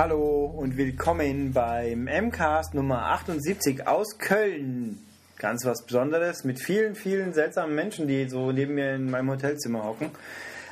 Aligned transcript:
Hallo 0.00 0.44
und 0.56 0.76
willkommen 0.76 1.54
beim 1.54 2.04
MCAST 2.04 2.74
Nummer 2.74 3.06
78 3.06 3.86
aus 3.86 4.18
Köln. 4.18 4.98
Ganz 5.38 5.64
was 5.64 5.86
Besonderes 5.86 6.44
mit 6.44 6.60
vielen, 6.60 6.94
vielen 6.94 7.32
seltsamen 7.32 7.74
Menschen, 7.74 8.08
die 8.08 8.28
so 8.28 8.52
neben 8.52 8.74
mir 8.74 8.94
in 8.94 9.10
meinem 9.10 9.30
Hotelzimmer 9.30 9.84
hocken. 9.84 10.10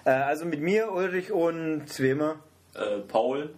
Äh, 0.05 0.11
also 0.11 0.45
mit 0.45 0.61
mir, 0.61 0.93
Ulrich 0.93 1.33
und 1.33 1.99
immer. 2.01 2.37
Äh, 2.75 2.99
Paul. 3.09 3.55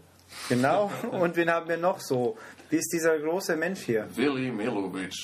Genau. 0.48 0.90
Und 1.10 1.36
wen 1.36 1.50
haben 1.50 1.68
wir 1.68 1.77
noch 1.77 2.00
so? 2.00 2.36
Wie 2.70 2.77
ist 2.77 2.92
dieser 2.92 3.18
große 3.18 3.56
Mensch 3.56 3.80
hier? 3.80 4.06
Willi 4.14 4.50
Milovic. 4.50 5.14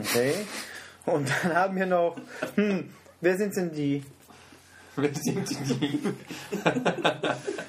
Okay. 0.00 0.34
Und 1.06 1.28
dann 1.28 1.54
haben 1.54 1.76
wir 1.76 1.86
noch. 1.86 2.16
Hm, 2.54 2.90
wer 3.20 3.36
sind 3.36 3.56
denn 3.56 3.72
die? 3.72 4.02
Wer 4.96 5.14
sind 5.14 5.48
die? 5.48 6.00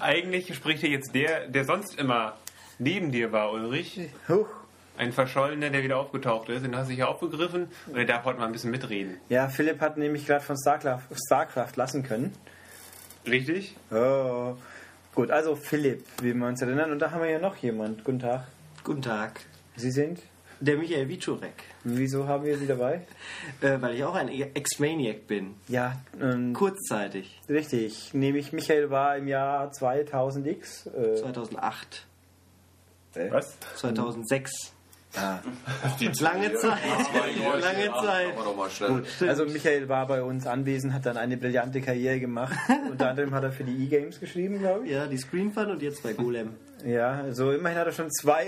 Eigentlich 0.00 0.54
spricht 0.54 0.80
hier 0.80 0.90
jetzt 0.90 1.14
der, 1.14 1.48
der 1.48 1.64
sonst 1.64 1.98
immer 1.98 2.36
neben 2.78 3.12
dir 3.12 3.32
war, 3.32 3.52
Ulrich. 3.52 4.00
Huch. 4.28 4.48
Ein 4.96 5.12
Verschollener, 5.12 5.70
der 5.70 5.82
wieder 5.82 5.96
aufgetaucht 5.96 6.48
ist. 6.48 6.64
Den 6.64 6.76
hast 6.76 6.86
du 6.86 6.90
dich 6.90 6.98
ja 6.98 7.06
aufgegriffen 7.06 7.68
und 7.86 7.94
der 7.94 8.04
darf 8.04 8.24
heute 8.24 8.40
mal 8.40 8.46
ein 8.46 8.52
bisschen 8.52 8.70
mitreden. 8.70 9.16
Ja, 9.28 9.48
Philipp 9.48 9.80
hat 9.80 9.96
nämlich 9.96 10.26
gerade 10.26 10.44
von 10.44 10.56
Starcraft, 10.56 11.02
Starcraft 11.26 11.76
lassen 11.76 12.02
können. 12.02 12.32
Richtig? 13.26 13.76
Oh. 13.90 14.56
Gut, 15.14 15.30
also 15.30 15.54
Philipp, 15.56 16.04
wie 16.22 16.32
wir 16.32 16.46
uns 16.46 16.62
erinnern. 16.62 16.90
Und 16.90 16.98
da 16.98 17.10
haben 17.10 17.20
wir 17.22 17.28
ja 17.30 17.38
noch 17.38 17.56
jemand. 17.56 18.02
Guten 18.04 18.20
Tag. 18.20 18.46
Guten 18.82 19.02
Tag. 19.02 19.40
Sie 19.76 19.90
sind? 19.90 20.20
Der 20.60 20.76
Michael 20.76 21.08
Wiczurek. 21.08 21.64
Wieso 21.84 22.26
haben 22.28 22.44
wir 22.44 22.56
Sie 22.56 22.66
dabei? 22.66 23.02
Äh, 23.60 23.78
weil 23.80 23.96
ich 23.96 24.04
auch 24.04 24.14
ein 24.14 24.28
Ex-Maniac 24.28 25.26
bin. 25.26 25.54
Ja, 25.68 26.00
ähm, 26.20 26.52
Kurzzeitig. 26.54 27.40
richtig. 27.48 28.14
Nämlich 28.14 28.52
Michael 28.52 28.88
war 28.90 29.16
im 29.16 29.26
Jahr 29.28 29.70
2000x. 29.72 30.86
Äh, 30.94 31.16
2008. 31.16 32.06
Was? 33.30 33.58
2006. 33.76 34.71
ah. 35.16 35.38
Lange 36.20 36.54
Zeit. 36.54 36.78
Lange 37.60 37.92
Zeit. 38.00 39.28
Also 39.28 39.44
Michael 39.44 39.88
war 39.88 40.06
bei 40.06 40.22
uns 40.22 40.46
anwesend, 40.46 40.92
hat 40.92 41.06
dann 41.06 41.16
eine 41.16 41.36
brillante 41.36 41.80
Karriere 41.80 42.20
gemacht. 42.20 42.56
Unter 42.90 43.10
anderem 43.10 43.34
hat 43.34 43.44
er 43.44 43.52
für 43.52 43.64
die 43.64 43.84
E-Games 43.84 44.20
geschrieben, 44.20 44.58
glaube 44.58 44.86
ich. 44.86 44.92
Ja, 44.92 45.06
die 45.06 45.18
Screen 45.18 45.52
Fun 45.52 45.70
und 45.70 45.82
jetzt 45.82 46.02
bei 46.02 46.12
Golem. 46.12 46.54
Ja, 46.84 47.20
also 47.22 47.52
immerhin 47.52 47.78
hat 47.78 47.86
er 47.86 47.92
schon 47.92 48.10
zwei 48.10 48.44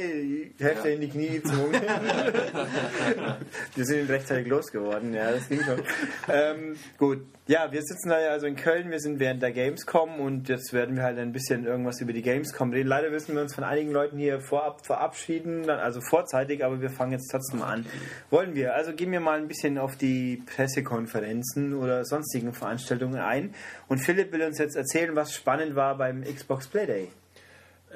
Hefte 0.58 0.88
Ja. 0.88 0.94
in 0.94 1.00
die 1.00 1.08
Knie 1.08 1.28
gezwungen. 1.40 1.80
wir 3.74 3.84
sind 3.84 4.00
ihn 4.00 4.06
rechtzeitig 4.06 4.48
losgeworden, 4.48 5.14
ja, 5.14 5.30
das 5.30 5.48
ging 5.48 5.60
schon. 5.62 5.80
ähm, 6.28 6.76
gut, 6.98 7.24
ja, 7.46 7.70
wir 7.70 7.82
sitzen 7.82 8.08
da 8.08 8.20
ja 8.20 8.30
also 8.30 8.46
in 8.46 8.56
Köln, 8.56 8.90
wir 8.90 8.98
sind 8.98 9.20
während 9.20 9.42
der 9.42 9.52
Gamescom 9.52 10.18
und 10.18 10.48
jetzt 10.48 10.72
werden 10.72 10.96
wir 10.96 11.04
halt 11.04 11.18
ein 11.18 11.32
bisschen 11.32 11.64
irgendwas 11.64 12.00
über 12.00 12.12
die 12.12 12.22
Gamescom 12.22 12.72
reden. 12.72 12.88
Leider 12.88 13.10
müssen 13.10 13.34
wir 13.34 13.42
uns 13.42 13.54
von 13.54 13.64
einigen 13.64 13.92
Leuten 13.92 14.18
hier 14.18 14.40
vorab 14.40 14.84
verabschieden, 14.84 15.70
also 15.70 16.00
vorzeitig, 16.00 16.64
aber 16.64 16.80
wir 16.80 16.90
fangen 16.90 17.12
jetzt 17.12 17.30
trotzdem 17.30 17.62
an. 17.62 17.86
Wollen 18.30 18.54
wir? 18.54 18.74
Also 18.74 18.94
gehen 18.94 19.12
wir 19.12 19.20
mal 19.20 19.38
ein 19.38 19.46
bisschen 19.48 19.78
auf 19.78 19.96
die 19.96 20.42
Pressekonferenzen 20.46 21.74
oder 21.74 22.04
sonstigen 22.04 22.52
Veranstaltungen 22.52 23.20
ein. 23.20 23.54
Und 23.88 23.98
Philipp 23.98 24.32
will 24.32 24.42
uns 24.42 24.58
jetzt 24.58 24.76
erzählen, 24.76 25.14
was 25.14 25.32
spannend 25.34 25.76
war 25.76 25.96
beim 25.96 26.24
Xbox 26.24 26.66
Play 26.66 26.86
Day. 26.86 27.08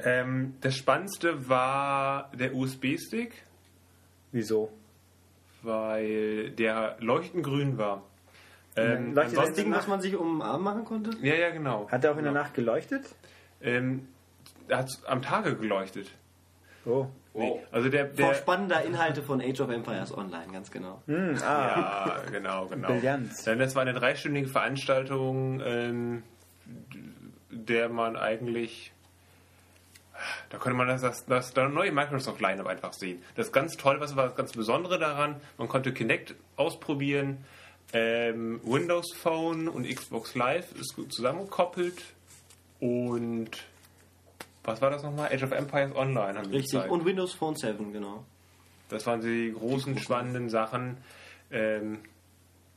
Ähm, 0.04 0.54
das 0.60 0.76
Spannendste 0.76 1.48
war 1.48 2.30
der 2.34 2.54
USB-Stick, 2.54 3.42
Wieso? 4.32 4.70
weil 5.62 6.50
der 6.50 6.96
leuchtend 7.00 7.44
grün 7.44 7.78
war. 7.78 8.02
Ähm, 8.76 9.14
Leuchtet 9.14 9.38
Das 9.38 9.52
Ding, 9.54 9.72
was 9.72 9.88
man 9.88 10.00
sich 10.00 10.14
um 10.16 10.38
den 10.38 10.42
Arm 10.42 10.62
machen 10.62 10.84
konnte? 10.84 11.10
ja, 11.20 11.34
ja, 11.34 11.50
genau. 11.50 11.88
Hat 11.90 12.04
er 12.04 12.12
auch 12.12 12.16
in 12.16 12.24
der 12.24 12.32
Nacht 12.32 12.54
geleuchtet? 12.54 13.04
Ähm, 13.60 14.06
er 14.68 14.78
hat 14.78 14.90
am 15.06 15.20
Tage 15.22 15.56
geleuchtet. 15.56 16.10
Oh. 16.86 17.06
Nee, 17.34 17.60
also 17.70 17.88
der, 17.88 18.06
Vor 18.06 18.28
der 18.28 18.34
spannender 18.34 18.82
Inhalte 18.82 19.22
von 19.22 19.40
Age 19.40 19.60
of 19.60 19.70
Empires 19.70 20.16
Online, 20.16 20.46
ganz 20.52 20.70
genau. 20.70 21.02
Hm, 21.06 21.36
ah. 21.42 21.44
Ja, 21.44 22.22
genau, 22.30 22.66
genau. 22.66 22.88
Brillant. 22.88 23.30
Dann, 23.46 23.58
das 23.58 23.74
war 23.74 23.82
eine 23.82 23.94
dreistündige 23.94 24.48
Veranstaltung, 24.48 25.60
ähm, 25.64 26.22
der 27.50 27.88
man 27.88 28.16
eigentlich. 28.16 28.92
Da 30.50 30.58
konnte 30.58 30.76
man 30.76 30.88
das, 30.88 31.02
das, 31.02 31.24
das, 31.26 31.52
das 31.52 31.72
neue 31.72 31.92
Microsoft-Line-Up 31.92 32.66
einfach 32.66 32.92
sehen. 32.92 33.22
Das 33.34 33.46
ist 33.46 33.52
ganz 33.52 33.76
toll, 33.76 34.00
was 34.00 34.16
war 34.16 34.26
das 34.26 34.36
ganz 34.36 34.52
Besondere 34.52 34.98
daran? 34.98 35.36
Man 35.56 35.68
konnte 35.68 35.92
Kinect 35.92 36.34
ausprobieren, 36.56 37.44
ähm, 37.92 38.60
Windows 38.64 39.14
Phone 39.14 39.68
und 39.68 39.88
Xbox 39.88 40.34
Live 40.34 40.72
ist 40.72 40.94
gut 40.94 41.12
zusammengekoppelt 41.12 42.02
und 42.80 43.50
was 44.64 44.82
war 44.82 44.90
das 44.90 45.02
nochmal? 45.02 45.32
Age 45.32 45.44
of 45.44 45.52
Empires 45.52 45.96
Online 45.96 46.38
haben 46.38 46.50
die 46.50 46.58
Richtig. 46.58 46.90
Und 46.90 47.06
Windows 47.06 47.32
Phone 47.32 47.56
7, 47.56 47.92
genau. 47.92 48.24
Das 48.90 49.06
waren 49.06 49.22
die 49.22 49.52
großen, 49.52 49.98
spannenden 49.98 50.50
Sachen. 50.50 50.98
Ähm, 51.50 52.00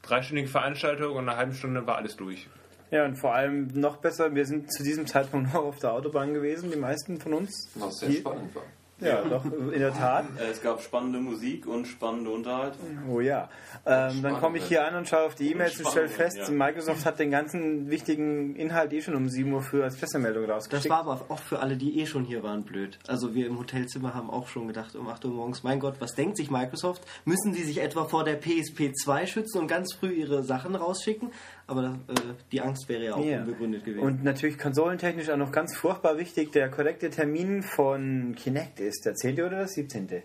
dreistündige 0.02 0.48
Veranstaltung 0.48 1.18
und 1.18 1.28
eine 1.28 1.38
halbe 1.38 1.54
Stunde 1.54 1.86
war 1.86 1.98
alles 1.98 2.16
durch. 2.16 2.48
Ja, 2.92 3.06
und 3.06 3.16
vor 3.16 3.34
allem 3.34 3.68
noch 3.74 3.98
besser, 3.98 4.36
wir 4.36 4.46
sind 4.46 4.72
zu 4.72 4.84
diesem 4.84 5.08
Zeitpunkt 5.08 5.54
noch 5.54 5.64
auf 5.64 5.80
der 5.80 5.94
Autobahn 5.94 6.34
gewesen, 6.34 6.70
die 6.72 6.78
meisten 6.78 7.20
von 7.20 7.34
uns. 7.34 7.70
Was 7.76 8.00
sehr 8.00 8.12
spannend 8.12 8.54
war. 8.54 8.64
Ja, 9.04 9.24
doch, 9.24 9.44
in 9.46 9.80
der 9.80 9.92
Tat. 9.92 10.26
Es 10.52 10.62
gab 10.62 10.80
spannende 10.80 11.18
Musik 11.18 11.66
und 11.66 11.88
spannende 11.88 12.30
Unterhaltung. 12.30 13.00
Oh 13.10 13.20
ja. 13.20 13.50
Ähm, 13.84 14.22
dann 14.22 14.40
komme 14.40 14.60
ich 14.60 14.66
hier 14.66 14.86
an 14.86 14.94
und 14.94 15.08
schaue 15.08 15.24
auf 15.26 15.34
die 15.34 15.50
E-Mails 15.50 15.80
und 15.80 15.88
stelle 15.88 16.08
fest, 16.08 16.38
ja. 16.38 16.52
Microsoft 16.52 17.04
hat 17.04 17.18
den 17.18 17.32
ganzen 17.32 17.90
wichtigen 17.90 18.56
Inhalt 18.56 18.94
eh 18.94 19.02
schon 19.02 19.16
um 19.16 19.28
7 19.28 19.52
Uhr 19.52 19.64
früh 19.64 19.82
als 19.82 19.96
Pressemeldung 19.98 20.46
Das 20.46 20.56
rausgeschickt. 20.58 20.92
war 20.92 21.00
aber 21.00 21.26
auch 21.30 21.40
für 21.40 21.62
alle, 21.62 21.78
die 21.78 22.00
eh 22.00 22.06
schon 22.06 22.26
hier 22.26 22.44
waren, 22.44 22.62
blöd. 22.62 23.00
Also 23.08 23.34
wir 23.34 23.48
im 23.48 23.58
Hotelzimmer 23.58 24.14
haben 24.14 24.30
auch 24.30 24.48
schon 24.48 24.68
gedacht 24.68 24.96
um 24.96 25.08
8 25.08 25.26
Uhr 25.26 25.32
morgens, 25.32 25.64
mein 25.64 25.80
Gott, 25.80 25.96
was 25.98 26.14
denkt 26.14 26.38
sich 26.38 26.52
Microsoft? 26.52 27.02
Müssen 27.26 27.54
die 27.54 27.64
sich 27.64 27.82
etwa 27.82 28.06
vor 28.06 28.24
der 28.24 28.36
PSP 28.36 28.94
2 28.94 29.26
schützen 29.26 29.62
und 29.62 29.68
ganz 29.68 29.96
früh 29.96 30.12
ihre 30.12 30.44
Sachen 30.44 30.76
rausschicken? 30.76 31.32
Aber 31.72 31.98
äh, 32.10 32.14
die 32.52 32.60
Angst 32.60 32.90
wäre 32.90 33.06
ja 33.06 33.14
auch 33.16 33.24
Ja. 33.26 33.40
unbegründet 33.40 33.86
gewesen. 33.86 34.04
Und 34.04 34.24
natürlich 34.26 34.58
konsolentechnisch 34.58 35.30
auch 35.30 35.38
noch 35.38 35.54
ganz 35.54 35.76
furchtbar 35.78 36.18
wichtig, 36.18 36.52
der 36.52 36.70
korrekte 36.70 37.10
Termin 37.10 37.64
von 37.64 38.36
Kinect 38.36 38.82
ist 38.82 39.06
der 39.06 39.16
10. 39.16 39.36
oder 39.42 39.50
der 39.60 39.68
17. 39.70 40.22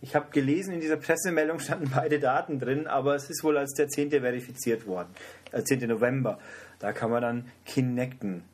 Ich 0.00 0.14
habe 0.14 0.30
gelesen, 0.30 0.72
in 0.74 0.80
dieser 0.80 0.96
Pressemeldung 0.98 1.58
standen 1.58 1.90
beide 1.92 2.20
Daten 2.20 2.60
drin, 2.60 2.86
aber 2.86 3.16
es 3.16 3.28
ist 3.28 3.42
wohl 3.42 3.56
als 3.58 3.72
der 3.74 3.88
10. 3.88 4.10
verifiziert 4.10 4.86
worden. 4.86 5.08
Als 5.50 5.64
10. 5.64 5.80
November. 5.88 6.38
Da 6.78 6.92
kann 6.92 7.10
man 7.10 7.22
dann 7.22 7.44
Kinecten. 7.64 8.44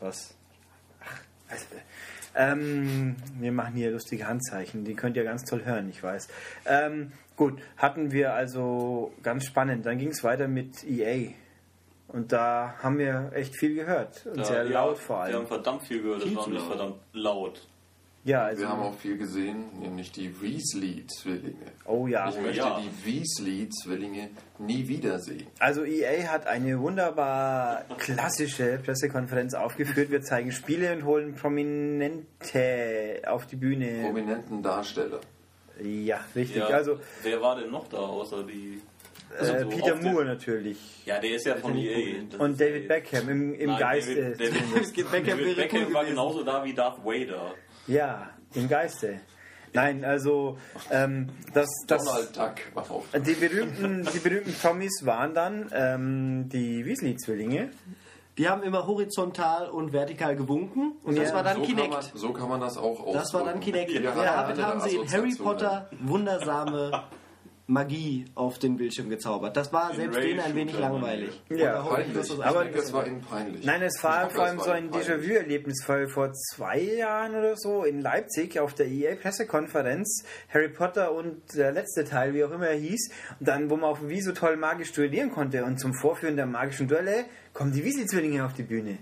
Was? 0.00 0.34
Ach, 1.04 1.20
also, 1.50 1.64
ähm, 2.34 3.16
wir 3.40 3.52
machen 3.52 3.74
hier 3.74 3.90
lustige 3.90 4.26
Handzeichen, 4.26 4.84
die 4.84 4.94
könnt 4.94 5.16
ihr 5.18 5.24
ganz 5.24 5.44
toll 5.44 5.64
hören, 5.66 5.90
ich 5.90 6.02
weiß. 6.02 6.28
Ähm, 6.66 7.12
gut, 7.36 7.58
hatten 7.76 8.10
wir 8.12 8.32
also 8.32 9.12
ganz 9.22 9.44
spannend. 9.44 9.84
Dann 9.84 9.98
ging 9.98 10.08
es 10.08 10.24
weiter 10.24 10.48
mit 10.48 10.84
EA. 10.84 11.30
Und 12.08 12.32
da 12.32 12.74
haben 12.82 12.98
wir 12.98 13.30
echt 13.34 13.56
viel 13.58 13.74
gehört. 13.74 14.24
Und 14.26 14.38
Ja, 14.38 14.44
sehr 14.44 14.64
ja, 14.64 14.70
laut 14.70 14.98
vor 14.98 15.16
Wir 15.18 15.22
allem. 15.24 15.34
haben 15.36 15.46
verdammt 15.46 15.82
viel 15.82 16.02
gehört, 16.02 16.22
das 16.24 16.34
war 16.34 16.48
nicht 16.48 16.58
laut. 16.58 16.66
verdammt 16.68 16.94
laut. 17.12 17.66
Ja, 18.24 18.44
also. 18.44 18.62
Wir 18.62 18.68
haben 18.68 18.82
auch 18.82 18.94
viel 18.98 19.16
gesehen, 19.16 19.64
nämlich 19.78 20.10
die 20.12 20.28
Weasley-Zwillinge. 20.42 21.66
oh 21.86 22.06
ja. 22.06 22.28
Ich 22.28 22.40
möchte 22.40 22.58
ja. 22.58 22.80
die 22.80 23.06
Weasley-Zwillinge 23.06 24.30
nie 24.58 24.86
wiedersehen. 24.88 25.46
Also 25.60 25.84
EA 25.84 26.30
hat 26.30 26.46
eine 26.46 26.78
wunderbar 26.80 27.84
klassische 27.96 28.80
Pressekonferenz 28.84 29.54
aufgeführt. 29.54 30.10
Wir 30.10 30.20
zeigen 30.22 30.50
Spiele 30.52 30.92
und 30.94 31.04
holen 31.04 31.34
Prominente 31.36 33.22
auf 33.26 33.46
die 33.46 33.56
Bühne. 33.56 34.02
Prominenten 34.02 34.62
Darsteller. 34.62 35.20
Ja, 35.82 36.20
richtig. 36.34 36.56
Ja, 36.58 36.66
Also 36.66 36.98
wer 37.22 37.40
war 37.40 37.56
denn 37.56 37.70
noch 37.70 37.88
da, 37.88 37.98
außer 37.98 38.42
die... 38.42 38.82
äh, 39.38 39.44
so 39.44 39.68
Peter 39.68 39.96
Moore 39.96 40.24
natürlich. 40.24 40.78
Ja, 41.04 41.18
der 41.18 41.30
ist 41.36 41.46
ja 41.46 41.56
von 41.56 41.76
EA. 41.76 42.22
Das 42.30 42.40
Und 42.40 42.58
ja 42.60 42.66
David 42.66 42.88
Beckham 42.88 43.28
im, 43.28 43.54
im 43.54 43.70
Nein, 43.70 43.78
Geiste. 43.78 44.14
David, 44.14 44.40
David, 44.40 44.54
David 44.72 45.10
Beckham 45.10 45.38
David 45.38 45.56
Beckham 45.56 45.94
war 45.94 46.04
genauso 46.04 46.42
da 46.42 46.64
wie 46.64 46.74
Darth 46.74 47.04
Vader. 47.04 47.54
Ja, 47.86 48.30
im 48.54 48.68
Geiste. 48.68 49.20
Nein, 49.74 50.04
also 50.04 50.58
ähm, 50.90 51.28
das, 51.52 51.68
das, 51.86 52.04
Donald 52.04 52.36
Duck 52.36 52.54
war 52.74 52.90
auf. 52.90 53.04
die 53.14 53.34
berühmten, 53.34 54.08
die 54.12 54.18
berühmten 54.18 54.54
Promis 54.54 55.04
waren 55.04 55.34
dann 55.34 55.70
ähm, 55.74 56.48
die 56.48 56.84
Weasley-Zwillinge. 56.84 57.70
Die 58.38 58.48
haben 58.48 58.62
immer 58.62 58.86
horizontal 58.86 59.68
und 59.68 59.92
vertikal 59.92 60.36
gewunken 60.36 60.92
und 61.02 61.18
das 61.18 61.30
Ja, 61.30 61.34
war 61.34 61.42
dann 61.42 61.56
so, 61.56 61.62
kann 61.64 61.74
man, 61.74 61.84
Kinect. 61.90 62.12
so 62.14 62.32
kann 62.32 62.48
man 62.48 62.60
das 62.60 62.76
auch 62.78 63.00
ausdrücken. 63.00 63.12
Das 63.14 63.34
war 63.34 63.44
dann 63.44 63.60
Kinect. 63.60 63.90
Ja, 63.90 64.14
hat 64.14 64.48
damit 64.50 64.64
haben 64.64 64.80
sie 64.80 64.96
in 64.96 65.10
Harry. 65.10 65.34
Potter 65.34 65.90
wundersame 66.00 67.02
Magie 67.70 68.24
auf 68.34 68.58
den 68.58 68.78
Bildschirm 68.78 69.10
gezaubert. 69.10 69.54
Das 69.54 69.70
war 69.74 69.90
In 69.90 69.96
selbst 69.96 70.18
denen 70.18 70.40
ein 70.40 70.54
wenig 70.54 70.78
langweilig. 70.78 71.38
Ja, 71.50 71.82
Peinlich. 71.82 72.14
das 72.16 72.30
Aber- 72.30 72.46
Aber 72.46 72.64
das 72.64 72.92
war 72.94 73.06
ihnen 73.06 73.20
peinlich. 73.20 73.62
Nein, 73.62 73.82
es 73.82 74.02
war 74.02 74.30
vor 74.30 74.44
allem 74.46 74.58
so 74.58 74.70
ein. 74.70 74.90
Déjà-vu-Erlebnis, 74.90 75.84
weil 75.86 76.08
vor 76.08 76.32
zwei 76.32 76.78
Jahren 76.80 77.34
oder 77.34 77.56
so 77.58 77.84
in 77.84 78.00
Leipzig 78.00 78.58
auf 78.58 78.72
der 78.74 78.86
EA-Pressekonferenz 78.88 80.24
Harry 80.48 80.70
Potter 80.70 81.12
und 81.12 81.42
der 81.54 81.72
letzte 81.72 82.04
Teil, 82.04 82.32
wie 82.32 82.42
auch 82.42 82.50
immer 82.52 82.68
er 82.68 82.78
hieß, 82.78 83.10
und 83.38 83.46
dann, 83.46 83.68
wo 83.68 83.76
man 83.76 83.90
auf 83.90 83.98
dem 84.00 84.08
Wii 84.08 84.22
so 84.22 84.32
toll 84.32 84.56
magisch 84.56 84.92
duellieren 84.92 85.30
konnte 85.30 85.62
und 85.66 85.78
zum 85.78 85.92
Vorführen 85.92 86.36
der 86.36 86.46
magischen 86.46 86.88
Duelle 86.88 87.26
kommen 87.52 87.72
die 87.72 87.84
Weasley-Zwillinge 87.84 88.46
auf 88.46 88.54
die 88.54 88.62
Bühne. 88.62 88.96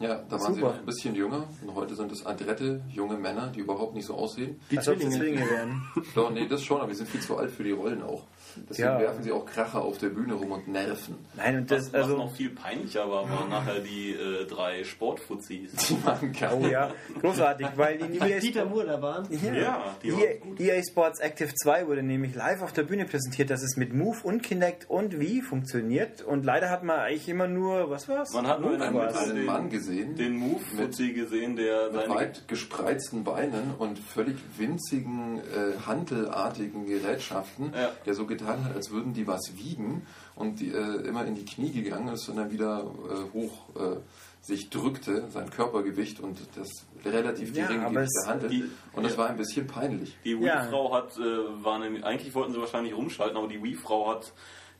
Ja, 0.00 0.22
da 0.28 0.40
waren 0.40 0.54
sie 0.54 0.60
Super. 0.60 0.72
noch 0.72 0.78
ein 0.80 0.86
bisschen 0.86 1.14
jünger 1.14 1.44
und 1.62 1.74
heute 1.74 1.94
sind 1.94 2.10
es 2.10 2.26
adrette 2.26 2.82
junge 2.90 3.16
Männer, 3.16 3.48
die 3.54 3.60
überhaupt 3.60 3.94
nicht 3.94 4.06
so 4.06 4.14
aussehen. 4.14 4.60
Die 4.70 4.78
Als 4.78 4.88
ob 4.88 4.98
sie 4.98 5.08
Zwillinge. 5.08 5.48
Wären. 5.48 5.82
Doch, 6.14 6.30
nee, 6.30 6.48
das 6.48 6.64
schon, 6.64 6.80
aber 6.80 6.90
die 6.90 6.96
sind 6.96 7.08
viel 7.08 7.20
zu 7.20 7.36
alt 7.36 7.50
für 7.52 7.62
die 7.62 7.70
Rollen 7.70 8.02
auch. 8.02 8.24
Deswegen 8.68 8.88
Ja. 8.88 8.98
werfen 9.00 9.22
sie 9.22 9.32
auch 9.32 9.44
Kracher 9.46 9.82
auf 9.82 9.98
der 9.98 10.08
Bühne 10.08 10.34
rum 10.34 10.52
und 10.52 10.68
nerven. 10.68 11.16
Nein, 11.36 11.56
und 11.58 11.70
Was, 11.70 11.84
das, 11.84 11.92
was 11.92 12.02
also, 12.04 12.16
noch 12.16 12.34
viel 12.34 12.50
peinlicher 12.50 13.08
war, 13.10 13.28
waren 13.28 13.48
nachher 13.50 13.80
die 13.80 14.10
äh, 14.12 14.46
drei 14.46 14.84
Sportfuzis. 14.84 15.72
Die 15.88 15.96
machen 16.04 16.32
keine. 16.32 16.54
oh 16.56 16.66
ja, 16.66 16.90
großartig, 17.20 17.66
weil 17.76 17.98
Die 17.98 18.18
EA 18.18 18.24
mit 18.26 18.42
Dieter 18.42 18.64
Moore 18.64 18.86
da 18.86 19.02
waren. 19.02 19.26
Ja, 19.30 19.96
die 20.02 20.08
EA, 20.08 20.40
waren 20.40 20.56
EA 20.58 20.82
Sports 20.88 21.20
Active 21.20 21.52
2 21.54 21.86
wurde 21.86 22.02
nämlich 22.02 22.34
live 22.34 22.62
auf 22.62 22.72
der 22.72 22.82
Bühne 22.84 23.04
präsentiert, 23.04 23.50
dass 23.50 23.62
es 23.62 23.76
mit 23.76 23.92
Move 23.94 24.18
und 24.22 24.42
Kinect 24.42 24.88
und 24.88 25.18
Wii 25.20 25.42
funktioniert. 25.42 26.22
Und 26.22 26.44
leider 26.44 26.70
hat 26.70 26.82
man 26.84 26.98
eigentlich 27.00 27.28
immer 27.28 27.46
nur, 27.48 27.90
was 27.90 28.08
war's? 28.08 28.32
Man 28.32 28.46
hat 28.46 28.60
nur 28.60 28.80
einen 28.80 29.34
den, 29.34 29.44
Mann 29.46 29.68
gesehen, 29.70 30.14
den 30.16 30.36
Move-Fuzzi 30.36 31.12
gesehen, 31.12 31.56
der 31.56 31.86
mit 31.90 31.94
seine 32.02 32.14
weit 32.14 32.48
gespreizten 32.48 33.24
Beinen 33.24 33.74
und 33.78 33.98
völlig 33.98 34.36
winzigen, 34.56 35.38
äh, 35.38 35.78
handelartigen 35.86 36.86
Gerätschaften, 36.86 37.72
Ja. 37.74 37.90
der 38.06 38.14
so 38.14 38.26
getan 38.26 38.43
hat, 38.46 38.58
als 38.74 38.90
würden 38.90 39.12
die 39.12 39.26
was 39.26 39.40
wiegen 39.56 40.06
und 40.36 40.60
die, 40.60 40.70
äh, 40.72 41.06
immer 41.06 41.24
in 41.26 41.34
die 41.34 41.44
Knie 41.44 41.70
gegangen 41.70 42.08
ist 42.08 42.28
und 42.28 42.36
dann 42.36 42.50
wieder 42.50 42.84
äh, 43.10 43.32
hoch 43.32 43.52
äh, 43.76 43.96
sich 44.40 44.68
drückte, 44.68 45.30
sein 45.30 45.48
Körpergewicht 45.50 46.20
und 46.20 46.38
das 46.56 46.68
relativ 47.04 47.56
Ja, 47.56 47.66
geringe 47.66 47.86
aber 47.86 47.94
Gewicht 47.94 48.12
es- 48.14 48.24
der 48.24 48.32
Hand. 48.34 48.52
die- 48.52 48.64
Und 48.92 49.02
das 49.04 49.12
ja. 49.12 49.18
war 49.18 49.28
ein 49.30 49.36
bisschen 49.38 49.66
peinlich. 49.66 50.16
Die 50.24 50.32
Ja. 50.32 50.64
Wii-Frau 50.64 50.92
hat, 50.94 51.16
äh, 51.18 51.64
war 51.64 51.78
nämlich, 51.78 52.04
eigentlich 52.04 52.34
wollten 52.34 52.52
sie 52.52 52.60
wahrscheinlich 52.60 52.94
rumschalten, 52.94 53.36
aber 53.38 53.48
die 53.48 53.62
Wii-Frau 53.62 54.10
hat 54.14 54.32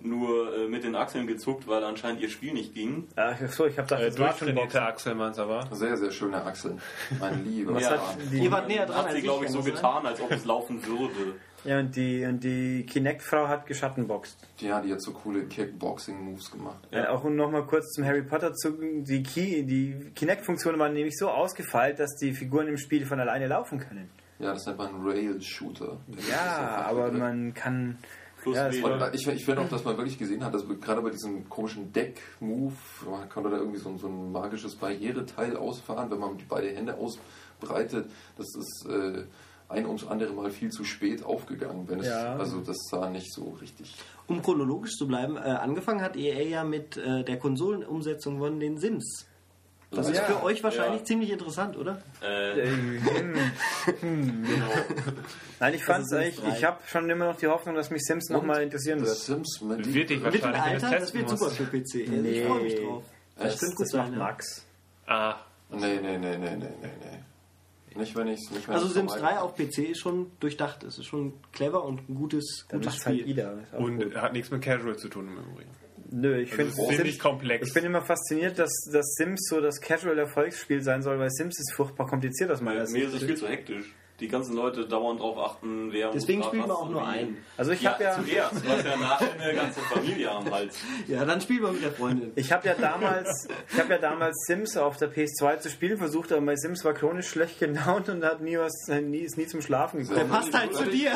nur 0.04 0.54
äh, 0.56 0.68
mit 0.68 0.84
den 0.84 0.94
Achseln 0.94 1.26
gezuckt, 1.26 1.66
weil 1.66 1.82
anscheinend 1.84 2.20
ihr 2.20 2.28
Spiel 2.28 2.52
nicht 2.52 2.74
ging. 2.74 3.08
Ach 3.16 3.36
so, 3.50 3.66
ich 3.66 3.78
habe 3.78 3.88
gedacht, 3.88 4.02
Äh, 4.02 4.06
das 4.10 4.18
war 4.18 4.26
schon 4.28 4.48
durchtrainierte 4.54 4.62
Boxen. 4.78 4.80
Achselmanns 4.82 5.38
aber. 5.38 5.68
Sehr, 5.72 5.96
sehr 5.96 6.10
schöne 6.10 6.42
Achseln. 6.44 6.80
Mein 7.18 7.44
lieber. 7.44 7.74
Was 7.74 7.82
Ja. 7.84 7.90
hat 7.92 8.16
die, 8.30 8.38
Ihr 8.38 8.50
wart 8.50 8.68
näher 8.68 8.86
dran 8.86 9.06
Hat 9.06 9.12
sie, 9.12 9.22
glaube 9.22 9.44
ich, 9.44 9.50
so 9.50 9.60
sein? 9.62 9.72
getan, 9.72 10.06
als 10.06 10.20
ob 10.20 10.30
es 10.30 10.44
laufen 10.44 10.84
würde. 10.86 11.34
ja, 11.64 11.78
und 11.80 11.96
die, 11.96 12.24
und 12.24 12.44
die 12.44 12.84
Kinect-Frau 12.86 13.48
hat 13.48 13.66
geschattenboxt. 13.66 14.36
Ja, 14.60 14.80
die 14.82 14.92
hat 14.92 15.00
so 15.00 15.12
coole 15.12 15.44
Kickboxing-Moves 15.46 16.50
gemacht. 16.50 16.86
Ja. 16.90 17.08
auch 17.10 17.24
um 17.24 17.34
nochmal 17.36 17.64
kurz 17.66 17.92
zum 17.92 18.04
Harry 18.04 18.22
Potter 18.22 18.52
zu. 18.52 18.72
Die, 19.02 19.22
Key, 19.22 19.62
die 19.64 20.10
Kinect-Funktionen 20.14 20.78
waren 20.78 20.92
nämlich 20.92 21.16
so 21.16 21.30
ausgefeilt, 21.30 21.98
dass 21.98 22.14
die 22.16 22.32
Figuren 22.34 22.68
im 22.68 22.76
Spiel 22.76 23.06
von 23.06 23.18
alleine 23.20 23.46
laufen 23.48 23.78
können. 23.80 24.10
Ja, 24.40 24.52
das 24.52 24.66
nennt 24.66 24.78
man 24.78 24.90
Rail-Shooter. 25.06 25.96
Ja, 26.28 26.84
aber 26.86 27.10
man 27.12 27.54
kann. 27.54 27.98
Plus 28.44 28.56
Ja, 28.56 28.68
ich, 28.68 29.26
ich 29.26 29.46
will 29.48 29.56
auch, 29.56 29.68
dass 29.70 29.84
man 29.84 29.96
wirklich 29.96 30.18
gesehen 30.18 30.44
hat, 30.44 30.52
dass 30.52 30.64
gerade 30.80 31.00
bei 31.00 31.08
diesem 31.08 31.48
komischen 31.48 31.92
Deck-Move, 31.94 32.74
man 33.10 33.28
konnte 33.30 33.48
da 33.48 33.56
irgendwie 33.56 33.78
so, 33.78 33.96
so 33.96 34.06
ein 34.06 34.30
magisches 34.32 34.76
Barriereteil 34.76 35.56
ausfahren, 35.56 36.10
wenn 36.10 36.18
man 36.18 36.36
die 36.36 36.44
beiden 36.44 36.76
Hände 36.76 36.94
ausbreitet. 36.98 38.10
Das 38.36 38.46
ist 38.54 38.86
äh, 38.86 39.24
ein 39.70 39.86
ums 39.86 40.06
andere 40.06 40.34
Mal 40.34 40.50
viel 40.50 40.70
zu 40.70 40.84
spät 40.84 41.24
aufgegangen. 41.24 41.88
Wenn 41.88 42.00
es, 42.00 42.06
Ja. 42.06 42.36
Also 42.36 42.60
das 42.60 42.76
sah 42.90 43.08
nicht 43.08 43.32
so 43.32 43.56
richtig. 43.62 43.96
Um 44.26 44.42
chronologisch 44.42 44.92
zu 44.96 45.06
bleiben, 45.06 45.38
äh, 45.38 45.40
angefangen 45.40 46.02
hat 46.02 46.14
EA 46.14 46.42
ja 46.42 46.64
mit 46.64 46.98
äh, 46.98 47.24
der 47.24 47.38
Konsolenumsetzung 47.38 48.38
von 48.38 48.60
den 48.60 48.76
Sims. 48.76 49.26
Das 49.94 50.08
ist 50.08 50.16
Ja. 50.16 50.24
für 50.24 50.42
euch 50.42 50.62
wahrscheinlich 50.62 51.00
Ja. 51.00 51.04
ziemlich 51.06 51.30
interessant, 51.30 51.76
oder? 51.76 52.02
Äh, 52.22 52.60
Äh, 52.60 52.66
hm, 52.66 53.36
hm. 54.00 54.46
Nein, 55.60 55.74
ich 55.74 55.84
fand's 55.84 56.12
eigentlich, 56.12 56.40
ich 56.56 56.64
habe 56.64 56.78
schon 56.86 57.08
immer 57.10 57.26
noch 57.26 57.36
die 57.36 57.46
Hoffnung, 57.46 57.74
dass 57.74 57.90
mich 57.90 58.02
Sims 58.04 58.28
nochmal 58.30 58.62
interessieren 58.62 59.00
wird. 59.00 59.16
Sims 59.16 59.60
mit 59.62 59.92
Wird 59.94 60.10
dich 60.10 60.20
du 60.20 60.26
es 60.28 60.32
Mittelalter, 60.34 60.90
das 60.98 61.14
wird 61.14 61.28
super 61.28 61.50
für 61.50 61.64
PC. 61.64 62.08
Nee. 62.08 62.28
Ich 62.40 62.46
freue 62.46 62.62
mich 62.62 62.74
drauf. 62.76 63.04
Das, 63.36 63.52
Das, 63.52 63.60
könnte 63.60 63.76
gut 63.76 63.86
das 63.86 63.92
macht. 63.94 64.12
Max. 64.16 64.66
Ah, 65.06 65.36
Nee, 65.70 65.98
nee, 66.00 66.18
nee, 66.18 66.18
nee, 66.18 66.38
nee, 66.38 66.56
nee, 66.56 66.68
nee. 66.80 67.98
Nicht, 68.00 68.14
wenn 68.16 68.26
ich 68.28 68.40
es 68.40 68.50
nicht 68.50 68.66
wenn 68.68 68.74
Also 68.74 68.86
ich's 68.86 68.94
Sims 68.94 69.14
normal 69.16 69.34
3 69.34 69.38
auf 69.40 69.54
PC 69.56 69.78
ist 69.90 70.00
schon 70.00 70.30
durchdacht. 70.40 70.82
Es 70.84 70.98
ist 70.98 71.06
schon 71.06 71.32
clever 71.52 71.84
und 71.84 72.08
ein 72.08 72.14
gutes, 72.16 72.64
Dann 72.68 72.80
gutes 72.80 73.06
halt 73.06 73.18
Spiel. 73.20 73.30
Ida. 73.30 73.52
Ist 73.62 73.74
auch 73.74 73.78
und 73.80 73.98
gut. 73.98 74.16
hat 74.16 74.32
nichts 74.32 74.50
mit 74.50 74.62
Casual 74.62 74.96
zu 74.96 75.08
tun 75.08 75.28
im 75.28 75.38
Übrigen. 75.52 75.70
Nö, 76.10 76.40
ich 76.40 76.50
finde 76.50 76.72
Also 76.72 76.88
ziemlich 76.90 77.18
komplex. 77.18 77.68
Ich 77.68 77.74
bin 77.74 77.84
immer 77.84 78.02
fasziniert, 78.02 78.58
dass, 78.58 78.72
dass 78.92 79.14
Sims 79.14 79.46
so 79.48 79.60
das 79.60 79.80
Casual-Erfolgsspiel 79.80 80.82
sein 80.82 81.02
soll, 81.02 81.18
weil 81.18 81.30
Sims 81.30 81.58
ist 81.58 81.72
furchtbar 81.74 82.06
kompliziert 82.06 82.50
aus 82.50 82.60
meiner 82.60 82.80
mir 82.80 82.86
Sicht. 82.86 83.06
ist 83.06 83.14
es 83.14 83.24
viel 83.24 83.36
zu 83.36 83.48
hektisch. 83.48 83.94
Die 84.20 84.28
ganzen 84.28 84.54
Leute 84.54 84.86
dauernd 84.86 85.18
drauf 85.20 85.36
achten, 85.38 85.88
wer 85.90 86.12
Deswegen 86.12 86.40
wir 86.40 86.62
was 86.62 86.70
auch 86.70 86.88
nur 86.88 87.04
einen. 87.06 87.38
Also 87.56 87.72
ich 87.72 87.82
Ja, 87.82 87.92
habe 87.94 88.04
ja, 88.04 88.14
zuerst. 88.14 88.54
Hast 88.68 88.84
ja 88.86 88.96
nachher 88.96 89.32
eine 89.40 89.54
ganze 89.60 89.80
Familie 89.80 90.30
am 90.30 90.48
Hals. 90.52 90.76
Ja, 91.08 91.24
dann 91.24 91.40
spielen 91.40 91.62
wir 91.62 91.72
mit 91.72 91.82
der 91.82 91.90
Freundin. 91.90 92.30
ich 92.36 92.52
habe 92.52 92.68
ja 92.68 92.74
damals, 92.74 93.48
ich 93.72 93.78
habe 93.80 93.94
ja 93.94 93.98
damals 93.98 94.36
Sims 94.46 94.76
auf 94.76 94.96
der 94.98 95.12
PS2 95.12 95.58
zu 95.58 95.68
spielen 95.68 95.98
versucht, 95.98 96.30
aber 96.30 96.40
mein 96.42 96.56
Sims 96.56 96.84
war 96.84 96.94
chronisch 96.94 97.26
schlecht 97.28 97.58
gelaunt 97.58 98.08
und 98.08 98.24
hat 98.24 98.40
nie 98.40 98.56
was, 98.56 98.72
nie, 98.88 99.18
ist 99.18 99.36
nie 99.36 99.46
zum 99.48 99.60
Schlafen 99.62 99.98
Der 100.06 100.08
gekommen. 100.14 100.30
passt 100.30 100.54
halt 100.56 100.74
zu 100.76 100.84
dir. 100.84 101.10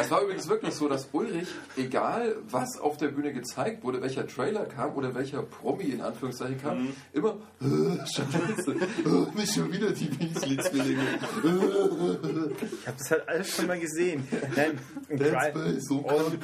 Es 0.00 0.10
war 0.10 0.22
übrigens 0.22 0.48
wirklich 0.48 0.74
so, 0.74 0.88
dass 0.88 1.08
Ulrich, 1.12 1.48
egal 1.76 2.36
was 2.50 2.78
auf 2.80 2.96
der 2.96 3.08
Bühne 3.08 3.32
gezeigt 3.32 3.84
wurde, 3.84 4.02
welcher 4.02 4.26
Trailer 4.26 4.64
kam 4.66 4.94
oder 4.96 5.14
welcher 5.14 5.42
Promi 5.42 5.84
in 5.84 6.00
Anführungszeichen 6.00 6.60
kam, 6.60 6.88
immer 7.12 7.36
äh, 7.60 7.64
Scheiße, 8.06 8.72
äh, 8.72 9.36
nicht 9.38 9.54
schon 9.54 9.72
wieder 9.72 9.91
die 10.00 10.10
Weasley-Zwillinge. 10.34 11.02
Ich 12.80 12.86
habe 12.86 12.96
das 12.98 13.10
halt 13.10 13.28
alles 13.28 13.54
schon 13.54 13.66
mal 13.66 13.78
gesehen. 13.78 14.26
Nein, 14.56 14.78
Dead 15.08 15.28
Space, 15.28 15.84
so 15.88 16.02
krank, 16.02 16.38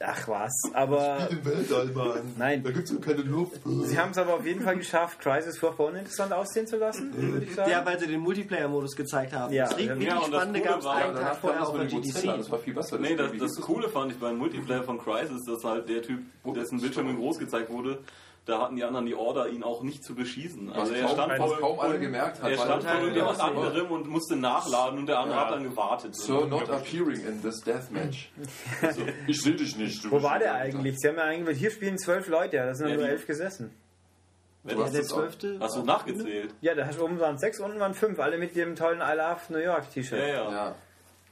ach 0.00 0.28
was, 0.28 0.52
aber 0.72 1.28
im 1.30 1.44
Weltall, 1.44 1.86
Mann. 1.86 2.20
Nein. 2.38 2.62
Da 2.62 2.70
gibt 2.70 2.90
es 2.90 3.00
keine 3.00 3.22
Luft. 3.22 3.60
sie 3.84 3.98
haben 3.98 4.10
es 4.10 4.18
aber 4.18 4.34
auf 4.34 4.46
jeden 4.46 4.60
Fall 4.62 4.76
geschafft, 4.76 5.20
Crisis 5.20 5.58
furchtbar 5.58 5.86
uninteressant 5.88 6.32
aussehen 6.32 6.66
zu 6.66 6.76
lassen, 6.76 7.12
würde 7.16 7.46
ich 7.46 7.54
sagen. 7.54 7.70
Ja, 7.70 7.84
weil 7.84 7.98
sie 7.98 8.06
den 8.06 8.20
Multiplayer-Modus 8.20 8.96
gezeigt 8.96 9.32
haben. 9.32 9.52
Ja. 9.52 9.64
das 9.64 9.72
Ja, 9.72 9.78
wirklich 9.88 10.12
und 10.12 10.20
das 10.20 10.26
Spannende 10.28 10.60
gab 10.60 10.78
es 10.80 10.84
war- 10.84 10.96
einen 10.96 11.16
Ja, 11.16 11.22
Tag 11.22 11.36
vorher 11.36 11.60
das 11.60 11.68
auf 11.68 11.76
der 11.76 11.86
GDC. 11.86 12.26
das 12.38 12.50
war 12.50 12.58
viel 12.58 12.74
besser. 12.74 12.98
Nee, 12.98 13.16
das, 13.16 13.32
das 13.38 13.56
Coole 13.60 13.88
fand 13.88 14.12
ich 14.12 14.18
beim 14.18 14.36
Multiplayer 14.38 14.82
von 14.82 14.98
Crisis, 14.98 15.42
dass 15.46 15.62
halt 15.64 15.88
der 15.88 16.02
Typ, 16.02 16.20
dessen 16.54 16.80
Bildschirm 16.80 17.08
in 17.10 17.16
groß 17.16 17.38
gezeigt 17.38 17.70
wurde, 17.70 17.98
da 18.44 18.60
hatten 18.60 18.74
die 18.76 18.82
anderen 18.84 19.06
die 19.06 19.14
Order, 19.14 19.48
ihn 19.48 19.62
auch 19.62 19.82
nicht 19.82 20.02
zu 20.04 20.14
beschießen. 20.16 20.72
Also 20.72 20.92
Was 20.92 20.98
er 20.98 21.04
kaum- 21.06 21.14
stand 21.14 21.30
was 21.38 21.50
vor, 21.52 21.58
kaum 21.60 21.80
einer 21.80 21.98
gemerkt 21.98 22.42
hat, 22.42 22.50
Er 22.50 22.58
stand 22.58 22.82
vor 22.84 22.94
irgendjemand 23.00 23.40
anderem 23.40 23.90
und 23.92 24.08
musste 24.08 24.34
nachladen 24.36 24.98
und 24.98 25.06
der 25.06 25.18
andere 25.20 25.36
Ja. 25.38 25.44
hat 25.46 25.52
dann 25.52 25.62
gewartet. 25.64 26.16
Sir 26.16 26.46
not 26.46 26.68
appearing 26.68 27.24
in 27.24 27.40
this 27.42 27.60
deathmatch. 27.60 28.30
Also, 28.82 29.02
ich 29.28 29.40
sehe 29.40 29.54
dich 29.54 29.76
nicht. 29.76 30.04
du 30.04 30.10
Wo 30.10 30.22
war 30.22 30.38
der 30.40 30.54
eigentlich? 30.54 30.98
Sie 30.98 31.08
haben 31.08 31.16
ja 31.16 31.24
eigentlich, 31.24 31.58
hier 31.58 31.70
spielen 31.70 31.98
zwölf 31.98 32.26
Leute, 32.28 32.56
ja, 32.56 32.66
da 32.66 32.74
sind 32.74 32.88
Ja, 32.88 32.96
nur 32.96 33.08
elf 33.08 33.26
gesessen. 33.26 33.72
Wenn 34.64 34.76
Du 34.76 34.84
hast 34.84 34.94
Der 34.94 35.02
zwölfte. 35.02 35.56
Hast 35.60 35.76
du 35.76 35.82
nachgezählt? 35.82 36.54
Ja, 36.60 36.74
da 36.74 36.86
hast 36.86 37.00
oben 37.00 37.18
waren 37.18 37.36
sechs, 37.38 37.58
unten 37.60 37.80
waren 37.80 37.94
fünf, 37.94 38.18
alle 38.20 38.38
mit 38.38 38.54
dem 38.54 38.76
tollen 38.76 39.00
I 39.00 39.16
Love 39.16 39.40
New 39.50 39.58
York 39.58 39.90
T-Shirt. 39.90 40.18
Ja, 40.20 40.26
ja. 40.26 40.50
Ja, 40.52 40.74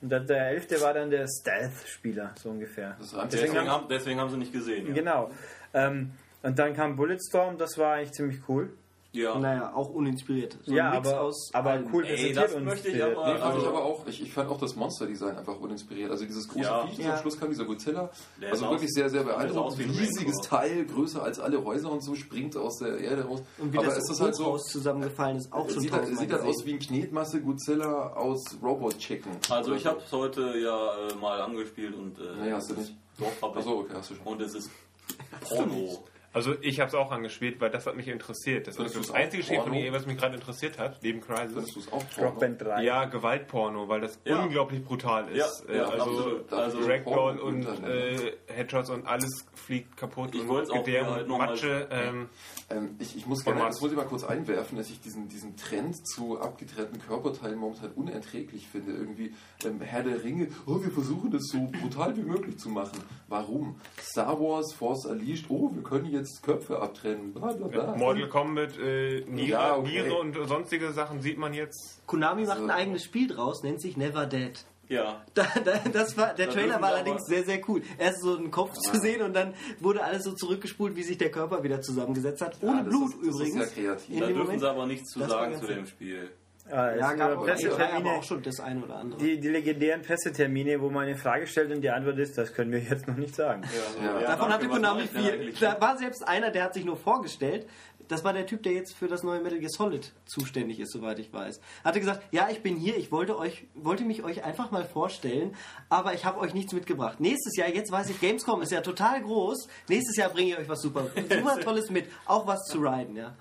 Und 0.02 0.08
der, 0.10 0.20
der 0.20 0.48
elfte 0.48 0.80
war 0.80 0.94
dann 0.94 1.10
der 1.10 1.26
Stealth-Spieler, 1.28 2.32
so 2.40 2.50
ungefähr. 2.50 2.96
Deswegen 3.30 3.68
haben, 3.70 3.86
deswegen 3.88 4.18
haben 4.18 4.30
sie 4.30 4.36
nicht 4.36 4.52
gesehen. 4.52 4.88
Ja. 4.88 4.94
Genau. 4.94 5.30
Ähm, 5.74 6.10
und 6.42 6.58
dann 6.58 6.74
kam 6.74 6.96
Bulletstorm, 6.96 7.58
das 7.58 7.76
war 7.78 7.94
eigentlich 7.94 8.12
ziemlich 8.12 8.40
cool. 8.48 8.72
ja. 9.12 9.36
Naja, 9.36 9.72
auch 9.74 9.88
uninspiriert. 9.90 10.56
So 10.64 10.72
ja, 10.72 10.92
aber, 10.92 11.20
aus 11.22 11.50
aber 11.52 11.82
cool 11.92 12.04
Ey, 12.04 12.32
das 12.32 12.54
und 12.54 12.64
möchte 12.64 12.90
ich 12.90 12.94
äh, 12.96 13.02
aber- 13.02 13.26
Nee, 13.26 13.38
fand 13.40 13.42
Also- 13.42 13.60
ich 13.62 13.66
aber 13.66 13.84
auch. 13.84 14.06
Ich, 14.06 14.22
ich 14.22 14.32
fand 14.32 14.48
auch 14.48 14.58
das 14.58 14.76
Monster-Design 14.76 15.36
einfach 15.36 15.58
uninspiriert. 15.58 16.12
Also 16.12 16.24
dieses 16.24 16.46
große 16.46 16.64
Ja. 16.64 16.86
Viech, 16.86 16.96
das 16.98 17.04
Ja. 17.06 17.12
am 17.14 17.18
Schluss 17.18 17.40
kam, 17.40 17.48
dieser 17.50 17.64
Godzilla. 17.64 18.08
Der 18.40 18.50
also 18.52 18.66
wirklich 18.70 18.84
aus- 18.88 18.94
sehr, 18.94 19.10
sehr 19.10 19.24
beeindruckend. 19.24 19.78
wie 19.80 19.82
ein 19.82 19.90
Riesiges. 19.90 20.36
Teil, 20.42 20.86
größer 20.86 21.24
als 21.24 21.40
alle 21.40 21.64
Häuser 21.64 21.90
und 21.90 22.04
so, 22.04 22.14
springt 22.14 22.56
aus 22.56 22.78
der 22.78 22.98
Erde 22.98 23.24
raus. 23.24 23.42
Und 23.58 23.72
wie 23.72 23.78
aber 23.78 23.88
das 23.88 23.98
ist 23.98 24.10
das 24.10 24.20
halt 24.20 24.36
so, 24.36 24.56
zusammengefallen 24.58 25.38
ist, 25.38 25.52
auch 25.52 25.68
schon 25.68 25.80
sieht, 25.80 25.90
halt, 25.92 26.06
sieht 26.16 26.30
halt 26.32 26.42
aus 26.44 26.64
wie 26.64 26.74
ein 26.74 26.78
Knetmasse 26.78 27.40
Godzilla 27.40 28.12
aus 28.12 28.44
Robot 28.62 28.96
Chicken. 28.98 29.32
Also 29.50 29.74
ich 29.74 29.86
habe 29.86 29.98
es 30.06 30.12
heute 30.12 30.56
ja 30.56 31.08
äh, 31.08 31.14
mal 31.20 31.40
angespielt 31.40 31.96
und 31.96 32.16
äh, 32.20 32.44
Nee, 32.44 32.52
hast 32.52 32.70
du 32.70 32.74
nicht. 32.74 32.94
Doch, 33.18 33.26
hab 33.42 33.50
ich. 33.54 33.58
Achso, 33.58 33.80
okay, 33.80 33.92
hast 33.96 34.10
du 34.10 34.14
schon. 34.14 34.24
Und 34.26 34.40
es 34.40 34.54
ist 34.54 34.70
Porno. 35.48 36.04
Also 36.32 36.54
ich 36.60 36.78
habe 36.78 36.88
es 36.88 36.94
auch 36.94 37.10
angespielt, 37.10 37.60
weil 37.60 37.70
das 37.70 37.86
hat 37.86 37.96
mich 37.96 38.06
interessiert. 38.06 38.68
Das 38.68 38.76
ist 38.78 38.96
das 38.96 39.10
einzige 39.10 39.42
Spiel 39.42 39.56
von 39.56 39.70
Porno? 39.72 39.80
EA, 39.80 39.92
was 39.92 40.06
mich 40.06 40.16
gerade 40.16 40.36
interessiert 40.36 40.78
hat, 40.78 41.02
neben 41.02 41.20
Crisis. 41.20 41.72
Du 41.74 41.80
es 41.80 41.92
auch 41.92 42.04
Rock 42.18 42.38
Band 42.38 42.62
3. 42.62 42.84
Ja, 42.84 43.04
Gewaltporno, 43.06 43.88
weil 43.88 44.00
das 44.00 44.18
Ja. 44.24 44.40
unglaublich 44.42 44.84
brutal 44.84 45.28
ist. 45.28 45.64
Ja, 45.66 45.74
Äh, 45.74 45.76
ja, 45.78 45.84
also. 45.88 46.40
Also 46.50 46.78
Ragdoll 46.80 47.02
Porno 47.36 47.42
und 47.42 47.64
äh, 47.84 48.32
Headshots 48.46 48.90
und 48.90 49.06
alles 49.08 49.44
fliegt 49.54 49.96
kaputt 49.96 50.32
Ich 50.34 50.42
und 50.42 50.48
halt 50.50 51.22
und 51.22 51.28
noch 51.28 51.38
mal- 51.38 51.46
Matsche. 51.48 51.88
Ähm, 51.90 52.28
Ähm, 52.72 52.94
ich, 53.00 53.16
ich 53.16 53.26
muss 53.26 53.42
gerne, 53.42 53.62
das 53.62 53.80
muss 53.80 53.90
ich 53.90 53.96
mal 53.96 54.04
kurz 54.04 54.22
einwerfen, 54.22 54.78
dass 54.78 54.88
ich 54.90 55.00
diesen, 55.00 55.28
diesen 55.28 55.56
Trend 55.56 55.96
zu 56.06 56.40
abgetrennten 56.40 57.00
Körperteilen 57.00 57.58
momentan 57.58 57.90
unerträglich 57.96 58.68
finde. 58.68 58.92
Irgendwie 58.92 59.34
ähm, 59.64 59.80
Herr 59.80 60.04
der 60.04 60.22
Ringe, 60.22 60.46
oh, 60.66 60.80
wir 60.80 60.92
versuchen 60.92 61.32
das 61.32 61.42
so 61.50 61.68
brutal 61.80 62.16
wie 62.16 62.22
möglich 62.22 62.58
zu 62.58 62.68
machen. 62.68 63.00
Warum? 63.26 63.80
Star 64.00 64.38
Wars, 64.40 64.72
Force 64.72 65.04
Unleashed, 65.06 65.46
oh, 65.48 65.72
wir 65.74 65.82
können 65.82 66.06
jetzt 66.12 66.19
Köpfe 66.42 66.78
abtrennen, 66.80 67.32
bla 67.32 67.52
bla 67.52 67.68
bla. 67.68 67.96
Mortal 67.96 68.28
Kombat, 68.28 68.78
äh, 68.78 69.20
Niere, 69.26 69.48
Ja, 69.50 69.76
okay. 69.76 69.88
Niere 70.02 70.14
und 70.14 70.36
sonstige 70.48 70.92
Sachen 70.92 71.20
sieht 71.20 71.38
man 71.38 71.52
jetzt. 71.54 72.00
Konami 72.06 72.44
macht 72.44 72.60
ein 72.60 72.70
eigenes 72.70 73.04
Spiel 73.04 73.28
draus, 73.28 73.62
nennt 73.62 73.80
sich 73.80 73.96
Never 73.96 74.26
Dead. 74.26 74.52
Ja. 74.88 75.24
Da, 75.34 75.46
da, 75.64 75.78
das 75.92 76.16
war, 76.16 76.34
der 76.34 76.46
Da 76.46 76.52
Trailer 76.52 76.66
dürfen 76.70 76.82
war 76.82 76.88
allerdings 76.94 77.24
sehr, 77.26 77.44
sehr 77.44 77.60
cool. 77.68 77.80
Erst 77.96 78.22
so 78.22 78.36
ein 78.36 78.50
Kopf 78.50 78.72
zu 78.72 78.98
sehen 78.98 79.22
und 79.22 79.34
dann 79.34 79.54
wurde 79.78 80.02
alles 80.02 80.24
so 80.24 80.32
zurückgespult, 80.32 80.96
wie 80.96 81.04
sich 81.04 81.16
der 81.16 81.30
Körper 81.30 81.62
wieder 81.62 81.80
zusammengesetzt 81.80 82.42
hat. 82.42 82.56
Ohne 82.60 82.78
Ja, 82.78 82.82
das 82.82 82.88
Blut 82.88 83.10
ist- 83.10 83.18
das 83.18 83.26
ist 83.28 83.34
übrigens. 83.34 83.54
sehr 83.74 83.84
kreativ. 83.84 84.18
Da 84.18 84.26
dürfen 84.26 84.38
Moment- 84.42 84.60
sie 84.60 84.68
aber 84.68 84.86
nichts 84.86 85.12
zu 85.12 85.20
Das 85.20 85.28
sagen 85.30 85.60
zu 85.60 85.66
dem. 85.66 85.86
Spiel. 85.86 86.30
Es 86.70 87.00
Ja, 87.00 87.08
sind 87.08 87.18
gab 87.18 87.44
Pressetermine, 87.44 88.10
auch 88.10 88.22
schon 88.22 88.42
das 88.42 88.60
eine 88.60 88.82
oder 88.84 88.96
andere. 88.96 89.20
die, 89.20 89.40
die 89.40 89.48
legendären 89.48 90.02
Pressetermine, 90.02 90.80
wo 90.80 90.88
man 90.90 91.04
eine 91.06 91.16
Frage 91.16 91.46
stellt 91.46 91.72
und 91.72 91.80
die 91.82 91.90
Antwort 91.90 92.18
ist, 92.18 92.38
das 92.38 92.52
können 92.52 92.72
wir 92.72 92.80
jetzt 92.80 93.06
noch 93.08 93.16
nicht 93.16 93.34
sagen. 93.34 93.62
Ja. 94.04 94.20
Davon 94.20 94.52
hatte 94.52 94.68
danke, 94.68 94.82
was 94.82 94.92
Konami 94.92 95.06
viel. 95.06 95.52
Da 95.60 95.80
war 95.80 95.96
selbst 95.98 96.26
einer, 96.26 96.50
der 96.50 96.64
hat 96.64 96.74
sich 96.74 96.84
nur 96.84 96.96
vorgestellt. 96.96 97.66
Das 98.08 98.24
war 98.24 98.32
der 98.32 98.44
Typ, 98.44 98.64
der 98.64 98.72
jetzt 98.72 98.96
für 98.96 99.06
das 99.06 99.22
neue 99.22 99.40
Metal 99.40 99.60
Gear 99.60 99.70
Solid 99.70 100.12
zuständig 100.26 100.80
ist, 100.80 100.90
soweit 100.92 101.20
ich 101.20 101.32
weiß. 101.32 101.60
Hatte 101.84 102.00
gesagt, 102.00 102.22
ja, 102.32 102.48
ich 102.50 102.60
bin 102.60 102.74
hier, 102.76 102.96
ich 102.96 103.12
wollte 103.12 103.38
euch, 103.38 103.68
wollte 103.74 104.02
mich 104.04 104.24
euch 104.24 104.42
einfach 104.42 104.72
mal 104.72 104.84
vorstellen, 104.84 105.54
aber 105.88 106.12
ich 106.12 106.24
habe 106.24 106.40
euch 106.40 106.52
nichts 106.52 106.72
mitgebracht. 106.72 107.20
Nächstes 107.20 107.56
Jahr, 107.56 107.68
jetzt 107.68 107.92
weiß 107.92 108.10
ich, 108.10 108.20
Gamescom 108.20 108.62
ist 108.62 108.72
ja 108.72 108.80
total 108.80 109.22
groß. 109.22 109.68
Nächstes 109.88 110.16
Jahr 110.16 110.28
bringe 110.30 110.50
ich 110.50 110.58
euch 110.58 110.68
was 110.68 110.82
super, 110.82 111.06
super 111.14 111.60
Tolles 111.64 111.88
mit, 111.90 112.06
auch 112.26 112.48
was 112.48 112.64
zu 112.64 112.78
riden, 112.78 113.14
ja. 113.14 113.36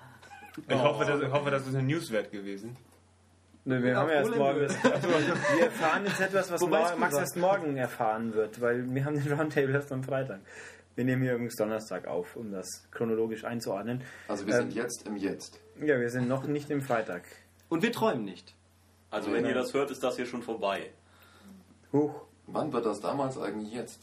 Ich, 0.68 0.74
hoffe, 0.76 1.04
das, 1.04 1.20
ich 1.20 1.32
hoffe, 1.32 1.50
das 1.50 1.66
ist 1.66 1.74
ein 1.74 1.86
Newswert 1.86 2.30
gewesen. 2.30 2.76
Nö, 3.64 3.82
wir 3.82 3.90
Ja, 3.90 3.96
haben 3.98 4.08
ja 4.08 4.14
erst 4.16 4.36
morgen 4.36 4.60
das, 4.60 4.84
also, 4.84 5.08
wir 5.08 5.64
erfahren 5.64 6.04
jetzt 6.06 6.20
etwas, 6.20 6.50
was 6.50 6.60
Wobei 6.62 6.78
es 6.78 6.82
mor- 6.82 6.90
gut 6.92 7.00
Max 7.00 7.16
erst 7.18 7.36
morgen 7.36 7.76
erfahren 7.76 8.32
wird, 8.34 8.60
weil 8.60 8.92
wir 8.92 9.04
haben 9.04 9.22
den 9.22 9.32
Roundtable 9.32 9.74
erst 9.74 9.92
am 9.92 10.02
Freitag. 10.02 10.40
Wir 10.96 11.04
nehmen 11.04 11.22
hier 11.22 11.32
übrigens 11.34 11.56
Donnerstag 11.56 12.06
auf, 12.08 12.36
um 12.36 12.50
das 12.50 12.66
chronologisch 12.90 13.44
einzuordnen. 13.44 14.02
Also 14.28 14.46
wir 14.46 14.54
Ähm, 14.54 14.60
sind 14.62 14.74
jetzt 14.74 15.06
im 15.06 15.16
Jetzt. 15.16 15.60
Ja, 15.80 16.00
wir 16.00 16.10
sind 16.10 16.26
noch 16.28 16.44
nicht 16.44 16.70
im 16.70 16.80
Freitag. 16.82 17.22
Und 17.68 17.82
wir 17.82 17.92
träumen 17.92 18.24
nicht. 18.24 18.54
Also 19.10 19.32
wenn 19.32 19.44
ihr 19.44 19.54
das 19.54 19.72
hört, 19.74 19.90
ist 19.90 20.02
das 20.02 20.16
hier 20.16 20.26
schon 20.26 20.42
vorbei. 20.42 20.90
Huch. 21.92 22.22
Wann 22.46 22.72
wird 22.72 22.86
das 22.86 23.00
damals 23.00 23.38
eigentlich 23.38 23.72
jetzt? 23.72 24.00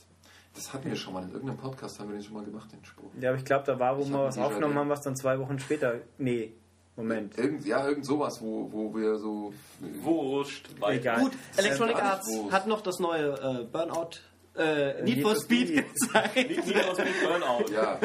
Das 0.55 0.73
hatten 0.73 0.89
wir 0.89 0.95
schon 0.95 1.13
mal 1.13 1.23
in 1.23 1.31
irgendeinem 1.31 1.57
Podcast, 1.57 1.99
haben 1.99 2.09
wir 2.09 2.15
den 2.17 2.23
schon 2.23 2.33
mal 2.33 2.43
gemacht, 2.43 2.71
den 2.71 2.83
Spruch. 2.83 3.11
Ja, 3.19 3.29
aber 3.29 3.37
ich 3.37 3.45
glaube, 3.45 3.65
da 3.65 3.77
war, 3.79 3.97
wo 3.97 4.01
Ich 4.01 4.09
wir 4.09 4.19
was 4.23 4.37
aufgenommen 4.37 4.75
haben, 4.75 4.89
was 4.89 5.01
dann 5.01 5.15
zwei 5.15 5.37
Wochen 5.39 5.59
später. 5.59 5.95
Nee, 6.17 6.53
Moment. 6.97 7.37
Irgend, 7.37 7.65
ja, 7.65 7.87
irgend 7.87 8.05
sowas, 8.05 8.41
wo, 8.41 8.71
wo 8.71 8.93
wir 8.95 9.17
so. 9.19 9.53
Wo 10.01 10.37
rutscht 10.37 10.67
weiter? 10.81 10.99
Egal. 10.99 11.19
Gut, 11.21 11.31
Electronic 11.55 11.95
gar 11.95 12.17
nicht 12.17 12.37
Arts 12.41 12.51
hat 12.51 12.67
noch 12.67 12.81
das 12.81 12.97
neue 12.99 13.33
äh, 13.33 13.65
Burnout, 13.71 14.19
äh, 14.57 15.03
Need 15.03 15.21
for 15.21 15.35
Speed 15.35 15.75
gezeigt. 15.75 16.35
Need 16.35 16.63
for 16.63 16.95
Speed 16.95 17.13
Burnout. 17.23 17.71
Ja, 17.71 17.99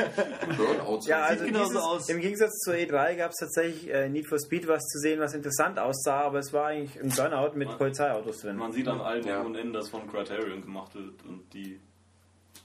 Burnout. 0.58 1.00
Ja, 1.06 1.22
also 1.22 1.44
genauso 1.46 1.70
dieses, 1.70 1.82
aus. 1.82 2.08
im 2.10 2.20
Gegensatz 2.20 2.58
zur 2.58 2.74
E3 2.74 3.16
gab 3.16 3.30
es 3.30 3.38
tatsächlich 3.38 3.90
äh, 3.90 4.10
Need 4.10 4.26
for 4.28 4.38
Speed 4.38 4.68
was 4.68 4.82
zu 4.84 4.98
sehen, 4.98 5.20
was 5.20 5.32
interessant 5.32 5.78
aussah, 5.78 6.20
aber 6.20 6.40
es 6.40 6.52
war 6.52 6.66
eigentlich 6.66 7.00
ein 7.02 7.08
Burnout 7.08 7.56
mit 7.56 7.76
Polizeiautos 7.78 8.40
drin. 8.40 8.56
Man 8.56 8.72
sieht 8.72 8.86
an 8.88 9.00
allen 9.00 9.26
Ja. 9.26 9.36
Ecken 9.38 9.46
und 9.46 9.54
Enden, 9.56 9.72
dass 9.72 9.88
von 9.88 10.06
Criterion 10.06 10.60
gemacht 10.60 10.94
wird 10.94 11.24
und 11.24 11.52
die 11.54 11.80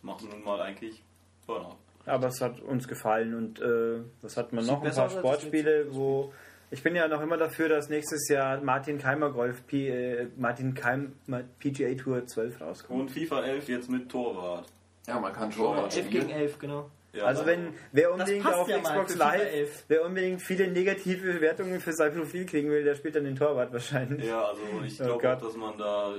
machen 0.02 0.28
nun 0.30 0.44
mal 0.44 0.60
eigentlich 0.60 1.02
Burnout. 1.46 1.78
Aber 2.08 2.28
es 2.28 2.42
hat 2.42 2.60
uns 2.62 2.88
gefallen 2.88 3.34
und 3.36 3.60
äh, 3.62 4.00
was 4.22 4.38
hat 4.38 4.54
man 4.54 4.64
Sieht 4.64 4.74
noch? 4.74 4.84
Ein 4.84 4.92
paar 4.94 5.10
Sportspiele, 5.10 5.88
wo 5.92 6.34
ich 6.72 6.84
bin 6.84 6.96
ja 6.96 7.08
noch 7.08 7.22
immer 7.22 7.38
dafür, 7.38 7.70
dass 7.70 7.88
nächstes 7.90 8.28
Jahr 8.30 8.60
Martin 8.62 8.98
Keimer 8.98 9.30
Golf 9.32 9.66
P, 9.68 9.90
äh, 9.90 10.28
Martin 10.38 10.74
Keim 10.74 11.14
PGA 11.60 11.94
Tour 11.96 12.26
12 12.26 12.60
rauskommt. 12.62 13.00
Und 13.02 13.12
FIFA 13.12 13.44
11 13.44 13.70
jetzt 13.70 13.90
mit 13.90 14.10
Torwart. 14.10 14.66
Ja, 15.08 15.20
man 15.20 15.32
kann 15.32 15.52
Torwart 15.52 15.96
11 15.96 16.10
gegen 16.10 16.24
spielen. 16.24 16.40
11, 16.40 16.60
genau. 16.60 16.90
Ja, 17.14 17.24
Also 17.24 17.46
wenn 17.46 17.74
wer 17.94 18.12
unbedingt 18.14 18.46
auf 18.46 18.68
ja 18.68 18.80
Xbox 18.80 19.16
Live, 19.16 19.42
11. 19.54 19.86
wer 19.88 20.06
unbedingt 20.06 20.42
viele 20.42 20.68
negative 20.68 21.34
Bewertungen 21.34 21.80
für 21.80 21.94
sein 21.94 22.14
Profil 22.14 22.46
kriegen 22.46 22.70
will, 22.70 22.84
der 22.84 22.96
spielt 22.96 23.16
dann 23.16 23.24
den 23.24 23.36
Torwart 23.38 23.72
wahrscheinlich. 23.72 24.26
Ja, 24.28 24.44
also 24.46 24.62
ich 24.86 25.00
Oh 25.02 25.06
glaube 25.06 25.22
Gott. 25.22 25.38
auch, 25.38 25.42
dass 25.48 25.56
man 25.56 25.78
da 25.78 26.14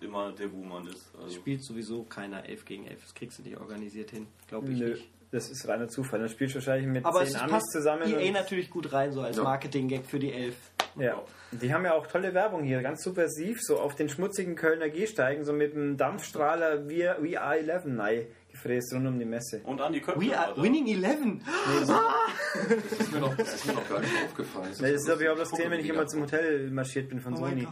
immer 0.00 0.32
der 0.32 0.48
Buhmann 0.48 0.86
ist. 0.86 1.10
Also 1.20 1.34
Spielt 1.34 1.62
sowieso 1.62 2.04
keiner 2.04 2.44
11 2.48 2.64
gegen 2.64 2.86
11. 2.86 3.00
Das 3.02 3.14
kriegst 3.14 3.38
du 3.38 3.42
nicht 3.42 3.58
organisiert 3.58 4.10
hin, 4.10 4.26
glaube 4.48 4.70
ich 4.72 4.78
Nö, 4.78 4.90
nicht. 4.90 5.08
das 5.30 5.50
ist 5.50 5.66
reiner 5.68 5.88
Zufall. 5.88 6.20
Dann 6.20 6.28
spielst 6.28 6.54
du 6.54 6.58
wahrscheinlich 6.58 6.88
mit 6.88 7.04
Aber 7.04 7.20
zehn 7.24 7.28
es 7.28 7.34
Amis 7.36 7.50
passt 7.52 7.72
zusammen. 7.72 8.08
EA 8.10 8.26
und- 8.28 8.32
natürlich 8.32 8.70
gut 8.70 8.92
rein, 8.92 9.12
so 9.12 9.20
als 9.22 9.36
Ja. 9.36 9.42
Marketing-Gag 9.42 10.06
für 10.06 10.18
die 10.18 10.32
11. 10.32 10.54
Ja, 10.96 11.22
die 11.52 11.72
haben 11.72 11.84
ja 11.84 11.94
auch 11.94 12.06
tolle 12.08 12.34
Werbung 12.34 12.64
hier, 12.64 12.82
ganz 12.82 13.04
subversiv, 13.04 13.60
so 13.62 13.78
auf 13.78 13.94
den 13.94 14.08
schmutzigen 14.08 14.56
Kölner 14.56 14.88
Gehsteigen, 14.88 15.44
so 15.44 15.52
mit 15.52 15.74
einem 15.74 15.96
Dampfstrahler 15.96 16.88
VR11 16.88 17.84
nein, 17.86 18.26
gefräst 18.62 18.92
rund 18.92 19.06
um 19.06 19.18
die 19.18 19.24
Messe. 19.24 19.60
Und 19.64 19.80
an 19.80 19.92
die 19.92 20.00
Köpfe. 20.00 20.20
We 20.20 20.36
are 20.36 20.48
Alter. 20.48 20.62
winning 20.62 20.86
11! 20.86 21.42
Das 22.90 22.98
ist 23.00 23.12
mir 23.12 23.20
noch, 23.20 23.36
das 23.36 23.54
ist 23.54 23.66
mir 23.66 23.72
noch 23.74 23.88
gar 23.88 24.00
nicht 24.00 24.12
aufgefallen. 24.24 24.68
Das 24.70 24.80
ist 24.90 25.08
aber 25.10 25.32
auch 25.32 25.36
das 25.38 25.50
Thema, 25.50 25.70
wenn 25.72 25.80
ich 25.80 25.88
immer 25.88 26.06
zum 26.06 26.22
Hotel 26.22 26.70
marschiert 26.70 27.08
bin 27.08 27.20
von 27.20 27.34
Oh 27.34 27.36
Sony. 27.36 27.68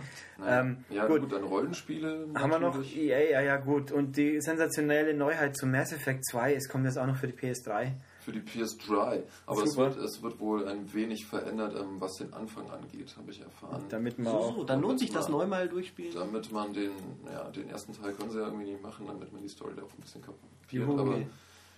Ähm, 0.47 0.78
Ja, 0.90 1.07
gut. 1.07 1.23
gut. 1.23 1.33
dann 1.33 1.45
Rollenspiele. 1.45 2.28
Haben 2.35 2.50
wir 2.50 2.59
noch. 2.59 2.78
EA, 2.85 3.31
ja, 3.31 3.40
ja 3.40 3.57
gut. 3.57 3.90
Und 3.93 4.16
die 4.16 4.40
sensationelle 4.40 5.14
Neuheit 5.14 5.57
zu 5.57 5.66
Mass 5.66 5.93
Effect 5.93 6.25
2, 6.31 6.55
es 6.55 6.69
kommt 6.69 6.85
jetzt 6.85 6.99
auch 6.99 7.07
noch 7.07 7.16
für 7.16 7.26
die 7.26 7.35
PS3. 7.35 7.93
Für 8.26 8.33
die 8.33 8.40
PS3. 8.40 9.23
Aber 9.47 9.62
es 9.62 9.76
wird, 9.76 9.97
es 9.99 10.21
wird 10.21 10.40
wohl 10.40 10.66
ein 10.66 10.92
wenig 10.92 11.26
verändert, 11.26 11.76
ähm, 11.80 12.00
was 12.00 12.16
den 12.16 12.33
Anfang 12.35 12.68
angeht, 12.71 13.14
habe 13.16 13.30
ich 13.30 13.40
erfahren. 13.40 13.85
Damit 13.88 14.18
man 14.18 14.33
So, 14.33 14.38
auch. 14.40 14.54
so, 14.56 14.64
dann 14.64 14.80
lohnt 14.80 14.99
sich 14.99 15.11
das 15.12 15.28
neu 15.28 15.47
mal 15.47 15.68
durchspielen. 15.68 16.12
Damit 16.12 16.50
man 16.50 16.73
den, 16.73 16.90
ja, 17.33 17.45
den 17.50 17.68
ersten 17.71 17.92
Teil 17.92 18.14
können 18.14 18.33
sie 18.33 18.40
ja 18.40 18.47
irgendwie 18.47 18.73
nicht 18.73 18.83
machen, 18.83 19.06
damit 19.06 19.33
man 19.33 19.42
die 19.42 19.49
Story 19.49 19.75
da 19.76 19.83
auch 19.83 19.92
ein 19.95 20.00
bisschen 20.00 20.23
kapiert. 20.23 20.42
Juhu. 20.73 20.99
Aber 20.99 21.21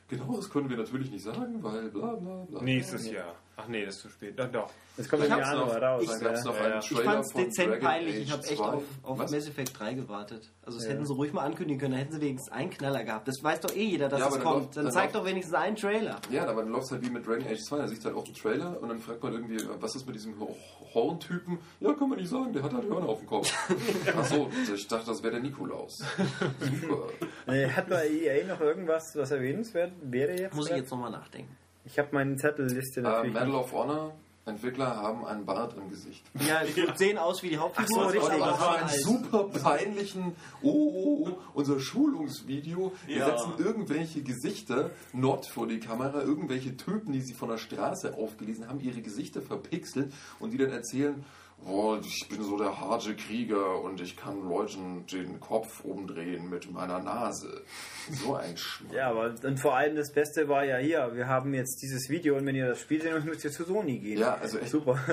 genau 0.08 0.36
das 0.36 0.48
können 0.48 0.70
wir 0.70 0.78
natürlich 0.78 1.10
nicht 1.10 1.22
sagen, 1.22 1.62
weil 1.62 1.90
bla 1.90 2.14
bla 2.14 2.46
bla. 2.48 2.62
Nächstes 2.62 3.10
Jahr. 3.10 3.34
Ach 3.60 3.66
nee, 3.66 3.84
das 3.84 3.96
ist 3.96 4.02
zu 4.02 4.08
spät. 4.10 4.34
Ach 4.40 4.46
doch. 4.52 4.70
Es 4.96 5.08
kommt 5.08 5.24
im 5.24 5.30
Dann 5.30 5.38
gab's 5.40 5.50
Januar 5.52 5.66
noch- 5.74 5.82
raus. 5.82 6.02
Es 6.04 6.20
ja. 6.20 6.44
noch 6.44 6.54
Ja, 6.60 6.68
ja. 6.68 6.78
Ich 6.78 7.00
fand's 7.00 7.32
dezent 7.34 7.68
Dragon 7.70 7.80
peinlich. 7.84 8.14
Age 8.16 8.22
Ich 8.22 8.32
habe 8.32 8.42
echt 8.44 8.56
2. 8.56 8.64
auf, 8.64 8.82
auf 9.02 9.18
Was? 9.18 9.30
Mass 9.32 9.48
Effect 9.48 9.78
3 9.80 9.94
gewartet. 9.94 10.50
Also, 10.62 10.78
das 10.78 10.86
Ja. 10.86 10.92
hätten 10.94 11.06
sie 11.06 11.12
ruhig 11.12 11.32
mal 11.32 11.42
ankündigen 11.44 11.80
können. 11.80 11.92
Da 11.94 11.98
hätten 11.98 12.12
sie 12.12 12.20
wenigstens 12.20 12.52
einen 12.52 12.70
Knaller 12.70 13.02
gehabt. 13.04 13.26
Das 13.28 13.42
weiß 13.42 13.60
doch 13.60 13.74
eh 13.74 13.82
jeder, 13.84 14.08
dass 14.08 14.20
Ja, 14.20 14.26
es 14.28 14.34
dann 14.34 14.42
kommt. 14.42 14.56
läuft- 14.62 14.76
Dann 14.76 14.84
dann 14.84 14.92
zeig 14.92 15.02
läuft- 15.06 15.14
doch 15.16 15.24
wenigstens 15.26 15.54
einen 15.54 15.76
Trailer. 15.76 16.16
Ja, 16.30 16.46
aber 16.46 16.62
dann 16.62 16.70
läuft 16.72 16.84
es 16.86 16.90
halt 16.92 17.04
wie 17.04 17.10
mit 17.10 17.26
Dragon 17.26 17.46
Age 17.46 17.60
2. 17.60 17.78
Da 17.78 17.88
siehst 17.88 18.04
du 18.04 18.08
halt 18.08 18.16
auch 18.16 18.24
einen 18.24 18.34
Trailer 18.34 18.80
und 18.80 18.88
dann 18.88 18.98
fragt 19.00 19.22
man 19.22 19.32
irgendwie, 19.32 19.58
was 19.80 19.94
ist 19.96 20.06
mit 20.06 20.14
diesem 20.14 20.38
Ho- 20.40 20.56
Horntypen? 20.94 21.58
Ja, 21.80 21.92
kann 21.94 22.08
man 22.08 22.18
nicht 22.18 22.30
sagen, 22.30 22.52
der 22.52 22.62
hat 22.62 22.72
halt 22.72 22.88
Hörner 22.88 23.08
auf 23.08 23.18
dem 23.18 23.26
Kopf. 23.28 23.52
Achso, 24.16 24.48
ich 24.72 24.86
dachte, 24.88 25.06
das 25.06 25.22
wäre 25.22 25.32
der 25.34 25.42
Nikolaus. 25.42 25.98
Super. 26.60 27.08
Äh, 27.52 27.68
Hat 27.70 27.88
bei 27.88 28.08
EA 28.08 28.46
noch 28.46 28.60
irgendwas, 28.60 29.14
was 29.16 29.30
erwähnenswert 29.32 29.92
wäre 30.02 30.32
jetzt? 30.38 30.54
Muss 30.54 30.70
ich 30.70 30.76
jetzt 30.76 30.90
nochmal 30.90 31.10
nachdenken. 31.10 31.56
Ich 31.90 31.99
habe 31.99 32.09
meine 32.12 32.37
Zettelliste 32.37 33.00
Äh, 33.00 33.02
natürlich. 33.02 33.33
Medal 33.35 33.54
of 33.54 33.73
Honor, 33.73 34.14
Entwickler 34.45 34.97
haben 34.97 35.25
einen 35.26 35.45
Bart 35.45 35.75
im 35.76 35.90
Gesicht. 35.90 36.23
Ja, 36.47 36.62
die 36.64 36.87
sehen 36.97 37.18
aus 37.18 37.42
wie 37.42 37.50
die 37.50 37.59
Hauptfigur. 37.59 38.04
Ach 38.07 38.11
so, 38.12 38.18
richtig. 38.18 38.38
Das 38.38 38.61
war 38.61 38.78
ein 38.83 38.88
super 38.88 39.45
peinlichen, 39.45 40.35
oh, 40.62 40.71
oh, 40.71 41.28
oh, 41.28 41.38
unser 41.54 41.78
Schulungsvideo. 41.80 42.92
Wir 43.07 43.16
Ja. 43.18 43.26
setzen 43.26 43.52
irgendwelche 43.59 44.23
Gesichter 44.23 44.90
not 45.12 45.47
vor 45.47 45.66
die 45.66 45.80
Kamera, 45.80 46.23
irgendwelche 46.23 46.76
Typen, 46.76 47.12
die 47.12 47.21
sie 47.21 47.35
von 47.35 47.49
der 47.50 47.59
Straße 47.59 48.14
aufgelesen 48.14 48.68
haben, 48.68 48.80
ihre 48.80 49.02
Gesichter 49.02 49.42
verpixelt 49.42 50.12
und 50.40 50.50
die 50.52 50.57
dann 50.59 50.71
erzählen, 50.73 51.25
oh, 51.66 51.98
ich 52.00 52.26
bin 52.28 52.42
so 52.42 52.56
der 52.56 52.80
harte 52.80 53.14
Krieger 53.14 53.80
und 53.82 54.00
ich 54.00 54.16
kann 54.16 54.48
Leuten 54.48 55.04
den 55.06 55.38
Kopf 55.40 55.84
umdrehen 55.84 56.48
mit 56.48 56.70
meiner 56.72 56.98
Nase. 57.00 57.62
So 58.10 58.34
ein 58.36 58.56
Schmarrn. 58.56 58.94
Ja, 58.94 59.10
aber 59.10 59.34
und 59.42 59.58
vor 59.60 59.76
allem 59.76 59.96
das 59.96 60.12
Beste 60.12 60.48
war 60.48 60.64
ja 60.64 60.78
hier, 60.78 61.10
wir 61.14 61.26
haben 61.28 61.52
jetzt 61.54 61.82
dieses 61.82 62.08
Video 62.08 62.36
und 62.36 62.46
wenn 62.46 62.54
ihr 62.54 62.68
das 62.68 62.80
Spiel 62.80 63.02
sehen 63.02 63.12
wollt, 63.12 63.24
müsst 63.26 63.44
ihr 63.44 63.52
zu 63.52 63.64
Sony 63.64 63.98
gehen. 63.98 64.18
Ja, 64.18 64.34
also 64.40 64.58
echt. 64.58 64.70
Super. 64.70 64.98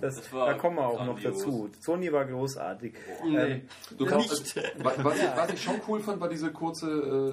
Das, 0.00 0.16
Das 0.16 0.32
war 0.32 0.46
da 0.46 0.54
kommen 0.54 0.76
wir 0.76 0.86
auch 0.86 1.04
noch 1.04 1.20
grandios. 1.20 1.38
dazu. 1.38 1.70
Sony 1.80 2.10
war 2.12 2.24
großartig. 2.24 2.94
Nee. 3.28 3.36
Ähm, 3.36 3.62
Du 3.98 4.06
kannst, 4.06 4.56
was, 4.82 5.04
was, 5.04 5.16
ich, 5.18 5.28
was 5.36 5.52
ich 5.52 5.62
schon 5.62 5.80
cool 5.88 6.00
fand, 6.00 6.20
war 6.20 6.28
diese 6.28 6.50
kurze 6.52 6.88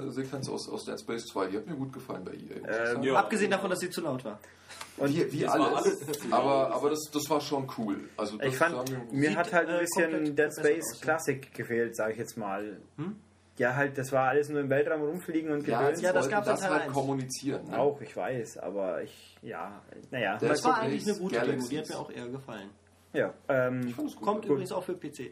äh, 0.08 0.12
Sequenz 0.12 0.50
aus, 0.50 0.68
aus 0.68 0.84
Dead 0.86 1.00
Space 1.00 1.28
2. 1.28 1.48
Die 1.48 1.58
hat 1.58 1.68
mir 1.68 1.76
gut 1.76 1.94
gefallen 1.94 2.26
bei 2.26 2.32
EA. 2.34 2.60
muss 2.60 2.92
ich 2.92 2.96
Ähm, 2.98 3.04
ja. 3.04 3.14
Abgesehen 3.16 3.52
davon, 3.52 3.70
dass 3.70 3.80
sie 3.80 3.90
zu 3.90 4.02
laut 4.02 4.26
war. 4.26 4.40
Und 4.98 5.10
Wie, 5.16 5.32
wie 5.32 5.40
Das 5.42 5.52
alles. 5.54 5.68
alles 6.02 6.32
aber 6.32 6.72
aber 6.74 6.90
das, 6.90 7.10
das 7.14 7.30
war 7.30 7.40
schon 7.42 7.68
cool. 7.78 8.10
Also 8.18 8.38
das 8.38 8.48
ich 8.48 8.56
fand, 8.58 8.76
sagen- 8.76 9.08
mir 9.12 9.36
hat 9.36 9.54
halt 9.54 9.70
ein 9.70 9.76
äh, 9.76 9.80
bisschen 9.82 10.36
Dead 10.36 10.52
Space. 10.54 11.00
Classic 11.02 11.54
gefehlt, 11.54 11.96
sage 11.96 12.14
ich 12.14 12.18
jetzt 12.20 12.38
mal. 12.38 12.78
Ja, 13.58 13.76
halt, 13.76 13.98
das 13.98 14.12
war 14.12 14.28
alles 14.30 14.50
nur 14.50 14.60
im 14.62 14.70
Weltraum 14.70 15.02
rumfliegen 15.02 15.52
und 15.52 15.68
Ja, 15.68 15.82
gedöns. 15.82 16.02
Ja, 16.02 16.14
das 16.14 16.28
in 16.28 16.32
das 16.32 16.70
halt 16.70 16.84
eins. 16.84 16.94
kommunizieren. 16.94 17.70
Ne? 17.70 17.80
Auch, 17.80 18.00
ich 18.02 18.16
weiß, 18.16 18.60
aber 18.60 19.02
ich, 19.02 19.36
ja, 19.42 19.82
naja. 20.12 20.38
Der 20.38 20.50
Das 20.50 20.64
war 20.64 20.76
Space 20.76 20.84
eigentlich 20.86 21.08
eine 21.08 21.18
gute 21.18 21.36
Demo, 21.36 21.46
Galaxies. 21.48 21.70
die 21.70 21.80
hat 21.80 21.90
mir 21.90 21.98
auch 21.98 22.12
eher 22.12 22.28
gefallen. 22.28 22.70
Ja, 23.14 23.34
ähm, 23.50 23.96
Kommt 24.22 24.46
übrigens 24.46 24.72
auch 24.72 24.84
für 24.84 24.94
PC. 24.94 25.32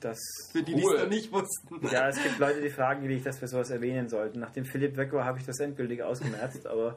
das, 0.00 0.18
Für 0.52 0.62
die, 0.62 0.72
Cool. 0.74 0.80
die 0.80 0.86
es 0.96 1.02
noch 1.02 1.08
nicht 1.10 1.32
wussten. 1.32 1.86
ja, 1.92 2.08
es 2.08 2.22
gibt 2.22 2.38
Leute, 2.38 2.62
die 2.62 2.70
fragen 2.70 3.06
mich, 3.06 3.22
dass 3.22 3.38
wir 3.40 3.48
sowas 3.48 3.68
erwähnen 3.70 4.08
sollten. 4.08 4.40
Nachdem 4.40 4.64
Philipp 4.64 4.96
weg 4.96 5.12
war, 5.12 5.26
habe 5.26 5.38
ich 5.38 5.44
das 5.44 5.60
endgültig 5.60 6.02
ausgemerzt, 6.02 6.66
aber 6.66 6.96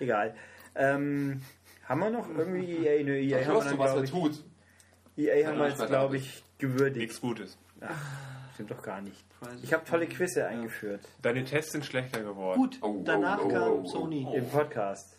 egal. 0.00 0.34
Ähm, 0.76 1.42
haben 1.84 2.00
wir 2.00 2.10
noch 2.10 2.28
irgendwie 2.28 2.86
EA? 2.86 3.02
Nö, 3.04 3.16
EA 3.16 3.44
haben 3.46 3.54
wir 3.54 3.64
dann, 3.64 3.78
was 3.78 3.90
er 3.90 4.02
glaube 4.02 4.04
ich, 4.04 4.10
tut. 4.10 4.44
EA 5.16 5.46
haben 5.48 5.58
wir 5.58 5.68
jetzt, 5.68 5.80
ich 5.80 5.86
glaube 5.86 6.16
ich, 6.16 6.44
gewürdigt. 6.58 6.96
Nichts 6.96 7.20
Gutes. 7.20 7.58
Stimmt 8.54 8.70
doch 8.70 8.82
gar 8.82 9.00
nicht. 9.00 9.24
Ich 9.62 9.72
habe 9.72 9.84
tolle 9.84 10.06
Quizze 10.06 10.46
eingeführt 10.46 11.02
Deine 11.20 11.44
Tests 11.44 11.72
sind 11.72 11.84
schlechter 11.84 12.22
geworden. 12.22 12.58
Gut, 12.58 12.78
Oh, 12.80 13.02
danach 13.04 13.38
oh, 13.40 13.44
oh, 13.44 13.48
kam 13.48 13.62
oh, 13.62 13.82
oh. 13.82 13.86
Sony. 13.86 14.26
im 14.34 14.48
Podcast. 14.48 15.18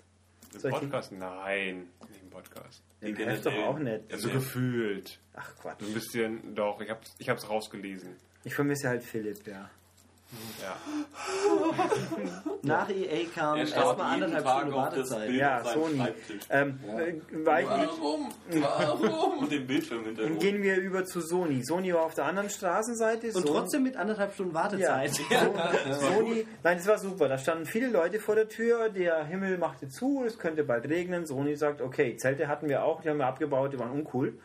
Im 0.64 0.72
Podcast? 0.72 1.12
Nein, 1.12 1.88
nicht 2.10 2.22
im 2.24 2.30
Podcast. 2.32 2.82
Im 3.02 3.16
Heft 3.16 3.46
doch 3.46 3.54
auch 3.54 3.78
nicht. 3.78 4.12
Also 4.12 4.30
gefühlt. 4.30 5.20
Ach 5.36 5.56
Quatsch. 5.56 5.82
So 5.82 5.88
ein 5.88 5.94
bisschen, 5.94 6.56
doch, 6.56 6.82
ich 6.82 6.90
hab's, 6.90 7.14
ich 7.20 7.30
hab's 7.30 7.48
rausgelesen. 7.48 8.16
Ich 8.44 8.56
vermisse 8.56 8.90
halt 8.90 9.04
Philipp, 9.04 9.46
ja. 9.46 9.70
Ja. 10.62 10.76
Nach 12.64 12.90
EA 12.90 13.26
kam 13.34 13.58
Er 13.58 13.62
erstmal 13.62 14.22
anderthalb 14.22 14.48
Stunden 14.48 14.68
das 14.68 14.76
Wartezeit. 14.76 15.32
Ja, 15.32 15.64
Sony. 15.64 16.04
Ähm, 16.50 16.80
äh, 16.98 17.10
ich 17.62 17.70
nicht, 17.70 17.90
Warum? 18.02 18.30
Warum? 18.50 19.38
Und 19.40 19.52
den 19.52 19.66
Bildschirm 19.66 20.04
Dann 20.04 20.16
hinterher. 20.16 20.36
gehen 20.38 20.62
wir 20.62 20.76
über 20.78 21.06
zu 21.06 21.22
Sony. 21.22 21.64
Sony 21.64 21.94
war 21.94 22.02
auf 22.04 22.14
der 22.14 22.26
anderen 22.26 22.50
Straßenseite. 22.50 23.28
Und 23.28 23.34
Sony- 23.46 23.46
trotzdem 23.48 23.84
mit 23.84 23.96
anderthalb 23.96 24.34
Stunden 24.34 24.54
ja, 24.54 24.62
Wartezeit. 24.64 25.14
Sony, 25.14 26.46
nein, 26.64 26.78
es 26.78 26.88
war 26.88 26.98
super. 26.98 27.30
Da 27.30 27.38
standen 27.38 27.66
viele 27.66 27.88
Leute 27.88 28.20
vor 28.20 28.36
der 28.36 28.50
Tür. 28.50 28.90
Der 28.90 29.24
Himmel 29.26 29.58
machte 29.58 29.88
zu, 29.88 30.24
es 30.26 30.38
könnte 30.38 30.64
bald 30.66 30.86
regnen. 30.90 31.26
Sony 31.26 31.56
sagt, 31.56 31.82
okay, 31.82 32.18
Zelte 32.18 32.48
hatten 32.50 32.68
wir 32.68 32.84
auch, 32.84 33.02
die 33.02 33.10
haben 33.10 33.18
wir 33.20 33.28
abgebaut, 33.28 33.72
die 33.72 33.80
waren 33.80 33.92
uncool. 33.92 34.38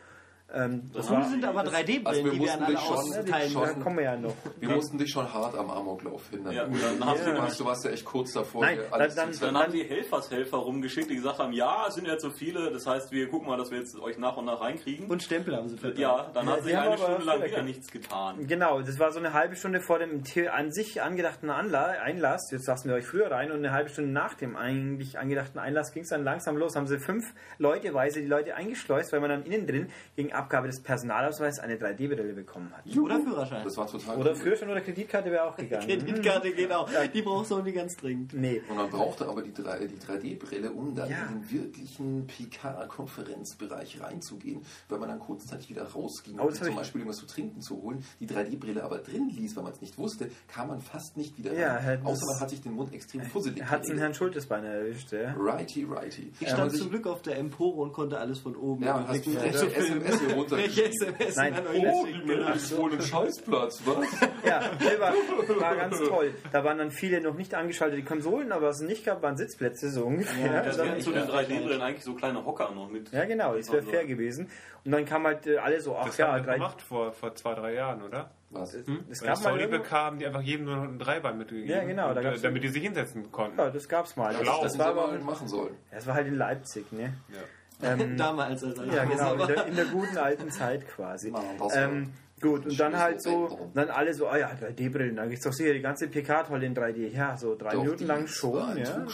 Ähm, 0.55 0.91
das 0.93 1.09
war, 1.09 1.23
sind 1.29 1.43
aber 1.45 1.61
3D-Brillen, 1.63 2.05
Also 2.05 2.23
wir 2.25 2.31
die 2.31 2.39
wir 2.41 2.53
an 2.53 2.59
mussten 2.59 2.63
alle 2.63 2.73
dich 2.75 2.83
schon- 2.85 2.95
austeilen 2.97 3.51
schon- 3.51 3.61
da 3.61 3.67
müssen. 3.67 3.83
kommen 3.83 3.97
wir 3.97 4.03
ja 4.03 4.17
noch. 4.17 4.33
Wir 4.59 4.69
mussten 4.69 4.97
dich 4.99 5.09
schon 5.11 5.33
hart 5.33 5.57
am 5.57 5.69
Amoklauf 5.71 6.29
hindern. 6.29 6.53
Ja, 6.53 6.65
dann 6.65 7.05
haben 7.05 7.17
sie 7.17 7.31
Du, 7.31 7.37
warst, 7.37 7.59
du 7.59 7.65
warst 7.65 7.85
ja 7.85 7.91
echt 7.91 8.05
kurz 8.05 8.33
davor, 8.33 8.61
Nein, 8.61 8.77
dann- 8.91 9.09
zu 9.09 9.15
Dann 9.15 9.33
zeigen. 9.33 9.57
haben 9.57 9.71
die 9.73 9.83
Helfershelfer 9.83 10.57
rumgeschickt, 10.57 11.09
die 11.09 11.15
gesagt 11.15 11.39
haben, 11.39 11.53
ja, 11.53 11.85
es 11.87 11.95
sind 11.95 12.05
jetzt 12.07 12.21
so 12.21 12.29
viele, 12.29 12.71
das 12.71 12.85
heißt, 12.85 13.11
wir 13.11 13.27
gucken 13.29 13.47
mal, 13.47 13.57
dass 13.57 13.71
wir 13.71 13.79
jetzt 13.79 13.99
euch 13.99 14.17
nach 14.19 14.37
und 14.37 14.45
nach 14.45 14.61
reinkriegen. 14.61 15.07
Und 15.07 15.23
Stempel 15.23 15.55
haben 15.55 15.69
sie 15.69 15.77
verteilt. 15.77 15.97
ja, 15.99 16.29
dann 16.33 16.45
Ja, 16.45 16.51
hat 16.53 16.59
sie 16.59 16.65
sich 16.69 16.77
eine 16.77 16.97
Stunde 16.97 17.23
lang 17.25 17.43
wieder 17.43 17.61
nichts 17.63 17.91
getan. 17.91 18.45
Genau, 18.47 18.81
das 18.81 18.99
war 18.99 19.11
so 19.11 19.19
eine 19.19 19.33
halbe 19.33 19.55
Stunde 19.55 19.81
vor 19.81 19.97
dem 19.99 20.23
an 20.51 20.71
sich 20.71 21.01
angedachten 21.01 21.49
Anla 21.49 21.85
Einlass. 22.03 22.51
Jetzt 22.51 22.67
lassen 22.67 22.89
wir 22.89 22.95
euch 22.95 23.05
früher 23.07 23.31
rein 23.31 23.51
und 23.51 23.57
eine 23.57 23.71
halbe 23.71 23.89
Stunde 23.89 24.11
nach 24.11 24.35
dem 24.35 24.55
eigentlich 24.55 25.17
angedachten 25.17 25.57
Einlass 25.57 25.91
ging 25.93 26.03
es 26.03 26.09
dann 26.09 26.23
langsam 26.23 26.57
los. 26.57 26.75
Haben 26.75 26.87
sie 26.87 26.99
fünf 26.99 27.25
Leuteweise 27.57 28.21
die 28.21 28.27
Leute 28.27 28.55
eingeschleust, 28.55 29.11
weil 29.13 29.19
man 29.19 29.29
dann 29.29 29.43
innen 29.43 29.65
drin 29.67 29.89
gegen 30.15 30.31
Abgabe 30.43 30.67
des 30.67 30.81
Personalausweises 30.81 31.59
eine 31.59 31.75
3D-Brille 31.77 32.33
bekommen 32.33 32.71
hat. 32.75 32.85
Oder 32.97 33.19
Führerschein. 33.19 33.63
Das 33.63 33.77
war 33.77 33.87
total 33.87 34.17
Oder. 34.17 34.35
Führerschein 34.35 34.69
oder 34.69 34.81
Kreditkarte 34.81 35.31
wäre 35.31 35.45
auch 35.45 35.55
gegangen. 35.55 35.87
Kreditkarte, 35.87 36.51
genau. 36.53 36.87
Die 37.13 37.21
braucht 37.21 37.47
Sony 37.47 37.71
ganz 37.71 37.95
dringend. 37.95 38.33
Nee. 38.33 38.61
Und 38.69 38.75
man 38.75 38.89
brauchte 38.89 39.27
aber 39.27 39.41
die, 39.41 39.53
3, 39.53 39.87
die 39.87 39.97
3D-Brille, 39.97 40.71
um 40.71 40.93
dann 40.95 41.09
Ja. 41.09 41.25
in 41.31 41.41
den 41.41 41.51
wirklichen 41.51 42.27
PK-Konferenzbereich 42.27 44.01
reinzugehen, 44.01 44.61
weil 44.89 44.99
man 44.99 45.09
dann 45.09 45.19
kurzzeitig 45.19 45.69
wieder 45.69 45.83
rausging, 45.83 46.39
Oh, 46.39 46.43
um 46.43 46.47
hab 46.49 46.55
zum 46.55 46.75
Beispiel 46.75 47.01
irgendwas 47.01 47.19
zu 47.19 47.25
trinken 47.27 47.61
zu 47.61 47.81
holen, 47.81 48.03
die 48.19 48.27
3D-Brille 48.27 48.83
aber 48.83 48.97
drin 48.99 49.29
ließ, 49.29 49.55
weil 49.55 49.63
man 49.63 49.73
es 49.73 49.81
nicht 49.81 49.97
wusste, 49.97 50.29
kam 50.47 50.67
man 50.69 50.81
fast 50.81 51.17
nicht 51.17 51.37
wieder 51.37 51.53
Ja, 51.53 51.75
rein. 51.75 51.83
hätten 51.83 52.05
Außer 52.05 52.25
man 52.25 52.39
hat 52.39 52.49
sich 52.49 52.61
den 52.61 52.73
Mund 52.73 52.93
extrem 52.93 53.21
fusselig 53.23 53.63
Hat 53.63 53.81
es 53.81 53.87
den. 53.87 53.97
Herrn 53.97 54.13
Schultes 54.13 54.45
beinahe 54.47 54.79
erwischt, 54.79 55.11
ja. 55.11 55.33
Righty, 55.37 55.83
righty. 55.85 56.31
Ich 56.39 56.47
Ja, 56.47 56.53
stand 56.53 56.73
zum 56.75 56.89
Glück 56.89 57.07
auf 57.07 57.21
der 57.21 57.37
Empore 57.37 57.81
und 57.81 57.93
konnte 57.93 58.17
alles 58.19 58.39
von 58.39 58.55
oben 58.55 58.83
Ja, 58.83 58.97
und 58.97 59.07
hast 59.07 59.25
Also 59.27 59.67
Film. 59.69 60.01
SMS 60.01 60.21
hier 60.25 60.35
runter. 60.35 60.57
Welche 60.57 60.85
SMS 60.85 61.35
Nein. 61.35 61.53
an 61.55 61.67
euch 61.67 61.83
Oh, 61.85 62.03
geschickt? 62.03 62.19
die 62.23 62.27
Mail 62.27 62.55
ist 62.55 62.77
wohl 62.77 62.93
ein 62.93 63.01
Scheißplatz, 63.01 63.81
was? 63.85 64.21
Ja, 64.45 64.61
nee, 64.79 64.99
war, 64.99 65.13
war 65.61 65.75
ganz 65.75 65.97
toll. 65.99 66.33
Da 66.51 66.63
waren 66.63 66.77
dann 66.77 66.91
viele 66.91 67.21
noch 67.21 67.35
nicht 67.35 67.53
angeschaltete 67.53 68.03
Konsolen, 68.03 68.51
aber 68.51 68.67
was 68.67 68.81
es 68.81 68.87
nicht 68.87 69.05
gab, 69.05 69.21
waren 69.23 69.37
Sitzplätze 69.37 69.89
so 69.89 70.05
ungefähr. 70.05 70.45
Ja, 70.47 70.61
Das 70.63 70.79
Also- 70.79 70.83
wären 70.91 71.01
zu 71.01 71.11
den 71.11 71.23
3D-Brillen 71.23 71.81
eigentlich 71.81 72.03
so 72.03 72.13
kleine 72.15 72.45
Hocker 72.45 72.71
noch 72.75 72.89
mit. 72.89 73.11
ja 73.11 73.25
genau, 73.25 73.55
das 73.55 73.71
wäre 73.71 73.83
fair 73.83 74.05
gewesen. 74.05 74.49
Und 74.85 74.91
dann 74.91 75.05
kam 75.05 75.25
halt 75.25 75.47
äh, 75.47 75.57
alle 75.57 75.79
so, 75.79 75.95
ach 75.95 76.07
Das 76.07 76.17
ja, 76.17 76.27
haben 76.27 76.39
wir 76.41 76.43
drei, 76.43 76.53
gemacht 76.55 76.81
vor, 76.81 77.13
vor 77.13 77.33
zwei, 77.35 77.53
drei 77.53 77.73
Jahren, 77.73 78.01
oder? 78.03 78.31
Was? 78.49 78.73
es 78.73 78.85
Weil 78.87 78.95
gab 78.97 79.21
mal 79.21 79.35
Sony 79.35 79.61
irgendwo- 79.63 79.77
bekam, 79.81 80.19
die 80.19 80.25
einfach 80.27 80.41
jedem 80.41 80.65
nur 80.65 80.75
noch 80.75 80.83
ein 80.83 80.99
Dreibein 80.99 81.37
mitgegeben. 81.37 81.69
Ja, 81.69 81.83
genau, 81.85 82.09
da 82.13 82.19
Und, 82.19 82.23
gab's- 82.23 82.41
damit 82.41 82.63
die 82.63 82.67
sich 82.67 82.83
hinsetzen 82.83 83.31
konnten. 83.31 83.57
Ja, 83.57 83.69
das 83.69 83.87
gab's 83.87 84.15
mal. 84.17 84.33
Das, 84.33 84.43
Das, 84.45 84.61
das 84.61 84.77
war 84.79 84.87
aber, 84.87 85.07
mal 85.07 85.19
machen 85.19 85.47
sollen. 85.47 85.73
das 85.89 86.05
war 86.05 86.15
halt 86.15 86.27
in 86.27 86.35
Leipzig, 86.35 86.91
ne? 86.91 87.13
Ja. 87.29 87.39
Ähm, 87.83 88.17
Damals 88.17 88.63
als 88.63 88.77
ja, 88.93 89.05
genau, 89.05 89.33
in 89.33 89.47
der, 89.47 89.65
in 89.67 89.75
der 89.75 89.85
guten 89.85 90.17
alten 90.17 90.49
Zeit 90.51 90.87
quasi. 90.87 91.31
Das 91.59 91.75
Ähm, 91.75 92.11
gut, 92.41 92.65
und 92.65 92.79
dann 92.79 92.97
halt 92.97 93.21
so, 93.21 93.69
dann 93.73 93.89
alle 93.89 94.13
so, 94.13 94.27
ah 94.27 94.37
ja, 94.37 94.49
3D-Brillen, 94.51 95.15
dann 95.15 95.31
ist 95.31 95.45
doch 95.45 95.53
sicher 95.53 95.73
die 95.73 95.81
ganze 95.81 96.07
PK 96.07 96.43
toll 96.43 96.63
in 96.63 96.75
3D. 96.75 97.07
Ja, 97.15 97.37
so 97.37 97.55
drei 97.55 97.71
Doch, 97.71 97.83
Minuten 97.83 98.05
lang 98.07 98.27
schon, 98.27 98.77
ja. 98.77 99.05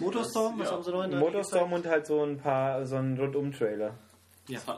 Motorstorm, 0.00 0.58
was 0.58 0.66
Ja. 0.68 0.72
haben 0.72 0.82
sie 0.82 0.90
noch 0.90 1.04
in 1.04 1.10
der 1.10 1.20
Motorstorm 1.20 1.72
und 1.72 1.86
halt 1.86 2.06
so 2.06 2.22
ein 2.22 2.38
paar, 2.38 2.86
so 2.86 2.96
ein 2.96 3.16
Rundum-Trailer. 3.18 3.94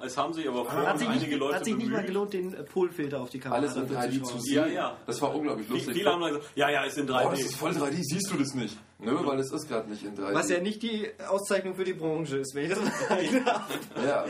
Es 0.02 0.16
haben 0.16 0.32
sich 0.32 0.48
aber 0.48 0.64
vorher 0.64 0.88
Hat 0.88 0.98
sich, 0.98 1.06
einige 1.08 1.26
nicht, 1.26 1.38
Leute 1.38 1.56
hat 1.56 1.64
sich 1.66 1.76
nicht 1.76 1.88
mal 1.90 1.96
bemüht. 1.96 2.06
gelohnt, 2.06 2.32
den 2.32 2.54
äh, 2.54 2.62
Polfilter 2.62 3.20
auf 3.20 3.28
die 3.28 3.38
Kamera 3.38 3.58
Alles 3.60 3.76
in 3.76 3.82
dafür 3.82 3.98
3D 4.10 4.22
zu 4.22 4.38
sehen. 4.38 4.54
Ja, 4.54 4.66
ja. 4.66 4.96
Das 5.04 5.20
war 5.20 5.34
unglaublich 5.34 5.66
Viele, 5.66 5.78
lustig. 5.78 5.94
viele 5.94 6.10
haben 6.10 6.20
dann 6.22 6.32
gesagt, 6.32 6.52
ja, 6.54 6.70
ja, 6.70 6.84
ist 6.84 6.96
in 6.96 7.06
3D. 7.06 7.26
Oh, 7.26 7.30
das 7.32 7.40
ist 7.40 7.54
voll 7.56 7.70
3D, 7.72 7.96
siehst 8.00 8.30
du 8.32 8.38
das 8.38 8.54
nicht? 8.54 8.78
Nö, 9.00 9.14
weil 9.24 9.38
es 9.38 9.52
ist 9.52 9.68
gerade 9.68 9.88
nicht 9.88 10.04
in 10.04 10.16
3D. 10.16 10.34
Was 10.34 10.48
ja 10.50 10.58
nicht 10.60 10.82
die 10.82 11.08
Auszeichnung 11.28 11.74
für 11.76 11.84
die 11.84 11.92
Branche 11.94 12.38
ist, 12.38 12.54
wenn 12.54 12.64
ich 12.64 12.70
das 12.70 12.80
mal 12.80 12.90
sagen 12.92 13.44
darf. 13.44 13.78
Ja, 14.04 14.24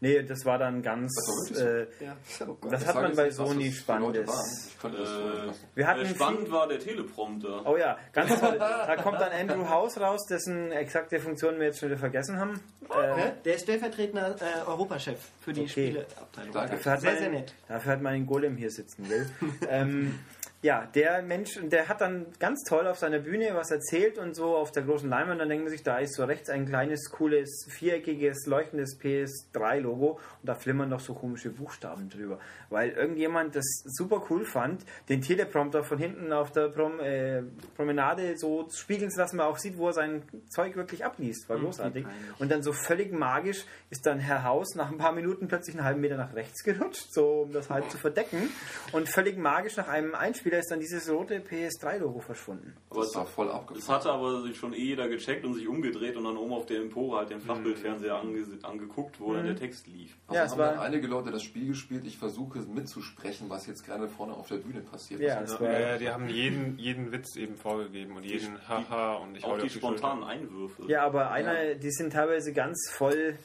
Nee, 0.00 0.22
das 0.22 0.44
war 0.44 0.58
dann 0.58 0.82
ganz. 0.82 1.10
Das 1.48 1.58
äh, 1.58 1.86
Ja. 2.00 2.14
Oh 2.46 2.56
das 2.68 2.84
hat 2.86 2.94
man 2.94 3.16
bei 3.16 3.24
nicht, 3.26 3.38
was 3.38 3.48
Sony 3.48 3.64
Leute 3.64 3.74
Spannendes. 3.76 4.26
lassen. 4.26 5.54
Wir 5.74 5.86
hatten 5.86 6.00
Äh, 6.02 6.08
spannend 6.14 6.40
viel, 6.42 6.50
war 6.52 6.68
der 6.68 6.78
Teleprompter. 6.78 7.62
Oh 7.64 7.78
ja, 7.78 7.96
ganz 8.12 8.28
toll. 8.40 8.58
Da 8.58 8.96
kommt 8.96 9.18
dann 9.18 9.32
Andrew 9.32 9.66
House 9.66 9.98
raus, 9.98 10.26
dessen 10.28 10.72
exakte 10.72 11.18
Funktion 11.20 11.58
wir 11.58 11.66
jetzt 11.68 11.78
schon 11.78 11.88
wieder 11.88 11.98
vergessen 11.98 12.38
haben. 12.38 12.60
Äh, 12.90 13.30
Der 13.46 13.54
ist 13.54 13.62
stellvertretender 13.62 14.36
äh, 14.42 14.68
Europachef 14.68 15.18
für 15.40 15.54
die 15.54 15.62
Okay. 15.62 15.70
Spieleabteilung. 15.70 16.52
Dafür, 16.52 16.92
hat 16.92 17.00
Sehr, 17.00 17.10
man, 17.12 17.18
sehr 17.20 17.30
nett. 17.30 17.54
dafür 17.68 17.92
hat 17.92 18.02
man 18.02 18.12
einen 18.12 18.26
Golem 18.26 18.56
hier 18.58 18.70
sitzen, 18.70 19.08
will. 19.08 19.30
ähm, 19.70 20.18
ja, 20.64 20.86
der 20.94 21.20
Mensch, 21.20 21.60
der 21.62 21.88
hat 21.88 22.00
dann 22.00 22.24
ganz 22.38 22.62
toll 22.62 22.86
auf 22.86 22.96
seiner 22.96 23.18
Bühne 23.18 23.50
was 23.52 23.70
erzählt 23.70 24.16
und 24.16 24.34
so 24.34 24.56
auf 24.56 24.72
der 24.72 24.84
großen 24.84 25.10
Leinwand. 25.10 25.38
Dann 25.38 25.50
denkt 25.50 25.64
man 25.64 25.70
sich, 25.70 25.82
da 25.82 25.98
ist 25.98 26.14
so 26.14 26.24
rechts 26.24 26.48
ein 26.48 26.64
kleines, 26.64 27.10
cooles, 27.10 27.66
viereckiges, 27.68 28.46
leuchtendes 28.46 28.98
PS3-Logo 28.98 30.12
und 30.12 30.18
da 30.48 30.54
flimmern 30.54 30.88
noch 30.88 31.00
so 31.00 31.12
komische 31.12 31.50
Buchstaben 31.50 32.08
drüber. 32.08 32.38
Weil 32.70 32.92
irgendjemand 32.92 33.54
das 33.54 33.66
super 33.84 34.24
cool 34.30 34.46
fand, 34.46 34.86
den 35.10 35.20
Teleprompter 35.20 35.84
von 35.84 35.98
hinten 35.98 36.32
auf 36.32 36.50
der 36.50 36.70
Prom 36.70 36.98
äh, 36.98 37.42
Promenade 37.76 38.38
so 38.38 38.66
spiegeln 38.72 39.10
zu 39.10 39.18
lassen, 39.18 39.36
man 39.36 39.48
auch 39.48 39.58
sieht, 39.58 39.76
wo 39.76 39.88
er 39.88 39.92
sein 39.92 40.22
Zeug 40.48 40.76
wirklich 40.76 41.04
abliest. 41.04 41.46
War 41.50 41.58
großartig. 41.58 42.06
Und 42.38 42.50
dann 42.50 42.62
so 42.62 42.72
völlig 42.72 43.12
magisch 43.12 43.66
ist 43.90 44.06
dann 44.06 44.18
Herr 44.18 44.44
Haus 44.44 44.74
nach 44.76 44.90
ein 44.90 44.96
paar 44.96 45.12
Minuten 45.12 45.46
plötzlich 45.46 45.76
einen 45.76 45.84
halben 45.84 46.00
Meter 46.00 46.16
nach 46.16 46.34
rechts 46.34 46.64
gerutscht, 46.64 47.12
so 47.12 47.42
um 47.42 47.52
das 47.52 47.68
halt 47.68 47.90
zu 47.90 47.98
verdecken. 47.98 48.48
Und 48.92 49.10
völlig 49.10 49.36
magisch 49.36 49.76
nach 49.76 49.88
einem 49.88 50.14
Einspieler 50.14 50.53
ist 50.58 50.70
dann 50.70 50.80
dieses 50.80 51.08
rote 51.10 51.38
PS3-Logo 51.40 52.20
verschwunden. 52.20 52.74
Aber 52.90 53.00
Das 53.00 53.10
es, 53.10 53.14
war 53.16 53.26
voll 53.26 53.46
es 53.48 53.52
abgefahren. 53.54 53.94
hatte 54.00 54.10
aber 54.10 54.42
sich 54.42 54.56
schon 54.56 54.72
eh 54.72 54.78
jeder 54.82 55.08
gecheckt 55.08 55.44
und 55.44 55.54
sich 55.54 55.66
umgedreht 55.68 56.16
und 56.16 56.24
dann 56.24 56.36
oben 56.36 56.52
auf 56.52 56.66
der 56.66 56.80
Empore 56.80 57.18
halt 57.18 57.30
den 57.30 57.40
Flachbildfernseher 57.40 58.14
ange 58.16 58.44
angeguckt, 58.62 59.20
wo 59.20 59.32
dann 59.34 59.44
der 59.46 59.56
Text 59.56 59.86
lief. 59.86 60.16
Also 60.26 60.38
Ja, 60.38 60.44
es 60.44 60.52
haben 60.52 60.58
war- 60.58 60.70
dann 60.72 60.78
einige 60.80 61.06
Leute 61.06 61.30
das 61.30 61.42
Spiel 61.42 61.68
gespielt. 61.68 62.04
Ich 62.06 62.18
versuche 62.18 62.60
mitzusprechen, 62.60 63.48
was 63.50 63.66
jetzt 63.66 63.84
gerade 63.84 64.08
vorne 64.08 64.34
auf 64.34 64.48
der 64.48 64.56
Bühne 64.56 64.80
passiert. 64.80 65.20
Ja, 65.20 65.40
es 65.42 65.58
Ja, 65.60 65.72
ja, 65.78 65.98
die 65.98 66.08
haben 66.10 66.28
jeden, 66.28 66.78
jeden 66.78 67.12
Witz 67.12 67.36
eben 67.36 67.56
vorgegeben 67.56 68.16
und 68.16 68.24
jeden 68.24 68.58
Haha 68.68 69.14
und 69.16 69.36
ich 69.36 69.44
Auch 69.44 69.56
die 69.56 69.62
die 69.64 69.70
Schulter. 69.70 69.98
spontanen 69.98 70.24
Einwürfe. 70.24 70.82
ja, 70.88 71.04
aber 71.04 71.30
einer, 71.30 71.74
die 71.74 71.90
sind 71.90 72.12
teilweise 72.12 72.52
ganz 72.52 72.90
voll, 72.92 73.36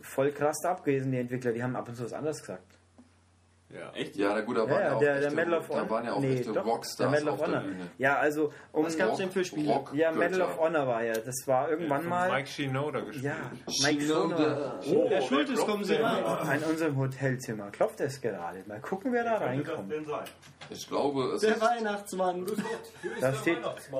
voll 0.00 0.32
krass 0.32 0.64
abgewesen, 0.64 1.12
die 1.12 1.18
Entwickler. 1.18 1.52
Die 1.52 1.62
haben 1.62 1.76
ab 1.76 1.88
und 1.88 1.94
zu 1.96 2.04
was 2.04 2.12
anderes 2.12 2.40
gesagt. 2.40 2.78
Ja. 3.74 3.90
Echt? 3.92 4.14
Ja, 4.14 4.32
na 4.34 4.40
gut, 4.42 4.56
da 4.56 4.64
Ja, 4.64 4.70
waren 4.70 4.82
ja, 4.82 4.98
der, 4.98 5.14
der 5.14 5.22
echte, 5.24 5.34
Medal 5.34 5.54
of 5.58 5.66
da 5.68 5.74
Honor. 5.74 5.90
waren 5.90 6.04
ja 6.04 6.12
auch 6.12 6.20
nee, 6.20 6.32
echte 6.34 6.44
doch, 6.46 6.52
der 6.54 6.62
Rockstars 6.62 7.10
Medal 7.10 7.28
auf 7.28 7.34
of 7.40 7.46
der 7.46 7.48
Honor. 7.58 7.68
Bühne. 7.68 7.90
Ja, 7.98 8.16
also 8.18 8.52
um 8.72 8.84
Was 8.86 8.96
gab's 8.96 9.16
denn 9.18 9.30
für 9.32 9.44
Spiele? 9.44 9.72
Rock 9.72 9.90
Ja, 9.94 10.12
Medal 10.12 10.42
of. 10.42 10.58
Honor 10.58 10.86
war 10.86 11.02
ja. 11.04 11.14
Das 11.14 11.34
war 11.46 11.70
irgendwann 11.70 12.06
mal. 12.06 12.30
Mike 12.30 12.46
Shinoda 12.48 13.00
gespielt. 13.00 13.24
Ja, 13.24 13.36
Mike 13.82 14.00
Shinoda. 14.02 14.80
Oh, 14.88 15.08
Herr 15.08 15.22
Schultes, 15.22 15.60
kommen 15.60 15.82
Sie 15.84 15.94
rein. 15.94 16.22
In 16.62 16.70
unserem 16.70 16.96
Hotelzimmer 16.98 17.70
klopft 17.72 18.00
es 18.00 18.20
gerade. 18.20 18.62
Mal 18.66 18.80
gucken, 18.80 19.12
wer 19.12 19.24
da 19.24 19.38
reinkommt. 19.38 19.92
Ich 20.70 20.88
glaube, 20.88 21.32
es 21.34 21.40
Der 21.42 21.56
ist... 21.56 21.60
Weihnachtsmann. 21.60 22.46
Da 23.20 23.32
steht, 23.34 23.58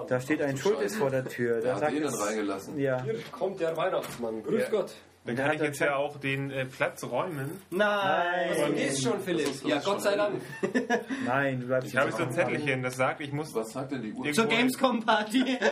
da 0.08 0.20
steht 0.20 0.40
ein 0.40 0.56
Schultes 0.56 0.96
vor 0.96 1.10
der 1.10 1.24
Tür. 1.24 1.60
Der 1.60 1.72
hat 1.74 1.80
sagt 1.80 1.92
den 1.94 2.02
jetzt, 2.04 2.20
reingelassen? 2.26 2.78
ja, 2.78 3.02
Hier 3.02 3.16
kommt 3.32 3.60
der 3.60 3.76
Weihnachtsmann. 3.76 4.42
Grüß 4.42 4.70
Gott. 4.70 4.92
Dann 5.24 5.36
kann 5.36 5.52
ich 5.54 5.60
jetzt 5.60 5.80
ja 5.80 5.96
auch 5.96 6.18
den 6.18 6.50
äh, 6.50 6.66
Platz 6.66 7.02
räumen. 7.02 7.50
Nein! 7.70 8.50
Nein. 8.58 8.74
Ist 8.74 9.02
schon, 9.02 9.18
Philipp. 9.20 9.48
Ja, 9.64 9.80
Gott 9.80 10.02
sei 10.02 10.16
Dank. 10.16 10.42
Nein, 11.26 11.60
du 11.60 11.66
bleibst 11.66 11.88
Ich 11.88 11.96
habe 11.96 12.12
so 12.12 12.24
ein 12.24 12.32
Zettelchen, 12.32 12.82
das 12.82 12.96
sagt, 12.96 13.22
ich 13.22 13.32
muss. 13.32 13.54
Was 13.54 13.72
sagt 13.72 13.92
denn 13.92 14.02
die 14.02 14.12
Uhr? 14.12 14.30
Zur 14.32 14.46
Gamescom-Party. 14.46 15.58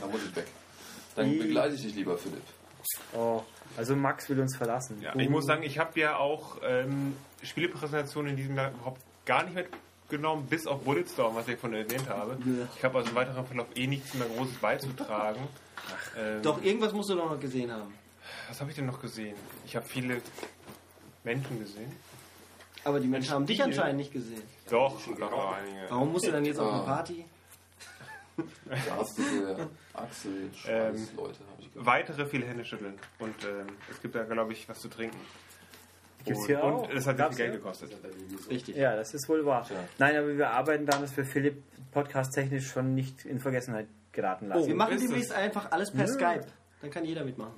Da 0.00 0.06
muss 0.06 0.20
ich 0.28 0.36
weg. 0.36 0.46
Dann 1.16 1.38
begleite 1.38 1.74
ich 1.74 1.82
dich 1.82 1.94
lieber, 1.94 2.16
Philipp. 2.16 2.42
Oh, 3.16 3.42
also 3.76 3.96
Max 3.96 4.28
will 4.28 4.40
uns 4.40 4.56
verlassen. 4.56 5.00
Ja, 5.00 5.14
ich 5.16 5.28
muss 5.28 5.46
sagen, 5.46 5.62
ich 5.62 5.78
habe 5.78 5.98
ja 5.98 6.16
auch 6.16 6.58
ähm, 6.64 7.16
Spielepräsentationen 7.42 8.32
in 8.32 8.36
diesem 8.36 8.56
Jahr 8.56 8.70
überhaupt 8.70 9.00
gar 9.24 9.44
nicht 9.44 9.54
mitgenommen, 10.04 10.46
bis 10.48 10.66
auf 10.66 10.82
Bulletstorm, 10.82 11.34
was 11.34 11.48
ich 11.48 11.58
von 11.58 11.72
erwähnt 11.72 12.08
habe. 12.08 12.36
Ich 12.76 12.84
habe 12.84 12.98
also 12.98 13.10
im 13.10 13.16
weiteren 13.16 13.46
Verlauf 13.46 13.66
eh 13.74 13.86
nichts 13.86 14.14
mehr 14.14 14.28
Großes 14.28 14.56
beizutragen. 14.56 15.40
Ähm, 16.16 16.42
Doch, 16.42 16.62
irgendwas 16.62 16.92
musst 16.92 17.10
du 17.10 17.14
doch 17.14 17.30
noch 17.30 17.40
gesehen 17.40 17.72
haben. 17.72 17.94
Was 18.48 18.60
habe 18.60 18.70
ich 18.70 18.76
denn 18.76 18.86
noch 18.86 19.00
gesehen? 19.00 19.36
Ich 19.66 19.74
habe 19.76 19.86
viele 19.86 20.20
Menschen 21.24 21.58
gesehen. 21.58 21.92
Aber 22.84 23.00
die 23.00 23.06
Menschen 23.08 23.32
haben 23.32 23.46
dich 23.46 23.62
anscheinend 23.62 23.96
nicht 23.96 24.12
gesehen. 24.12 24.42
Doch, 24.70 25.00
doch 25.18 25.52
einige. 25.54 25.86
Warum 25.88 26.12
musst 26.12 26.26
du 26.26 26.32
dann 26.32 26.44
jetzt 26.44 26.58
auf 26.58 26.70
eine 26.72 26.82
Ah. 26.82 26.84
Party? 26.84 27.24
Garstige 28.86 29.68
Achsel, 29.92 30.50
Schweiß, 30.54 31.12
Leute, 31.16 31.38
habe 31.38 31.60
ich 31.60 31.72
gehört. 31.72 31.86
Weitere 31.86 32.26
viele 32.26 32.46
Hände 32.46 32.64
schütteln. 32.64 32.94
Und 33.20 33.34
ähm, 33.44 33.66
es 33.90 34.00
gibt 34.02 34.14
da, 34.16 34.24
glaube 34.24 34.52
ich, 34.52 34.68
was 34.68 34.80
zu 34.80 34.88
trinken. 34.88 35.16
Gibt's 36.24 36.40
und, 36.40 36.46
hier 36.46 36.64
auch? 36.64 36.88
Und 36.88 36.96
es 36.96 37.06
hat 37.06 37.16
sehr 37.18 37.28
viel 37.28 37.36
Geld 37.36 37.52
gekostet. 37.54 37.92
Richtig. 38.50 38.76
Ja, 38.76 38.96
das 38.96 39.14
ist 39.14 39.28
wohl 39.28 39.44
wahr. 39.46 39.66
Nein, 39.98 40.16
aber 40.16 40.36
wir 40.36 40.50
arbeiten 40.50 40.84
daran, 40.84 41.02
dass 41.02 41.16
wir 41.16 41.24
Philipp 41.24 41.62
podcast-technisch 41.92 42.66
schon 42.70 42.94
nicht 42.94 43.24
in 43.24 43.38
Vergessenheit 43.38 43.86
geraten 44.10 44.48
lassen. 44.48 44.66
Wir 44.66 44.74
machen 44.74 44.98
demnächst 44.98 45.32
einfach 45.32 45.70
alles 45.70 45.92
per 45.92 46.08
Skype. 46.08 46.46
Dann 46.80 46.90
kann 46.90 47.04
jeder 47.04 47.24
mitmachen. 47.24 47.54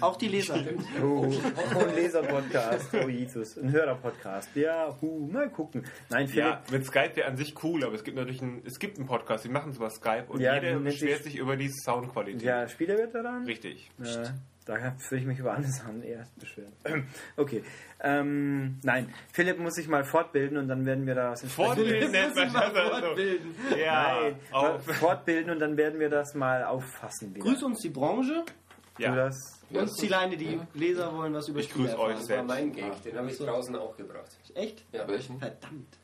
Auch 0.00 0.16
die 0.16 0.28
Leser. 0.28 0.58
Oh, 1.02 1.24
ein 1.24 1.94
Leser-Podcast. 1.94 2.88
Oh 2.94 3.08
Jesus. 3.08 3.56
Ein 3.58 3.70
Hörer-Podcast. 3.72 4.50
Ja, 4.54 4.94
hu, 5.00 5.26
mal 5.30 5.48
gucken. 5.50 5.84
Nein, 6.08 6.28
Philipp. 6.28 6.44
Ja, 6.46 6.62
mit 6.70 6.84
Skype 6.86 7.16
wäre 7.16 7.28
an 7.28 7.36
sich 7.36 7.54
cool, 7.62 7.84
aber 7.84 7.94
es 7.94 8.04
gibt 8.04 8.16
natürlich 8.16 8.42
einen, 8.42 8.62
es 8.64 8.78
gibt 8.78 8.98
einen 8.98 9.06
Podcast, 9.06 9.44
die 9.44 9.48
machen 9.48 9.70
es 9.72 9.76
über 9.76 9.90
Skype 9.90 10.24
und 10.28 10.40
Ja, 10.40 10.54
jeder 10.54 10.78
beschwert 10.78 11.22
sich- 11.24 11.36
über 11.36 11.56
die 11.56 11.70
Soundqualität. 11.70 12.42
Ja, 12.42 12.68
Spieleveteran? 12.68 13.44
Richtig. 13.44 13.90
Äh, 14.02 14.24
da 14.64 14.74
würde 14.74 15.16
ich 15.16 15.24
mich 15.26 15.38
über 15.38 15.52
andere 15.52 15.70
Sachen 15.72 16.02
eher 16.02 16.26
beschweren. 16.40 16.72
Okay. 17.36 17.62
Ähm, 18.00 18.78
nein, 18.82 19.12
Philipp 19.32 19.58
muss 19.58 19.74
sich 19.74 19.88
mal 19.88 20.04
fortbilden 20.04 20.58
und 20.58 20.68
dann 20.68 20.84
werden 20.84 21.06
wir 21.06 21.14
da 21.14 21.30
was 21.32 21.42
entsprechend- 21.42 21.76
Fortbilden 21.76 22.10
nennt 22.10 22.34
man 22.34 22.52
das 22.52 22.62
also. 22.74 22.90
fortbilden. 23.06 23.54
Ja, 23.78 24.20
Nein, 24.22 24.36
auf, 24.52 24.84
fortbilden 24.84 25.50
und 25.52 25.60
dann 25.60 25.76
werden 25.76 25.98
wir 26.00 26.08
das 26.10 26.34
mal 26.34 26.64
auffassen. 26.64 27.34
Wieder. 27.34 27.44
Grüß 27.46 27.62
uns 27.62 27.80
die 27.80 27.90
Branche 27.90 28.44
Du 28.98 29.02
ja. 29.02 29.14
das, 29.14 29.36
Wer 29.36 29.55
und 29.70 29.92
Zieleine, 29.96 30.36
die 30.36 30.60
Leser 30.74 31.14
wollen 31.16 31.34
was 31.34 31.48
über 31.48 31.60
Ich 31.60 31.66
Spiele 31.68 31.88
grüße 31.88 31.98
euch 31.98 32.10
erfahren. 32.10 32.20
Das 32.20 32.28
war 32.30 32.36
selbst. 32.36 32.48
mein 32.48 32.72
Gag, 32.72 33.02
den 33.02 33.16
habe 33.18 33.30
ich 33.30 33.38
draußen 33.38 33.76
auch 33.76 33.96
gebracht. 33.96 34.30
Echt? 34.54 34.84
das? 34.92 35.08
Welchen? 35.08 35.38
Verdammt. 35.38 35.96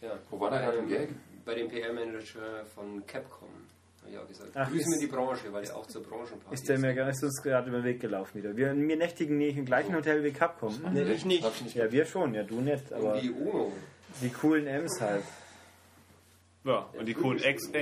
Ja. 0.00 0.18
Wo 0.30 0.40
war 0.40 0.50
der 0.50 0.74
Ähm, 0.78 0.88
Gag? 0.88 1.08
Bei 1.44 1.54
dem 1.54 1.68
PR-Manager 1.68 2.64
von 2.74 3.04
Capcom. 3.06 3.48
Auch 4.04 4.28
gesagt. 4.28 4.50
Ach, 4.54 4.68
Grüßen 4.68 4.90
wir 4.90 4.94
ist- 4.96 5.00
die 5.02 5.06
Branche, 5.06 5.52
weil 5.52 5.62
die 5.64 5.70
auch 5.70 5.86
zur 5.86 6.02
Branchenparty 6.02 6.54
ist 6.54 6.68
der 6.68 6.78
mir 6.78 6.92
gar 6.94 7.08
ist 7.08 7.22
uns 7.22 7.40
gerade 7.40 7.68
über 7.68 7.78
den 7.78 7.84
Weg 7.84 8.00
gelaufen 8.00 8.36
wieder. 8.38 8.54
Wir, 8.56 8.76
wir 8.76 8.96
nächtigen 8.96 9.38
nicht 9.38 9.56
im 9.56 9.64
gleichen 9.64 9.94
Hotel 9.94 10.22
wie 10.24 10.32
Capcom. 10.32 10.74
Nee, 10.92 11.02
ich 11.02 11.24
nicht. 11.24 11.44
Ich 11.46 11.62
nicht 11.62 11.76
Ja, 11.76 11.90
wir 11.90 12.04
schon, 12.04 12.34
ja, 12.34 12.42
du 12.42 12.60
nicht, 12.60 12.92
aber 12.92 13.14
Und 13.14 13.22
die 13.22 13.30
UNO. 13.30 13.72
die 14.20 14.28
coolen 14.30 14.66
M's 14.66 15.00
halt. 15.00 15.22
Ja, 16.64 16.86
und 16.98 17.06
die 17.06 17.14
coolen 17.14 17.42
X-Ams 17.42 17.72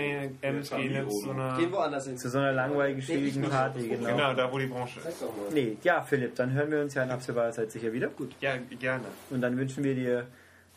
gehen 0.71 0.95
jetzt 0.95 1.21
zu 1.21 1.31
einer... 1.31 1.57
Gehen 1.59 1.73
woanders 1.73 2.07
hin. 2.07 2.17
Zu 2.17 2.31
so 2.31 2.39
einer 2.39 2.53
langweiligen, 2.53 3.03
schwierigen 3.03 3.43
Party, 3.43 3.89
genau. 3.89 4.09
Genau, 4.09 4.35
da 4.35 4.51
wo 4.51 4.59
die 4.59 4.67
Branche 4.67 5.01
ist. 5.01 5.25
Nee, 5.53 5.77
ja, 5.83 6.01
Philipp, 6.03 6.35
dann 6.37 6.53
hören 6.53 6.71
wir 6.71 6.81
uns 6.81 6.95
ja 6.95 7.03
in 7.03 7.11
absehbarer 7.11 7.53
Zeit 7.53 7.71
sicher 7.71 7.93
wieder. 7.93 8.09
Gut. 8.09 8.35
Ja, 8.41 8.55
gerne. 8.79 9.05
Und 9.31 9.41
dann 9.43 9.57
wünschen 9.57 9.85
wir 9.85 9.95
dir 9.95 10.27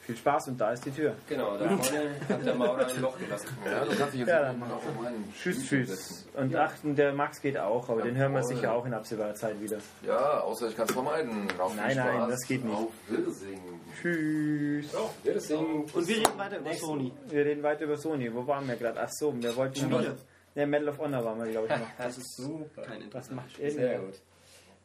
viel 0.05 0.17
Spaß 0.17 0.49
und 0.49 0.59
da 0.59 0.73
ist 0.73 0.85
die 0.85 0.91
Tür. 0.91 1.13
Genau, 1.29 1.57
da 1.57 1.65
vorne 1.65 2.11
hat 2.27 2.45
der 2.45 2.55
Maurer 2.55 2.85
ein 2.85 3.01
Loch 3.01 3.17
gelassen. 3.17 3.47
Ja, 3.65 3.85
du 3.85 3.95
kannst 3.95 4.13
dich 4.13 4.19
jetzt 4.19 4.29
Ja, 4.29 4.47
irgendwann 4.47 4.69
mal 4.69 4.75
auf 4.75 4.83
meinen 5.01 5.33
Tschüss, 5.33 5.65
tschüss. 5.65 5.89
setzen. 5.89 6.29
Und 6.33 6.55
achten, 6.57 6.95
der 6.97 7.13
Max 7.13 7.41
geht 7.41 7.57
auch, 7.57 7.87
aber 7.87 8.01
den 8.01 8.17
hören 8.17 8.33
wir 8.33 8.43
sicher 8.43 8.73
auch 8.73 8.85
in 8.85 8.93
absehbarer 8.93 9.35
Zeit 9.35 9.61
wieder. 9.61 9.77
Ja, 10.05 10.41
außer 10.41 10.67
ich 10.67 10.75
kann 10.75 10.87
es 10.87 10.91
vermeiden. 10.91 11.47
Auf 11.57 11.73
Nein, 11.77 11.91
viel 11.91 12.03
nein, 12.03 12.29
das 12.29 12.45
geht 12.45 12.65
nicht. 12.65 12.75
Auf 12.75 12.91
Wiedersehen. 13.07 13.72
Tschüss. 14.01 14.93
Wir 15.23 15.39
singen. 15.39 15.85
Und 15.93 16.07
wir 16.07 16.17
reden 16.17 16.37
weiter 16.37 16.57
über 16.59 16.73
Sony. 16.73 17.11
Wir 17.29 17.45
reden 17.45 17.63
weiter 17.63 17.83
über 17.85 17.97
Sony. 17.97 18.33
Wo 18.33 18.45
waren 18.47 18.67
wir 18.67 18.75
gerade? 18.75 18.99
Ach 19.01 19.09
so, 19.11 19.33
wir 19.41 19.55
wollten 19.55 19.89
noch. 19.89 19.99
Spiele. 20.01 20.17
Ne, 20.55 20.67
Medal 20.67 20.89
of 20.89 20.99
Honor 20.99 21.25
waren 21.25 21.39
wir, 21.43 21.51
glaube 21.51 21.67
ich, 21.67 21.79
noch. 21.79 21.87
Das 21.97 22.17
ist 22.17 22.35
Super. 22.37 22.81
kein 22.83 22.99
Was 22.99 23.03
Interesse. 23.29 23.33
macht 23.33 23.59
er 23.59 23.71
Sehr 23.71 23.99
gut. 23.99 24.13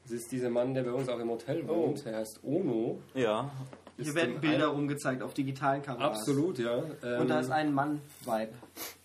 Das 0.04 0.12
ist 0.12 0.32
dieser 0.32 0.48
Mann, 0.48 0.72
der 0.72 0.84
bei 0.84 0.92
uns 0.92 1.08
auch 1.08 1.18
im 1.18 1.28
Hotel 1.28 1.66
wohnt. 1.68 2.04
Der 2.06 2.16
heißt 2.16 2.40
Ono. 2.42 2.98
Ja. 3.14 3.50
Hier 3.98 4.14
werden 4.14 4.40
Bilder 4.40 4.68
rumgezeigt 4.68 5.22
auf 5.22 5.34
digitalen 5.34 5.82
Kameras. 5.82 6.18
Absolut, 6.20 6.58
ja. 6.58 6.82
Ähm, 7.02 7.20
Und 7.20 7.28
da 7.28 7.40
ist 7.40 7.50
ein 7.50 7.74
Mann-Vibe. 7.74 8.52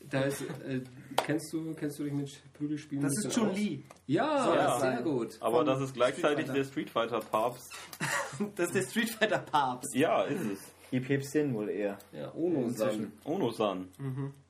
da 0.10 0.22
ist, 0.22 0.42
äh, 0.42 0.82
kennst, 1.24 1.52
du, 1.54 1.74
kennst 1.74 2.00
du 2.00 2.04
dich 2.04 2.14
mit 2.14 2.54
Prügelspielen 2.54 3.04
Das 3.04 3.14
ist 3.18 3.28
aus? 3.28 3.34
Chun-Li. 3.36 3.84
Ja, 4.08 4.56
ja, 4.56 4.80
sehr 4.80 5.02
gut. 5.02 5.38
Aber 5.40 5.58
Von 5.58 5.66
das 5.66 5.82
ist 5.82 5.94
gleichzeitig 5.94 6.46
Street 6.46 6.58
der 6.58 6.64
Street 6.66 6.90
Fighter 6.90 7.20
Papst. 7.20 7.74
Das 8.56 8.68
ist 8.68 8.76
der 8.76 8.84
Street 8.84 9.10
Fighter 9.10 9.40
Papst. 9.40 9.96
Ja, 9.96 10.24
ist 10.24 10.42
es. 10.42 10.60
Hip 10.92 11.24
Sin 11.24 11.54
wohl 11.54 11.70
eher. 11.70 11.98
Ja, 12.12 12.34
Ono-San. 12.36 13.12
Ono-san. 13.24 13.88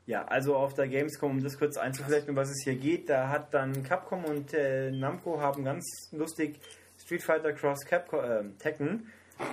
Ja, 0.06 0.26
also 0.26 0.56
auf 0.56 0.74
der 0.74 0.88
Gamescom, 0.88 1.32
um 1.32 1.44
das 1.44 1.58
kurz 1.58 1.78
einzuflechten, 1.78 2.32
um 2.32 2.36
was 2.36 2.50
es 2.50 2.64
hier 2.64 2.76
geht, 2.76 3.10
da 3.10 3.30
hat 3.30 3.54
dann 3.54 3.84
Capcom 3.84 4.26
und 4.26 4.54
äh, 4.54 4.92
Namco 4.92 5.40
haben 5.40 5.64
ganz 5.64 6.10
lustig 6.12 6.60
Street 6.98 7.24
Fighter 7.24 7.54
Cross 7.54 7.86
Capcom, 7.86 8.20
äh, 8.20 8.44
Tekken 8.60 9.08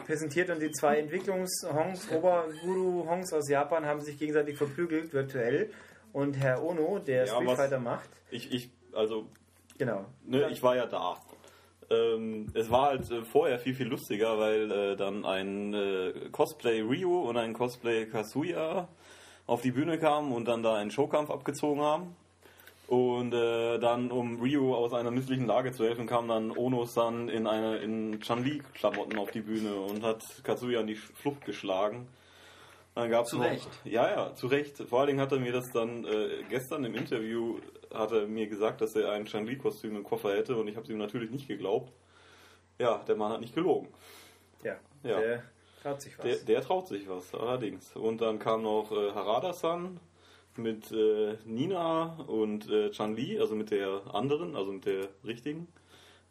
präsentiert 0.07 0.51
und 0.51 0.61
die 0.61 0.73
zwei 0.73 0.99
Entwicklungs-Hongs, 0.99 2.11
Oberguru-Hongs 2.11 3.33
aus 3.33 3.49
Japan 3.49 3.87
haben 3.87 4.01
sich 4.01 4.19
gegenseitig 4.19 4.57
verprügelt, 4.57 5.13
virtuell. 5.13 5.71
Und 6.13 6.37
Herr 6.37 6.63
Ono, 6.63 6.99
der 6.99 7.27
Ja, 7.27 7.35
Street 7.35 7.51
Fighter 7.51 7.79
macht, 7.79 8.09
Ich, 8.31 8.53
ich, 8.53 8.71
also, 8.93 9.27
genau. 9.79 10.05
ne, 10.27 10.49
ich 10.51 10.63
war 10.63 10.77
ja 10.77 10.87
da. 10.87 11.17
Ähm, 11.91 12.47
es 12.55 12.71
war 12.71 12.91
halt 12.91 13.11
äh, 13.11 13.25
vorher 13.25 13.59
viel, 13.59 13.75
viel 13.75 13.89
lustiger, 13.89 14.39
weil 14.39 14.71
äh, 14.71 14.97
dann 14.97 15.25
ein 15.25 15.75
äh, 15.75 16.13
Cosplay 16.31 16.81
Ryu 16.81 17.29
und 17.29 17.37
ein 17.37 17.53
Cosplay 17.53 18.07
Kazuya 18.07 18.89
auf 19.47 19.63
die 19.63 19.73
Bühne 19.73 19.99
kamen 19.99 20.33
und 20.33 20.47
dann 20.47 20.63
da 20.63 20.77
einen 20.77 20.93
Showkampf 20.93 21.31
abgezogen 21.31 21.83
haben. 21.83 22.15
Und 22.87 23.33
äh, 23.35 23.79
dann, 23.79 24.11
um 24.11 24.41
Ryu 24.41 24.75
aus 24.75 24.93
einer 24.93 25.13
misslichen 25.13 25.47
Lage 25.47 25.73
zu 25.73 25.85
helfen, 25.85 26.07
kam 26.07 26.27
dann 26.27 26.51
Ono-san 26.51 27.29
in 27.29 27.47
eine 27.47 27.77
in 27.79 28.21
Chun-Li-Klamotten 28.21 29.17
auf 29.17 29.31
die 29.31 29.43
Bühne 29.43 29.77
und 29.77 30.03
hat 30.03 30.25
Kazuya 30.43 30.81
in 30.81 30.89
die 30.89 30.97
Flucht 30.97 31.45
geschlagen. 31.45 32.09
Dann 32.95 33.11
gab's 33.11 33.31
Zu 33.31 33.37
noch, 33.39 33.45
Recht. 33.45 33.69
Ja, 33.85 34.11
ja, 34.11 34.35
zu 34.35 34.47
Recht. 34.49 34.77
Vor 34.79 35.01
allen 35.01 35.09
Dingen 35.09 35.21
hat 35.21 35.33
er 35.33 35.39
mir 35.39 35.53
das 35.53 35.71
dann 35.71 36.05
äh, 36.05 36.43
gestern 36.49 36.85
im 36.85 36.95
Interview 36.95 37.59
hat 37.95 38.13
er 38.13 38.27
mir 38.27 38.47
gesagt, 38.47 38.81
dass 38.81 38.95
er 38.95 39.13
ein 39.13 39.25
Chun-Li-Kostüm 39.27 39.97
im 39.97 40.05
Koffer 40.05 40.35
hätte 40.37 40.57
und 40.57 40.69
ich 40.69 40.77
habe 40.77 40.85
es 40.85 40.91
ihm 40.91 40.99
natürlich 40.99 41.31
nicht 41.31 41.49
geglaubt. 41.49 41.93
Ja, 42.79 42.99
der 43.07 43.17
Mann 43.17 43.33
hat 43.33 43.41
nicht 43.41 43.55
gelogen. 43.55 43.89
Ja, 44.63 44.77
Ja. 45.03 45.21
der 45.21 45.43
traut 45.83 46.01
sich 46.03 46.19
was. 46.19 46.25
Der, 46.25 46.37
der 46.37 46.63
traut 46.63 46.89
sich 46.89 47.09
was, 47.09 47.35
allerdings. 47.35 47.95
Und 47.97 48.21
dann 48.21 48.39
kam 48.39 48.63
noch 48.63 48.91
äh, 48.93 49.13
Harada-san 49.13 49.99
mit 50.57 50.91
äh, 50.93 51.37
Nina 51.45 52.17
und 52.27 52.69
äh, 52.71 52.91
Chan-Li, 52.91 53.39
also 53.39 53.55
mit 53.55 53.71
der 53.71 54.03
anderen, 54.13 54.57
also 54.57 54.73
mit 54.73 54.85
der 54.85 55.09
richtigen, 55.25 55.69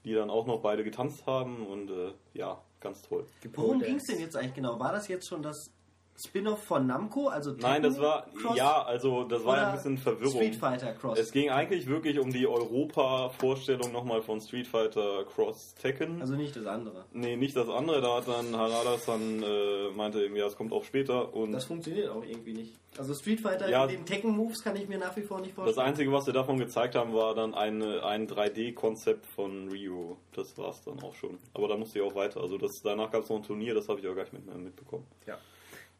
die 0.04 0.14
dann 0.14 0.30
auch 0.30 0.46
noch 0.46 0.62
beide 0.62 0.84
getanzt 0.84 1.26
haben 1.26 1.66
und 1.66 1.90
äh, 1.90 2.12
ja, 2.34 2.62
ganz 2.80 3.02
toll. 3.02 3.26
Worum 3.54 3.80
ging 3.80 3.96
es 3.96 4.06
denn 4.06 4.20
jetzt 4.20 4.36
eigentlich 4.36 4.56
genau? 4.56 4.80
War 4.80 4.92
das 4.92 5.08
jetzt 5.08 5.28
schon 5.28 5.42
das 5.42 5.72
Spin-off 6.20 6.64
von 6.64 6.86
Namco? 6.88 7.28
Also 7.28 7.54
Nein, 7.58 7.82
das 7.82 8.00
war, 8.00 8.26
Tekken 8.26 8.40
Cross 8.42 8.58
ja, 8.58 8.82
also 8.84 9.24
das 9.24 9.44
war 9.46 9.58
ja 9.58 9.68
ein 9.70 9.76
bisschen 9.76 9.98
Verwirrung. 9.98 10.36
Street 10.36 10.56
Fighter 10.56 10.94
Cross. 10.94 11.18
Es 11.20 11.32
ging 11.32 11.50
eigentlich 11.50 11.88
wirklich 11.88 12.20
um 12.20 12.32
die 12.32 12.46
Europa-Vorstellung 12.48 13.92
nochmal 13.92 14.22
von 14.22 14.40
Street 14.42 14.68
Fighter 14.68 15.24
Cross 15.26 15.74
Tekken. 15.76 16.22
also 16.22 16.36
nicht 16.36 16.56
das 16.56 16.66
andere. 16.66 17.06
nee, 17.14 17.36
nicht 17.36 17.56
das 17.56 17.70
andere, 17.70 18.02
da 18.02 18.18
hat 18.18 18.28
dann 18.28 18.56
Harada-san 18.56 19.44
äh, 19.44 19.90
meinte 19.96 20.24
eben, 20.24 20.36
ja, 20.36 20.46
es 20.48 20.56
kommt 20.56 20.74
auch 20.74 20.84
später 20.84 21.34
und 21.34 21.52
Das 21.52 21.66
funktioniert 21.66 22.10
auch 22.10 22.24
irgendwie 22.24 22.54
nicht. 22.54 22.76
Also 22.98 23.14
Street 23.14 23.40
Fighter 23.40 23.70
Ja. 23.70 23.84
in 23.86 23.90
den 23.98 24.06
Tekken-Moves 24.06 24.64
kann 24.64 24.76
ich 24.76 24.88
mir 24.88 24.98
nach 24.98 25.16
wie 25.16 25.22
vor 25.22 25.40
nicht 25.40 25.52
Das 25.52 25.64
vorstellen. 25.64 25.88
Einzige, 25.88 26.12
was 26.12 26.26
wir 26.26 26.34
davon 26.34 26.58
gezeigt 26.58 26.96
haben, 26.96 27.14
war 27.14 27.36
dann 27.36 27.54
eine, 27.54 28.04
ein 28.04 28.28
3D-Konzept 28.28 29.26
von 29.28 29.70
Ryu. 29.70 30.16
Das 30.34 30.58
war 30.58 30.70
es 30.72 30.82
dann 30.84 31.02
auch 31.04 31.14
schon. 31.16 31.38
Aber 31.54 31.68
da 31.68 31.78
musste 31.78 32.00
ich 32.00 32.06
auch 32.06 32.16
weiter. 32.16 32.42
Also 32.42 32.58
das, 32.58 32.82
danach 32.84 33.12
gab 33.12 33.24
es 33.24 33.30
noch 33.30 33.38
ein 33.38 33.44
Turnier, 33.44 33.74
das 33.76 33.88
habe 33.90 34.00
ich 34.00 34.08
auch 34.08 34.16
gar 34.16 34.24
nicht 34.24 34.34
mit, 34.34 34.46
mehr 34.46 34.56
mitbekommen. 34.58 35.06
Ja. 35.28 35.38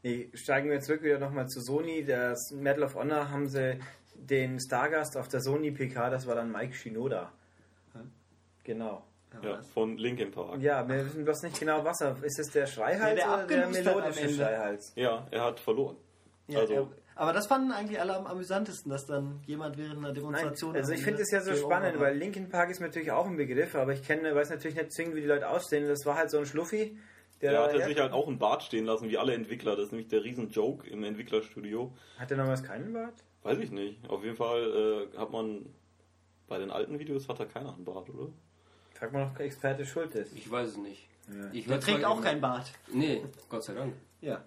Nee, 0.04 0.30
steigen 0.34 0.70
wir 0.70 0.80
zurück 0.80 1.04
wieder 1.04 1.20
nochmal 1.20 1.48
zu 1.48 1.60
Sony. 1.62 2.06
Das 2.06 2.52
Medal 2.52 2.84
of 2.84 2.96
Honor 2.96 3.30
haben 3.30 3.48
sie 3.48 3.80
den 4.16 4.60
Stargast 4.60 5.18
auf 5.18 5.28
der 5.28 5.42
Sony 5.42 5.72
PK, 5.72 6.10
das 6.10 6.26
war 6.28 6.36
dann 6.36 6.52
Mike 6.52 6.74
Shinoda. 6.74 7.32
Genau. 8.64 9.04
Ja, 9.44 9.62
von 9.74 9.98
Linkin 9.98 10.32
Park. 10.32 10.60
Ja, 10.60 10.88
wir 10.88 11.06
wissen 11.06 11.24
bloß 11.24 11.44
nicht 11.44 11.60
genau, 11.60 11.84
was 11.86 12.02
er. 12.02 12.18
Ist 12.24 12.40
es 12.40 12.48
der 12.52 12.66
Schreihals 12.66 13.20
Ja, 13.20 13.38
der 13.38 13.46
oder 13.46 13.48
der 13.48 13.68
melodische. 13.68 14.30
Schreihals? 14.30 14.92
Ja, 14.96 15.28
er 15.32 15.44
hat 15.46 15.60
verloren. 15.60 15.98
Ja, 16.48 16.60
Also- 16.62 16.74
ja, 16.74 16.88
aber 17.16 17.34
das 17.34 17.46
fanden 17.48 17.72
eigentlich 17.72 18.00
alle 18.00 18.16
am 18.16 18.26
amüsantesten, 18.26 18.90
dass 18.92 19.06
dann 19.06 19.40
jemand 19.46 19.78
während 19.78 19.98
einer 19.98 20.08
Nein, 20.08 20.16
Demonstration. 20.16 20.76
also 20.76 20.94
ich 20.94 21.04
finde 21.04 21.22
es 21.22 21.32
ja 21.32 21.42
so 21.42 21.54
spannend, 21.56 22.00
weil 22.00 22.18
Linkin 22.18 22.50
Park 22.50 22.70
ist 22.72 22.80
natürlich 22.82 23.12
auch 23.12 23.28
ein 23.28 23.38
Begriff, 23.38 23.76
aber 23.76 23.94
ich 23.94 24.04
kenne, 24.04 24.34
weiß 24.34 24.50
natürlich 24.50 24.76
nicht 24.78 24.92
zwingend, 24.94 25.16
wie 25.16 25.22
die 25.22 25.28
Leute 25.28 25.48
aussehen. 25.48 25.88
Das 25.88 26.06
war 26.06 26.16
halt 26.18 26.32
so 26.32 26.40
ein 26.40 26.46
Schluffi, 26.46 26.98
der, 27.42 27.52
Der 27.52 27.64
hat 27.64 27.76
ja, 27.76 27.88
sich 27.88 28.00
halt 28.00 28.12
auch 28.12 28.28
einen 28.28 28.40
Bart 28.40 28.64
stehen 28.64 28.86
lassen, 28.86 29.10
wie 29.10 29.18
alle 29.18 29.34
Entwickler. 29.34 29.76
Das 29.76 29.86
ist 29.86 29.92
nämlich 29.92 30.10
der 30.10 30.24
riesen 30.24 30.50
Joke 30.50 30.90
im 30.90 31.04
Entwicklerstudio. 31.04 31.94
hat 32.18 32.30
der 32.30 32.38
damals 32.38 32.64
keinen 32.64 32.94
Bart? 32.94 33.24
Weiß 33.44 33.58
ich 33.60 33.72
nicht. 33.72 34.10
Auf 34.10 34.24
jeden 34.24 34.36
Fall 34.36 35.08
äh, 35.14 35.18
hat 35.18 35.32
man 35.32 35.66
bei 36.48 36.58
den 36.58 36.72
alten 36.72 37.00
Videos 37.00 37.30
hat 37.30 37.40
er 37.40 37.46
keiner 37.46 37.74
einen 37.74 37.86
Bart, 37.86 38.10
oder? 38.10 38.30
Frag 38.94 39.14
mal 39.14 39.26
noch 39.26 39.40
Experte 39.40 39.86
Schultes. 39.86 40.34
Ich 40.34 40.50
weiß 40.50 40.70
es 40.70 40.78
nicht. 40.78 41.08
Ich 41.54 41.68
Der 41.68 41.80
trägt 41.80 42.04
auch 42.04 42.22
keinen 42.22 42.42
Bart. 42.42 42.72
Nee, 42.92 43.24
Gott 43.48 43.64
sei 43.64 43.74
Dank. 43.74 43.94
Ja. 44.20 44.44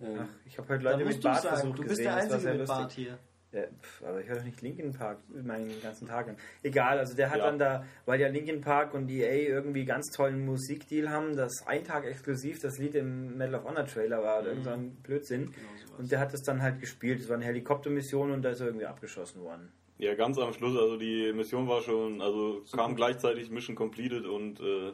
Ach, 0.00 0.26
ich 0.46 0.56
habe 0.58 0.68
heute 0.68 0.84
Leute 0.84 1.04
mit 1.04 1.16
du 1.16 1.22
Bart 1.22 1.42
sagen, 1.42 1.56
versucht 1.56 1.78
du 1.78 1.82
bist 1.82 1.90
gesehen, 1.90 2.04
der 2.04 2.16
Einzige 2.16 2.50
mit 2.50 2.58
lustig. 2.58 2.76
Bart 2.76 2.92
hier. 2.92 3.18
Ja, 3.54 3.62
pf, 3.80 4.02
aber 4.04 4.20
ich 4.20 4.28
höre 4.28 4.36
doch 4.36 4.44
nicht 4.44 4.60
Linkin 4.62 4.92
Park 4.92 5.18
meinen 5.32 5.70
ganzen 5.80 6.08
Tag 6.08 6.28
an. 6.28 6.36
Egal, 6.64 6.98
also 6.98 7.14
der 7.14 7.30
hat 7.30 7.38
Ja. 7.38 7.44
dann 7.46 7.58
da, 7.58 7.84
weil 8.04 8.20
ja 8.20 8.26
Linkin 8.28 8.60
Park 8.60 8.94
und 8.94 9.08
EA 9.08 9.48
irgendwie 9.48 9.84
ganz 9.84 10.10
tollen 10.10 10.44
Musikdeal 10.44 11.08
haben, 11.08 11.36
das 11.36 11.64
ein 11.66 11.84
Tag 11.84 12.04
exklusiv 12.04 12.58
das 12.60 12.78
Lied 12.78 12.96
im 12.96 13.36
Medal 13.38 13.54
of 13.54 13.64
Honor 13.64 13.86
Trailer 13.86 14.22
war 14.24 14.40
oder 14.40 14.48
irgend 14.48 14.64
so 14.64 14.70
ein 14.70 14.90
Blödsinn. 15.04 15.54
Und 15.98 16.10
der 16.10 16.18
hat 16.18 16.34
es 16.34 16.42
dann 16.42 16.60
halt 16.62 16.80
gespielt. 16.80 17.20
Es 17.20 17.28
war 17.28 17.36
eine 17.36 17.44
Helikoptermission 17.44 18.32
und 18.32 18.42
da 18.42 18.50
ist 18.50 18.58
er 18.60 18.66
irgendwie 18.66 18.86
abgeschossen 18.86 19.40
worden. 19.42 19.70
Ja, 19.98 20.14
ganz 20.16 20.36
am 20.38 20.52
Schluss, 20.52 20.76
also 20.76 20.96
die 20.96 21.32
Mission 21.32 21.68
war 21.68 21.80
schon, 21.80 22.20
also 22.20 22.64
kam 22.74 22.96
gleichzeitig 22.96 23.48
Mission 23.50 23.76
completed 23.76 24.26
und 24.26 24.58
äh, 24.58 24.92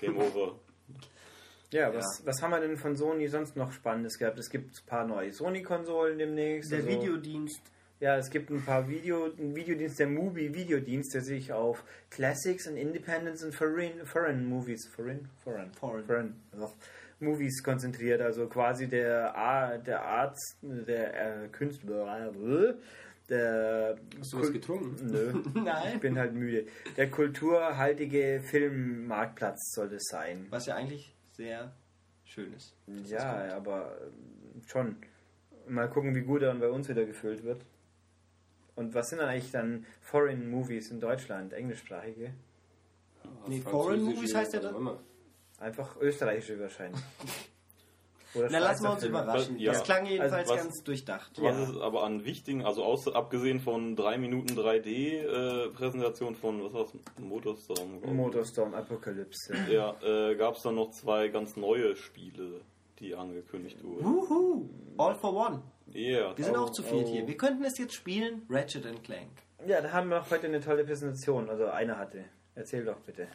Game 0.00 0.16
Over. 0.18 0.56
Ja, 1.72 1.92
was, 1.94 2.22
was 2.24 2.40
haben 2.42 2.50
wir 2.50 2.60
denn 2.60 2.76
von 2.76 2.96
Sony 2.96 3.26
sonst 3.28 3.56
noch 3.56 3.70
Spannendes 3.72 4.18
gehabt? 4.18 4.38
Es 4.38 4.48
gibt 4.50 4.70
ein 4.76 4.86
paar 4.86 5.06
neue 5.06 5.32
Sony-Konsolen 5.32 6.18
demnächst. 6.18 6.70
Der 6.72 6.78
also- 6.80 6.88
Videodienst. 6.90 7.62
Ja, 8.00 8.16
es 8.16 8.28
gibt 8.28 8.50
ein 8.50 8.62
paar 8.62 8.88
Video, 8.88 9.26
ein 9.26 9.54
Videodienst, 9.54 9.98
der 9.98 10.08
Mubi 10.08 10.52
Videodienst, 10.52 11.14
der 11.14 11.22
sich 11.22 11.52
auf 11.52 11.84
Classics 12.10 12.66
and 12.66 12.76
Independence 12.76 13.42
and 13.44 13.54
Foreign, 13.54 14.04
foreign 14.04 14.44
Movies, 14.46 14.86
Foreign, 14.88 15.28
Foreign, 15.42 15.72
Foreign. 15.72 16.04
foreign 16.04 16.34
ja, 16.58 16.70
Movies 17.20 17.62
konzentriert. 17.62 18.20
Also 18.20 18.46
quasi 18.48 18.88
der, 18.88 19.78
der 19.86 20.02
Arzt, 20.02 20.58
der 20.62 21.44
äh, 21.44 21.48
Künstler, 21.48 22.32
der 23.28 23.96
Hast 24.18 24.32
du 24.32 24.40
was 24.40 24.52
getrunken? 24.52 25.06
Nö, 25.06 25.32
ich 25.54 25.62
Nein. 25.62 26.00
bin 26.00 26.18
halt 26.18 26.34
müde. 26.34 26.66
Der 26.96 27.10
kulturhaltige 27.10 28.40
Filmmarktplatz 28.42 29.72
soll 29.74 29.88
das 29.88 30.02
sein. 30.10 30.46
Was 30.50 30.66
ja 30.66 30.74
eigentlich 30.74 31.14
sehr 31.32 31.72
schön 32.24 32.52
ist. 32.52 32.74
Ja, 33.06 33.54
aber 33.56 33.96
ähm, 34.02 34.62
schon. 34.66 34.96
Mal 35.66 35.88
gucken, 35.88 36.14
wie 36.14 36.20
gut 36.20 36.42
er 36.42 36.48
dann 36.48 36.60
bei 36.60 36.68
uns 36.68 36.90
wieder 36.90 37.06
gefüllt 37.06 37.42
wird. 37.42 37.64
Und 38.76 38.94
was 38.94 39.08
sind 39.08 39.18
dann 39.18 39.28
eigentlich 39.28 39.52
dann 39.52 39.86
Foreign 40.00 40.50
Movies 40.50 40.90
in 40.90 41.00
Deutschland, 41.00 41.52
englischsprachige? 41.52 42.32
Nee, 43.46 43.60
französische, 43.60 43.70
Foreign 43.70 44.02
Movies 44.02 44.34
heißt 44.34 44.54
ja 44.54 44.60
dann- 44.60 44.74
immer. 44.76 44.98
Einfach 45.60 45.96
österreichische 46.00 46.58
wahrscheinlich. 46.60 47.00
Oder 48.34 48.48
Na, 48.50 48.58
lassen 48.58 48.82
wir 48.82 48.92
uns 48.92 49.04
überraschen. 49.04 49.58
Ja. 49.58 49.72
Das 49.72 49.84
klang 49.84 50.04
jedenfalls 50.04 50.32
Also 50.50 50.52
was- 50.54 50.62
ganz 50.62 50.82
durchdacht. 50.82 51.38
Ja. 51.38 51.44
Was 51.44 51.68
ist 51.70 51.76
aber 51.80 52.02
an 52.02 52.24
wichtigen, 52.24 52.64
also 52.66 52.82
aus, 52.84 53.06
abgesehen 53.06 53.60
von 53.60 53.94
3 53.94 54.18
Minuten 54.18 54.54
3D-Präsentation 54.58 56.34
von, 56.34 56.62
was 56.64 56.72
war's, 56.74 56.92
Motorstorm? 57.18 58.00
Motorstorm 58.16 58.74
Apokalypse. 58.74 59.54
Ja, 59.70 59.94
äh, 60.02 60.34
gab 60.34 60.56
es 60.56 60.62
dann 60.62 60.74
noch 60.74 60.90
zwei 60.90 61.28
ganz 61.28 61.56
neue 61.56 61.94
Spiele, 61.96 62.60
die 62.98 63.14
angekündigt 63.14 63.82
wurden. 63.84 64.04
Wuhu! 64.04 64.68
All 64.98 65.14
for 65.14 65.32
one. 65.34 65.62
Yeah. 65.92 66.36
Wir 66.36 66.44
sind 66.44 66.56
Oh, 66.56 66.60
auch 66.62 66.70
zu 66.70 66.82
viert 66.82 67.06
oh. 67.08 67.10
hier. 67.12 67.26
Wir 67.26 67.36
könnten 67.36 67.64
es 67.64 67.78
jetzt 67.78 67.94
spielen. 67.94 68.42
Ratchet 68.48 68.86
and 68.86 69.02
Clank. 69.04 69.30
Ja, 69.66 69.80
da 69.80 69.92
haben 69.92 70.10
wir 70.10 70.20
auch 70.20 70.30
heute 70.30 70.46
eine 70.46 70.60
tolle 70.60 70.84
Präsentation. 70.84 71.48
Also 71.48 71.66
einer 71.66 71.98
hatte. 71.98 72.24
Erzähl 72.54 72.84
doch 72.84 72.98
bitte. 73.00 73.26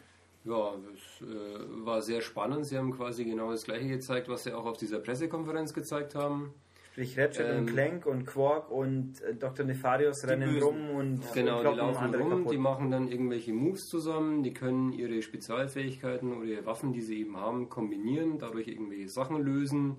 Ja, 0.45 0.73
es 0.93 1.21
äh, 1.25 1.85
war 1.85 2.01
sehr 2.01 2.21
spannend. 2.21 2.65
Sie 2.65 2.77
haben 2.77 2.91
quasi 2.95 3.25
genau 3.25 3.51
das 3.51 3.63
gleiche 3.65 3.87
gezeigt, 3.87 4.29
was 4.29 4.43
sie 4.43 4.53
auch 4.53 4.65
auf 4.65 4.77
dieser 4.77 4.99
Pressekonferenz 4.99 5.73
gezeigt 5.73 6.15
haben. 6.15 6.53
Sprich 6.91 7.17
Ratchet 7.19 7.45
Ähm, 7.47 7.57
und 7.59 7.65
Clank 7.67 8.05
und 8.05 8.25
Quark 8.25 8.71
und 8.71 9.21
äh, 9.21 9.35
Dr. 9.35 9.65
Nefarius 9.65 10.25
rennen 10.25 10.49
Bösen. 10.53 10.63
rum 10.63 10.89
und 10.95 11.33
Genau, 11.33 11.59
die 11.61 11.77
laufen 11.77 12.03
andere 12.05 12.21
rum, 12.23 12.29
kaputt. 12.31 12.53
die 12.53 12.57
machen 12.57 12.89
dann 12.91 13.07
irgendwelche 13.09 13.53
Moves 13.53 13.87
zusammen, 13.87 14.41
die 14.43 14.53
können 14.53 14.91
ihre 14.93 15.21
Spezialfähigkeiten 15.21 16.33
oder 16.35 16.45
ihre 16.45 16.65
Waffen, 16.65 16.93
die 16.93 17.01
sie 17.01 17.19
eben 17.19 17.37
haben, 17.37 17.69
kombinieren, 17.69 18.39
dadurch 18.39 18.67
irgendwelche 18.67 19.07
Sachen 19.09 19.41
lösen, 19.41 19.97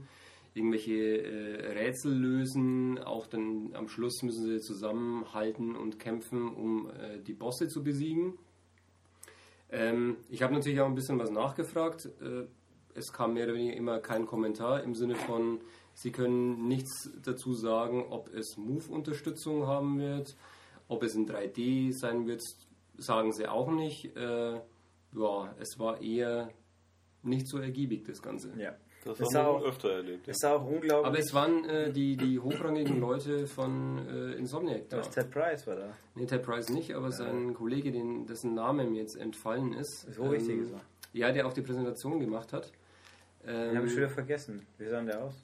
irgendwelche 0.55 1.23
äh, 1.23 1.73
Rätsel 1.73 2.13
lösen, 2.13 2.99
auch 2.99 3.27
dann 3.27 3.71
am 3.75 3.89
Schluss 3.89 4.23
müssen 4.23 4.47
sie 4.47 4.61
zusammenhalten 4.61 5.77
und 5.77 5.99
kämpfen, 5.99 6.49
um 6.49 6.91
äh, 6.91 7.21
die 7.21 7.35
Bosse 7.35 7.69
zu 7.69 7.83
besiegen. 7.83 8.35
Ähm, 9.71 10.17
ich 10.29 10.43
habe 10.43 10.53
natürlich 10.55 10.81
auch 10.81 10.87
ein 10.87 10.95
bisschen 10.95 11.19
was 11.19 11.31
nachgefragt. 11.31 12.07
Äh, 12.21 12.47
es 12.95 13.13
kam 13.13 13.35
mehr 13.35 13.45
oder 13.45 13.55
weniger 13.55 13.77
immer 13.77 14.01
kein 14.01 14.27
Kommentar 14.27 14.83
im 14.83 14.95
Sinne 14.95 15.15
von, 15.15 15.61
Sie 15.95 16.13
können 16.13 16.67
nichts 16.67 17.11
dazu 17.23 17.53
sagen, 17.53 18.07
ob 18.09 18.33
es 18.33 18.57
Move-Unterstützung 18.57 19.67
haben 19.67 19.99
wird, 19.99 20.37
ob 20.89 21.03
es 21.03 21.15
in 21.15 21.29
3D 21.29 21.93
sein 21.93 22.27
wird, 22.27 22.43
sagen 22.97 23.33
Sie 23.33 23.47
auch 23.47 23.71
nicht. 23.71 24.17
Äh, 24.17 24.55
ja, 24.55 25.55
es 25.59 25.79
war 25.79 26.01
eher 26.01 26.51
nicht 27.23 27.49
so 27.49 27.59
ergiebig, 27.59 28.05
das 28.05 28.23
Ganze. 28.23 28.53
Ja. 28.57 28.77
Das 29.05 29.17
Das 29.19 29.35
haben 29.35 29.47
wir 29.47 29.49
auch- 29.51 29.63
öfter 29.65 29.93
erlebt. 29.93 30.27
Ja. 30.27 30.33
Das 30.33 30.39
sah 30.41 30.53
auch 30.57 30.67
unglaublich. 30.67 31.07
Aber 31.07 31.19
es 31.19 31.33
waren 31.33 31.65
äh, 31.65 31.91
die, 31.93 32.17
die 32.17 32.39
hochrangigen 32.39 33.01
Leute 33.01 33.47
von 33.47 33.99
äh, 34.09 34.33
Insomniac 34.35 34.89
da. 34.91 34.99
Das 34.99 35.11
Ted 35.11 35.31
Price 35.31 35.67
war 35.67 35.77
da. 35.77 35.95
Nee, 36.15 36.27
Ted 36.27 36.43
Price 36.43 36.69
nicht, 36.69 36.95
aber 36.95 37.11
sein 37.11 37.55
Kollege, 37.55 37.93
den, 37.93 38.27
dessen 38.27 38.55
Name 38.55 38.85
mir 38.85 39.01
jetzt 39.01 39.17
entfallen 39.17 39.73
ist. 39.73 40.07
So 40.15 40.31
wichtig 40.31 40.59
ist 40.61 40.73
er. 40.73 40.81
Ja, 41.13 41.33
der 41.33 41.47
auch 41.47 41.53
die 41.55 41.63
Präsentation 41.63 42.21
gemacht 42.21 42.53
hat. 42.53 42.71
Ähm, 43.47 43.55
Den 43.71 43.77
habe 43.79 43.87
ich 43.87 43.93
schon 43.93 44.03
wieder 44.03 44.11
vergessen. 44.11 44.67
Wie 44.77 44.85
sah 44.87 44.99
denn 44.99 45.07
der 45.07 45.25
aus? 45.25 45.35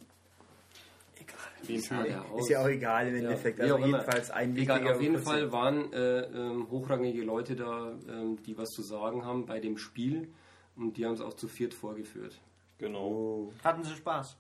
Der 1.69 2.25
aus? 2.31 2.43
Ist 2.43 2.51
ja 2.51 2.63
auch 2.63 2.69
egal 2.69 3.09
im 3.09 3.17
Endeffekt. 3.17 3.59
wie 3.59 3.63
Also 3.63 3.79
jedenfalls 3.79 4.31
ein 4.31 4.57
Egal, 4.57 4.87
auf 4.87 5.01
jeden. 5.01 5.19
Fall 5.19 5.51
waren 5.51 5.93
äh, 5.93 6.21
ähm, 6.27 6.71
hochrangige 6.71 7.23
Leute 7.23 7.57
da, 7.57 7.93
ähm, 8.09 8.37
die 8.45 8.57
was 8.57 8.69
zu 8.69 8.83
sagen 8.83 9.25
haben 9.25 9.47
bei 9.47 9.59
dem 9.59 9.77
Spiel 9.79 10.29
und 10.77 10.97
die 10.97 11.05
haben 11.07 11.15
es 11.15 11.21
auch 11.21 11.35
zu 11.35 11.49
viert 11.49 11.75
vorgeführt. 11.75 12.39
Genau. 12.79 13.07
Oh, 13.07 13.53
Hatten 13.65 13.85
Sie 13.85 13.95
Spaß? 13.95 14.37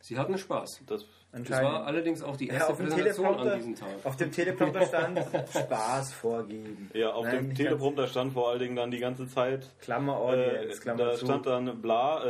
Sie 0.00 0.18
hatten 0.18 0.38
Spaß. 0.38 0.80
Das, 0.86 1.04
Das 1.32 1.62
war 1.62 1.86
allerdings 1.86 2.22
auch 2.22 2.36
die 2.36 2.48
ja, 2.48 2.54
erste 2.54 2.72
auf, 2.72 2.78
dem 2.78 2.86
Präsentation 2.88 3.36
an 3.38 3.56
diesem 3.58 3.74
Tag. 3.76 3.88
auf 4.04 4.16
dem 4.16 4.32
Teleprompter 4.32 4.82
stand 4.86 5.20
Spaß 5.48 6.12
vorgeben. 6.12 6.90
ja, 6.92 7.12
auf 7.12 7.24
Nein, 7.24 7.36
dem 7.50 7.54
Teleprompter 7.54 8.08
stand 8.08 8.32
vor 8.32 8.50
allen 8.50 8.58
Dingen 8.58 8.74
dann 8.76 8.90
die 8.90 8.98
ganze 8.98 9.28
Zeit 9.28 9.68
Klammer 9.80 10.14
Äh, 10.14 10.16
Audience, 10.60 10.80
Klammer 10.80 11.04
da 11.04 11.14
zu. 11.14 11.26
stand 11.26 11.46
dann 11.46 11.80
bla 11.80 12.24
äh, 12.24 12.28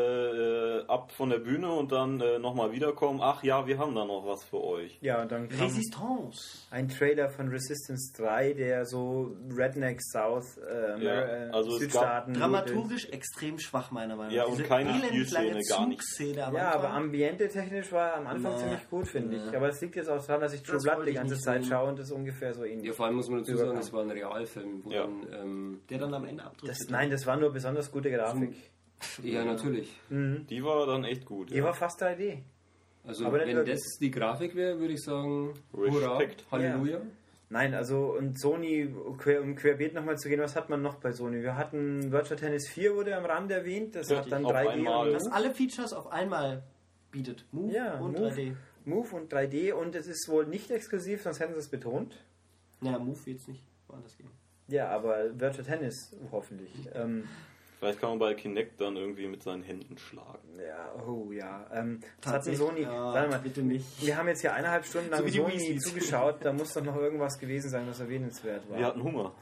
äh, 0.81 0.85
ab 0.87 1.13
von 1.13 1.31
der 1.31 1.39
Bühne 1.39 1.71
und 1.73 1.93
dann 1.93 2.21
äh, 2.21 2.39
nochmal 2.39 2.73
wiederkommen. 2.73 3.21
Ach 3.23 3.43
ja, 3.43 3.67
wir 3.67 3.79
haben 3.79 3.95
da 3.95 4.05
noch 4.05 4.27
was 4.27 4.45
für 4.45 4.63
euch. 4.63 4.99
ja, 5.01 5.23
und 5.23 5.33
dann 5.33 5.49
kam 5.49 5.61
Resistance. 5.69 6.59
ein 6.71 6.89
Trailer 6.89 7.31
von 7.31 7.49
Resistance 7.49 8.13
3, 8.17 8.53
der 8.53 8.85
so 8.85 9.35
Redneck 9.57 10.01
South 10.03 10.59
äh, 10.59 11.03
Ja, 11.03 11.21
äh, 11.47 11.51
also 11.53 11.71
Südstaaten. 11.79 12.35
Dramaturgisch 12.35 13.07
extrem 13.11 13.59
schwach, 13.59 13.91
meiner 13.91 14.17
Meinung 14.17 14.33
Ja, 14.35 14.43
nach. 14.43 14.51
und 14.51 14.59
Diese 14.59 14.69
keine 14.69 14.93
Spielszene, 15.07 15.47
lange 15.53 15.63
gar 15.69 15.87
nicht. 15.87 16.03
Ja, 16.37 16.75
aber 16.75 16.91
ambiente 16.91 17.49
technisch 17.49 17.91
war 17.93 18.09
er 18.11 18.17
am 18.19 18.27
Anfang 18.27 18.53
Nee. 18.53 18.59
ziemlich 18.59 18.81
gut, 18.91 19.09
finde 19.09 19.37
ich. 19.37 19.43
Nee. 19.51 19.57
Aber 19.57 19.69
es 19.69 19.81
liegt 19.81 19.97
jetzt 19.97 20.09
auch 20.09 20.25
daran, 20.27 20.41
dass 20.43 20.53
ich 20.53 20.63
True 20.63 20.75
Das 20.75 20.83
Blood 20.85 21.07
die 21.07 21.11
ich 21.11 21.17
ganze 21.17 21.39
Zeit 21.39 21.63
sehen. 21.63 21.71
schaue 21.73 21.89
und 21.89 21.99
das 21.99 22.11
ungefähr 22.11 22.53
so 22.53 22.65
ähnlich. 22.65 22.87
Ja, 22.87 22.93
vor 22.93 23.07
allem 23.07 23.17
muss 23.17 23.29
man 23.29 23.39
dazu 23.41 23.57
sagen, 23.57 23.75
das 23.77 23.93
war 23.93 24.03
ein 24.03 24.11
Realfilm, 24.11 24.85
wo 24.85 24.91
Ja. 24.91 25.03
dann, 25.03 25.27
ähm, 25.33 25.81
der 25.89 25.99
dann 25.99 26.13
am 26.15 26.25
Ende 26.27 26.45
abdrückt. 26.45 26.69
das, 26.71 26.89
nein, 26.91 27.11
das 27.11 27.27
war 27.27 27.37
nur 27.37 27.53
besonders 27.53 27.91
gute 27.91 28.11
Grafik. 28.11 28.55
ja, 29.23 29.45
natürlich. 29.45 29.99
Die 30.11 30.63
war 30.65 30.87
dann 30.87 31.05
echt 31.05 31.25
gut. 31.25 31.51
Die 31.51 31.57
Ja. 31.57 31.65
war 31.65 31.75
fast 31.75 32.01
3D. 32.03 32.43
Also 33.07 33.25
Aber 33.25 33.39
wenn 33.41 33.65
das 33.65 33.81
die 33.99 34.11
Grafik 34.11 34.55
wäre, 34.55 34.79
würde 34.79 34.93
ich 34.93 35.03
sagen, 35.03 35.55
hurra. 35.73 36.21
Halleluja. 36.53 37.01
Nein, 37.53 37.75
also 37.75 38.15
und 38.17 38.39
Sony, 38.39 38.95
quer, 39.19 39.41
um 39.43 39.57
querbeet 39.57 39.93
nochmal 39.95 40.17
zu 40.19 40.29
gehen, 40.29 40.39
was 40.41 40.55
hat 40.55 40.69
man 40.71 40.83
noch 40.83 40.97
bei 40.97 41.11
Sony? 41.11 41.43
Wir 41.43 41.57
hatten 41.57 42.13
Virtual 42.13 42.39
Tennis 42.39 42.69
4 42.69 42.95
wurde 42.95 43.17
am 43.17 43.25
Rand 43.25 43.51
erwähnt, 43.51 43.97
das 43.97 44.09
Ja, 44.09 44.19
hat 44.19 44.31
dann 44.31 44.45
auf 44.45 44.53
3D 44.53 44.69
einmal. 44.69 45.07
und 45.09 45.15
Das 45.15 45.27
alle 45.33 45.51
Features 45.53 45.93
auf 45.93 46.13
einmal 46.13 46.63
bietet. 47.11 47.45
Move 47.51 47.73
Ja, 47.75 47.99
und 47.99 48.13
Move. 48.13 48.29
3D. 48.31 48.53
Move 48.85 49.15
und 49.17 49.33
3D 49.33 49.73
und 49.73 49.95
es 49.95 50.07
ist 50.07 50.29
wohl 50.29 50.47
nicht 50.47 50.71
exklusiv, 50.71 51.23
sonst 51.23 51.41
hätten 51.41 51.53
sie 51.55 51.59
es 51.61 51.69
betont. 51.69 52.17
Ja, 52.81 52.99
Move 52.99 53.19
jetzt 53.27 53.49
nicht. 53.49 53.63
Woanders 53.89 54.17
gehen. 54.17 54.31
Ja, 54.69 54.89
aber 54.89 55.39
Virtual 55.39 55.65
Tennis 55.65 56.17
hoffentlich. 56.33 56.71
Ähm, 56.95 57.25
Vielleicht 57.79 57.99
kann 57.99 58.11
man 58.11 58.19
bei 58.19 58.35
Kinect 58.35 58.79
dann 58.79 58.95
irgendwie 58.97 59.27
mit 59.27 59.43
seinen 59.43 59.63
Händen 59.63 59.97
schlagen. 59.97 60.47
ja, 60.59 60.93
oh 61.07 61.33
ja. 61.33 61.67
Ähm, 61.73 62.01
das 62.21 62.33
hat? 62.35 62.45
Sony. 62.45 62.83
Ja, 62.83 63.15
warte 63.15 63.31
mal, 63.31 63.39
bitte 63.39 63.63
nicht. 63.63 63.87
Wir 64.05 64.19
haben 64.19 64.29
jetzt 64.29 64.43
hier 64.43 64.53
eineinhalb 64.53 64.85
Stunden 64.85 65.09
lang 65.11 65.27
So 65.27 65.29
Sony 65.29 65.79
zugeschaut, 65.79 66.45
da 66.45 66.53
muss 66.53 66.75
doch 66.75 66.85
noch 66.85 66.97
irgendwas 66.97 67.39
gewesen 67.39 67.71
sein, 67.71 67.87
was 67.89 68.01
erwähnenswert 68.01 68.69
war. 68.69 68.79
Wir 68.79 68.85
hatten 68.85 69.03
Hunger. 69.03 69.33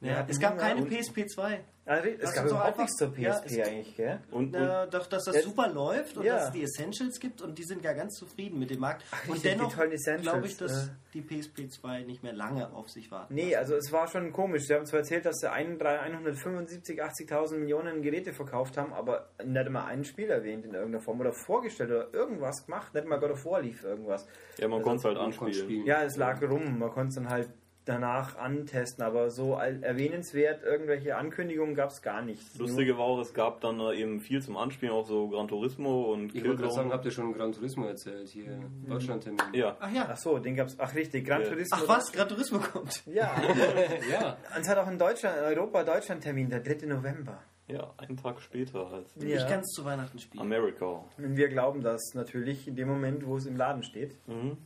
Wir 0.00 0.12
Ja, 0.12 0.18
hatten 0.18 0.30
es 0.30 0.38
gab 0.38 0.52
Hunger 0.52 0.62
keine 0.62 0.86
PSP 0.86 1.26
2. 1.26 1.60
Also, 1.88 2.08
es 2.08 2.18
Das 2.20 2.34
gab 2.34 2.46
überhaupt 2.46 2.66
einfach- 2.66 2.78
nichts 2.80 2.96
zur 2.96 3.12
PSP 3.12 3.22
ja, 3.22 3.62
es- 3.62 3.68
eigentlich, 3.68 3.96
gell? 3.96 4.18
Und, 4.32 4.54
und 4.56 4.62
Äh, 4.62 4.88
doch, 4.90 5.06
dass 5.06 5.24
das 5.24 5.36
Jetzt- 5.36 5.44
super 5.44 5.68
läuft 5.68 6.16
und 6.16 6.24
Ja. 6.24 6.34
dass 6.34 6.44
es 6.46 6.50
die 6.52 6.62
Essentials 6.64 7.20
gibt 7.20 7.40
und 7.42 7.56
die 7.56 7.62
sind 7.62 7.84
ja 7.84 7.92
ganz 7.92 8.14
zufrieden 8.16 8.58
mit 8.58 8.70
dem 8.70 8.80
Markt. 8.80 9.04
richtig, 9.12 9.30
und 9.32 9.44
dennoch 9.44 9.72
glaube 9.72 10.46
ich, 10.46 10.56
dass 10.56 10.88
äh. 10.88 10.90
die 11.14 11.22
PSP 11.22 11.68
2 11.68 12.02
nicht 12.02 12.24
mehr 12.24 12.32
lange 12.32 12.72
auf 12.74 12.90
sich 12.90 13.10
warten. 13.12 13.32
Nee, 13.34 13.54
also 13.54 13.76
es 13.76 13.92
war 13.92 14.08
schon 14.08 14.32
komisch. 14.32 14.64
Sie 14.66 14.74
haben 14.74 14.84
zwar 14.84 14.98
erzählt, 15.00 15.24
dass 15.26 15.36
sie 15.38 15.48
ein- 15.50 15.78
drei- 15.78 16.00
175, 16.00 17.00
80.000 17.02 17.60
Millionen 17.60 18.02
Geräte 18.02 18.32
verkauft 18.32 18.76
haben, 18.76 18.92
aber 18.92 19.30
nicht 19.44 19.70
mal 19.70 19.84
ein 19.86 20.04
Spiel 20.04 20.28
erwähnt 20.28 20.64
in 20.64 20.74
irgendeiner 20.74 21.02
Form 21.04 21.20
oder 21.20 21.32
vorgestellt 21.32 21.90
oder 21.90 22.12
irgendwas 22.12 22.66
gemacht. 22.66 22.92
Nicht 22.94 23.06
mal 23.06 23.20
God 23.20 23.30
of 23.30 23.44
War 23.44 23.60
lief 23.62 23.84
irgendwas. 23.84 24.26
ja, 24.58 24.66
man 24.66 24.78
Also, 24.78 24.88
konnte 24.90 24.98
es 24.98 25.04
halt 25.04 25.18
anspielen. 25.18 25.54
spielen. 25.54 25.86
Ja, 25.86 26.02
es 26.02 26.16
lag 26.16 26.42
rum. 26.42 26.78
Man 26.80 26.90
konnte 26.90 27.08
es 27.10 27.14
dann 27.14 27.28
halt 27.28 27.48
danach 27.86 28.36
antesten, 28.36 29.02
aber 29.02 29.30
so 29.30 29.54
erwähnenswert 29.54 30.62
irgendwelche 30.62 31.16
Ankündigungen 31.16 31.74
gab 31.74 31.90
es 31.90 32.02
gar 32.02 32.20
nicht. 32.20 32.42
Lustige 32.58 32.98
war 32.98 33.04
auch, 33.04 33.20
es 33.20 33.32
gab 33.32 33.60
dann 33.62 33.80
eben 33.94 34.20
viel 34.20 34.42
zum 34.42 34.56
Anspielen, 34.56 34.92
auch 34.92 35.06
so 35.06 35.28
Gran 35.28 35.48
Turismo 35.48 36.12
und 36.12 36.34
Ich 36.34 36.44
wollte 36.44 36.62
gerade 36.62 36.74
sagen, 36.74 36.92
habt 36.92 37.04
ihr 37.04 37.10
schon 37.12 37.32
Gran 37.32 37.52
Turismo 37.52 37.86
erzählt? 37.86 38.28
Hier, 38.28 38.58
Deutschland-Termin. 38.88 39.40
Ja, 39.54 39.76
Ach 39.80 39.90
ja. 39.90 40.08
Ach 40.10 40.16
so, 40.16 40.38
den 40.38 40.56
gab's. 40.56 40.74
Ach 40.78 40.94
richtig, 40.94 41.26
Gran 41.26 41.42
Ja. 41.42 41.48
Turismo. 41.48 41.78
Ach 41.80 41.88
was, 41.88 42.12
Gran 42.12 42.28
Turismo 42.28 42.58
kommt. 42.58 43.02
Ja. 43.06 43.34
Ja, 44.10 44.36
Und 44.54 44.62
es 44.62 44.68
hat 44.68 44.78
auch 44.78 44.88
in 44.90 44.98
Deutschland, 44.98 45.38
Europa, 45.40 45.82
Deutschland 45.84 46.22
Termin, 46.22 46.50
der 46.50 46.60
3. 46.60 46.86
November. 46.86 47.40
ja, 47.68 47.92
einen 47.98 48.16
Tag 48.16 48.40
später 48.40 48.86
als 48.92 49.14
Ja. 49.16 49.36
Ich 49.38 49.46
kann 49.48 49.60
es 49.60 49.72
zu 49.72 49.84
Weihnachten 49.84 50.18
spielen. 50.18 50.40
America. 50.42 51.04
Und 51.18 51.36
wir 51.36 51.48
glauben 51.48 51.82
das 51.82 52.02
natürlich 52.14 52.66
in 52.68 52.76
dem 52.76 52.88
Moment, 52.88 53.26
wo 53.26 53.36
es 53.36 53.46
im 53.46 53.56
Laden 53.56 53.82
steht. 53.82 54.16
Mhm. 54.26 54.56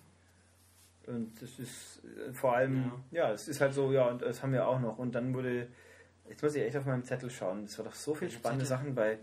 Und 1.10 1.32
das 1.40 1.58
ist 1.58 2.02
äh, 2.04 2.32
vor 2.32 2.54
allem, 2.56 2.92
ja, 3.10 3.32
es 3.32 3.48
ist 3.48 3.60
halt 3.60 3.74
so, 3.74 3.92
ja, 3.92 4.06
und 4.06 4.22
das 4.22 4.42
haben 4.42 4.52
wir 4.52 4.66
auch 4.66 4.80
noch. 4.80 4.98
Und 4.98 5.14
dann 5.14 5.34
wurde, 5.34 5.66
jetzt 6.28 6.42
muss 6.42 6.54
ich 6.54 6.62
echt 6.62 6.76
auf 6.76 6.86
meinem 6.86 7.04
Zettel 7.04 7.30
schauen, 7.30 7.64
es 7.64 7.76
war 7.78 7.84
doch 7.84 7.94
so 7.94 8.14
viel 8.14 8.30
spannende 8.30 8.64
Sachen 8.64 8.94
bei 8.94 9.18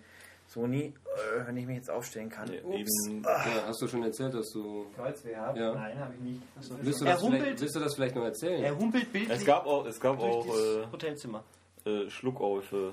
Sony, 0.47 0.93
äh, 1.05 1.45
wenn 1.45 1.57
ich 1.57 1.65
mich 1.65 1.77
jetzt 1.77 1.89
aufstellen 1.89 2.29
kann. 2.29 2.51
Ja, 2.51 2.61
Ups. 2.63 3.07
eben, 3.07 3.23
ja, 3.23 3.63
hast 3.67 3.81
du 3.81 3.87
schon 3.87 4.03
erzählt, 4.03 4.33
dass 4.33 4.49
du. 4.51 4.85
Kreuzweh 4.95 5.35
habe? 5.35 5.59
Ja. 5.59 5.73
Nein, 5.73 5.99
habe 5.99 6.13
ich 6.13 6.21
nicht. 6.21 6.41
Willst 6.55 7.01
du, 7.01 7.05
das 7.05 7.19
vielleicht, 7.19 7.21
humpelt. 7.21 7.61
willst 7.61 7.75
du 7.75 7.79
das 7.79 7.95
vielleicht 7.95 8.15
noch 8.15 8.23
erzählen? 8.23 8.63
Er 8.63 8.77
humpelt 8.77 9.11
bildlich 9.11 9.37
es 9.37 9.45
gab 9.45 9.65
auch, 9.65 9.85
es 9.85 9.99
gab 9.99 10.19
auch 10.19 10.45
das 10.45 10.91
Hotelzimmer. 10.91 11.43
äh, 11.85 12.03
äh, 12.03 12.91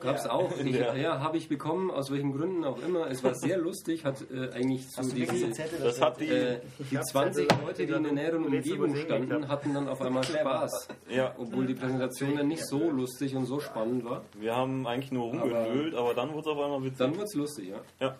Schluckäufe. 0.00 0.06
Gab's 0.06 0.24
Ja. 0.24 0.30
auch. 0.32 0.50
Ich, 0.58 0.74
Ja. 0.80 0.94
ja, 0.94 1.20
habe 1.20 1.36
ich 1.36 1.48
bekommen, 1.48 1.90
aus 1.90 2.10
welchen 2.10 2.32
Gründen 2.36 2.64
auch 2.64 2.80
immer. 2.82 3.08
Es 3.10 3.22
war 3.22 3.34
sehr 3.34 3.58
lustig, 3.58 4.04
hat 4.04 4.16
äh, 4.30 4.50
eigentlich 4.54 4.90
so 4.90 5.02
wirklich 5.04 5.26
den 5.28 5.34
diese. 5.36 5.50
Zettel? 5.52 5.78
Das 5.82 6.00
hat 6.00 6.20
die, 6.20 6.28
Äh, 6.28 6.60
die 6.90 6.96
hab's 6.98 7.08
20 7.10 7.48
halt, 7.50 7.62
Leute, 7.66 7.86
die 7.86 7.92
in 7.92 8.02
der 8.04 8.12
näheren 8.12 8.44
Umgebung 8.44 8.96
standen, 8.96 9.48
hatten 9.48 9.74
dann 9.74 9.88
auf 9.88 10.00
einmal 10.00 10.24
Spaß. 10.24 10.88
ja, 11.08 11.34
Obwohl 11.38 11.66
die 11.66 11.74
Präsentation 11.74 12.36
dann 12.36 12.48
nicht 12.48 12.66
so 12.66 12.90
lustig 12.90 13.36
und 13.36 13.46
so 13.46 13.60
spannend 13.60 14.04
war. 14.04 14.22
wir 14.38 14.56
haben 14.56 14.86
eigentlich 14.86 15.12
nur 15.12 15.24
rumgenölt, 15.26 15.94
aber, 15.94 16.14
dann 16.14 16.30
wurde 16.30 16.40
es 16.40 16.46
auf 16.46 16.58
einmal 16.64 16.82
witzig. 16.82 16.98
Dann 16.98 17.16
wird's 17.16 17.34
lustig, 17.34 17.68
ja. 17.68 17.80
ja, 18.00 18.16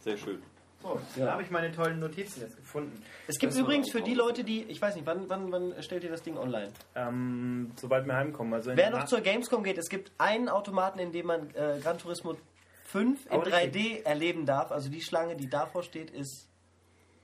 sehr 0.00 0.16
schön. 0.16 0.38
So, 0.80 1.00
da 1.16 1.32
habe 1.32 1.42
ich 1.42 1.50
meine 1.50 1.72
tollen 1.72 1.98
Notizen 1.98 2.40
jetzt 2.40 2.56
gefunden. 2.56 3.02
Es 3.26 3.38
gibt 3.38 3.52
Das 3.52 3.58
übrigens 3.58 3.90
für 3.90 4.00
die. 4.00 4.14
Leute, 4.14 4.44
die, 4.44 4.62
ich 4.64 4.80
weiß 4.80 4.94
nicht, 4.94 5.06
wann, 5.06 5.28
wann, 5.28 5.50
wann 5.50 5.74
stellt 5.82 6.04
ihr 6.04 6.10
das 6.10 6.22
Ding 6.22 6.36
online? 6.38 6.70
Ähm, 6.94 7.72
sobald 7.76 8.06
wir 8.06 8.14
heimkommen. 8.14 8.54
Also 8.54 8.70
Wer 8.76 8.90
noch 8.90 9.04
zur 9.06 9.20
Gamescom 9.20 9.64
geht, 9.64 9.76
es 9.76 9.88
gibt 9.88 10.12
einen 10.18 10.48
Automaten, 10.48 11.00
in 11.00 11.10
dem 11.10 11.26
man 11.26 11.50
äh, 11.54 11.80
Gran 11.82 11.98
Turismo 11.98 12.36
5 12.84 13.26
in 13.26 13.32
Oh, 13.32 13.40
richtig. 13.40 13.74
3D 13.74 14.04
erleben 14.04 14.46
darf. 14.46 14.70
Also 14.70 14.88
die 14.88 15.02
Schlange, 15.02 15.34
die 15.36 15.48
davor 15.50 15.82
steht, 15.82 16.10
ist 16.10 16.48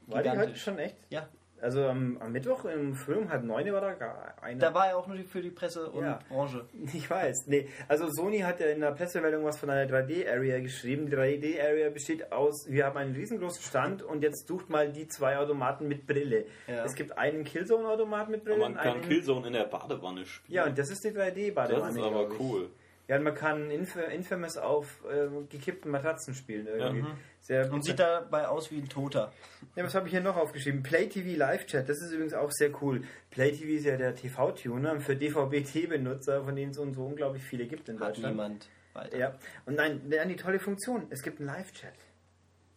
War 0.08 0.22
die 0.22 0.30
heute 0.30 0.56
schon 0.56 0.78
echt? 0.78 0.96
Ja, 1.10 1.28
Also 1.60 1.86
am, 1.86 2.18
am 2.18 2.32
Mittwoch 2.32 2.64
im 2.66 2.96
um 3.06 3.30
halb 3.30 3.42
neun 3.44 3.72
war 3.72 3.80
da 3.80 3.92
gar 3.94 4.34
einer. 4.42 4.58
da 4.60 4.74
war 4.74 4.88
er 4.88 4.98
auch 4.98 5.06
nur 5.06 5.16
für 5.18 5.40
die 5.40 5.50
Presse 5.50 5.88
und 5.90 6.04
Ja. 6.04 6.18
Branche. 6.28 6.66
Ich 6.92 7.08
weiß. 7.08 7.46
Nee, 7.46 7.68
also 7.88 8.08
Sony 8.10 8.40
hat 8.40 8.60
ja 8.60 8.66
in 8.66 8.80
der 8.80 8.92
Pressemeldung 8.92 9.44
was 9.44 9.58
von 9.58 9.70
einer 9.70 9.90
3D-Area 9.90 10.60
geschrieben. 10.60 11.06
Die 11.06 11.16
3D-Area 11.16 11.90
besteht 11.90 12.32
aus, 12.32 12.66
wir 12.68 12.84
haben 12.86 12.96
einen 12.98 13.14
riesengroßen 13.14 13.62
Stand 13.62 14.02
und 14.02 14.22
jetzt 14.22 14.46
sucht 14.46 14.68
mal 14.68 14.90
die 14.92 15.08
zwei 15.08 15.38
Automaten 15.38 15.88
mit 15.88 16.06
Brille. 16.06 16.46
Ja. 16.66 16.84
Es 16.84 16.94
gibt 16.94 17.16
einen 17.16 17.44
Killzone-Automat 17.44 18.28
mit 18.28 18.44
Brille 18.44 18.56
Aber 18.56 18.64
man 18.68 18.72
und 18.72 18.82
kann 18.82 18.92
einen... 18.94 19.08
Killzone 19.08 19.46
in 19.46 19.52
der 19.54 19.64
Badewanne 19.64 20.26
spielen. 20.26 20.54
ja, 20.54 20.66
und 20.66 20.78
das 20.78 20.90
ist 20.90 21.02
die 21.04 21.10
3D-Badewanne. 21.10 21.80
das 21.80 21.94
ist 21.96 22.02
aber 22.02 22.28
glaub 22.28 22.64
ich. 22.64 22.68
Ja, 23.06 23.18
man 23.18 23.34
kann 23.34 23.70
Inf 23.70 23.96
Infamous 23.96 24.56
auf 24.56 25.04
äh, 25.04 25.28
gekippten 25.50 25.90
Matratzen 25.90 26.34
spielen 26.34 26.66
irgendwie. 26.66 27.04
Sehr 27.40 27.70
Und 27.70 27.84
sieht 27.84 27.98
dabei 27.98 28.48
aus 28.48 28.70
wie 28.70 28.78
ein 28.78 28.88
Toter. 28.88 29.30
Ja, 29.76 29.84
was 29.84 29.94
habe 29.94 30.06
ich 30.06 30.12
hier 30.12 30.22
noch 30.22 30.36
aufgeschrieben? 30.36 30.82
Play 30.82 31.08
TV 31.08 31.36
Live 31.36 31.66
Chat, 31.66 31.86
das 31.86 32.00
ist 32.00 32.12
übrigens 32.12 32.32
auch 32.32 32.50
sehr 32.50 32.70
cool. 32.82 33.02
Play 33.30 33.52
TV 33.52 33.72
ist 33.72 33.84
ja 33.84 33.98
der 33.98 34.14
TV-Tuner 34.14 35.00
für 35.00 35.16
DVB-T-Benutzer, 35.16 36.44
von 36.44 36.56
denen 36.56 36.70
es 36.70 36.78
so, 36.78 36.90
so 36.94 37.04
unglaublich 37.04 37.42
viele 37.42 37.66
gibt 37.66 37.90
in 37.90 38.00
Hat 38.00 38.10
Deutschland. 38.10 38.36
niemand 38.36 38.68
weiter. 38.94 39.18
Ja, 39.18 39.34
und 39.66 39.74
nein, 39.74 40.00
dann 40.08 40.28
die 40.28 40.36
tolle 40.36 40.58
Funktion. 40.58 41.06
Es 41.10 41.22
gibt 41.22 41.40
einen 41.40 41.48
Live-Chat. 41.48 41.92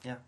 Ja. 0.03 0.21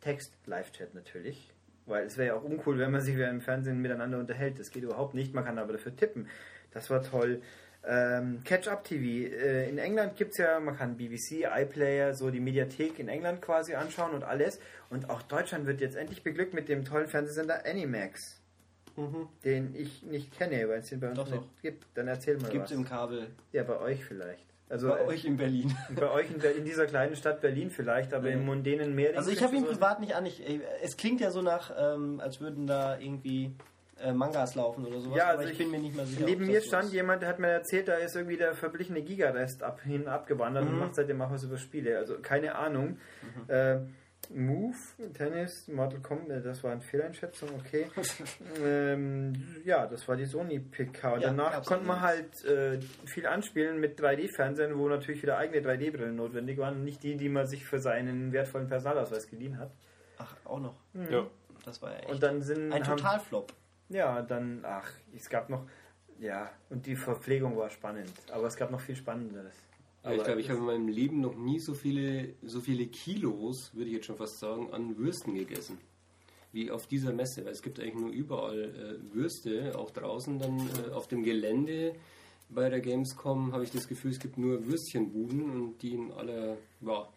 Text-Live-Chat 0.00 0.94
natürlich. 0.94 1.50
Weil 1.86 2.06
es 2.06 2.16
wäre 2.16 2.28
ja 2.28 2.34
auch 2.34 2.42
uncool, 2.42 2.78
wenn 2.78 2.90
man 2.90 3.02
sich 3.02 3.14
wieder 3.14 3.30
im 3.30 3.40
Fernsehen 3.40 3.80
miteinander 3.80 4.18
unterhält. 4.18 4.58
Das 4.58 4.70
geht 4.70 4.82
überhaupt 4.82 5.14
nicht. 5.14 5.34
Man 5.34 5.44
kann 5.44 5.58
aber 5.58 5.74
dafür 5.74 5.94
tippen. 5.94 6.28
Das 6.72 6.90
war 6.90 7.02
toll. 7.02 7.42
Ähm, 7.86 8.40
Catch-up-TV. 8.44 9.34
Äh, 9.34 9.68
in 9.68 9.78
England 9.78 10.16
gibt 10.16 10.32
es 10.32 10.38
ja, 10.38 10.58
man 10.60 10.76
kann 10.76 10.96
BBC, 10.96 11.44
iPlayer, 11.54 12.14
so 12.14 12.30
die 12.30 12.40
Mediathek 12.40 12.98
in 12.98 13.08
England 13.08 13.42
quasi 13.42 13.74
anschauen 13.74 14.12
und 14.12 14.24
alles. 14.24 14.58
Und 14.90 15.10
auch 15.10 15.22
Deutschland 15.22 15.66
wird 15.66 15.80
jetzt 15.80 15.96
endlich 15.96 16.22
beglückt 16.22 16.54
mit 16.54 16.68
dem 16.68 16.84
tollen 16.84 17.08
Fernsehsender 17.08 17.66
Animax. 17.66 18.40
Den 19.44 19.74
ich 19.74 20.04
nicht 20.04 20.36
kenne, 20.38 20.68
weil 20.68 20.78
es 20.78 20.88
den 20.88 21.00
bei 21.00 21.08
uns 21.08 21.16
Doch, 21.16 21.26
nicht 21.26 21.36
doch. 21.36 21.62
gibt. 21.62 21.84
Dann 21.94 22.06
erzähl 22.06 22.36
mal 22.38 22.48
Gibt 22.48 22.66
es 22.66 22.70
was. 22.70 22.78
im 22.78 22.84
Kabel. 22.84 23.26
ja, 23.52 23.64
bei 23.64 23.78
euch 23.80 24.04
vielleicht. 24.04 24.46
Also 24.68 24.88
Bei 24.88 25.04
euch 25.04 25.24
in 25.24 25.36
Berlin. 25.36 25.76
bei 25.94 26.10
euch 26.10 26.30
in, 26.30 26.40
in 26.40 26.64
dieser 26.64 26.86
kleinen 26.86 27.16
Stadt 27.16 27.40
Berlin 27.40 27.70
vielleicht, 27.70 28.14
aber 28.14 28.30
im 28.30 28.46
mondänen 28.46 28.94
Meer. 28.94 29.16
Also 29.16 29.30
ich 29.30 29.42
habe 29.42 29.54
ihn 29.56 29.64
privat 29.64 30.00
nicht 30.00 30.14
an. 30.14 30.24
Ich, 30.26 30.48
äh, 30.48 30.60
es 30.82 30.96
klingt 30.96 31.20
ja 31.20 31.30
so 31.30 31.42
nach, 31.42 31.72
ähm, 31.76 32.20
als 32.20 32.40
würden 32.40 32.66
da 32.66 32.98
irgendwie 32.98 33.52
äh, 34.02 34.12
Mangas 34.12 34.54
laufen 34.54 34.84
oder 34.86 35.00
sowas. 35.00 35.16
Ja, 35.16 35.24
aber 35.30 35.38
also 35.40 35.44
ich, 35.44 35.52
ich- 35.52 35.58
bin 35.58 35.70
mir 35.70 35.78
nicht 35.78 35.94
mehr 35.96 36.06
sicher. 36.06 36.24
Neben 36.24 36.46
mir 36.46 36.60
stand 36.62 36.84
ist. 36.86 36.92
jemand, 36.92 37.22
der 37.22 37.28
hat 37.28 37.38
mir 37.38 37.48
erzählt, 37.48 37.88
da 37.88 37.94
ist 37.94 38.14
irgendwie 38.16 38.36
der 38.36 38.54
verblichene 38.54 39.02
Gigarest 39.02 39.62
ab, 39.62 39.80
hin 39.82 40.08
abgewandert 40.08 40.64
Mhm. 40.64 40.70
und 40.70 40.78
macht 40.80 40.94
seitdem 40.94 41.20
auch 41.22 41.30
was 41.30 41.44
über 41.44 41.58
Spiele. 41.58 41.96
Also 41.98 42.18
keine 42.20 42.54
Ahnung. 42.56 42.98
Äh, 43.48 43.78
Move, 44.32 44.74
Tennis, 45.12 45.68
Mortal 45.68 46.00
Kombat, 46.00 46.46
das 46.46 46.64
war 46.64 46.72
eine 46.72 46.80
Fehleinschätzung, 46.80 47.50
okay. 47.60 47.86
ähm, 48.64 49.34
ja, 49.66 49.86
das 49.86 50.08
war 50.08 50.16
die 50.16 50.24
Sony 50.24 50.58
PK. 50.60 51.14
Ja, 51.16 51.20
danach 51.28 51.62
konnte 51.64 51.86
man 51.86 52.00
halt 52.00 52.42
äh, 52.46 52.80
viel 53.04 53.26
anspielen 53.26 53.80
mit 53.80 54.00
3D-Fernsehen, 54.00 54.78
wo 54.78 54.88
natürlich 54.88 55.22
wieder 55.22 55.36
eigene 55.36 55.60
3D-Brillen 55.66 56.16
notwendig 56.16 56.56
waren. 56.58 56.84
Nicht 56.84 57.02
die, 57.02 57.16
die 57.16 57.28
man 57.28 57.46
sich 57.46 57.66
für 57.66 57.80
seinen 57.80 58.32
wertvollen 58.32 58.66
Personalausweis 58.66 59.28
geliehen 59.28 59.58
hat. 59.58 59.70
Ach, 60.18 60.34
auch 60.44 60.60
noch. 60.60 60.76
Ja. 61.10 61.26
Das 61.66 61.82
war 61.82 61.90
ja 61.92 61.98
echt 61.98 62.10
Und 62.10 62.22
dann 62.22 62.40
sind 62.42 62.72
ein 62.72 62.86
haben- 62.86 62.96
Totalflop. 62.96 63.52
Ja, 63.88 64.22
dann, 64.22 64.60
ach, 64.64 64.90
es 65.14 65.28
gab 65.28 65.50
noch, 65.50 65.66
ja, 66.18 66.50
und 66.70 66.86
die 66.86 66.96
Verpflegung 66.96 67.56
war 67.56 67.70
spannend, 67.70 68.12
aber 68.32 68.46
es 68.46 68.56
gab 68.56 68.70
noch 68.70 68.80
viel 68.80 68.96
Spannenderes. 68.96 69.54
Aber 70.04 70.16
ich 70.16 70.24
glaube, 70.24 70.40
ich 70.40 70.50
habe 70.50 70.58
in 70.58 70.66
meinem 70.66 70.88
Leben 70.88 71.20
noch 71.20 71.34
nie 71.34 71.58
so 71.58 71.72
viele, 71.72 72.34
so 72.42 72.60
viele 72.60 72.86
Kilos, 72.86 73.74
würde 73.74 73.88
ich 73.88 73.96
jetzt 73.96 74.06
schon 74.06 74.16
fast 74.16 74.38
sagen, 74.38 74.70
an 74.72 74.98
Würsten 74.98 75.34
gegessen. 75.34 75.78
Wie 76.52 76.70
auf 76.70 76.86
dieser 76.86 77.12
Messe. 77.12 77.44
Weil 77.44 77.52
es 77.52 77.62
gibt 77.62 77.80
eigentlich 77.80 77.94
nur 77.94 78.10
überall 78.10 78.64
äh, 78.64 79.14
Würste, 79.14 79.76
auch 79.76 79.90
draußen 79.90 80.38
dann 80.38 80.58
äh, 80.58 80.92
auf 80.92 81.08
dem 81.08 81.22
Gelände. 81.22 81.94
Bei 82.50 82.68
der 82.68 82.80
Gamescom 82.80 83.52
habe 83.52 83.64
ich 83.64 83.70
das 83.70 83.88
Gefühl, 83.88 84.10
es 84.10 84.18
gibt 84.20 84.36
nur 84.36 84.66
Würstchenbuden 84.66 85.50
und 85.50 85.82
die 85.82 85.94
in 85.94 86.12
aller, 86.12 86.58
ja, 86.82 87.08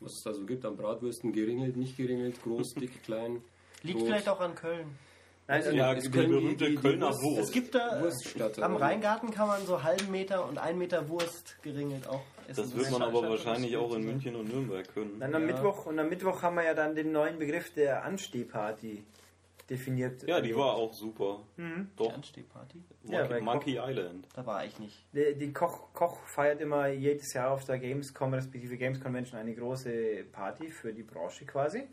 was 0.00 0.14
es 0.14 0.22
da 0.24 0.34
so 0.34 0.44
gibt, 0.44 0.64
an 0.64 0.76
Bratwürsten, 0.76 1.32
geringelt, 1.32 1.76
nicht 1.76 1.96
geringelt, 1.96 2.42
groß, 2.42 2.74
dick, 2.74 3.02
klein. 3.04 3.40
Liegt 3.84 4.00
rot. 4.00 4.08
vielleicht 4.08 4.28
auch 4.28 4.40
an 4.40 4.56
Köln. 4.56 4.88
Also, 5.52 5.70
Ja, 5.70 5.92
Es 5.94 6.04
die 6.04 6.10
die- 6.10 6.18
berühmte 6.18 6.64
die- 6.64 6.70
die 6.70 6.76
Kölner 6.76 7.06
Wurst- 7.08 7.22
Wurst. 7.22 7.38
Es 7.40 7.50
gibt 7.52 7.74
da 7.74 7.98
äh, 7.98 8.02
Wurststadt. 8.02 8.58
am? 8.58 8.76
Rheingarten 8.76 9.30
kann 9.30 9.48
man 9.48 9.64
so 9.66 9.82
halben 9.82 10.10
Meter 10.10 10.48
und 10.48 10.58
einen 10.58 10.78
Meter 10.78 11.08
Wurst 11.08 11.56
geringelt 11.62 12.06
auch 12.08 12.22
essen. 12.48 12.62
Das 12.62 12.76
wird 12.76 12.90
man 12.90 13.02
aber 13.02 13.28
wahrscheinlich 13.28 13.76
auch 13.76 13.94
in 13.94 14.04
München 14.04 14.34
und 14.36 14.48
Nürnberg 14.48 14.88
können. 14.92 15.18
dann 15.20 15.34
am 15.34 15.42
Ja. 15.48 15.54
Mittwoch, 15.54 15.86
und 15.86 15.98
am 15.98 16.08
Mittwoch 16.08 16.42
haben 16.42 16.56
wir 16.56 16.64
ja 16.64 16.74
dann 16.74 16.94
den 16.94 17.12
neuen 17.12 17.38
Begriff 17.38 17.72
der 17.74 18.04
Anstehparty 18.04 19.04
definiert. 19.70 20.22
Ja, 20.28 20.40
die 20.40 20.54
war 20.56 20.74
auch 20.74 20.92
super. 20.92 21.40
Die 21.56 21.62
Doch, 21.96 22.12
Anstehparty? 22.12 22.82
Ja, 23.04 23.20
Monkey, 23.20 23.28
bei 23.34 23.40
Monkey 23.40 23.78
Island. 23.78 24.26
Da 24.34 24.44
war 24.44 24.64
ich 24.64 24.78
nicht. 24.78 24.96
Die, 25.12 25.34
die 25.38 25.52
Koch, 25.52 25.92
Koch 25.94 26.18
feiert 26.26 26.60
immer 26.60 26.88
jedes 26.88 27.32
Jahr 27.32 27.52
auf 27.52 27.64
der 27.64 27.78
Gamescom, 27.78 28.34
respektive 28.34 28.76
Games 28.76 29.00
Convention, 29.00 29.38
eine 29.38 29.54
große 29.54 30.24
Party 30.32 30.68
für 30.68 30.92
die 30.92 31.02
Branche 31.04 31.44
quasi. 31.46 31.84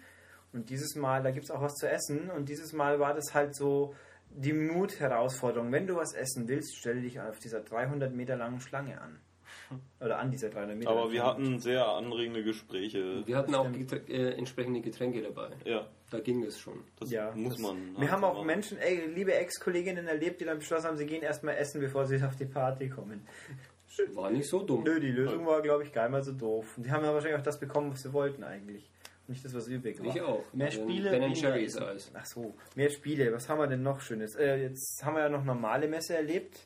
Und 0.53 0.69
dieses 0.69 0.95
Mal, 0.95 1.21
da 1.23 1.31
gibt 1.31 1.45
es 1.45 1.51
auch 1.51 1.61
was 1.61 1.75
zu 1.75 1.87
essen. 1.89 2.29
Und 2.31 2.49
dieses 2.49 2.73
Mal 2.73 2.99
war 2.99 3.13
das 3.13 3.33
halt 3.33 3.55
so 3.55 3.93
die 4.31 4.53
Mut-Herausforderung. 4.53 5.71
Wenn 5.71 5.87
du 5.87 5.95
was 5.95 6.13
essen 6.13 6.47
willst, 6.47 6.75
stell 6.77 7.01
dich 7.01 7.19
auf 7.19 7.39
dieser 7.39 7.61
300 7.61 8.13
Meter 8.13 8.35
langen 8.35 8.59
Schlange 8.59 8.99
an. 9.01 9.19
Oder 9.99 10.19
an 10.19 10.31
dieser 10.31 10.49
300 10.49 10.77
Meter 10.77 10.89
Aber 10.91 11.11
wir 11.11 11.23
hatten 11.23 11.59
sehr 11.59 11.87
anregende 11.87 12.43
Gespräche. 12.43 13.23
Wir 13.27 13.37
hatten 13.37 13.53
auch 13.55 13.71
geträ 13.71 13.97
äh, 14.07 14.33
entsprechende 14.37 14.81
Getränke 14.81 15.21
dabei. 15.21 15.49
Ja, 15.65 15.87
Da 16.11 16.19
ging 16.19 16.43
es 16.43 16.59
schon. 16.59 16.83
das 16.99 17.11
Ja, 17.11 17.31
muss 17.35 17.53
das- 17.53 17.61
man. 17.61 17.91
Wir 17.93 18.01
halt 18.01 18.11
haben 18.11 18.23
auch 18.23 18.33
machen. 18.35 18.47
Menschen, 18.47 18.77
ey, 18.79 19.05
liebe 19.13 19.33
Ex-Kolleginnen 19.33 20.07
erlebt, 20.07 20.41
die 20.41 20.45
dann 20.45 20.59
beschlossen 20.59 20.87
haben, 20.87 20.97
sie 20.97 21.05
gehen 21.05 21.21
erstmal 21.23 21.55
essen, 21.55 21.81
bevor 21.81 22.05
sie 22.05 22.19
auf 22.23 22.35
die 22.35 22.45
Party 22.45 22.89
kommen. 22.89 23.25
War 24.13 24.29
nicht 24.29 24.47
so 24.47 24.61
dumm. 24.63 24.83
Nö, 24.83 24.99
die 24.99 25.11
Lösung 25.11 25.45
war, 25.45 25.61
glaube 25.61 25.83
ich, 25.83 25.91
gar 25.91 26.03
nicht 26.03 26.11
mal 26.11 26.23
so 26.23 26.31
doof. 26.31 26.77
Und 26.77 26.85
die 26.85 26.91
haben 26.91 27.03
ja 27.03 27.13
wahrscheinlich 27.13 27.39
auch 27.39 27.43
das 27.43 27.59
bekommen, 27.59 27.91
was 27.91 28.01
sie 28.03 28.13
wollten 28.13 28.43
eigentlich. 28.43 28.89
Nicht 29.29 29.45
das, 29.45 29.53
was 29.53 29.67
übrig 29.67 29.99
war. 29.99 30.07
Ich 30.07 30.21
auch. 30.21 30.43
Mehr 30.53 30.67
Also 30.67 30.81
Spiele, 30.81 31.11
Ben 31.11 31.31
Essen. 31.31 31.83
Eis. 31.83 32.11
Ach 32.13 32.25
so, 32.25 32.55
mehr 32.75 32.89
Spiele. 32.89 33.31
Was 33.31 33.47
haben 33.47 33.59
wir 33.59 33.67
denn 33.67 33.83
noch 33.83 34.01
Schönes? 34.01 34.35
Äh, 34.35 34.57
jetzt 34.63 35.05
haben 35.05 35.15
wir 35.15 35.21
ja 35.21 35.29
noch 35.29 35.43
normale 35.45 35.87
Messe 35.87 36.15
erlebt. 36.15 36.65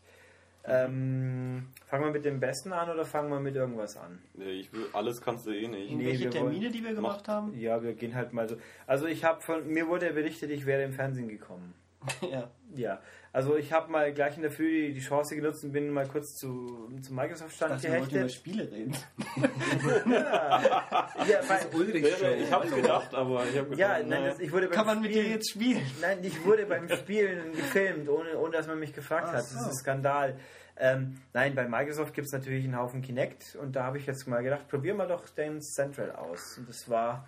Ähm, 0.65 1.67
fangen 1.87 2.05
wir 2.05 2.11
mit 2.11 2.23
dem 2.23 2.39
Besten 2.39 2.71
an 2.71 2.89
oder 2.89 3.03
fangen 3.03 3.29
wir 3.29 3.39
mit 3.41 3.53
irgendwas 3.55 3.97
an? 3.97 4.19
Nee, 4.33 4.51
ich 4.51 4.71
will, 4.71 4.85
alles 4.93 5.21
kannst 5.21 5.45
du 5.45 5.51
eh 5.51 5.67
nicht. 5.67 5.91
Irgendwelche 5.91 6.23
wir 6.23 6.31
Termine, 6.31 6.61
wollen- 6.63 6.71
die 6.71 6.83
wir 6.85 6.93
gemacht 6.93 7.27
haben? 7.27 7.53
Ja, 7.53 7.83
wir 7.83 7.93
gehen 7.95 8.15
halt 8.15 8.31
mal 8.31 8.47
so. 8.47 8.55
Also 8.87 9.05
ich 9.07 9.25
habe 9.25 9.41
von 9.41 9.67
mir 9.67 9.87
wurde 9.89 10.13
berichtet, 10.13 10.51
ich 10.51 10.65
wäre 10.65 10.83
im 10.83 10.93
Fernsehen 10.93 11.27
gekommen. 11.27 11.73
ja. 12.31 12.49
Ja, 12.75 13.01
also 13.33 13.57
ich 13.57 13.73
habe 13.73 13.91
mal 13.91 14.13
gleich 14.13 14.35
in 14.37 14.43
der 14.43 14.51
Früh 14.51 14.93
die, 14.93 14.99
Chance 15.01 15.35
genutzt 15.35 15.63
und 15.65 15.71
bin 15.73 15.89
mal 15.89 16.07
kurz 16.07 16.35
zu, 16.37 16.89
zum 17.01 17.15
Microsoft-Stand 17.15 17.71
wollten 17.83 17.87
über 17.87 18.05
gehechtet. 18.05 18.31
Spiele 18.33 18.71
reden. 18.71 18.95
Ja, 20.15 21.39
weil, 21.47 21.67
Ulrich 21.73 22.21
Ja, 22.21 22.29
Ich 22.31 22.51
hab's 22.51 22.71
gedacht, 22.73 23.13
aber 23.13 23.43
ich 23.45 23.57
hab 23.57 23.69
gedacht, 23.69 23.79
ja 23.79 24.03
nein, 24.03 24.25
das, 24.25 24.39
ich 24.39 24.51
wurde 24.51 24.67
beim 24.67 24.75
Kann 24.75 24.85
man 24.85 25.01
mit 25.01 25.11
dir 25.11 25.21
Spielen- 25.21 25.31
jetzt 25.33 25.49
spielen? 25.49 25.81
Nein, 26.01 26.19
ich 26.21 26.45
wurde 26.45 26.65
beim 26.65 26.89
Spielen 26.89 27.51
gefilmt, 27.53 28.09
ohne, 28.09 28.37
ohne 28.37 28.51
dass 28.51 28.67
man 28.67 28.79
mich 28.79 28.93
gefragt 28.93 29.25
Ach 29.29 29.33
hat. 29.33 29.39
Das 29.39 29.51
ist 29.51 29.65
ein 29.65 29.73
Skandal. 29.73 30.37
Ähm, 30.77 31.17
nein, 31.33 31.53
bei 31.55 31.67
Microsoft 31.67 32.13
gibt 32.13 32.27
es 32.27 32.33
natürlich 32.33 32.63
einen 32.65 32.77
Haufen 32.77 33.01
Kinect 33.01 33.55
und 33.61 33.75
da 33.75 33.83
habe 33.83 33.97
ich 33.99 34.05
jetzt 34.07 34.27
mal 34.27 34.41
gedacht, 34.43 34.67
probieren 34.67 34.97
wir 34.97 35.05
doch 35.07 35.27
den 35.29 35.61
Central 35.61 36.11
aus. 36.11 36.57
Und 36.57 36.67
das 36.67 36.89
war, 36.89 37.27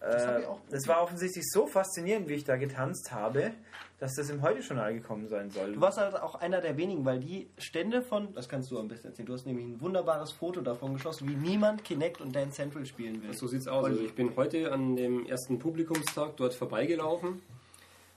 Das 0.00 0.24
äh, 0.24 0.42
das 0.70 0.88
war 0.88 1.02
offensichtlich 1.02 1.44
so 1.50 1.66
faszinierend, 1.66 2.28
wie 2.28 2.34
ich 2.34 2.44
da 2.44 2.56
getanzt 2.56 3.12
habe, 3.12 3.52
dass 3.98 4.14
das 4.14 4.30
im 4.30 4.40
Heute-Journal 4.40 4.94
gekommen 4.94 5.28
sein 5.28 5.50
soll. 5.50 5.74
Du 5.74 5.80
warst 5.80 5.98
halt 5.98 6.14
auch 6.16 6.34
einer 6.36 6.62
der 6.62 6.78
wenigen, 6.78 7.04
weil 7.04 7.20
die 7.20 7.50
Stände 7.58 8.00
von, 8.00 8.32
das 8.32 8.48
kannst 8.48 8.70
du 8.70 8.78
am 8.78 8.88
besten 8.88 9.08
erzählen, 9.08 9.26
du 9.26 9.34
hast 9.34 9.46
nämlich 9.46 9.66
ein 9.66 9.80
wunderbares 9.80 10.32
Foto 10.32 10.62
davon 10.62 10.94
geschossen, 10.94 11.28
wie 11.28 11.34
niemand 11.34 11.84
Kinect 11.84 12.22
und 12.22 12.34
Dance 12.34 12.56
Central 12.56 12.86
spielen 12.86 13.22
will. 13.22 13.34
So 13.34 13.46
sieht's 13.46 13.68
aus. 13.68 13.84
Also 13.84 14.00
ich 14.00 14.14
bin 14.14 14.34
heute 14.36 14.72
an 14.72 14.96
dem 14.96 15.26
ersten 15.26 15.58
Publikumstag 15.58 16.36
dort 16.38 16.54
vorbeigelaufen, 16.54 17.42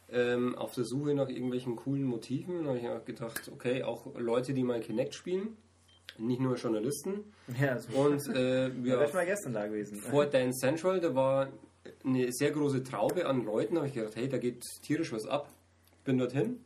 ähm, 0.09 0.55
auf 0.55 0.73
der 0.73 0.85
Suche 0.85 1.13
nach 1.13 1.27
irgendwelchen 1.27 1.75
coolen 1.75 2.05
Motiven. 2.05 2.63
Da 2.63 2.69
habe 2.69 2.77
ich 2.77 2.83
mir 2.83 3.01
gedacht, 3.01 3.51
okay, 3.53 3.83
auch 3.83 4.05
Leute, 4.15 4.53
die 4.53 4.63
mal 4.63 4.79
Kinect 4.79 5.15
spielen, 5.15 5.57
nicht 6.17 6.39
nur 6.39 6.55
Journalisten. 6.55 7.33
ja, 7.59 7.77
so. 7.77 7.97
Und 7.97 8.25
äh, 8.33 8.69
ja, 8.69 9.03
ich 9.03 9.13
mal 9.13 9.25
gestern 9.25 9.51
da 9.51 9.67
gewesen. 9.67 9.97
vor 9.97 10.27
Dance 10.27 10.59
Central, 10.61 11.01
da 11.01 11.13
war 11.13 11.49
eine 12.03 12.31
sehr 12.31 12.51
große 12.51 12.83
Traube 12.83 13.25
an 13.25 13.45
Leuten. 13.45 13.75
Da 13.75 13.81
habe 13.81 13.87
ich 13.87 13.95
gedacht, 13.95 14.15
hey, 14.15 14.29
da 14.29 14.37
geht 14.37 14.63
tierisch 14.81 15.11
was 15.11 15.25
ab. 15.25 15.49
Bin 16.03 16.17
dorthin, 16.17 16.59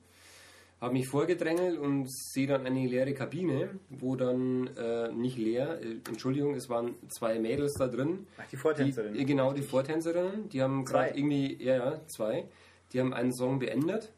habe 0.81 0.93
mich 0.93 1.07
vorgedrängelt 1.07 1.77
und 1.77 2.07
sehe 2.09 2.47
dann 2.47 2.65
eine 2.65 2.87
leere 2.87 3.13
Kabine, 3.13 3.79
wo 3.89 4.15
dann 4.15 4.67
äh, 4.77 5.11
nicht 5.11 5.37
leer, 5.37 5.79
äh, 5.81 5.97
Entschuldigung, 6.07 6.53
es 6.53 6.69
waren 6.69 6.95
zwei 7.09 7.39
Mädels 7.39 7.73
da 7.73 7.87
drin. 7.87 8.27
Ach, 8.37 8.47
die 8.51 8.57
Vortänzerin. 8.57 9.13
Die, 9.13 9.21
äh, 9.21 9.25
genau, 9.25 9.53
die 9.53 9.63
Vortänzerinnen, 9.63 10.49
die 10.49 10.61
haben 10.61 10.85
gerade 10.85 11.17
irgendwie, 11.17 11.61
ja, 11.63 11.75
ja, 11.75 12.07
zwei, 12.07 12.47
die 12.93 12.99
haben 12.99 13.13
einen 13.13 13.33
Song 13.33 13.59
beendet 13.59 14.11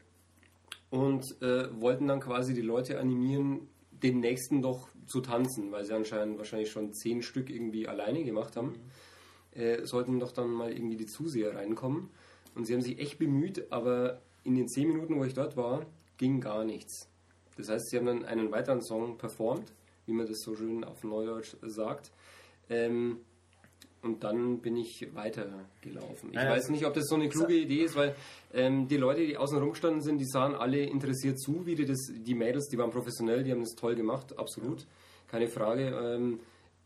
und 0.89 1.23
äh, 1.41 1.69
wollten 1.79 2.07
dann 2.07 2.19
quasi 2.19 2.53
die 2.53 2.61
Leute 2.61 2.99
animieren, 2.99 3.67
den 3.91 4.19
nächsten 4.19 4.61
doch 4.61 4.89
zu 5.05 5.21
tanzen, 5.21 5.71
weil 5.71 5.85
sie 5.85 5.93
anscheinend 5.93 6.37
wahrscheinlich 6.37 6.71
schon 6.71 6.93
zehn 6.93 7.21
Stück 7.21 7.49
irgendwie 7.49 7.87
alleine 7.87 8.23
gemacht 8.23 8.55
haben. 8.55 8.75
Äh, 9.53 9.85
sollten 9.85 10.19
doch 10.19 10.31
dann 10.31 10.49
mal 10.51 10.71
irgendwie 10.71 10.97
die 10.97 11.05
Zuseher 11.05 11.55
reinkommen. 11.55 12.09
Und 12.55 12.65
sie 12.65 12.73
haben 12.73 12.81
sich 12.81 12.99
echt 12.99 13.19
bemüht, 13.19 13.71
aber 13.71 14.21
in 14.43 14.55
den 14.55 14.67
zehn 14.67 14.87
Minuten, 14.87 15.15
wo 15.15 15.23
ich 15.23 15.33
dort 15.33 15.57
war, 15.57 15.85
ging 16.17 16.41
gar 16.41 16.63
nichts. 16.65 17.09
Das 17.57 17.69
heißt, 17.69 17.89
sie 17.89 17.97
haben 17.97 18.05
dann 18.05 18.25
einen 18.25 18.51
weiteren 18.51 18.81
Song 18.81 19.17
performt, 19.17 19.73
wie 20.05 20.13
man 20.13 20.27
das 20.27 20.41
so 20.41 20.55
schön 20.55 20.83
auf 20.83 21.03
Neudeutsch 21.03 21.55
sagt. 21.61 22.11
Ähm, 22.69 23.17
und 24.01 24.23
dann 24.23 24.59
bin 24.59 24.77
ich 24.77 25.13
weitergelaufen. 25.13 26.29
Ich 26.29 26.35
Ja, 26.35 26.49
weiß 26.49 26.69
nicht, 26.69 26.85
ob 26.85 26.93
das 26.93 27.07
so 27.07 27.15
eine 27.15 27.27
kluge 27.27 27.55
Idee 27.55 27.83
ist, 27.83 27.95
weil 27.95 28.15
ähm, 28.53 28.87
die 28.87 28.95
Leute, 28.95 29.25
die 29.25 29.35
außen 29.35 29.57
rumgestanden 29.57 30.01
sind, 30.01 30.19
die 30.19 30.25
sahen 30.25 30.55
alle 30.55 30.79
interessiert 30.79 31.37
zu, 31.39 31.65
wie 31.65 31.75
die 31.75 31.85
das, 31.85 32.09
die 32.13 32.33
Mädels, 32.33 32.69
die 32.69 32.77
waren 32.77 32.91
professionell, 32.91 33.43
die 33.43 33.51
haben 33.51 33.59
das 33.59 33.75
toll 33.75 33.95
gemacht, 33.95 34.37
absolut, 34.39 34.85
keine 35.27 35.47
Frage. 35.47 35.89
Ähm, 36.01 36.39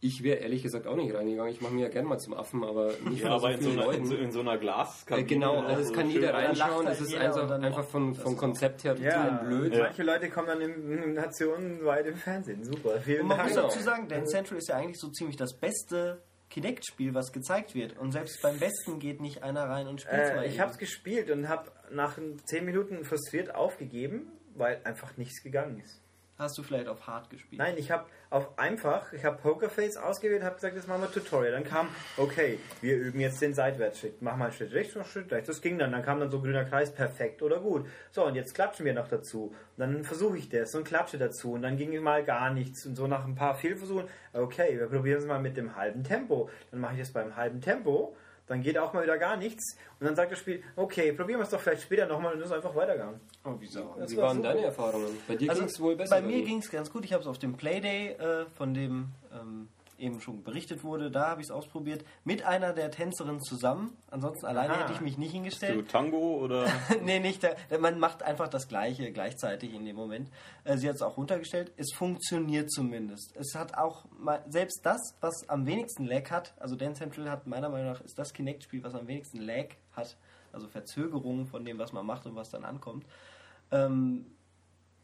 ich 0.04 0.22
wäre 0.24 0.38
ehrlich 0.40 0.62
gesagt 0.64 0.86
auch 0.86 0.96
nicht 0.96 1.14
reingegangen. 1.16 1.52
Ich 1.52 1.62
mache 1.62 1.74
mir 1.74 1.84
ja 1.84 1.90
gerne 1.90 2.08
mal 2.08 2.18
zum 2.20 2.34
Affen, 2.34 2.64
aber 2.64 2.92
nicht 3.10 3.24
Ja, 3.24 3.30
vor 3.30 3.40
so 3.40 3.46
aber 3.48 3.56
in 3.56 3.62
so, 3.62 3.70
einer, 3.72 3.92
in, 3.94 4.06
so, 4.06 4.16
in 4.16 4.32
so 4.32 4.40
einer 4.42 4.58
Glaskabine. 4.58 5.26
Äh, 5.26 5.30
genau, 5.30 5.60
also 5.62 5.80
das 5.80 5.88
so 5.88 5.94
kann 5.94 6.10
jeder 6.10 6.34
rein- 6.34 6.46
reinschauen. 6.48 6.86
Das 6.86 7.00
halt 7.00 7.10
ist 7.10 7.16
einfach, 7.16 7.50
einfach 7.52 7.80
auch- 7.80 7.86
vom, 7.90 8.38
Konzept 8.38 8.84
her 8.84 8.96
total 8.96 9.10
ja, 9.28 9.44
blöd. 9.44 9.74
Ja. 9.74 9.84
manche 9.84 10.04
Leute 10.04 10.30
kommen 10.30 10.48
dann 10.48 10.62
im, 10.62 11.14
nationenweit 11.14 12.06
im 12.08 12.16
Fernsehen. 12.16 12.64
Super, 12.64 13.00
vielen 13.02 13.22
Und 13.22 13.28
man 13.30 13.38
Dank. 13.38 13.50
muss 13.50 13.58
Genau. 13.58 13.68
dazu 13.70 13.80
sagen, 13.84 14.08
Dance 14.08 14.32
Central 14.32 14.58
ist 14.58 14.68
ja 14.70 14.76
eigentlich 14.76 15.00
so 15.00 15.10
ziemlich 15.10 15.38
das 15.38 15.54
beste 15.58 16.22
Kinect-Spiel, 16.50 17.14
was 17.16 17.32
gezeigt 17.32 17.74
wird. 17.74 17.98
Und 17.98 18.12
selbst 18.12 18.42
beim 18.44 18.60
besten 18.60 19.00
geht 19.00 19.22
nicht 19.22 19.42
einer 19.42 19.64
rein 19.70 19.88
und 19.88 20.02
spielt 20.02 20.22
Äh, 20.22 20.36
mal 20.36 20.46
ich 20.46 20.60
habe 20.60 20.70
es 20.72 20.78
gespielt 20.78 21.32
und 21.32 21.50
habe 21.50 21.72
nach 21.92 22.18
10 22.46 22.66
Minuten 22.66 23.04
frustriert 23.06 23.56
aufgegeben, 23.56 24.32
weil 24.56 24.80
einfach 24.84 25.18
nichts 25.18 25.42
gegangen 25.42 25.80
ist. 25.80 26.00
Hast 26.38 26.58
du 26.58 26.64
vielleicht 26.64 26.88
auf 26.88 27.06
Hard 27.06 27.30
gespielt? 27.30 27.60
Nein, 27.60 27.76
ich 27.78 27.92
habe 27.92 28.06
auf 28.32 28.58
einfach, 28.58 29.14
ich 29.14 29.24
habe 29.24 29.38
Pokerface 29.38 29.98
ausgewählt, 29.98 30.42
habe 30.42 30.56
gesagt, 30.56 30.76
das 30.76 30.88
machen 30.88 31.02
wir 31.02 31.12
Tutorial. 31.12 31.52
Dann 31.52 31.64
kam, 31.64 31.90
okay, 32.18 32.58
wir 32.82 32.98
üben 32.98 33.20
jetzt 33.20 33.40
den 33.40 33.54
Seitwärtsschritt. 33.54 34.20
Mach 34.22 34.36
mal 34.36 34.46
einen 34.46 34.54
Schritt 34.54 34.74
rechts, 34.74 34.96
einen 34.96 35.06
Schritt 35.06 35.32
rechts. 35.32 35.48
Das 35.48 35.62
ging 35.62 35.78
dann. 35.78 35.92
Dann 35.92 36.02
kam 36.02 36.20
dann 36.20 36.32
so 36.32 36.42
grüner 36.42 36.66
Kreis, 36.66 36.92
perfekt 36.92 37.44
oder 37.44 37.60
gut. 37.60 37.86
So, 38.12 38.26
und 38.26 38.34
jetzt 38.34 38.56
klatschen 38.56 38.84
wir 38.84 38.94
noch 38.94 39.08
dazu. 39.08 39.54
Und 39.78 39.80
dann 39.80 40.04
versuche 40.04 40.38
ich 40.38 40.50
das 40.50 40.74
und 40.74 40.86
klatsche 40.86 41.20
dazu. 41.20 41.54
Und 41.54 41.62
dann 41.62 41.78
ging 41.78 41.94
mal 42.02 42.24
gar 42.24 42.52
nichts. 42.52 42.84
Und 42.88 42.96
so 42.96 43.06
nach 43.06 43.26
ein 43.26 43.36
paar 43.36 43.54
Fehlversuchen, 43.54 44.08
okay, 44.34 44.80
wir 44.80 44.88
probieren 44.88 45.20
es 45.20 45.28
mal 45.28 45.40
mit 45.40 45.56
dem 45.56 45.76
halben 45.76 46.04
Tempo. 46.04 46.50
Dann 46.72 46.80
mache 46.80 46.94
ich 46.94 47.00
das 47.02 47.12
beim 47.12 47.36
halben 47.36 47.62
Tempo. 47.62 48.16
Dann 48.54 48.62
geht 48.62 48.78
auch 48.78 48.94
mal 48.94 49.02
wieder 49.02 49.18
gar 49.18 49.36
nichts. 49.36 49.76
Und 50.00 50.06
dann 50.06 50.16
sagt 50.16 50.32
das 50.32 50.38
Spiel, 50.38 50.62
okay, 50.76 51.12
probieren 51.12 51.40
wir 51.40 51.44
es 51.46 51.50
doch 51.50 51.60
vielleicht 51.60 51.82
später 51.82 52.06
nochmal 52.06 52.36
und 52.36 52.42
ist 52.42 52.52
einfach 52.52 52.76
weitergegangen. 52.76 53.20
Oh, 53.44 53.56
wieso? 53.58 53.96
Das 53.98 54.12
Wie 54.12 54.18
war 54.18 54.26
waren 54.26 54.38
super. 54.38 54.50
deine 54.50 54.66
Erfahrungen? 54.66 55.08
Bei 55.28 55.36
dir 55.36 55.50
Also 55.50 55.64
ging 55.64 55.70
es 55.72 55.80
wohl 55.80 55.96
besser. 55.96 56.16
bei 56.16 56.22
mir 56.22 56.44
ging 56.44 56.60
es 56.60 56.70
ganz 56.70 56.92
gut. 56.92 57.04
Ich 57.04 57.14
habe 57.14 57.22
es 57.24 57.28
auf 57.28 57.40
dem 57.40 57.58
Playday, 57.58 58.10
äh, 58.10 58.46
von 58.56 58.76
dem 58.76 59.08
ähm, 59.34 59.70
eben 59.98 60.22
schon 60.22 60.44
berichtet 60.44 60.84
wurde, 60.84 61.12
da 61.12 61.30
habe 61.30 61.42
ich 61.42 61.48
es 61.48 61.52
ausprobiert. 61.52 62.04
Mit 62.24 62.44
einer 62.44 62.74
der 62.74 62.92
Tänzerinnen 62.92 63.42
zusammen. 63.42 63.96
Ansonsten 64.10 64.46
alleine 64.46 64.74
Aha. 64.74 64.82
hätte 64.82 64.94
ich 64.94 65.02
mich 65.02 65.18
nicht 65.18 65.32
Du 65.32 65.36
hingestellt. 65.36 65.90
Tango 65.90 66.38
oder. 66.38 66.66
nee, 67.04 67.20
nicht. 67.20 67.48
Man 67.80 68.00
macht 68.00 68.24
einfach 68.24 68.48
das 68.48 68.68
Gleiche 68.68 69.12
gleichzeitig 69.12 69.74
in 69.74 69.86
dem 69.86 69.96
Moment. 69.96 70.30
Äh, 70.64 70.78
sie 70.78 70.88
hat 70.90 70.96
es 70.96 71.02
auch 71.02 71.18
runtergestellt. 71.18 71.72
Es 71.78 71.94
funktioniert 71.94 72.72
zumindest. 72.72 73.36
Es 73.36 73.56
hat 73.56 73.78
auch 73.78 74.06
selbst 74.48 74.82
das, 74.84 75.16
was 75.22 75.48
am 75.50 75.66
wenigsten 75.66 76.06
Lag 76.06 76.30
hat, 76.32 76.54
also 76.60 76.76
Dance 76.76 77.00
Central 77.00 77.30
hat 77.30 77.48
meiner 77.48 77.70
Meinung 77.70 77.94
nach 77.94 78.02
ist 78.02 78.18
das 78.18 78.34
Kinect-Spiel, 78.34 78.84
was 78.84 78.96
am 78.96 79.08
wenigsten 79.08 79.40
Lag 79.40 79.68
hat, 79.94 80.18
also 80.52 80.68
Verzögerungen 80.68 81.46
von 81.46 81.66
dem, 81.66 81.80
was 81.80 81.94
man 81.94 82.06
macht 82.06 82.26
und 82.26 82.36
was 82.36 82.50
dann 82.50 82.64
ankommt. 82.66 83.06
Ähm, 83.72 84.26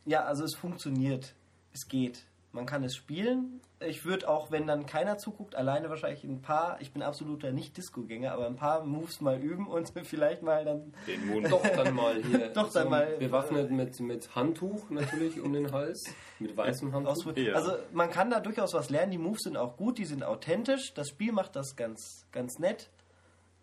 ja, 0.05 0.23
also 0.23 0.43
es 0.43 0.55
funktioniert. 0.55 1.33
Es 1.73 1.87
geht. 1.87 2.25
Man 2.51 2.65
kann 2.65 2.83
es 2.83 2.95
spielen. 2.95 3.61
Ich 3.79 4.05
würde 4.05 4.27
auch, 4.27 4.49
wenn 4.51 4.65
dann 4.65 4.85
keiner 4.85 5.17
zuguckt, 5.17 5.55
alleine 5.55 5.89
wahrscheinlich 5.89 6.23
ein 6.23 6.41
paar, 6.41 6.81
ich 6.81 6.91
bin 6.91 7.03
absoluter 7.03 7.51
Nicht-Disco-Gänger, 7.51 8.31
aber 8.31 8.47
ein 8.47 8.55
paar 8.55 8.83
Moves 8.83 9.21
mal 9.21 9.39
üben 9.39 9.67
und 9.67 9.91
vielleicht 10.03 10.41
mal 10.41 10.65
dann 10.65 10.93
Den 11.07 11.27
Moon. 11.27 11.43
Doch 11.49 11.61
dann 11.61 11.93
mal 11.95 12.21
hier. 12.21 12.49
Doch 12.49 12.71
dann 12.71 12.89
mal, 12.89 13.17
Bewaffnet 13.17 13.71
mit, 13.71 13.99
mit 13.99 14.35
Handtuch 14.35 14.89
natürlich 14.89 15.39
um 15.39 15.53
den 15.53 15.71
Hals. 15.71 16.03
Mit 16.39 16.57
weißem 16.57 16.91
Handtuch. 16.91 17.37
Ja. 17.37 17.53
Also 17.53 17.73
man 17.93 18.09
kann 18.09 18.31
da 18.31 18.39
durchaus 18.39 18.73
was 18.73 18.89
lernen. 18.89 19.11
Die 19.11 19.17
Moves 19.17 19.43
sind 19.43 19.55
auch 19.55 19.77
gut, 19.77 19.97
die 19.97 20.05
sind 20.05 20.23
authentisch. 20.23 20.93
Das 20.95 21.09
Spiel 21.09 21.31
macht 21.31 21.55
das 21.55 21.75
ganz, 21.75 22.25
ganz 22.31 22.57
nett. 22.57 22.89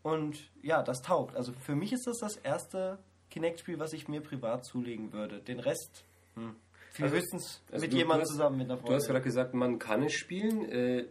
Und 0.02 0.38
ja, 0.62 0.84
das 0.84 1.02
taugt. 1.02 1.34
Also 1.34 1.52
für 1.52 1.74
mich 1.74 1.92
ist 1.92 2.06
das 2.06 2.18
das 2.18 2.36
erste 2.36 2.98
Kinect-Spiel, 3.30 3.80
was 3.80 3.92
ich 3.92 4.06
mir 4.06 4.20
privat 4.20 4.64
zulegen 4.64 5.12
würde. 5.12 5.40
Den 5.40 5.58
Rest, 5.58 6.04
hm. 6.36 6.54
Viel 6.96 7.10
höchstens 7.10 7.62
also 7.70 7.84
mit 7.84 7.94
jemandem 7.94 8.26
zusammen 8.26 8.58
mit 8.58 8.70
einer 8.70 8.76
Du 8.76 8.82
hast 8.82 8.88
Freundin. 9.06 9.06
gerade 9.08 9.24
gesagt, 9.24 9.54
man 9.54 9.78
kann 9.78 10.02
es 10.02 10.12
spielen. 10.14 10.68
Äh, 10.70 11.06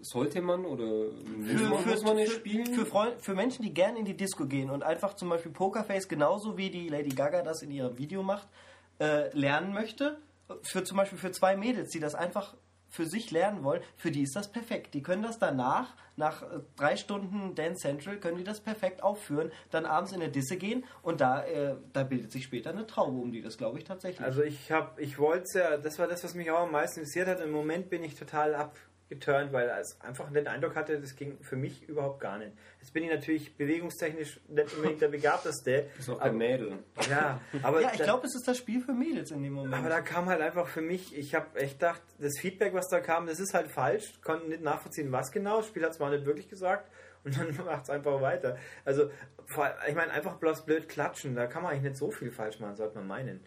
sollte 0.00 0.40
man 0.40 0.64
oder 0.64 1.10
Für, 1.10 1.68
man, 1.68 1.78
für, 1.80 1.88
muss 1.90 2.02
man 2.02 2.18
es 2.18 2.32
spielen? 2.32 2.66
für, 2.66 2.86
Freund, 2.86 3.20
für 3.20 3.34
Menschen, 3.34 3.62
die 3.64 3.74
gerne 3.74 3.98
in 3.98 4.04
die 4.04 4.16
Disco 4.16 4.46
gehen 4.46 4.70
und 4.70 4.82
einfach 4.84 5.14
zum 5.14 5.28
Beispiel 5.28 5.50
Pokerface 5.50 6.06
genauso 6.08 6.56
wie 6.56 6.70
die 6.70 6.88
Lady 6.88 7.08
Gaga 7.10 7.42
das 7.42 7.62
in 7.62 7.70
ihrem 7.72 7.98
Video 7.98 8.22
macht, 8.22 8.48
äh, 9.00 9.36
lernen 9.36 9.72
möchte. 9.72 10.18
Für 10.62 10.84
zum 10.84 10.96
Beispiel 10.96 11.18
für 11.18 11.32
zwei 11.32 11.56
Mädels, 11.56 11.90
die 11.90 12.00
das 12.00 12.14
einfach 12.14 12.54
für 12.88 13.06
sich 13.06 13.30
lernen 13.30 13.64
wollen, 13.64 13.82
für 13.96 14.10
die 14.10 14.22
ist 14.22 14.34
das 14.34 14.48
perfekt. 14.48 14.94
Die 14.94 15.02
können 15.02 15.22
das 15.22 15.38
danach, 15.38 15.94
nach 16.16 16.42
äh, 16.42 16.60
drei 16.76 16.96
Stunden 16.96 17.54
Dance 17.54 17.82
Central, 17.82 18.18
können 18.18 18.38
die 18.38 18.44
das 18.44 18.60
perfekt 18.60 19.02
aufführen, 19.02 19.52
dann 19.70 19.86
abends 19.86 20.12
in 20.12 20.20
eine 20.20 20.30
Disse 20.30 20.56
gehen 20.56 20.84
und 21.02 21.20
da, 21.20 21.44
äh, 21.44 21.76
da 21.92 22.02
bildet 22.02 22.32
sich 22.32 22.44
später 22.44 22.70
eine 22.70 22.86
Traube 22.86 23.18
um 23.18 23.30
die. 23.32 23.42
Das 23.42 23.58
glaube 23.58 23.78
ich 23.78 23.84
tatsächlich. 23.84 24.24
Also 24.24 24.42
ich 24.42 24.72
habe, 24.72 25.00
ich 25.00 25.18
wollte 25.18 25.58
ja, 25.58 25.76
das 25.76 25.98
war 25.98 26.06
das, 26.06 26.24
was 26.24 26.34
mich 26.34 26.50
auch 26.50 26.60
am 26.60 26.72
meisten 26.72 27.00
interessiert 27.00 27.28
hat. 27.28 27.40
Im 27.40 27.50
Moment 27.50 27.90
bin 27.90 28.02
ich 28.02 28.14
total 28.14 28.54
ab, 28.54 28.76
geturnt, 29.08 29.52
weil 29.52 29.68
es 29.80 30.00
einfach 30.00 30.30
den 30.30 30.46
Eindruck 30.46 30.76
hatte, 30.76 31.00
das 31.00 31.16
ging 31.16 31.38
für 31.40 31.56
mich 31.56 31.88
überhaupt 31.88 32.20
gar 32.20 32.38
nicht. 32.38 32.52
Jetzt 32.80 32.92
bin 32.92 33.04
ich 33.04 33.10
natürlich 33.10 33.56
bewegungstechnisch 33.56 34.40
nicht 34.48 34.74
unbedingt 34.74 35.00
der 35.00 35.08
Begabteste. 35.08 35.86
Ist 35.98 36.10
auch 36.10 36.20
kein 36.20 36.36
Mädel. 36.36 36.78
Ja, 37.08 37.40
aber 37.62 37.80
Ja, 37.80 37.90
ich 37.92 38.02
glaube, 38.02 38.26
es 38.26 38.34
ist 38.34 38.46
das 38.46 38.58
Spiel 38.58 38.80
für 38.80 38.92
Mädels 38.92 39.30
in 39.30 39.42
dem 39.42 39.54
Moment. 39.54 39.74
aber 39.74 39.88
da 39.88 40.00
kam 40.00 40.26
halt 40.26 40.40
einfach 40.40 40.68
für 40.68 40.82
mich, 40.82 41.16
ich 41.16 41.34
habe 41.34 41.58
echt 41.58 41.80
gedacht, 41.80 42.02
das 42.18 42.38
Feedback, 42.38 42.74
was 42.74 42.88
da 42.88 43.00
kam, 43.00 43.26
das 43.26 43.40
ist 43.40 43.54
halt 43.54 43.68
falsch. 43.70 44.20
Konnten 44.22 44.48
nicht 44.48 44.62
nachvollziehen, 44.62 45.10
was 45.12 45.30
genau. 45.32 45.58
Das 45.58 45.66
Spiel 45.66 45.84
hat 45.84 45.92
es 45.92 45.98
mal 45.98 46.10
nicht 46.10 46.26
wirklich 46.26 46.48
gesagt. 46.48 46.90
Und 47.24 47.36
dann 47.36 47.54
macht 47.66 47.82
es 47.82 47.90
einfach 47.90 48.20
weiter. 48.20 48.56
Also, 48.84 49.10
ich 49.88 49.94
meine, 49.94 50.12
einfach 50.12 50.36
bloß 50.36 50.64
blöd 50.64 50.88
klatschen. 50.88 51.34
Da 51.34 51.46
kann 51.46 51.62
man 51.62 51.72
eigentlich 51.72 51.82
nicht 51.90 51.96
so 51.96 52.10
viel 52.10 52.30
falsch 52.30 52.60
machen, 52.60 52.76
sollte 52.76 52.96
man 52.96 53.08
meinen. 53.08 53.40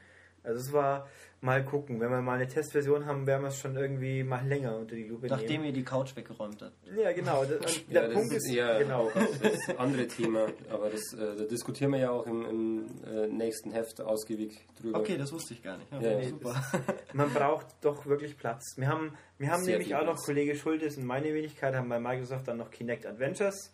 Also, 0.44 0.60
es 0.60 0.74
war 0.74 1.08
mal 1.42 1.64
gucken. 1.66 2.00
Wenn 2.00 2.12
wir 2.12 2.22
mal 2.22 2.36
eine 2.36 2.48
Testversion 2.48 3.06
haben, 3.06 3.26
werden 3.26 3.42
wir 3.42 3.48
es 3.50 3.58
schon 3.58 3.76
irgendwie 3.76 4.24
mal 4.24 4.46
länger 4.48 4.78
unter 4.78 4.96
die 4.96 5.06
Lupe 5.06 5.28
Nachdem 5.28 5.48
nehmen. 5.50 5.66
ihr 5.66 5.74
die 5.74 5.84
Couch 5.84 6.16
weggeräumt 6.16 6.62
habt. 6.62 6.74
Ja, 6.96 7.12
genau. 7.12 7.44
Das, 7.62 7.78
Ja, 7.90 8.02
der 8.02 8.04
das 8.10 8.14
Punkt 8.14 8.34
ist 8.34 8.48
ist, 8.48 8.56
eher 8.56 8.80
genau. 8.80 9.10
das 9.42 9.78
andere 9.78 10.08
Thema, 10.08 10.48
aber 10.70 10.90
das, 10.90 11.02
äh, 11.14 11.36
da 11.38 11.44
diskutieren 11.46 11.92
wir 11.92 12.00
ja 12.00 12.12
auch 12.12 12.26
im, 12.28 12.46
im 12.46 12.86
äh, 13.06 13.28
nächsten 13.28 13.72
Heft 13.72 14.00
ausgiebig 14.02 14.60
drüber. 14.80 15.00
Okay, 15.00 15.18
das 15.18 15.32
wusste 15.34 15.54
ich 15.56 15.64
gar 15.64 15.78
nicht. 15.78 15.92
Ja, 15.92 16.00
Ja, 16.02 16.18
nee, 16.18 16.30
super. 16.30 16.56
Man 17.14 17.34
braucht 17.34 17.68
doch 17.82 18.06
wirklich 18.06 18.38
Platz. 18.38 18.76
Wir 18.78 18.88
haben, 18.88 19.16
wir 19.38 19.50
haben 19.52 19.64
Sehr 19.64 19.78
nämlich 19.78 19.96
auch 19.96 20.06
noch. 20.06 20.18
Kollege 20.24 20.56
Schultes 20.56 20.98
und 20.98 21.06
meine 21.06 21.34
Wenigkeit 21.34 21.74
haben 21.76 21.90
bei 21.90 22.00
Microsoft 22.00 22.48
dann 22.48 22.58
noch 22.58 22.70
Kinect 22.70 23.06
Adventures 23.06 23.74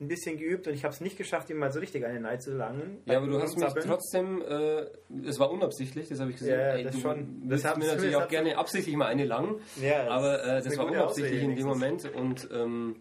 ein 0.00 0.08
bisschen 0.08 0.38
geübt 0.38 0.66
und 0.66 0.72
ich 0.74 0.84
habe 0.84 0.94
es 0.94 1.00
nicht 1.00 1.18
geschafft, 1.18 1.50
ihm 1.50 1.58
mal 1.58 1.70
so 1.72 1.78
richtig 1.78 2.04
eine 2.06 2.20
Neid 2.20 2.42
zu 2.42 2.52
langen. 2.56 3.02
Ja, 3.04 3.18
aber 3.18 3.26
du 3.26 3.40
hast 3.40 3.58
mich 3.58 3.72
trotzdem, 3.84 4.40
äh, 4.42 4.86
es 5.26 5.38
war 5.38 5.50
unabsichtlich, 5.50 6.08
das 6.08 6.20
habe 6.20 6.30
ich 6.30 6.38
gesehen. 6.38 6.58
Ja, 6.58 6.72
Ey, 6.74 6.84
das 6.84 6.98
schon. 6.98 7.48
Das 7.48 7.64
hat- 7.64 7.76
mir 7.76 7.86
natürlich 7.86 8.16
auch 8.16 8.28
gerne 8.28 8.56
absichtlich 8.56 8.96
mal 8.96 9.06
eine 9.06 9.24
lang, 9.26 9.60
Ja, 9.80 10.08
aber 10.08 10.42
äh, 10.42 10.62
das 10.62 10.76
war 10.78 10.86
unabsichtlich 10.86 11.42
in 11.42 11.54
dem. 11.56 11.66
Moment 11.66 12.10
und 12.14 12.48
ähm, 12.52 12.96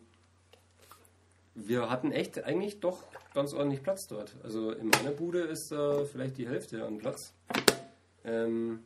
wir 1.56 1.90
hatten 1.90 2.12
echt 2.12 2.44
eigentlich 2.44 2.80
doch 2.80 3.04
ganz 3.34 3.54
ordentlich 3.54 3.84
Platz 3.84 4.08
dort. 4.08 4.36
Also 4.44 4.72
in 4.72 4.90
meiner 4.90 5.12
Bude 5.12 5.40
ist 5.42 5.72
da 5.72 6.04
vielleicht 6.06 6.38
die 6.38 6.48
Hälfte 6.48 6.86
an 6.86 6.98
Platz. 6.98 7.34
Ähm, 8.26 8.80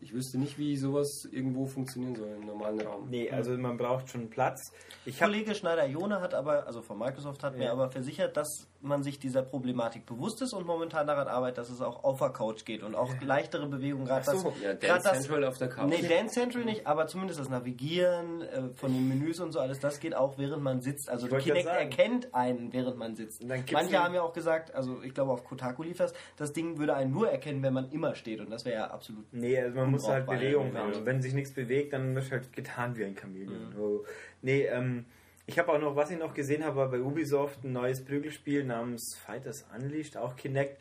ich 0.00 0.12
wüsste 0.12 0.38
nicht, 0.38 0.58
wie 0.58 0.76
sowas 0.76 1.26
irgendwo 1.30 1.66
funktionieren 1.66 2.14
soll 2.14 2.28
im 2.40 2.46
normalen 2.46 2.80
Raum. 2.80 3.08
Nee, 3.10 3.30
also 3.30 3.56
man 3.58 3.76
braucht 3.76 4.08
schon 4.10 4.28
Platz. 4.30 4.72
Ich 5.04 5.20
habe 5.22 5.32
Kollege 5.32 5.54
Schneider-Jone 5.54 6.20
hat 6.20 6.34
aber, 6.34 6.66
also 6.66 6.82
von 6.82 6.98
Microsoft 6.98 7.42
hat 7.42 7.56
mir 7.56 7.64
Ja. 7.66 7.72
aber 7.72 7.90
versichert, 7.90 8.36
dass 8.36 8.66
man 8.80 9.02
sich 9.02 9.18
dieser 9.18 9.42
Problematik 9.42 10.06
bewusst 10.06 10.40
ist 10.40 10.52
und 10.52 10.66
momentan 10.66 11.06
daran 11.06 11.26
arbeitet, 11.26 11.58
dass 11.58 11.70
es 11.70 11.80
auch 11.80 12.04
auf 12.04 12.18
der 12.18 12.30
Couch 12.30 12.64
geht 12.64 12.82
und 12.82 12.94
auch 12.94 13.12
leichtere 13.20 13.66
Bewegungen, 13.66 14.06
gerade 14.06 14.24
so. 14.24 14.50
das, 14.50 14.62
Ja, 14.62 14.74
Dance 14.74 15.08
das, 15.08 15.20
Central 15.20 15.44
auf 15.44 15.58
der 15.58 15.68
Couch. 15.68 15.88
Nee, 15.88 16.06
Dance 16.06 16.34
Central 16.34 16.64
nicht, 16.64 16.86
aber 16.86 17.06
zumindest 17.08 17.40
das 17.40 17.48
Navigieren 17.48 18.42
äh, 18.42 18.68
von 18.74 18.92
den 18.92 19.08
Menüs 19.08 19.40
und 19.40 19.52
so 19.52 19.58
alles, 19.58 19.80
das 19.80 19.98
geht 19.98 20.14
auch 20.14 20.38
während 20.38 20.62
man 20.62 20.80
sitzt. 20.80 21.10
Also 21.10 21.26
Kinect 21.26 21.66
erkennt 21.66 22.34
einen, 22.34 22.72
während 22.72 22.98
man 22.98 23.16
sitzt. 23.16 23.44
Manche 23.44 24.02
haben 24.02 24.14
ja 24.14 24.22
auch 24.22 24.32
gesagt, 24.32 24.74
also 24.74 25.02
ich 25.02 25.12
glaube 25.12 25.32
auf 25.32 25.44
Kotaku 25.44 25.82
lief 25.82 25.98
das, 26.36 26.52
Ding 26.52 26.78
würde 26.78 26.94
einen 26.94 27.10
nur 27.10 27.28
erkennen, 27.28 27.62
wenn 27.62 27.74
man 27.74 27.90
immer 27.90 28.14
steht 28.14 28.40
und 28.40 28.50
das 28.50 28.64
wäre 28.64 28.76
ja 28.76 28.90
absolut 28.90 29.32
Nee, 29.32 29.60
also 29.60 29.76
man 29.76 29.90
muss 29.90 30.08
halt 30.08 30.26
Bewegung 30.26 30.74
haben. 30.76 30.92
Und 30.92 31.06
wenn 31.06 31.20
sich 31.20 31.34
nichts 31.34 31.52
bewegt, 31.52 31.92
dann 31.92 32.14
wird 32.14 32.30
halt 32.30 32.52
getan 32.52 32.96
wie 32.96 33.04
ein 33.04 33.16
Chamäleon. 33.16 33.74
Oh. 33.78 34.04
Nee, 34.42 34.66
ähm, 34.66 35.04
ich 35.48 35.58
habe 35.58 35.72
auch 35.72 35.80
noch, 35.80 35.96
was 35.96 36.10
ich 36.10 36.18
noch 36.18 36.34
gesehen 36.34 36.62
habe, 36.62 36.76
war 36.76 36.90
bei 36.90 37.00
Ubisoft 37.00 37.64
ein 37.64 37.72
neues 37.72 38.04
Prügelspiel 38.04 38.64
namens 38.64 39.16
Fighters 39.16 39.66
Unleashed, 39.74 40.18
auch 40.18 40.36
Kinect. 40.36 40.78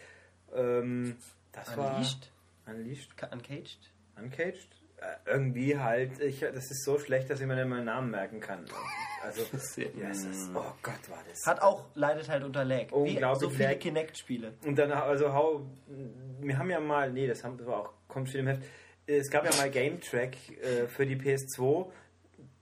Ähm, 0.54 1.16
das 1.54 1.70
Unleashed? 1.70 2.32
war 2.66 2.76
Unleashed, 2.76 3.12
uncaged. 3.32 3.80
Uncaged. 4.18 4.68
Äh, 4.98 5.32
irgendwie 5.32 5.78
halt, 5.78 6.20
ich, 6.20 6.42
das 6.42 6.70
ist 6.70 6.84
so 6.84 7.00
schlecht, 7.00 7.30
dass 7.30 7.40
ich 7.40 7.48
mir 7.48 7.56
nicht 7.56 7.68
mal 7.68 7.78
den 7.78 7.86
Namen 7.86 8.12
merken 8.12 8.42
kann. 8.42 8.66
Also, 9.24 9.42
ja, 10.02 10.10
ist, 10.10 10.50
oh 10.54 10.74
Gott, 10.84 11.10
war 11.10 11.24
das. 11.30 11.46
Hat 11.46 11.62
auch, 11.62 11.86
leidet 11.96 12.28
halt 12.28 12.44
unter 12.44 12.66
Lag. 12.66 12.90
Wie 12.90 12.94
Unglaublich 12.96 13.50
so 13.50 13.50
viele. 13.50 13.78
Kinect-Spiele. 13.78 14.54
Und 14.66 14.78
dann, 14.78 14.92
also, 14.92 15.32
hau, 15.32 15.66
wir 16.42 16.58
haben 16.58 16.70
ja 16.70 16.82
mal, 16.82 17.14
nee, 17.14 17.26
das, 17.26 17.42
haben, 17.42 17.58
das 17.58 17.68
war 17.68 17.84
auch, 17.84 17.94
kommt 18.10 18.30
schon 18.30 18.42
im 18.42 18.48
Heft, 18.48 18.64
es 19.06 19.30
gab 19.30 19.46
ja 19.46 19.56
mal 19.56 19.70
Game 19.70 20.02
Track 20.02 20.36
äh, 20.62 20.88
für 20.88 21.06
die 21.06 21.16
PS2. 21.16 21.90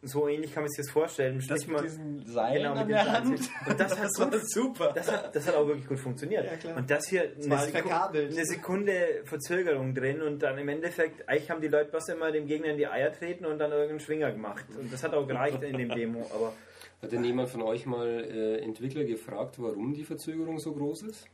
So 0.07 0.27
ähnlich 0.27 0.53
kann 0.53 0.63
man 0.63 0.69
sich 0.69 0.85
das 0.85 0.91
vorstellen. 0.91 1.35
Das 1.37 1.45
Sprich 1.45 1.67
mit 1.67 1.75
mal- 1.77 1.83
diesen 1.83 2.25
Seilen 2.25 2.63
Genau, 2.63 2.75
mit 2.75 2.89
der 2.89 3.03
Seilen. 3.03 3.11
Hand. 3.13 3.39
Und 3.67 3.79
das 3.79 3.99
hat 3.99 4.09
war 4.19 4.29
gut- 4.29 4.49
super. 4.51 4.91
Das 4.93 5.11
hat, 5.11 5.35
das 5.35 5.47
hat 5.47 5.55
auch 5.55 5.67
wirklich 5.67 5.87
gut 5.87 5.99
funktioniert. 5.99 6.45
Ja, 6.45 6.55
klar. 6.57 6.77
Und 6.77 6.89
das 6.91 7.07
hier 7.09 7.31
war 7.47 7.57
eine, 7.59 7.65
Seku 7.71 7.87
verkabelt. 7.89 8.31
eine 8.33 8.45
Sekunde 8.45 9.21
Verzögerung 9.23 9.93
drin 9.95 10.21
und 10.21 10.39
dann 10.43 10.57
im 10.57 10.69
Endeffekt, 10.69 11.27
eigentlich 11.27 11.49
haben 11.49 11.61
die 11.61 11.67
Leute 11.67 11.89
bloß 11.91 12.09
immer 12.09 12.31
dem 12.31 12.45
Gegner 12.45 12.67
in 12.67 12.77
die 12.77 12.87
Eier 12.87 13.11
treten 13.11 13.45
und 13.45 13.57
dann 13.59 13.71
irgendeinen 13.71 13.99
Schwinger 13.99 14.31
gemacht. 14.31 14.65
Und 14.79 14.93
das 14.93 15.03
hat 15.03 15.13
auch 15.13 15.27
gereicht 15.27 15.61
in 15.63 15.77
dem 15.77 15.89
Demo, 15.89 16.29
aber 16.33 16.53
Hat 17.01 17.11
denn 17.11 17.23
jemand 17.23 17.49
von 17.49 17.61
euch 17.63 17.85
mal 17.85 18.07
äh, 18.07 18.59
Entwickler 18.59 19.03
gefragt, 19.03 19.55
warum 19.59 19.93
die 19.93 20.03
Verzögerung 20.03 20.59
so 20.59 20.73
groß 20.73 21.03
ist? 21.03 21.27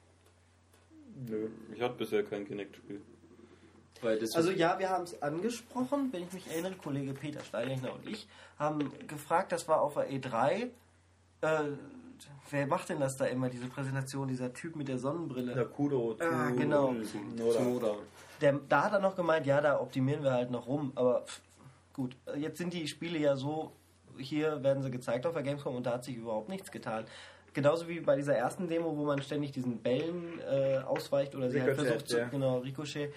Nö, 1.29 1.49
ich 1.75 1.81
hatte 1.81 1.95
bisher 1.97 2.23
kein 2.23 2.45
Kinect-Spiel. 2.47 3.01
Weil 4.01 4.17
das 4.19 4.35
Also 4.35 4.51
ja, 4.51 4.77
wir 4.79 4.89
haben 4.89 5.03
es 5.03 5.21
angesprochen, 5.21 6.09
wenn 6.11 6.23
ich 6.23 6.33
mich 6.33 6.47
erinnere, 6.49 6.73
Kollege 6.73 7.13
Peter 7.13 7.41
Steinlechner 7.43 7.93
und 7.93 8.07
ich 8.07 8.27
haben 8.57 8.91
gefragt, 9.07 9.51
das 9.51 9.67
war 9.67 9.81
auf 9.81 9.93
der 9.95 10.09
E3, 10.09 10.69
äh, 11.41 11.47
wer 12.49 12.67
macht 12.67 12.89
denn 12.89 12.99
das 12.99 13.17
da 13.17 13.25
immer, 13.25 13.49
diese 13.49 13.67
Präsentation, 13.67 14.27
dieser 14.27 14.53
Typ 14.53 14.75
mit 14.75 14.87
der 14.87 14.97
Sonnenbrille? 14.97 15.55
Nakudo, 15.55 16.15
Ah, 16.19 16.49
Tu- 16.49 16.55
genau. 16.57 16.93
Der, 18.41 18.53
da 18.69 18.83
hat 18.85 18.93
er 18.93 18.99
noch 18.99 19.15
gemeint, 19.15 19.45
ja, 19.45 19.61
da 19.61 19.79
optimieren 19.79 20.23
wir 20.23 20.31
halt 20.31 20.49
noch 20.51 20.65
rum, 20.67 20.91
aber 20.95 21.21
pff, 21.21 21.41
gut, 21.93 22.15
jetzt 22.35 22.57
sind 22.57 22.73
die 22.73 22.87
Spiele 22.87 23.19
ja 23.19 23.35
so, 23.35 23.71
hier 24.17 24.63
werden 24.63 24.81
sie 24.81 24.89
gezeigt 24.91 25.25
auf 25.27 25.33
der 25.33 25.43
Gamescom 25.43 25.75
und 25.75 25.85
da 25.85 25.93
hat 25.93 26.03
sich 26.03 26.15
überhaupt 26.17 26.49
nichts 26.49 26.71
getan. 26.71 27.05
Genauso 27.53 27.87
wie 27.87 27.99
bei 27.99 28.15
dieser 28.15 28.35
ersten 28.35 28.67
Demo, 28.67 28.95
wo 28.97 29.03
man 29.05 29.21
ständig 29.21 29.51
diesen 29.51 29.79
Bällen 29.79 30.39
äh, 30.49 30.77
ausweicht 30.85 31.35
oder 31.35 31.49
sie 31.51 31.59
halt 31.61 31.71
Ricochet, 31.71 31.87
versucht 31.89 32.09
zu, 32.09 32.17
ja. 32.17 32.27
genau, 32.29 32.59
Ricochet. 32.59 33.13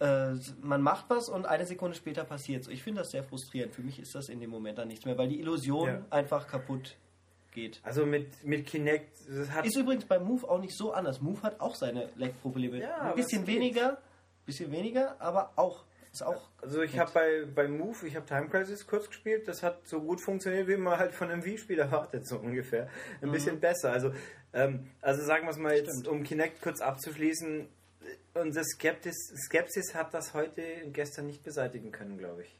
Äh, 0.00 0.34
man 0.60 0.80
macht 0.82 1.06
was 1.08 1.28
und 1.28 1.46
eine 1.46 1.66
Sekunde 1.66 1.96
später 1.96 2.24
passiert 2.24 2.68
Ich 2.68 2.82
finde 2.82 3.00
das 3.00 3.10
sehr 3.10 3.24
frustrierend. 3.24 3.74
Für 3.74 3.82
mich 3.82 3.98
ist 3.98 4.14
das 4.14 4.28
in 4.28 4.40
dem 4.40 4.50
Moment 4.50 4.78
dann 4.78 4.88
nichts 4.88 5.04
mehr, 5.04 5.18
weil 5.18 5.28
die 5.28 5.40
Illusion 5.40 5.88
Ja. 5.88 6.04
einfach 6.10 6.46
kaputt 6.46 6.96
geht. 7.52 7.80
Also 7.82 8.06
mit, 8.06 8.44
mit 8.44 8.66
Kinect, 8.66 9.18
Ist 9.64 9.76
übrigens 9.76 10.04
bei 10.04 10.18
Move 10.18 10.48
auch 10.48 10.60
nicht 10.60 10.76
so 10.76 10.92
anders. 10.92 11.20
Move 11.20 11.42
hat 11.42 11.60
auch 11.60 11.74
seine 11.74 12.10
Lag-Probleme. 12.16 12.78
Ja, 12.78 12.98
Ein 12.98 13.14
bisschen 13.16 13.42
es 13.42 13.48
weniger, 13.48 13.98
bisschen 14.46 14.70
weniger, 14.70 15.20
aber 15.20 15.52
auch 15.56 15.84
ist 16.12 16.22
auch 16.22 16.48
Also 16.62 16.82
ich 16.82 16.98
habe 16.98 17.10
bei, 17.12 17.44
bei 17.54 17.68
Move, 17.68 18.06
ich 18.06 18.16
habe 18.16 18.24
Time 18.24 18.48
Crisis 18.48 18.86
kurz 18.86 19.08
gespielt, 19.08 19.46
das 19.46 19.62
hat 19.62 19.86
so 19.86 20.00
gut 20.00 20.20
funktioniert, 20.20 20.66
wie 20.68 20.76
man 20.76 20.98
halt 20.98 21.12
von 21.12 21.30
einem 21.30 21.44
Wii-Spiel 21.44 21.78
erwartet, 21.80 22.26
so 22.26 22.38
ungefähr. 22.38 22.88
Ein 23.20 23.30
bisschen 23.30 23.60
besser. 23.60 23.92
Also, 23.92 24.12
ähm, 24.52 24.86
also 25.02 25.22
sagen 25.24 25.44
wir 25.46 25.50
es 25.50 25.58
mal 25.58 25.74
jetzt, 25.74 26.06
um 26.08 26.22
Kinect 26.22 26.62
kurz 26.62 26.80
abzuschließen, 26.80 27.68
unsere 28.34 28.64
Skeptis, 28.64 29.16
Skepsis 29.46 29.94
hat 29.94 30.14
das 30.14 30.34
heute 30.34 30.62
und 30.84 30.92
gestern 30.92 31.26
nicht 31.26 31.42
beseitigen 31.42 31.92
können, 31.92 32.18
glaube 32.18 32.42
ich. 32.42 32.58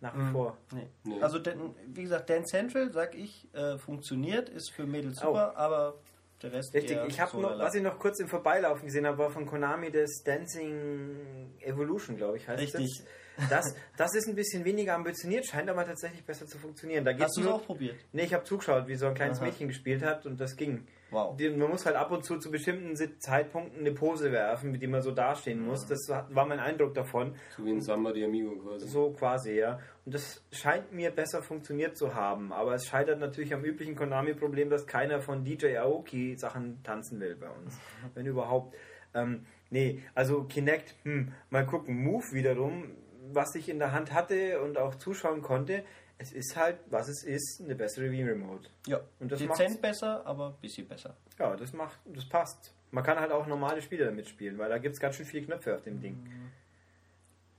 Nach 0.00 0.16
wie 0.16 0.32
vor. 0.32 0.56
Nee. 0.72 0.88
Nee. 1.04 1.22
Also, 1.22 1.38
denn, 1.38 1.74
wie 1.86 2.02
gesagt, 2.02 2.28
Dance 2.28 2.50
Central, 2.50 2.90
sag 2.92 3.14
ich, 3.14 3.48
äh, 3.54 3.78
funktioniert, 3.78 4.48
ist 4.48 4.70
für 4.72 4.84
Mädels 4.84 5.18
Oh. 5.22 5.26
super, 5.26 5.56
aber 5.56 5.94
der 6.42 6.52
Rest 6.52 6.74
Richtig, 6.74 6.96
eher 6.96 7.06
ich 7.06 7.20
habe 7.20 7.30
so 7.30 7.40
noch, 7.40 7.56
was 7.56 7.74
ich 7.76 7.82
noch 7.82 7.98
kurz 8.00 8.18
im 8.18 8.26
Vorbeilaufen 8.26 8.86
gesehen 8.86 9.06
habe, 9.06 9.18
war 9.18 9.30
von 9.30 9.46
Konami 9.46 9.92
das 9.92 10.22
Dancing 10.24 11.54
Evolution, 11.60 12.16
glaube 12.16 12.36
ich, 12.38 12.48
heißt 12.48 12.60
Richtig. 12.60 13.04
das. 13.36 13.48
das. 13.48 13.74
Das 13.96 14.14
ist 14.16 14.26
ein 14.28 14.34
bisschen 14.34 14.64
weniger 14.64 14.94
ambitioniert, 14.96 15.46
scheint 15.46 15.70
aber 15.70 15.86
tatsächlich 15.86 16.24
besser 16.24 16.46
zu 16.48 16.58
funktionieren. 16.58 17.04
Da 17.04 17.12
geht's 17.12 17.24
Hast 17.26 17.36
du 17.36 17.42
es 17.42 17.46
auch 17.46 17.64
probiert? 17.64 17.96
Nee, 18.12 18.24
ich 18.24 18.34
habe 18.34 18.42
zugeschaut, 18.42 18.88
wie 18.88 18.96
so 18.96 19.06
ein 19.06 19.14
kleines 19.14 19.38
Aha. 19.38 19.46
Mädchen 19.46 19.68
gespielt 19.68 20.02
hat 20.02 20.26
und 20.26 20.40
das 20.40 20.56
ging. 20.56 20.84
Wow. 21.12 21.36
Die, 21.36 21.50
man 21.50 21.68
muss 21.68 21.84
halt 21.84 21.94
ab 21.94 22.10
und 22.10 22.24
zu 22.24 22.38
zu 22.38 22.50
bestimmten 22.50 22.96
Zeitpunkten 23.20 23.80
eine 23.80 23.92
Pose 23.92 24.32
werfen, 24.32 24.72
mit 24.72 24.80
die 24.80 24.86
man 24.86 25.02
so 25.02 25.10
dastehen 25.10 25.60
muss. 25.60 25.86
Das 25.86 26.08
war 26.08 26.46
mein 26.46 26.58
Eindruck 26.58 26.94
davon. 26.94 27.34
So 27.54 27.66
wie 27.66 27.70
ein 27.70 27.82
Samba 27.82 28.12
de 28.12 28.24
Amigo 28.24 28.56
quasi. 28.56 28.88
So 28.88 29.10
quasi, 29.10 29.52
ja. 29.58 29.78
Und 30.06 30.14
das 30.14 30.42
scheint 30.50 30.90
mir 30.92 31.10
besser 31.10 31.42
funktioniert 31.42 31.98
zu 31.98 32.14
haben. 32.14 32.50
Aber 32.50 32.74
es 32.74 32.86
scheitert 32.86 33.20
natürlich 33.20 33.52
am 33.52 33.62
üblichen 33.62 33.94
Konami-Problem, 33.94 34.70
dass 34.70 34.86
keiner 34.86 35.20
von 35.20 35.44
DJ 35.44 35.76
Aoki 35.76 36.34
Sachen 36.38 36.82
tanzen 36.82 37.20
will 37.20 37.36
bei 37.36 37.50
uns. 37.50 37.78
Wenn 38.14 38.24
überhaupt. 38.24 38.74
Ähm, 39.14 39.44
nee, 39.68 40.02
also 40.14 40.44
Kinect, 40.44 40.94
hm, 41.02 41.32
mal 41.50 41.66
gucken. 41.66 42.02
Move 42.02 42.32
wiederum, 42.32 42.96
was 43.32 43.54
ich 43.54 43.68
in 43.68 43.78
der 43.78 43.92
Hand 43.92 44.14
hatte 44.14 44.62
und 44.62 44.78
auch 44.78 44.94
zuschauen 44.94 45.42
konnte, 45.42 45.84
es 46.22 46.32
ist 46.32 46.56
halt, 46.56 46.78
was 46.88 47.08
es 47.08 47.24
ist, 47.24 47.60
eine 47.64 47.74
bessere 47.74 48.10
Wii-Remote. 48.10 48.68
Ja, 48.86 49.00
Und 49.18 49.32
das 49.32 49.40
dezent 49.40 49.82
besser, 49.82 50.24
aber 50.24 50.48
ein 50.48 50.60
bisschen 50.60 50.86
besser. 50.86 51.16
Ja, 51.38 51.56
das 51.56 51.72
macht, 51.72 51.98
das 52.06 52.28
passt. 52.28 52.72
Man 52.92 53.02
kann 53.02 53.18
halt 53.18 53.32
auch 53.32 53.46
normale 53.46 53.82
Spiele 53.82 54.04
damit 54.04 54.28
spielen, 54.28 54.56
weil 54.58 54.68
da 54.68 54.78
gibt 54.78 54.94
es 54.94 55.00
ganz 55.00 55.16
schön 55.16 55.26
viele 55.26 55.44
Knöpfe 55.46 55.74
auf 55.74 55.82
dem 55.82 56.00
Ding. 56.00 56.16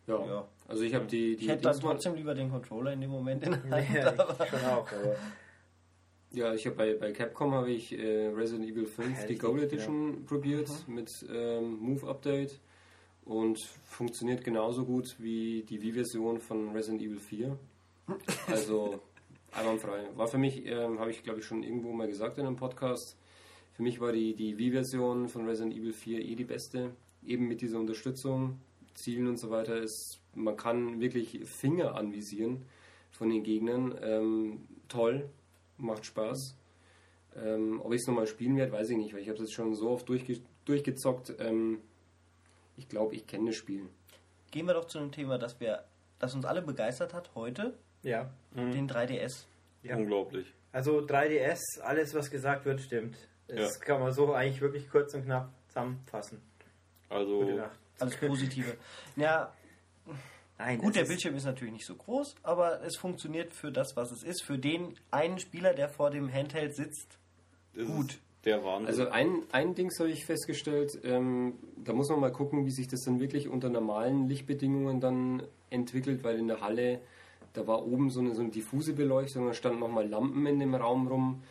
Ja. 0.08 0.26
Ja. 0.26 0.48
Also 0.68 0.84
ich 0.84 0.94
habe 0.94 1.06
die, 1.06 1.36
die 1.36 1.44
Ich 1.44 1.50
hätte 1.50 1.64
dann 1.64 1.80
trotzdem 1.80 2.16
lieber 2.16 2.34
den 2.34 2.50
Controller 2.50 2.94
in 2.94 3.02
dem 3.02 3.10
Moment 3.10 3.44
in 3.44 3.52
der 3.52 3.62
Hand. 3.72 3.94
Ja, 3.94 4.08
aber 4.12 4.44
ich 4.44 4.50
schon 4.50 4.66
auch, 4.66 4.92
aber 4.92 5.16
Ja, 6.32 6.54
ich 6.54 6.66
habe 6.66 6.76
bei, 6.76 6.94
bei 6.94 7.12
Capcom 7.12 7.54
habe 7.54 7.72
ich 7.72 7.98
äh, 7.98 8.28
Resident 8.28 8.70
Evil 8.70 8.86
5 8.86 9.08
die 9.08 9.22
Richtig, 9.22 9.40
Gold 9.40 9.64
Edition 9.64 10.26
probiert 10.26 10.70
mit 10.88 11.26
ähm, 11.34 11.80
Move 11.80 12.08
Update 12.08 12.60
und 13.26 13.60
funktioniert 13.86 14.44
genauso 14.44 14.86
gut 14.86 15.16
wie 15.20 15.64
die 15.64 15.82
Wii-Version 15.82 16.40
von 16.40 16.72
Resident 16.72 17.02
Evil 17.02 17.20
4. 17.20 17.58
Also 18.48 19.02
einwandfrei. 19.52 20.08
War 20.16 20.28
für 20.28 20.38
mich, 20.38 20.66
ähm, 20.66 21.00
habe 21.00 21.12
ich 21.12 21.24
glaube 21.24 21.40
ich 21.40 21.46
schon 21.46 21.64
irgendwo 21.64 21.92
mal 21.94 22.08
gesagt 22.08 22.38
in 22.38 22.46
einem 22.46 22.56
Podcast, 22.56 23.18
für 23.74 23.82
mich 23.82 24.00
war 24.00 24.12
die, 24.12 24.36
die 24.36 24.58
Wii-Version 24.58 25.28
von 25.28 25.48
Resident 25.48 25.74
Evil 25.74 25.94
4 25.94 26.20
eh 26.24 26.36
die 26.36 26.44
beste. 26.44 26.92
Eben 27.26 27.48
mit 27.48 27.62
dieser 27.62 27.80
Unterstützung, 27.80 28.60
Zielen 28.94 29.28
und 29.28 29.38
so 29.38 29.50
weiter. 29.50 29.78
Ist, 29.78 30.20
man 30.36 30.56
kann 30.56 31.02
wirklich 31.02 31.40
Finger 31.46 31.96
anvisieren 31.96 32.66
von 33.10 33.30
den 33.30 33.42
Gegnern. 33.42 33.98
Ähm, 34.02 34.68
toll, 34.88 35.28
macht 35.78 36.06
Spaß. 36.06 36.56
Ähm, 37.36 37.82
ob 37.84 37.94
ich 37.94 38.02
es 38.02 38.08
nochmal 38.08 38.28
spielen 38.28 38.58
werde, 38.58 38.72
weiß 38.72 38.92
ich 38.92 38.98
nicht, 38.98 39.14
weil 39.14 39.22
ich 39.22 39.28
habe 39.28 39.38
es 39.38 39.46
jetzt 39.46 39.54
schon 39.54 39.74
so 39.74 39.90
oft 39.90 40.08
durchge 40.08 40.40
durchgezockt. 40.66 41.34
Ähm, 41.40 41.80
ich 42.78 42.88
glaube, 42.88 43.16
ich 43.16 43.26
kenne 43.26 43.48
das 43.48 43.56
Spiel. 43.56 43.90
Gehen 44.52 44.68
wir 44.68 44.76
doch 44.76 44.86
zu 44.86 45.00
einem 45.00 45.12
Thema, 45.12 45.40
das, 45.40 45.60
wir, 45.60 45.84
das 46.20 46.36
uns 46.36 46.46
alle 46.46 46.62
begeistert 46.62 47.14
hat 47.16 47.32
heute, 47.34 47.74
Ja. 48.04 48.30
den 48.56 48.88
3DS. 48.88 49.46
Ja. 49.84 49.96
Unglaublich. 49.98 50.48
Also 50.72 51.00
3DS, 51.00 51.80
alles 51.82 52.14
was 52.14 52.30
gesagt 52.30 52.66
wird, 52.66 52.82
stimmt. 52.82 53.16
Das 53.48 53.80
kann 53.80 54.00
man 54.00 54.12
so 54.14 54.34
eigentlich 54.34 54.62
wirklich 54.62 54.90
kurz 54.90 55.14
und 55.14 55.26
knapp 55.26 55.50
zusammenfassen. 55.68 56.42
Also. 57.10 57.60
Alles 58.00 58.18
Positive. 58.18 58.76
Ja, 59.16 59.54
Nein, 60.58 60.78
gut, 60.80 60.96
der 60.96 61.04
ist- 61.04 61.10
Bildschirm 61.10 61.36
ist 61.36 61.46
natürlich 61.46 61.74
nicht 61.74 61.86
so 61.86 61.96
groß, 61.96 62.36
aber 62.44 62.82
es 62.84 62.96
funktioniert 62.98 63.54
für 63.54 63.72
das, 63.72 63.96
was 63.96 64.12
es 64.12 64.24
ist. 64.24 64.44
Für 64.44 64.58
den 64.58 64.96
einen 65.12 65.40
Spieler, 65.40 65.74
der 65.74 65.90
vor 65.90 66.10
dem 66.12 66.32
Handheld 66.32 66.76
sitzt. 66.76 67.18
das 67.76 67.86
gut. 67.88 68.20
Der 68.46 68.64
Wahnsinn. 68.64 68.88
Also 68.88 69.10
ein, 69.10 69.44
ein 69.54 69.74
Ding 69.74 69.90
habe 69.98 70.10
ich 70.10 70.26
festgestellt, 70.26 71.00
ähm, 71.06 71.54
da 71.78 71.94
muss 71.94 72.10
man 72.10 72.20
mal 72.20 72.32
gucken, 72.32 72.66
wie 72.66 72.72
sich 72.72 72.88
das 72.90 73.02
dann 73.02 73.20
wirklich 73.22 73.48
unter 73.48 73.70
normalen 73.70 74.28
Lichtbedingungen 74.28 75.00
dann 75.00 75.44
entwickelt, 75.70 76.24
weil 76.26 76.38
in 76.40 76.48
der 76.50 76.60
Halle, 76.60 77.00
da 77.54 77.68
war 77.68 77.86
oben 77.86 78.10
so 78.10 78.20
eine, 78.20 78.34
so 78.36 78.42
eine 78.42 78.52
diffuse 78.52 78.94
Beleuchtung, 78.94 79.46
da 79.46 79.54
standen 79.54 79.80
nochmal 79.80 80.08
Lampen 80.08 80.46
in 80.46 80.60
dem 80.60 80.76
Raum 80.76 81.08
rum. 81.08 81.44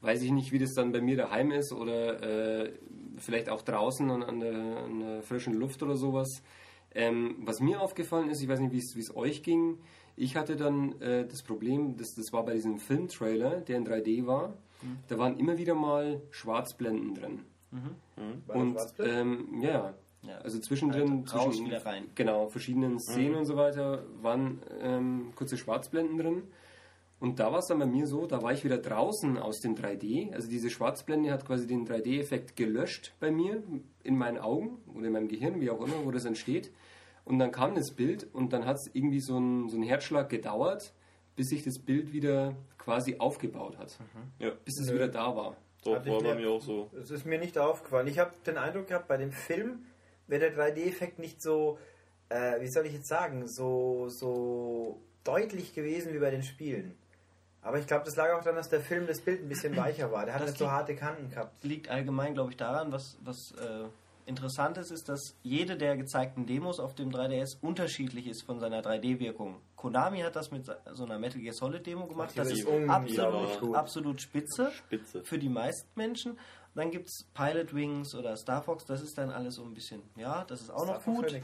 Weiß 0.00 0.22
ich 0.22 0.30
nicht, 0.30 0.52
wie 0.52 0.58
das 0.58 0.74
dann 0.74 0.92
bei 0.92 1.00
mir 1.00 1.16
daheim 1.16 1.50
ist 1.52 1.72
oder 1.72 2.22
äh, 2.64 2.72
vielleicht 3.16 3.48
auch 3.48 3.62
draußen 3.62 4.10
an, 4.10 4.22
an, 4.22 4.40
der, 4.40 4.54
an 4.54 5.00
der 5.00 5.22
frischen 5.22 5.54
Luft 5.54 5.82
oder 5.82 5.96
sowas. 5.96 6.42
Ähm, 6.94 7.36
was 7.40 7.60
mir 7.60 7.80
aufgefallen 7.80 8.28
ist, 8.30 8.42
ich 8.42 8.48
weiß 8.48 8.60
nicht, 8.60 8.72
wie 8.72 8.78
es 8.78 8.94
wie 8.94 9.00
es 9.00 9.14
euch 9.16 9.42
ging, 9.42 9.78
ich 10.16 10.36
hatte 10.36 10.56
dann 10.56 11.00
äh, 11.00 11.26
das 11.26 11.42
Problem, 11.42 11.96
das, 11.96 12.14
das 12.14 12.32
war 12.32 12.44
bei 12.44 12.54
diesem 12.54 12.78
Filmtrailer, 12.78 13.60
der 13.60 13.76
in 13.76 13.86
3D 13.86 14.26
war, 14.26 14.54
da 15.08 15.18
waren 15.18 15.38
immer 15.38 15.58
wieder 15.58 15.74
mal 15.74 16.22
Schwarzblenden 16.30 17.14
drin. 17.14 17.40
War 18.46 18.56
Und 18.56 18.72
Schwarzbild? 18.74 19.08
ähm, 19.12 19.60
ja, 19.60 19.94
Ja. 20.26 20.38
also 20.38 20.58
zwischendrin, 20.58 21.22
Also 21.24 21.36
raus, 21.36 21.44
zwischen 21.54 21.66
wieder 21.66 21.84
rein. 21.84 22.04
genau 22.14 22.48
verschiedenen 22.48 22.98
Szenen 23.00 23.34
und 23.36 23.44
so 23.46 23.56
weiter 23.56 24.04
waren 24.22 24.60
ähm, 24.80 25.32
kurze 25.36 25.56
Schwarzblenden 25.56 26.18
drin. 26.18 26.42
Und 27.18 27.38
da 27.40 27.50
war 27.50 27.60
es 27.60 27.66
dann 27.66 27.78
bei 27.78 27.86
mir 27.86 28.06
so, 28.06 28.26
da 28.26 28.42
war 28.42 28.52
ich 28.52 28.62
wieder 28.64 28.76
draußen 28.76 29.38
aus 29.38 29.60
dem 29.60 29.74
3D. 29.74 30.34
Also 30.34 30.48
diese 30.50 30.68
Schwarzblende 30.68 31.32
hat 31.32 31.46
quasi 31.46 31.66
den 31.66 31.86
3D-Effekt 31.86 32.56
gelöscht 32.56 33.14
bei 33.20 33.30
mir 33.30 33.62
in 34.02 34.18
meinen 34.18 34.36
Augen 34.38 34.76
oder 34.94 35.06
in 35.06 35.12
meinem 35.14 35.28
Gehirn, 35.28 35.60
wie 35.62 35.70
auch 35.70 35.80
immer, 35.80 36.04
wo 36.04 36.10
das 36.10 36.26
entsteht. 36.26 36.70
Und 37.24 37.38
dann 37.38 37.52
kam 37.52 37.74
das 37.74 37.92
Bild 37.92 38.28
und 38.34 38.52
dann 38.52 38.66
hat 38.66 38.76
es 38.76 38.90
irgendwie 38.92 39.20
so 39.20 39.38
ein, 39.38 39.68
so 39.70 39.80
Herzschlag 39.82 40.28
gedauert, 40.28 40.92
bis 41.36 41.48
sich 41.48 41.64
das 41.64 41.78
Bild 41.78 42.12
wieder 42.12 42.54
quasi 42.78 43.16
aufgebaut 43.18 43.78
hat. 43.78 43.98
ja, 44.38 44.50
Bis 44.64 44.78
es 44.78 44.88
Nö. 44.88 44.94
wieder 44.96 45.08
da 45.08 45.34
war. 45.34 45.56
ich 45.80 45.86
war 45.86 46.00
bei 46.00 46.10
mir- 46.20 46.34
mir 46.34 46.50
auch 46.50 46.60
so. 46.62 46.90
Es 47.00 47.10
ist 47.10 47.24
mir 47.24 47.38
nicht 47.38 47.56
aufgefallen. 47.58 48.06
Ich 48.08 48.18
habe 48.18 48.32
den 48.46 48.58
Eindruck 48.58 48.88
gehabt, 48.88 49.08
bei 49.08 49.16
dem 49.16 49.32
Film 49.32 49.86
wäre 50.26 50.50
der 50.50 50.56
3D-Effekt 50.56 51.18
nicht 51.18 51.42
so, 51.42 51.78
äh, 52.28 52.60
wie 52.60 52.68
soll 52.68 52.86
ich 52.86 52.92
jetzt 52.94 53.08
sagen, 53.08 53.46
so, 53.48 54.08
so 54.08 55.00
deutlich 55.24 55.74
gewesen 55.74 56.12
wie 56.14 56.18
bei 56.18 56.30
den 56.30 56.42
Spielen. 56.42 56.96
Aber 57.62 57.78
ich 57.78 57.86
glaube, 57.86 58.04
das 58.04 58.14
lag 58.16 58.32
auch 58.32 58.42
daran, 58.42 58.56
dass 58.56 58.68
der 58.68 58.80
Film 58.80 59.06
das 59.08 59.20
Bild 59.20 59.42
ein 59.42 59.48
bisschen 59.48 59.76
weicher 59.76 60.12
war. 60.12 60.24
Der 60.24 60.34
hat 60.34 60.42
Das 60.42 60.50
nicht 60.50 60.58
so 60.58 60.64
liegt- 60.66 60.72
harte 60.76 60.94
Kanten 60.94 61.30
gehabt. 61.30 61.64
liegt 61.64 61.88
allgemein, 61.88 62.34
glaube 62.34 62.50
ich, 62.50 62.56
daran, 62.56 62.92
was, 62.92 63.18
was 63.24 63.52
äh, 63.60 63.88
interessant 64.26 64.78
ist, 64.78 64.92
ist, 64.92 65.08
dass 65.08 65.34
jede 65.42 65.76
der 65.76 65.96
gezeigten 65.96 66.46
Demos 66.46 66.78
auf 66.78 66.94
dem 66.94 67.10
3DS 67.10 67.58
unterschiedlich 67.62 68.28
ist 68.28 68.42
von 68.42 68.60
seiner 68.60 68.82
3D-Wirkung. 68.82 69.56
Konami 69.74 70.20
hat 70.20 70.36
das 70.36 70.52
mit 70.52 70.64
so 70.92 71.04
einer 71.04 71.18
Metal 71.18 71.40
Gear 71.40 71.54
Solid 71.54 71.84
Demo 71.84 72.06
gemacht. 72.06 72.32
Das 72.36 72.48
Die 72.48 72.60
ist 72.60 72.68
absolut, 72.88 73.74
absolut 73.74 74.20
spitze, 74.20 74.70
Spitze. 74.70 75.24
für 75.24 75.38
die 75.38 75.48
meisten 75.48 75.88
Menschen. 75.96 76.38
Dann 76.76 76.90
gibt 76.90 77.08
es 77.08 77.24
Pilot 77.34 77.74
Wings 77.74 78.14
oder 78.14 78.36
Star 78.36 78.62
Fox, 78.62 78.84
das 78.84 79.00
ist 79.02 79.16
dann 79.18 79.30
alles 79.30 79.54
so 79.56 79.64
ein 79.64 79.72
bisschen, 79.74 80.02
ja, 80.14 80.44
das 80.46 80.60
ist 80.60 80.70
auch 80.70 80.86
noch 80.86 80.94
Davon 80.94 81.16
gut. 81.16 81.32
Ja, 81.32 81.38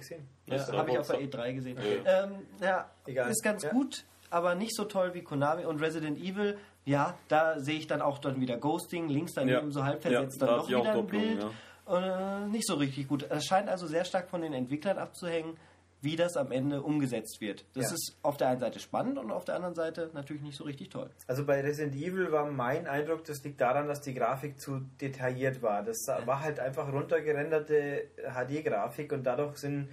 Ja, 0.47 0.59
Star 0.59 0.77
habe 0.79 0.91
ich 0.91 0.99
auf 0.99 1.07
Fox 1.07 1.19
der 1.19 1.29
E3 1.29 1.53
gesehen. 1.55 1.79
Ja. 2.05 2.25
Ähm, 2.25 2.33
ja, 2.61 2.91
Egal. 3.07 3.31
ist 3.31 3.43
ganz 3.43 3.63
Ja. 3.65 3.71
gut, 3.71 4.05
aber 4.31 4.55
nicht 4.55 4.77
so 4.77 4.85
toll 4.85 5.15
wie 5.15 5.23
Konami 5.23 5.65
und 5.65 5.81
Resident 5.81 6.19
Evil. 6.19 6.59
Ja, 6.85 7.15
da 7.29 7.59
sehe 7.61 7.79
ich 7.79 7.87
dann 7.87 8.03
auch 8.03 8.19
dann 8.19 8.41
wieder 8.41 8.59
Ghosting, 8.59 9.09
links 9.09 9.33
daneben 9.35 9.67
Ja. 9.69 9.73
so 9.73 9.85
halb 9.85 10.03
versetzt 10.03 10.41
Ja, 10.41 10.47
da 10.47 10.53
dann 10.53 10.61
auch 10.61 10.69
wieder 10.69 10.93
ein 10.93 11.07
Bild. 11.07 11.47
Äh, 11.89 12.47
nicht 12.49 12.67
so 12.67 12.75
richtig 12.75 13.09
gut. 13.09 13.25
Es 13.29 13.45
scheint 13.47 13.69
also 13.69 13.87
sehr 13.87 14.05
stark 14.05 14.29
von 14.29 14.41
den 14.43 14.53
Entwicklern 14.53 14.99
abzuhängen, 14.99 15.57
wie 16.03 16.17
das 16.17 16.37
am 16.37 16.51
Ende 16.53 16.83
umgesetzt 16.83 17.41
wird. 17.41 17.65
Das 17.75 17.87
Ja. 17.87 17.95
ist 17.95 18.19
auf 18.23 18.37
der 18.37 18.49
einen 18.49 18.61
Seite 18.61 18.81
spannend 18.81 19.19
und 19.19 19.31
auf 19.31 19.45
der 19.45 19.55
anderen 19.55 19.75
Seite 19.77 20.11
natürlich 20.13 20.43
nicht 20.43 20.57
so 20.57 20.65
richtig 20.65 20.91
toll. 20.91 21.09
Also 21.29 21.47
bei 21.47 21.61
Resident 21.61 21.95
Evil 21.95 22.31
war 22.33 22.45
mein 22.51 22.87
Eindruck, 22.89 23.25
das 23.25 23.43
liegt 23.45 23.61
daran, 23.61 23.87
dass 23.87 24.01
die 24.01 24.13
Grafik 24.13 24.61
zu 24.61 24.81
detailliert 25.01 25.63
war. 25.63 25.83
Das 25.85 25.99
war 26.27 26.41
halt 26.41 26.59
einfach 26.61 26.93
runtergerenderte 26.93 28.09
HD-Grafik 28.29 29.13
und 29.13 29.25
dadurch 29.25 29.59
sind, 29.59 29.89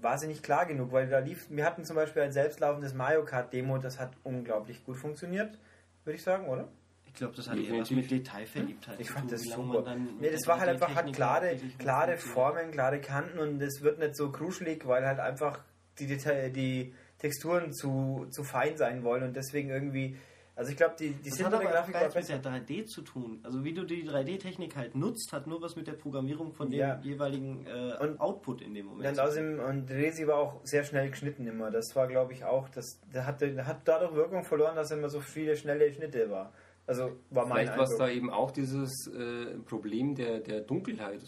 war 0.00 0.16
sie 0.16 0.28
nicht 0.28 0.44
klar 0.44 0.64
genug, 0.64 0.92
weil 0.92 1.08
da 1.08 1.18
lief, 1.18 1.46
wir 1.50 1.64
hatten 1.64 1.84
zum 1.84 1.96
Beispiel 1.96 2.22
ein 2.22 2.32
selbstlaufendes 2.32 2.94
Mario 2.94 3.24
Kart 3.24 3.52
Demo, 3.52 3.78
das 3.78 3.98
hat 3.98 4.12
unglaublich 4.22 4.84
gut 4.84 4.96
funktioniert, 4.96 5.58
würde 6.04 6.16
ich 6.16 6.22
sagen, 6.22 6.48
oder? 6.48 6.68
Ich 7.08 7.14
glaube, 7.14 7.34
das 7.36 7.48
hat 7.48 7.58
eher 7.58 7.80
was 7.80 7.90
mit 7.90 8.10
Detailverliebtheit 8.10 9.00
Ich 9.00 9.06
zu 9.08 9.12
fand 9.14 9.28
tun, 9.28 9.30
das 9.32 9.42
super. 9.42 9.96
Nee, 10.20 10.30
das 10.30 10.46
war 10.46 10.60
halt 10.60 10.70
einfach 10.70 10.94
hat 10.94 11.06
3D-Technik 11.06 11.16
klare, 11.16 11.56
klare. 11.78 12.16
Formen, 12.16 12.70
klare 12.70 13.00
Kanten 13.00 13.38
und 13.38 13.60
es 13.60 13.82
wird 13.82 13.98
nicht 13.98 14.16
so 14.16 14.30
kruschelig, 14.30 14.86
weil 14.86 15.04
halt 15.06 15.18
einfach 15.20 15.60
die, 15.98 16.06
Detail, 16.06 16.50
die 16.50 16.94
Texturen 17.18 17.72
zu, 17.72 18.26
zu 18.30 18.44
fein 18.44 18.76
sein 18.76 19.02
wollen 19.02 19.24
und 19.24 19.34
deswegen 19.34 19.70
irgendwie, 19.70 20.16
also 20.54 20.70
ich 20.70 20.76
glaube, 20.76 20.94
die, 20.98 21.10
die 21.10 21.30
Das 21.30 21.42
hat 21.42 21.52
der 21.52 21.60
aber 21.60 21.70
Grafik 21.70 21.94
gar 21.94 22.02
nichts 22.08 22.28
mit 22.28 22.44
der 22.44 22.52
3D 22.52 22.86
zu 22.86 23.02
tun. 23.02 23.40
Also 23.42 23.64
wie 23.64 23.72
du 23.74 23.84
die 23.84 24.08
3D-Technik 24.08 24.76
halt 24.76 24.94
nutzt, 24.94 25.32
hat 25.32 25.46
nur 25.48 25.60
was 25.60 25.74
mit 25.74 25.86
der 25.88 25.92
Programmierung 25.94 26.52
von 26.52 26.70
dem 26.70 26.78
Ja. 26.78 27.00
jeweiligen 27.02 27.66
äh, 27.66 27.96
Und- 28.00 28.20
Output 28.20 28.62
in 28.62 28.74
dem 28.74 28.86
Moment. 28.86 29.10
Und 29.10 29.20
außerdem, 29.20 29.58
und 29.60 29.90
Resi 29.90 30.26
war 30.28 30.36
auch 30.36 30.60
sehr 30.64 30.84
schnell 30.84 31.10
geschnitten 31.10 31.46
immer. 31.48 31.70
Das 31.72 31.94
war, 31.96 32.06
glaube 32.06 32.32
ich, 32.32 32.44
auch, 32.44 32.68
das, 32.68 33.00
der, 33.12 33.32
der 33.32 33.66
hat 33.66 33.80
dadurch 33.86 34.14
Wirkung 34.14 34.44
verloren, 34.44 34.76
dass 34.76 34.90
er 34.92 34.98
immer 34.98 35.08
so 35.08 35.20
viele 35.20 35.56
schnelle 35.56 35.92
Schnitte 35.92 36.30
war. 36.30 36.52
Also 36.88 37.12
war 37.30 37.46
mein 37.46 37.58
Vielleicht 37.66 37.78
war 37.78 37.84
es 37.84 37.96
da 37.98 38.08
eben 38.08 38.30
auch 38.30 38.50
dieses 38.50 39.06
äh, 39.08 39.58
Problem 39.66 40.14
der, 40.14 40.40
der 40.40 40.62
Dunkelheit. 40.62 41.20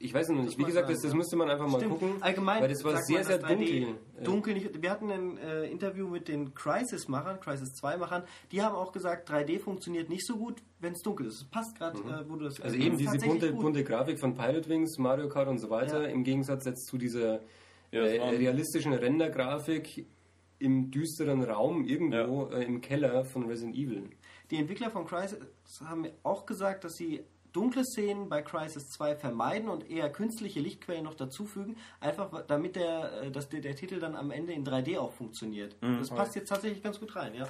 Ich 0.00 0.14
weiß 0.14 0.28
es 0.28 0.36
noch 0.36 0.44
nicht. 0.44 0.58
Wie 0.58 0.62
gesagt, 0.64 0.88
das, 0.88 1.00
das 1.00 1.10
ja. 1.10 1.16
müsste 1.16 1.36
man 1.36 1.50
einfach 1.50 1.66
mal 1.66 1.78
Stimmt. 1.78 1.98
gucken. 1.98 2.22
Allgemein 2.22 2.60
weil 2.62 2.68
das 2.68 2.84
war 2.84 2.96
sehr, 3.02 3.24
sehr 3.24 3.38
dass 3.38 3.50
3D 3.50 3.56
dunkel. 3.56 3.96
Äh, 4.20 4.22
dunkel 4.22 4.54
nicht, 4.54 4.82
wir 4.82 4.90
hatten 4.90 5.10
ein 5.10 5.38
äh, 5.38 5.64
Interview 5.64 6.06
mit 6.06 6.28
den 6.28 6.54
Crisis-Machern, 6.54 7.40
Crisis 7.40 7.70
2-Machern, 7.82 8.22
die 8.52 8.62
haben 8.62 8.76
auch 8.76 8.92
gesagt, 8.92 9.28
3D 9.28 9.58
funktioniert 9.58 10.08
nicht 10.08 10.24
so 10.24 10.36
gut, 10.36 10.62
wenn 10.78 10.92
es 10.92 11.00
dunkel 11.00 11.26
ist. 11.26 11.36
Es 11.36 11.44
passt 11.44 11.76
gerade, 11.76 11.98
äh, 11.98 12.28
wo 12.28 12.36
du 12.36 12.44
das 12.44 12.60
Also 12.60 12.76
eben 12.76 12.96
diese 12.96 13.18
bunte, 13.18 13.50
gut. 13.50 13.60
bunte 13.62 13.82
Grafik 13.82 14.20
von 14.20 14.34
Pilot 14.34 14.68
Wings, 14.68 14.98
Mario 14.98 15.28
Kart 15.28 15.48
und 15.48 15.58
so 15.58 15.68
weiter, 15.70 16.02
Ja. 16.02 16.08
im 16.08 16.22
Gegensatz 16.22 16.64
jetzt 16.66 16.86
zu 16.86 16.96
dieser 16.98 17.40
Ja, 17.90 18.02
äh, 18.02 18.36
realistischen 18.36 18.92
Rendergrafik 18.92 20.06
im 20.60 20.90
düsteren 20.90 21.42
Raum 21.42 21.84
irgendwo 21.84 22.46
äh, 22.52 22.64
im 22.64 22.80
Keller 22.80 23.24
von 23.24 23.46
Resident 23.46 23.74
Evil. 23.76 24.10
Die 24.50 24.56
Entwickler 24.56 24.90
von 24.90 25.06
Crisis 25.06 25.38
haben 25.84 26.02
mir 26.02 26.12
auch 26.22 26.46
gesagt, 26.46 26.84
dass 26.84 26.96
sie 26.96 27.24
dunkle 27.52 27.84
Szenen 27.84 28.28
bei 28.28 28.42
Crisis 28.42 28.90
2 28.90 29.16
vermeiden 29.16 29.68
und 29.68 29.90
eher 29.90 30.10
künstliche 30.10 30.60
Lichtquellen 30.60 31.04
noch 31.04 31.14
dazufügen, 31.14 31.76
einfach 32.00 32.44
damit 32.46 32.76
der, 32.76 33.22
äh, 33.22 33.30
dass 33.30 33.48
der, 33.48 33.60
der 33.60 33.74
Titel 33.74 34.00
dann 34.00 34.14
am 34.16 34.30
Ende 34.30 34.52
in 34.52 34.64
3D 34.64 34.98
auch 34.98 35.12
funktioniert. 35.12 35.76
Mhm. 35.82 35.98
Das 35.98 36.10
passt 36.10 36.36
jetzt 36.36 36.48
tatsächlich 36.48 36.82
ganz 36.82 37.00
gut 37.00 37.14
rein, 37.16 37.34
ja. 37.34 37.48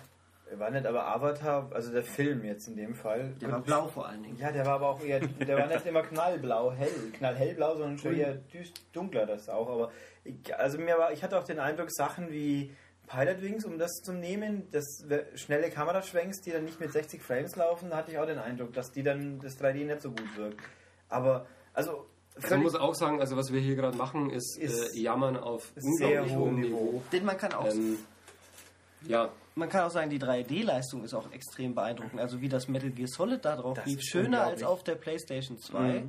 War 0.57 0.70
nicht 0.70 0.86
aber 0.86 1.07
Avatar, 1.07 1.70
also 1.74 1.92
der 1.92 2.03
Film 2.03 2.42
jetzt 2.42 2.68
in 2.68 2.76
dem 2.76 2.94
Fall. 2.94 3.34
Der 3.38 3.53
war 3.53 3.61
blau 3.61 3.86
vor 3.86 4.09
allen 4.09 4.22
Dingen. 4.22 4.38
Ja, 4.38 4.51
der 4.51 4.64
war 4.64 4.76
aber 4.76 4.88
auch 4.88 5.05
eher, 5.05 5.20
der 5.20 5.59
war 5.59 5.66
nicht 5.66 5.84
immer 5.84 6.03
knallblau, 6.03 6.72
hell, 6.72 7.12
knallhellblau, 7.12 7.76
sondern 7.76 7.99
schon 7.99 8.16
eher 8.16 8.34
düst, 8.34 8.80
dunkler 8.94 9.26
das 9.26 9.51
auch. 9.51 9.68
Aber 9.68 9.90
ich, 10.24 10.57
also 10.57 10.78
mir 10.78 10.96
war, 10.96 11.12
ich 11.12 11.22
hatte 11.22 11.38
auch 11.38 11.44
den 11.44 11.59
Eindruck, 11.59 11.90
Sachen 11.90 12.30
wie 12.30 12.74
Pilot 13.09 13.42
Wings, 13.42 13.64
um 13.64 13.78
das 13.78 13.90
zu 14.02 14.12
nehmen, 14.12 14.68
das 14.70 15.04
schnelle 15.34 15.70
Kameraschwenks, 15.70 16.40
die 16.42 16.50
dann 16.52 16.64
nicht 16.64 16.78
mit 16.78 16.92
60 16.92 17.22
Frames 17.22 17.56
laufen, 17.56 17.90
da 17.90 17.96
hatte 17.96 18.12
ich 18.12 18.18
auch 18.18 18.26
den 18.26 18.38
Eindruck, 18.38 18.72
dass 18.74 18.92
die 18.92 19.02
dann 19.02 19.40
das 19.40 19.59
3D 19.61 19.84
nicht 19.86 20.02
so 20.02 20.11
gut 20.11 20.36
wirkt. 20.36 20.61
Aber 21.09 21.46
also 21.72 22.06
Also 22.36 22.54
man 22.54 22.62
muss 22.64 22.74
auch 22.74 22.94
sagen, 22.94 23.20
also 23.20 23.36
was 23.36 23.52
wir 23.52 23.61
hier 23.61 23.74
gerade 23.76 23.96
machen, 23.96 24.30
ist, 24.30 24.59
Ist- 24.59 24.94
äh, 24.94 25.00
Jammern 25.00 25.36
auf 25.36 25.72
ist 25.74 25.84
sehr 25.98 26.22
unglaublich 26.22 26.36
hohem 26.36 26.61
Niveau. 26.61 26.76
Niveau. 26.84 27.02
Denn 27.12 27.24
man 27.24 27.36
kann 27.38 27.52
auch 27.54 27.66
Ähm, 27.66 27.98
ja, 29.06 29.30
Man 29.54 29.68
kann 29.68 29.84
auch 29.86 29.90
sagen, 29.90 30.11
die 30.11 30.18
3D-Leistung 30.20 31.02
ist 31.04 31.14
auch 31.14 31.32
extrem 31.32 31.74
beeindruckend. 31.74 32.20
Also 32.20 32.40
wie 32.40 32.48
das 32.48 32.68
Metal 32.68 32.90
Gear 32.90 33.09
Solid 33.09 33.44
da 33.44 33.56
drauf 33.56 33.78
lief. 33.86 34.00
Schöner 34.02 34.42
als 34.44 34.62
auf 34.62 34.84
der 34.84 34.94
PlayStation 34.96 35.59
2. 35.59 36.04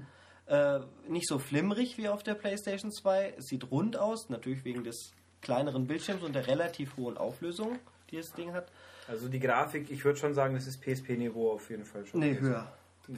Äh, 0.48 0.80
nicht 1.08 1.28
so 1.28 1.38
flimmerig 1.40 1.98
wie 1.98 2.10
auf 2.10 2.24
der 2.24 2.34
PlayStation 2.36 2.92
2. 2.92 3.36
Es 3.38 3.46
sieht 3.46 3.70
rund 3.72 3.98
aus, 3.98 4.30
natürlich 4.30 4.66
wegen 4.66 4.84
des 4.84 5.14
kleineren 5.42 5.88
Bildschirms 5.88 6.24
und 6.24 6.34
der 6.34 6.48
relativ 6.48 6.96
hohen 6.98 7.18
Auflösung. 7.18 7.80
die 8.12 8.18
das 8.18 8.32
Ding 8.34 8.54
hat. 8.54 8.68
Also 9.08 9.28
die 9.28 9.40
Grafik, 9.40 9.90
ich 9.92 10.04
würde 10.04 10.18
schon 10.20 10.34
sagen, 10.34 10.56
das 10.56 10.66
ist 10.68 10.82
PSP-Niveau 10.82 11.52
auf 11.52 11.70
jeden 11.70 11.86
Fall 11.86 12.06
schon. 12.06 12.20
Nee, 12.20 12.34
gewesen. 12.34 12.50
höher. 12.50 12.74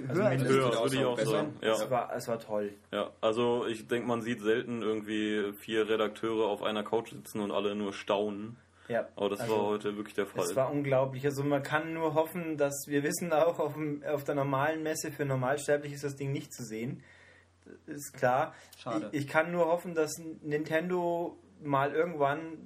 Also 0.07 0.13
höher 0.19 0.25
als 0.25 0.41
mindestens- 0.41 0.55
Höher, 0.73 0.83
würde 0.83 0.95
ich 0.95 1.05
auch 1.05 1.15
besser. 1.15 1.31
sagen. 1.31 1.53
Ja. 1.61 1.73
Es, 1.73 1.89
war, 1.89 2.15
es 2.15 2.27
war 2.27 2.39
toll. 2.39 2.73
Ja, 2.91 3.09
also 3.21 3.65
ich 3.67 3.87
denke, 3.87 4.07
man 4.07 4.21
sieht 4.21 4.41
selten 4.41 4.81
irgendwie 4.81 5.53
vier 5.59 5.87
Redakteure 5.89 6.47
auf 6.47 6.63
einer 6.63 6.83
Couch 6.83 7.11
sitzen 7.11 7.39
und 7.41 7.51
alle 7.51 7.75
nur 7.75 7.93
staunen. 7.93 8.57
Ja. 8.87 9.07
Aber 9.15 9.29
das 9.29 9.41
Also, 9.41 9.53
war 9.57 9.65
heute 9.67 9.95
wirklich 9.95 10.15
der 10.15 10.25
Fall. 10.27 10.43
Es 10.43 10.55
war 10.55 10.71
unglaublich. 10.71 11.23
Also 11.25 11.43
man 11.43 11.63
kann 11.63 11.93
nur 11.93 12.13
hoffen, 12.13 12.57
dass 12.57 12.73
wir 12.87 13.03
wissen 13.03 13.31
auch 13.33 13.59
auf, 13.59 13.73
dem, 13.73 14.03
auf 14.03 14.23
der 14.25 14.35
normalen 14.35 14.83
Messe 14.83 15.11
für 15.11 15.23
Normalsterblich 15.25 15.93
ist 15.93 16.03
das 16.03 16.15
Ding 16.15 16.31
nicht 16.33 16.53
zu 16.53 16.63
sehen. 16.63 17.03
Das 17.85 17.95
ist 17.97 18.13
klar. 18.13 18.53
Schade. 18.77 19.09
Ich, 19.13 19.21
ich 19.21 19.27
kann 19.29 19.51
nur 19.51 19.65
hoffen, 19.67 19.93
dass 19.95 20.11
Nintendo 20.41 21.37
mal 21.63 21.93
irgendwann, 21.93 22.57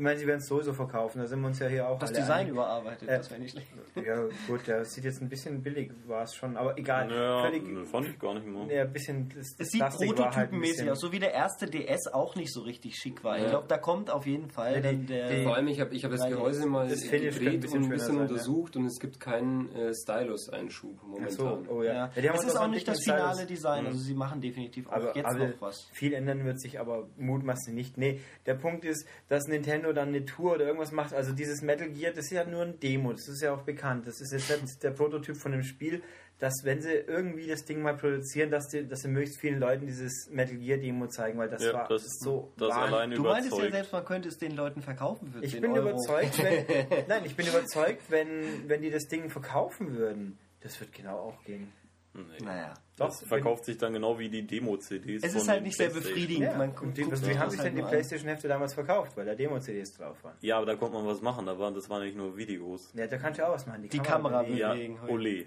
ich 0.00 0.04
meine, 0.04 0.18
sie 0.18 0.26
werden 0.26 0.38
es 0.40 0.46
sowieso 0.46 0.72
verkaufen, 0.72 1.18
da 1.18 1.26
sind 1.26 1.40
wir 1.42 1.48
uns 1.48 1.58
ja 1.58 1.66
hier 1.68 1.86
auch 1.86 1.98
Das 1.98 2.08
alle 2.08 2.20
Design 2.20 2.38
einig. 2.38 2.52
überarbeitet, 2.52 3.06
Äh, 3.06 3.18
das 3.18 3.30
wäre 3.30 3.38
nicht 3.40 3.50
schlecht. 3.52 3.68
Ja 3.96 4.24
gut, 4.46 4.66
der 4.66 4.82
sieht 4.86 5.04
jetzt 5.04 5.20
ein 5.20 5.28
bisschen 5.28 5.62
billig, 5.62 5.90
war 6.06 6.22
es 6.22 6.34
schon, 6.34 6.56
aber 6.56 6.78
egal. 6.78 7.10
ja, 7.10 7.42
Völlig, 7.42 7.66
ne, 7.68 7.84
fand 7.84 8.08
ich 8.08 8.18
gar 8.18 8.32
nicht 8.32 8.46
mal. 8.46 8.70
ja, 8.72 8.82
ein 8.84 8.92
bisschen, 8.94 9.28
das, 9.28 9.48
das 9.58 9.66
Es 9.66 9.72
sieht 9.72 9.82
halt 9.82 9.92
prototypenmäßig 9.92 10.76
bisschen- 10.78 10.88
aus, 10.88 11.00
so 11.00 11.12
wie 11.12 11.18
der 11.18 11.34
erste 11.34 11.66
DS 11.66 12.06
auch 12.14 12.34
nicht 12.34 12.50
so 12.50 12.62
richtig 12.62 12.96
schick 12.96 13.22
war. 13.22 13.36
Ich 13.36 13.42
Ja. 13.42 13.50
glaube, 13.50 13.68
da 13.68 13.76
kommt 13.76 14.10
auf 14.10 14.26
jeden 14.26 14.48
Fall 14.48 14.76
Ja, 14.76 14.80
die- 14.80 14.82
dann 14.96 15.06
der. 15.06 15.28
die- 15.36 15.42
Vor 15.44 15.54
allem, 15.56 15.68
ich 15.68 15.80
habe 15.80 15.94
ich 15.94 16.02
hab 16.02 16.10
das 16.12 16.26
Gehäuse 16.26 16.66
mal 16.66 16.88
das 16.88 17.02
könnte 17.02 17.16
ein 17.28 17.34
gedreht 17.34 17.60
bisschen 17.60 17.78
und 17.80 17.84
ein 17.84 17.90
bisschen 17.90 18.06
sein, 18.06 18.16
ja. 18.16 18.22
untersucht 18.22 18.76
und 18.76 18.86
es 18.86 18.98
gibt 18.98 19.20
keinen 19.20 19.70
äh, 19.74 19.92
Stylus-Einschub 19.94 21.02
momentan. 21.06 21.30
so, 21.30 21.62
oh 21.68 21.82
ja. 21.82 21.92
ja. 21.92 22.10
ja 22.22 22.32
es 22.32 22.40
uns 22.40 22.48
ist 22.52 22.56
auch 22.56 22.68
nicht 22.68 22.88
das 22.88 23.02
finale 23.04 23.34
Stylus- 23.34 23.46
Design, 23.48 23.86
also 23.86 23.98
sie 23.98 24.14
machen 24.14 24.40
definitiv 24.40 24.88
auch 24.88 24.92
Aber, 24.92 25.14
jetzt 25.16 25.26
aber 25.26 25.48
noch 25.48 25.60
was. 25.60 25.88
viel 25.92 26.14
ändern 26.14 26.44
wird 26.44 26.58
sich 26.60 26.78
aber 26.80 27.06
mutmaßlich 27.18 27.74
nicht. 27.74 27.98
Nee, 27.98 28.20
der 28.46 28.54
Punkt 28.54 28.84
ist, 28.84 29.06
dass 29.28 29.46
Nintendo 29.48 29.89
dann 29.92 30.08
eine 30.08 30.24
Tour 30.24 30.54
oder 30.54 30.66
irgendwas 30.66 30.92
macht. 30.92 31.12
Also 31.14 31.32
dieses 31.32 31.62
Metal 31.62 31.88
Gear, 31.90 32.12
das 32.12 32.26
ist 32.26 32.30
ja 32.32 32.44
nur 32.44 32.62
ein 32.62 32.78
Demo, 32.80 33.12
das 33.12 33.28
ist 33.28 33.42
ja 33.42 33.52
auch 33.54 33.62
bekannt. 33.62 34.06
Das 34.06 34.20
ist 34.20 34.32
jetzt 34.32 34.82
der 34.82 34.90
Prototyp 34.90 35.36
von 35.36 35.52
dem 35.52 35.62
Spiel, 35.62 36.02
dass 36.38 36.54
wenn 36.64 36.80
sie 36.80 36.92
irgendwie 36.92 37.46
das 37.46 37.64
Ding 37.64 37.82
mal 37.82 37.94
produzieren, 37.96 38.50
dass, 38.50 38.68
die, 38.68 38.86
dass 38.88 39.00
sie 39.02 39.08
möglichst 39.08 39.38
vielen 39.38 39.60
Leuten 39.60 39.86
dieses 39.86 40.28
Metal 40.30 40.56
Gear 40.56 40.78
Demo 40.78 41.06
zeigen, 41.06 41.38
weil 41.38 41.48
das 41.50 41.62
Ja, 41.62 41.74
war 41.74 41.88
das, 41.88 42.02
so 42.18 42.52
das 42.56 42.72
alleine 42.74 43.14
Du 43.14 43.22
meintest 43.24 43.58
ja 43.58 43.70
selbst, 43.70 43.92
man 43.92 44.04
könnte 44.04 44.28
es 44.28 44.38
den 44.38 44.56
Leuten 44.56 44.80
verkaufen 44.80 45.32
für 45.32 45.40
10 45.40 45.44
Ich 45.44 45.60
bin 45.60 45.70
Euro. 45.72 45.90
überzeugt, 45.90 46.42
wenn, 46.42 46.64
nein, 47.08 47.22
ich 47.26 47.36
bin 47.36 47.46
überzeugt, 47.46 48.02
wenn, 48.08 48.68
wenn 48.68 48.80
die 48.80 48.90
das 48.90 49.06
Ding 49.08 49.28
verkaufen 49.28 49.96
würden. 49.96 50.38
Das 50.62 50.78
wird 50.80 50.92
genau 50.92 51.18
auch 51.18 51.44
gehen. 51.44 51.72
Nee. 52.12 52.44
Naja. 52.44 52.74
Das 52.96 53.22
verkauft 53.22 53.64
sich 53.64 53.78
dann 53.78 53.92
genau 53.94 54.18
wie 54.18 54.28
die 54.28 54.46
Demo-CDs. 54.46 55.22
Es 55.22 55.34
ist 55.34 55.48
halt 55.48 55.62
nicht 55.62 55.76
sehr 55.76 55.88
befriedigend. 55.90 56.44
Ja, 56.52 56.58
Man 56.58 56.70
und 56.70 56.76
guckt 56.76 56.96
die, 56.98 57.02
guckt 57.02 57.26
wie 57.26 57.38
haben 57.38 57.50
sich 57.50 57.60
halt 57.60 57.68
denn 57.68 57.76
die. 57.76 57.88
Playstation-Hefte 57.88 58.48
damals 58.48 58.74
verkauft, 58.74 59.16
weil 59.16 59.24
da 59.24 59.34
Demo-CDs 59.34 59.94
drauf 59.96 60.22
waren? 60.22 60.34
Ja, 60.40 60.56
aber 60.58 60.66
da 60.66 60.74
konnte 60.76 60.96
man 60.98 61.06
was 61.06 61.22
machen. 61.22 61.46
Da 61.46 61.58
waren, 61.58 61.72
das 61.74 61.88
waren 61.88 62.02
nicht 62.04 62.16
nur 62.16 62.36
Videos. 62.36 62.92
Ja, 62.94 63.06
da 63.06 63.16
kannst 63.16 63.38
du 63.38 63.46
auch 63.46 63.54
was 63.54 63.66
machen. 63.66 63.88
Die 63.88 63.98
Kamera 63.98 64.42
bewegen. 64.42 64.58
Ja, 64.58 64.72
Bewegen 64.74 65.00
heute. 65.02 65.12
ole. 65.12 65.46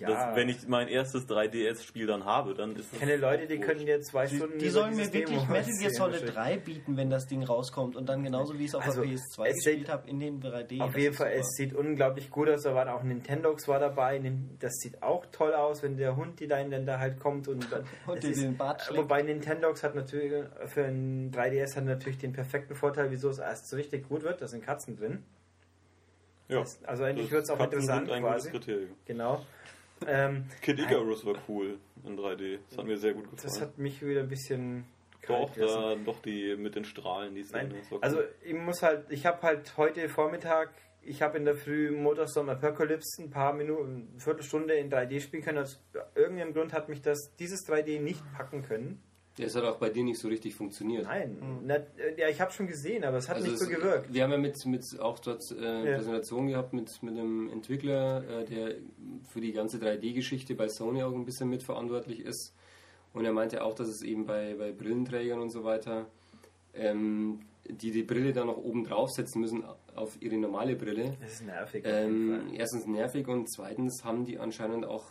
Ja. 0.00 0.08
Das, 0.08 0.36
wenn 0.36 0.48
ich 0.48 0.66
mein 0.66 0.88
erstes 0.88 1.28
3DS-Spiel 1.28 2.06
dann 2.06 2.24
habe, 2.24 2.54
dann 2.54 2.74
ist 2.76 2.92
Ich 2.92 2.98
kenne 2.98 3.16
Leute, 3.16 3.46
die 3.46 3.58
können 3.60 3.84
dir 3.84 4.00
zwei 4.00 4.26
Die, 4.26 4.36
Stunden 4.36 4.58
die 4.58 4.68
sollen 4.70 4.96
mir 4.96 5.12
wirklich 5.12 5.38
Demo 5.38 5.52
Metal 5.52 5.72
Gear 5.78 5.90
Solid 5.90 6.12
wahrscheinlich. 6.14 6.34
3 6.34 6.56
bieten, 6.58 6.96
wenn 6.96 7.10
das 7.10 7.26
Ding 7.26 7.42
rauskommt. 7.42 7.96
Und 7.96 8.08
dann 8.08 8.22
genauso 8.24 8.58
wie 8.58 8.64
ich 8.64 8.70
es 8.70 8.74
auf 8.74 8.84
Also, 8.86 9.02
der 9.02 9.10
PS2 9.10 9.46
es 9.46 9.56
gespielt 9.64 9.88
habe, 9.88 10.08
in 10.08 10.20
den 10.20 10.40
3D. 10.42 10.80
Auf 10.80 10.92
das 10.94 11.02
jeden 11.02 11.14
Fall, 11.14 11.28
super. 11.28 11.40
es 11.40 11.48
sieht 11.56 11.74
unglaublich 11.74 12.30
gut 12.30 12.48
aus. 12.48 12.62
Da 12.62 12.74
war 12.74 12.92
auch 12.94 13.02
Nintendox 13.02 13.68
war 13.68 13.78
dabei. 13.78 14.20
Das 14.58 14.72
sieht 14.76 15.02
auch 15.02 15.26
toll 15.32 15.52
aus, 15.54 15.82
wenn 15.82 15.96
der 15.96 16.16
Hund, 16.16 16.40
die 16.40 16.46
da 16.48 16.58
in 16.58 16.86
da 16.86 16.98
halt 16.98 17.20
kommt 17.20 17.46
und 17.48 17.70
dann. 17.70 17.84
Und 18.06 18.22
dir 18.22 18.30
ist- 18.30 18.42
den 18.42 18.56
Bart 18.56 18.82
schlägt. 18.82 19.02
Wobei 19.02 19.22
Nintendox 19.22 19.82
hat 19.82 19.94
natürlich 19.94 20.44
für 20.66 20.84
ein 20.84 21.30
3DS 21.32 21.76
hat 21.76 21.84
natürlich 21.84 22.18
den 22.18 22.32
perfekten 22.32 22.74
Vorteil, 22.74 23.10
wieso 23.10 23.28
es 23.28 23.38
erst 23.38 23.68
so 23.68 23.76
richtig 23.76 24.08
gut 24.08 24.22
wird. 24.22 24.40
Da 24.40 24.48
sind 24.48 24.64
Katzen 24.64 24.96
drin. 24.96 25.24
Ja, 26.48 26.64
Also 26.84 27.04
eigentlich 27.04 27.30
wird 27.30 27.44
es 27.44 27.50
auch 27.50 27.58
Katzen 27.58 27.74
interessant 27.80 28.10
ein 28.10 28.22
quasi. 28.22 28.50
gutes 28.50 28.64
Kriterium. 28.66 28.90
Genau. 29.04 29.44
Ähm, 30.06 30.46
Kid 30.62 30.78
Icarus 30.78 31.24
war 31.24 31.34
cool 31.48 31.78
in 32.04 32.16
3D. 32.18 32.58
Das 32.68 32.78
hat 32.78 32.86
mir 32.86 32.96
sehr 32.96 33.12
gut 33.12 33.24
gefallen. 33.24 33.42
das 33.42 33.60
hat 33.60 33.78
mich 33.78 34.04
wieder 34.04 34.20
ein 34.20 34.28
bisschen 34.28 34.84
doch, 35.26 35.50
da, 35.54 35.94
doch 35.96 36.20
die 36.22 36.56
mit 36.56 36.74
den 36.74 36.84
Strahlen, 36.84 37.34
die 37.34 37.52
war 37.52 37.62
cool. 37.90 37.98
also 38.00 38.20
ich 38.42 38.54
muss 38.54 38.82
halt, 38.82 39.10
ich 39.10 39.26
habe 39.26 39.42
halt 39.42 39.76
heute 39.76 40.08
Vormittag, 40.08 40.70
ich 41.02 41.22
habe 41.22 41.38
in 41.38 41.44
der 41.44 41.54
Früh 41.54 41.90
Motorstorm 41.90 42.48
Apocalypse 42.48 43.22
ein 43.22 43.30
paar 43.30 43.52
Minuten, 43.52 44.08
eine 44.10 44.20
Viertelstunde 44.20 44.74
in 44.74 44.90
3D 44.90 45.20
spielen 45.20 45.42
können. 45.42 45.58
Aus 45.58 45.82
irgendeinem 46.14 46.52
Grund 46.52 46.72
hat 46.72 46.88
mich 46.88 47.02
das, 47.02 47.34
dieses 47.38 47.66
3D 47.66 48.00
nicht 48.00 48.22
packen 48.32 48.62
können. 48.62 49.02
Das 49.36 49.54
hat 49.54 49.64
auch 49.64 49.76
bei 49.76 49.88
dir 49.90 50.02
nicht 50.04 50.18
so 50.18 50.28
richtig 50.28 50.54
funktioniert. 50.54 51.04
Nein, 51.04 51.36
nicht, 51.62 51.80
äh, 51.98 52.20
ja, 52.20 52.28
ich 52.28 52.40
habe 52.40 52.50
schon 52.52 52.66
gesehen, 52.66 53.04
aber 53.04 53.18
es 53.18 53.28
hat 53.28 53.36
Also 53.36 53.48
nicht 53.48 53.58
so 53.58 53.64
es- 53.64 53.70
gewirkt. 53.70 54.12
Wir 54.12 54.22
haben 54.24 54.32
ja 54.32 54.38
mit, 54.38 54.66
mit 54.66 54.84
auch 55.00 55.18
dort 55.20 55.42
äh, 55.52 55.88
Ja. 55.90 55.96
Präsentation 55.96 56.48
gehabt 56.48 56.72
mit, 56.72 57.02
mit 57.02 57.16
einem 57.16 57.48
Entwickler, 57.48 58.22
äh, 58.28 58.44
der 58.44 58.74
für 59.32 59.40
die 59.40 59.52
ganze 59.52 59.78
3D-Geschichte 59.78 60.54
bei 60.54 60.68
Sony 60.68 61.02
auch 61.02 61.14
ein 61.14 61.24
bisschen 61.24 61.48
mitverantwortlich 61.48 62.20
ist. 62.20 62.54
Und 63.14 63.24
er 63.24 63.32
meinte 63.32 63.64
auch, 63.64 63.74
dass 63.74 63.88
es 63.88 64.02
eben 64.02 64.26
bei, 64.26 64.54
bei 64.58 64.72
Brillenträgern 64.72 65.40
und 65.40 65.50
so 65.50 65.64
weiter, 65.64 66.06
ähm, 66.74 67.40
die 67.68 67.92
die 67.92 68.02
Brille 68.02 68.32
dann 68.32 68.48
noch 68.48 68.56
oben 68.56 68.84
draufsetzen 68.84 69.40
müssen 69.40 69.64
auf 69.94 70.16
ihre 70.20 70.36
normale 70.36 70.76
Brille, 70.76 71.16
Das 71.20 71.32
ist 71.34 71.46
nervig. 71.46 71.82
ähm, 71.86 72.50
erstens 72.54 72.86
nervig 72.86 73.26
und 73.28 73.48
zweitens 73.50 74.04
haben 74.04 74.24
die 74.24 74.38
anscheinend 74.38 74.86
auch 74.86 75.06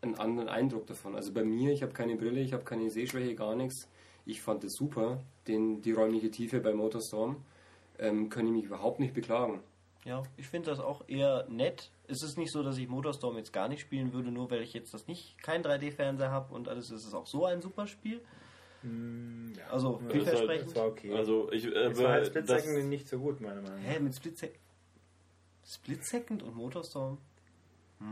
einen 0.00 0.14
anderen 0.16 0.48
Eindruck 0.48 0.86
davon. 0.86 1.14
Also 1.16 1.32
bei 1.32 1.44
mir, 1.44 1.72
ich 1.72 1.82
habe 1.82 1.92
keine 1.92 2.16
Brille, 2.16 2.40
ich 2.40 2.52
habe 2.52 2.64
keine 2.64 2.90
Sehschwäche, 2.90 3.34
gar 3.34 3.54
nichts. 3.56 3.88
Ich 4.26 4.40
fand 4.42 4.62
es 4.64 4.74
super, 4.74 5.20
den, 5.46 5.80
die 5.82 5.92
räumliche 5.92 6.30
Tiefe 6.30 6.60
bei 6.60 6.72
Motorstorm. 6.72 7.36
Ähm, 7.98 8.28
kann 8.28 8.46
ich 8.46 8.52
mich 8.52 8.64
überhaupt 8.64 9.00
nicht 9.00 9.14
beklagen. 9.14 9.60
Ja, 10.04 10.22
ich 10.36 10.46
finde 10.46 10.70
das 10.70 10.78
auch 10.78 11.02
eher 11.08 11.46
nett. 11.48 11.90
Es 12.06 12.22
ist 12.22 12.38
nicht 12.38 12.52
so, 12.52 12.62
dass 12.62 12.78
ich 12.78 12.86
Motorstorm 12.88 13.36
jetzt 13.36 13.52
gar 13.52 13.68
nicht 13.68 13.80
spielen 13.80 14.12
würde, 14.12 14.30
nur 14.30 14.50
weil 14.50 14.62
ich 14.62 14.72
jetzt 14.72 14.94
das 14.94 15.06
nicht 15.08 15.42
kein 15.42 15.62
3D-Fernseher 15.64 16.30
habe 16.30 16.54
und 16.54 16.68
alles 16.68 16.90
ist 16.90 17.04
es 17.04 17.12
auch 17.14 17.26
so 17.26 17.44
ein 17.46 17.60
super 17.60 17.86
Spiel. 17.88 18.20
Also 19.70 19.94
Das 19.94 20.00
ist 20.00 20.02
halt- 20.04 20.12
vielversprechend. 20.12 20.70
Das 20.70 20.76
war 20.76 20.86
okay. 20.86 21.12
Also 21.12 21.50
ich, 21.52 21.64
äh, 21.66 21.68
es 21.70 21.98
war 22.00 22.10
halt 22.12 22.26
Split 22.28 22.46
Second 22.46 22.88
nicht 22.88 23.08
so 23.08 23.18
gut, 23.18 23.40
meiner 23.40 23.60
Meinung 23.60 23.82
nach. 23.82 23.90
Hä, 23.90 23.98
mit 23.98 24.14
Split 24.14 24.38
Second? 24.38 24.58
Split 25.66 26.04
Second 26.06 26.42
und 26.44 26.54
Motorstorm? 26.54 27.18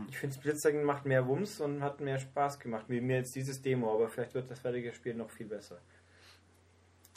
Ich 0.09 0.17
finde 0.17 0.55
Second 0.57 0.83
macht 0.83 1.05
mehr 1.05 1.27
Wumms 1.27 1.61
und 1.61 1.81
hat 1.81 2.01
mehr 2.01 2.19
Spaß 2.19 2.59
gemacht, 2.59 2.85
wie 2.89 2.99
mir 2.99 3.17
jetzt 3.17 3.35
dieses 3.35 3.61
Demo, 3.61 3.93
aber 3.93 4.09
vielleicht 4.09 4.33
wird 4.33 4.49
das 4.49 4.59
fertige 4.59 4.91
Spiel 4.93 5.13
noch 5.13 5.29
viel 5.29 5.47
besser. 5.47 5.79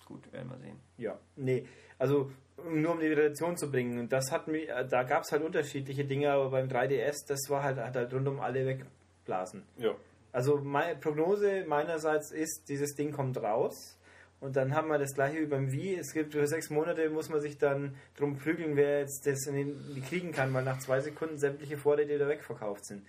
Gut, 0.07 0.33
werden 0.33 0.51
wir 0.51 0.59
sehen. 0.59 0.81
Ja, 0.97 1.19
nee, 1.37 1.67
also 1.99 2.31
nur 2.69 2.93
um 2.93 3.01
die 3.01 3.07
Relation 3.07 3.57
zu 3.57 3.71
bringen. 3.71 3.99
Und 3.99 4.13
das 4.13 4.31
hat 4.31 4.49
mich, 4.49 4.69
äh, 4.69 4.87
da 4.87 5.03
gab 5.03 5.23
es 5.23 5.33
halt 5.33 5.43
unterschiedliche 5.43 6.05
Dinge, 6.05 6.31
aber 6.31 6.51
beim 6.51 6.69
3DS, 6.69 7.27
das 7.27 7.49
war 7.49 7.63
halt, 7.63 7.79
hat 7.79 7.97
halt 7.97 8.13
rundum 8.13 8.41
alle 8.41 8.67
wegblasen. 8.67 9.65
ja. 9.79 9.95
Also 10.33 10.59
meine 10.59 10.95
Prognose 10.95 11.65
meinerseits 11.67 12.31
ist, 12.31 12.69
dieses 12.69 12.95
Ding 12.95 13.11
kommt 13.11 13.37
raus 13.43 13.99
und 14.41 14.57
dann 14.57 14.75
haben 14.75 14.89
wir 14.89 14.99
das 14.99 15.15
gleiche 15.15 15.41
wie 15.41 15.47
beim 15.47 15.71
Wii. 15.71 15.97
Es 15.97 16.13
gibt 16.13 16.33
für 16.33 16.47
sechs 16.47 16.71
Monate 16.71 17.09
muss 17.11 17.29
man 17.29 17.41
sich 17.41 17.59
dann 17.59 17.95
drum 18.17 18.37
prügeln, 18.37 18.77
wer 18.77 19.01
jetzt 19.01 19.27
das 19.27 19.47
in 19.47 19.55
den, 19.55 19.95
die 19.95 20.01
kriegen 20.01 20.33
kann, 20.33 20.53
weil 20.55 20.65
nach 20.65 20.79
zwei 20.79 21.01
Sekunden 21.01 21.39
sämtliche 21.39 21.77
Vorräte 21.77 22.15
wieder 22.15 22.29
wegverkauft 22.29 22.85
sind. 22.87 23.03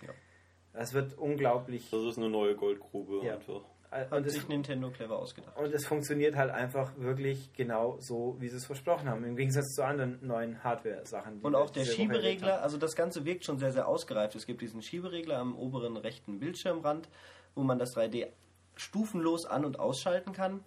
Das 0.72 0.94
wird 0.94 1.16
unglaublich. 1.18 1.90
Das 1.90 2.02
ist 2.04 2.18
eine 2.18 2.28
neue 2.30 2.54
Goldgrube 2.54 3.24
Ja. 3.26 3.34
einfach. 3.34 3.62
Hat 3.90 4.10
Und 4.10 4.26
es, 4.26 4.32
sich 4.32 4.48
Nintendo 4.48 4.88
clever 4.90 5.18
ausgedacht. 5.18 5.54
und 5.58 5.70
es 5.74 5.84
funktioniert 5.86 6.34
halt 6.34 6.50
einfach 6.50 6.96
wirklich 6.96 7.52
genau 7.52 7.98
so, 8.00 8.36
wie 8.38 8.48
sie 8.48 8.56
es 8.56 8.64
versprochen 8.64 9.06
haben. 9.10 9.22
Im 9.22 9.36
Gegensatz 9.36 9.74
zu 9.74 9.84
anderen 9.84 10.18
neuen 10.26 10.64
Hardware-Sachen. 10.64 11.40
die 11.40 11.44
Und 11.46 11.54
auch 11.54 11.68
der 11.68 11.84
Schieberegler, 11.84 12.62
also 12.62 12.78
das 12.78 12.94
Ganze 12.96 13.26
wirkt 13.26 13.44
schon 13.44 13.58
sehr, 13.58 13.70
sehr 13.70 13.86
ausgereift. 13.86 14.34
Es 14.34 14.46
gibt 14.46 14.62
diesen 14.62 14.80
Schieberegler 14.80 15.36
am 15.36 15.54
oberen 15.58 15.98
rechten 15.98 16.40
Bildschirmrand, 16.40 17.06
wo 17.54 17.64
man 17.64 17.78
das 17.78 17.94
3D 17.94 18.28
stufenlos 18.76 19.44
an- 19.44 19.66
und 19.66 19.78
ausschalten 19.78 20.32
kann. 20.32 20.64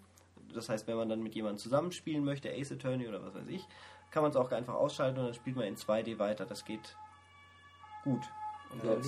Das 0.56 0.70
heißt, 0.70 0.88
wenn 0.88 0.97
man 0.97 1.10
dann 1.10 1.22
mit 1.22 1.36
jemandem 1.36 1.60
zusammenspielen 1.60 2.24
möchte, 2.24 2.49
Ace 2.51 2.72
Attorney 2.72 3.08
oder 3.08 3.24
was 3.24 3.34
weiß 3.36 3.47
ich, 3.49 3.66
kann 4.12 4.24
man 4.24 4.32
es 4.32 4.38
auch 4.38 4.51
einfach 4.51 4.74
ausschalten 4.76 5.20
und 5.20 5.26
dann 5.26 5.34
spielt 5.34 5.56
man 5.56 5.66
in 5.66 5.76
2D 5.76 6.18
weiter. 6.20 6.45
Das 6.45 6.64
geht 6.66 6.95
gut. 8.03 8.24
Und 8.72 8.84
das 8.84 9.06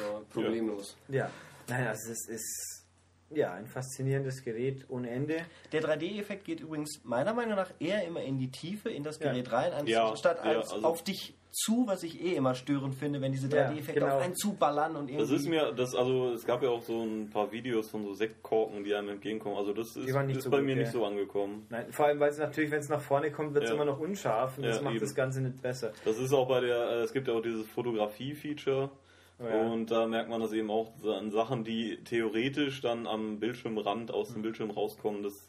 war 0.00 0.20
problemlos. 0.32 0.96
Ja, 1.08 1.30
nein, 1.68 1.86
also 1.86 2.10
es 2.12 2.28
ist 2.28 2.86
ja 3.30 3.52
ein 3.54 3.66
faszinierendes 3.66 4.42
Gerät 4.44 4.84
ohne 4.90 5.08
Ende. 5.10 5.46
der 5.72 5.82
3D-Effekt 5.82 6.44
geht 6.44 6.60
übrigens 6.60 7.00
meiner 7.04 7.32
Meinung 7.32 7.56
nach 7.56 7.70
eher 7.78 8.04
immer 8.04 8.20
in 8.22 8.38
die 8.38 8.50
Tiefe, 8.50 8.90
in 8.90 9.02
das 9.02 9.18
Ja. 9.18 9.30
Gerät 9.32 9.50
rein, 9.52 9.86
Ja, 9.86 10.08
anstatt 10.10 10.38
ja, 10.44 10.50
als 10.58 10.72
also- 10.72 10.86
auf 10.86 11.02
dich 11.02 11.34
zu, 11.52 11.86
was 11.86 12.02
ich 12.02 12.20
eh 12.24 12.34
immer 12.34 12.54
störend 12.54 12.94
finde, 12.94 13.20
wenn 13.20 13.30
diese 13.32 13.48
Ja, 13.48 13.68
3D-Effekte 13.68 14.00
genau. 14.00 14.16
auf 14.16 14.22
einen 14.22 14.34
zuballern 14.34 14.96
und 14.96 15.08
irgendwie... 15.10 15.30
Das 15.30 15.30
ist 15.30 15.46
mir, 15.48 15.72
das, 15.72 15.94
also 15.94 16.32
es 16.32 16.44
gab 16.46 16.62
ja 16.62 16.70
auch 16.70 16.82
so 16.82 17.02
ein 17.02 17.28
paar 17.30 17.52
Videos 17.52 17.90
von 17.90 18.04
so 18.04 18.14
Sektkorken, 18.14 18.84
die 18.84 18.94
einem 18.94 19.10
entgegenkommen. 19.10 19.56
Also 19.56 19.72
das 19.72 19.88
ist, 19.96 20.08
ist 20.08 20.42
so 20.42 20.50
bei 20.50 20.56
gut, 20.58 20.66
mir 20.66 20.72
ja. 20.76 20.82
nicht 20.82 20.92
so 20.92 21.04
angekommen. 21.04 21.66
Nein, 21.70 21.92
vor 21.92 22.06
allem, 22.06 22.18
weil 22.20 22.30
es 22.30 22.38
natürlich, 22.38 22.70
wenn 22.70 22.80
es 22.80 22.88
nach 22.88 23.02
vorne 23.02 23.30
kommt, 23.30 23.54
wird 23.54 23.64
es 23.64 23.70
Ja. 23.70 23.76
immer 23.76 23.84
noch 23.84 24.00
unscharf 24.00 24.56
und 24.56 24.64
das 24.64 24.76
Ja, 24.76 24.82
macht 24.82 24.94
eben. 24.94 25.00
das 25.04 25.14
Ganze 25.14 25.42
nicht 25.42 25.60
besser. 25.60 25.92
Das 26.04 26.18
ist 26.18 26.32
auch 26.32 26.48
bei 26.48 26.60
der, 26.60 26.76
äh, 26.90 27.02
es 27.02 27.12
gibt 27.12 27.28
ja 27.28 27.34
auch 27.34 27.42
dieses 27.42 27.66
Fotografie-Feature. 27.68 28.90
Oh 29.38 29.44
ja. 29.44 29.60
Und 29.72 29.90
da 29.90 30.06
merkt 30.06 30.30
man 30.30 30.40
das 30.40 30.52
eben 30.52 30.70
auch 30.70 30.92
an 31.04 31.30
Sachen, 31.30 31.64
die 31.64 31.98
theoretisch 32.04 32.80
dann 32.80 33.06
am 33.06 33.40
Bildschirmrand 33.40 34.12
aus 34.12 34.32
dem 34.32 34.42
Bildschirm 34.42 34.70
rauskommen. 34.70 35.22
Das 35.22 35.48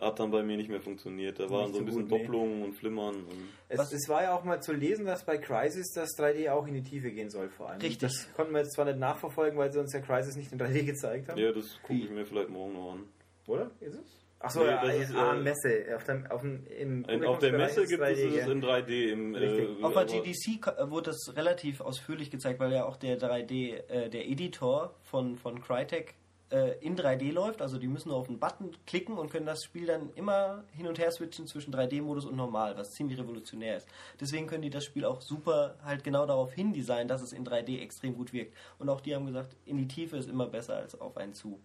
hat 0.00 0.18
dann 0.18 0.30
bei 0.30 0.42
mir 0.42 0.56
nicht 0.56 0.68
mehr 0.68 0.80
funktioniert. 0.80 1.38
Da 1.38 1.48
waren 1.50 1.66
Nicht 1.66 1.74
so 1.74 1.78
ein 1.80 1.84
bisschen 1.86 2.02
gut, 2.02 2.10
nee. 2.10 2.18
Doppelungen 2.18 2.62
und 2.64 2.72
Flimmern. 2.74 3.14
Und 3.16 3.48
Es, 3.68 3.92
es 3.92 4.08
war 4.08 4.22
ja 4.22 4.34
auch 4.36 4.42
mal 4.44 4.60
zu 4.62 4.72
lesen, 4.72 5.06
dass 5.06 5.24
bei 5.24 5.38
Crisis 5.38 5.92
das 5.94 6.10
3D 6.18 6.50
auch 6.50 6.66
in 6.66 6.74
die 6.74 6.82
Tiefe 6.82 7.10
gehen 7.10 7.30
soll, 7.30 7.48
vor 7.50 7.70
allem. 7.70 7.80
Richtig. 7.80 7.98
Das 8.00 8.28
konnten 8.34 8.52
wir 8.52 8.60
jetzt 8.60 8.72
zwar 8.74 8.84
nicht 8.86 8.98
nachverfolgen, 8.98 9.58
weil 9.58 9.72
sie 9.72 9.78
uns 9.78 9.92
ja 9.92 10.00
Crisis 10.00 10.34
nicht 10.36 10.50
in 10.52 10.58
3D 10.58 10.84
gezeigt 10.84 11.28
haben. 11.28 11.38
ja, 11.40 11.52
das 11.52 11.78
gucke 11.82 12.00
ich 12.00 12.10
mir 12.10 12.24
vielleicht 12.26 12.48
morgen 12.50 12.72
noch 12.74 12.92
an. 12.92 13.04
Oder? 13.46 13.70
Ist 13.80 13.94
es? 13.96 14.18
Achso, 14.40 14.60
Nee, 14.64 14.66
ja, 14.70 14.84
das 14.84 14.96
ist, 14.96 15.14
ah, 15.14 15.36
äh, 15.36 15.40
Messe. 15.40 15.84
Auf 15.94 16.02
dem, 16.02 16.26
auf 16.26 16.40
dem, 16.40 16.66
im 16.66 17.04
In, 17.04 17.24
auf 17.24 17.38
der 17.38 17.52
Messe 17.52 17.86
gibt 17.86 18.02
es 18.02 18.18
3D, 18.18 18.38
es 18.40 18.48
in 18.48 18.60
3D. 18.60 19.12
Im. 19.12 19.34
Äh, 19.36 19.84
Auf 19.84 19.94
der 19.94 20.04
GDC 20.06 20.60
ko- 20.60 20.90
wurde 20.90 21.10
das 21.12 21.36
relativ 21.36 21.80
ausführlich 21.80 22.28
gezeigt, 22.28 22.58
weil 22.58 22.72
ja 22.72 22.84
auch 22.84 22.96
der 22.96 23.18
3D, 23.20 23.76
äh, 23.88 24.10
der 24.10 24.26
Editor 24.28 24.96
von, 25.04 25.36
von 25.36 25.60
Crytek 25.60 26.14
äh, 26.52 26.78
in 26.80 26.96
3D 26.96 27.32
läuft. 27.32 27.62
Also 27.62 27.78
die 27.78 27.88
müssen 27.88 28.10
nur 28.10 28.18
auf 28.18 28.28
einen 28.28 28.38
Button 28.38 28.76
klicken 28.86 29.16
und 29.16 29.30
können 29.30 29.46
das 29.46 29.64
Spiel 29.64 29.86
dann 29.86 30.10
immer 30.14 30.64
hin 30.72 30.86
und 30.86 30.98
her 30.98 31.10
switchen 31.10 31.46
zwischen 31.46 31.74
3D-Modus 31.74 32.26
und 32.26 32.36
normal, 32.36 32.76
was 32.76 32.92
ziemlich 32.92 33.18
revolutionär 33.18 33.78
ist. 33.78 33.88
Deswegen 34.20 34.46
können 34.46 34.62
die 34.62 34.70
das 34.70 34.84
Spiel 34.84 35.04
auch 35.04 35.20
super 35.20 35.76
halt 35.84 36.04
genau 36.04 36.26
darauf 36.26 36.52
hin 36.52 36.72
designen, 36.72 37.08
dass 37.08 37.22
es 37.22 37.32
in 37.32 37.44
3D 37.44 37.80
extrem 37.80 38.14
gut 38.14 38.32
wirkt. 38.32 38.54
Und 38.78 38.88
auch 38.88 39.00
die 39.00 39.14
haben 39.14 39.26
gesagt, 39.26 39.56
in 39.64 39.78
die 39.78 39.88
Tiefe 39.88 40.16
ist 40.16 40.28
immer 40.28 40.46
besser 40.46 40.76
als 40.76 41.00
auf 41.00 41.16
einen 41.16 41.34
zu. 41.34 41.58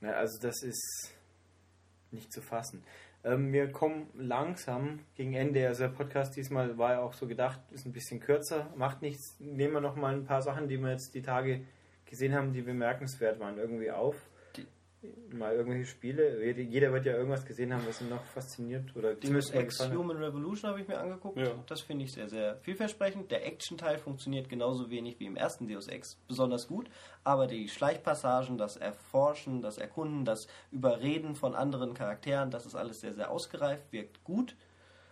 Ja, 0.00 0.12
also 0.12 0.40
das 0.40 0.62
ist 0.62 1.14
nicht 2.10 2.32
zu 2.32 2.40
fassen. 2.40 2.82
Ähm, 3.24 3.52
wir 3.52 3.72
kommen 3.72 4.08
langsam 4.14 5.00
gegen 5.16 5.34
Ende. 5.34 5.66
Also 5.66 5.84
der 5.84 5.90
Podcast 5.90 6.36
diesmal 6.36 6.76
war 6.78 6.92
ja 6.92 7.00
auch 7.00 7.14
so 7.14 7.26
gedacht, 7.26 7.60
ist 7.70 7.86
ein 7.86 7.92
bisschen 7.92 8.20
kürzer, 8.20 8.72
macht 8.76 9.02
nichts. 9.02 9.36
Nehmen 9.40 9.74
wir 9.74 9.80
noch 9.80 9.96
mal 9.96 10.14
ein 10.14 10.24
paar 10.24 10.42
Sachen, 10.42 10.68
die 10.68 10.78
wir 10.78 10.90
jetzt 10.90 11.14
die 11.14 11.22
Tage 11.22 11.64
gesehen 12.14 12.34
haben, 12.34 12.52
die 12.52 12.62
bemerkenswert 12.62 13.38
waren, 13.40 13.58
irgendwie 13.58 13.90
auf. 13.90 14.16
Mal 15.30 15.54
irgendwelche 15.54 15.84
Spiele. 15.84 16.42
Jeder 16.52 16.90
wird 16.90 17.04
ja 17.04 17.12
irgendwas 17.12 17.44
gesehen 17.44 17.74
haben, 17.74 17.86
was 17.86 18.00
ihn 18.00 18.08
noch 18.08 18.24
fasziniert 18.24 18.96
oder 18.96 19.12
Deus 19.12 19.20
zumindest 19.20 19.54
mal 19.54 19.60
Ex. 19.60 19.90
Human 19.90 20.16
Revolution 20.16 20.70
habe 20.70 20.80
ich 20.80 20.88
mir 20.88 20.98
angeguckt. 20.98 21.36
Ja. 21.36 21.62
Das 21.66 21.82
finde 21.82 22.06
ich 22.06 22.12
sehr, 22.12 22.26
sehr 22.26 22.56
vielversprechend. 22.62 23.30
Der 23.30 23.46
Action-Teil 23.46 23.98
funktioniert 23.98 24.48
genauso 24.48 24.88
wenig 24.88 25.20
wie 25.20 25.26
im 25.26 25.36
ersten 25.36 25.68
Deus 25.68 25.88
Ex 25.88 26.16
besonders 26.26 26.66
gut. 26.68 26.88
Aber 27.22 27.46
die 27.46 27.68
Schleichpassagen, 27.68 28.56
das 28.56 28.78
Erforschen, 28.78 29.60
das 29.60 29.76
Erkunden, 29.76 30.24
das 30.24 30.46
Überreden 30.70 31.34
von 31.34 31.54
anderen 31.54 31.92
Charakteren, 31.92 32.50
das 32.50 32.64
ist 32.64 32.74
alles 32.74 33.00
sehr, 33.00 33.12
sehr 33.12 33.30
ausgereift, 33.30 33.92
wirkt 33.92 34.24
gut. 34.24 34.56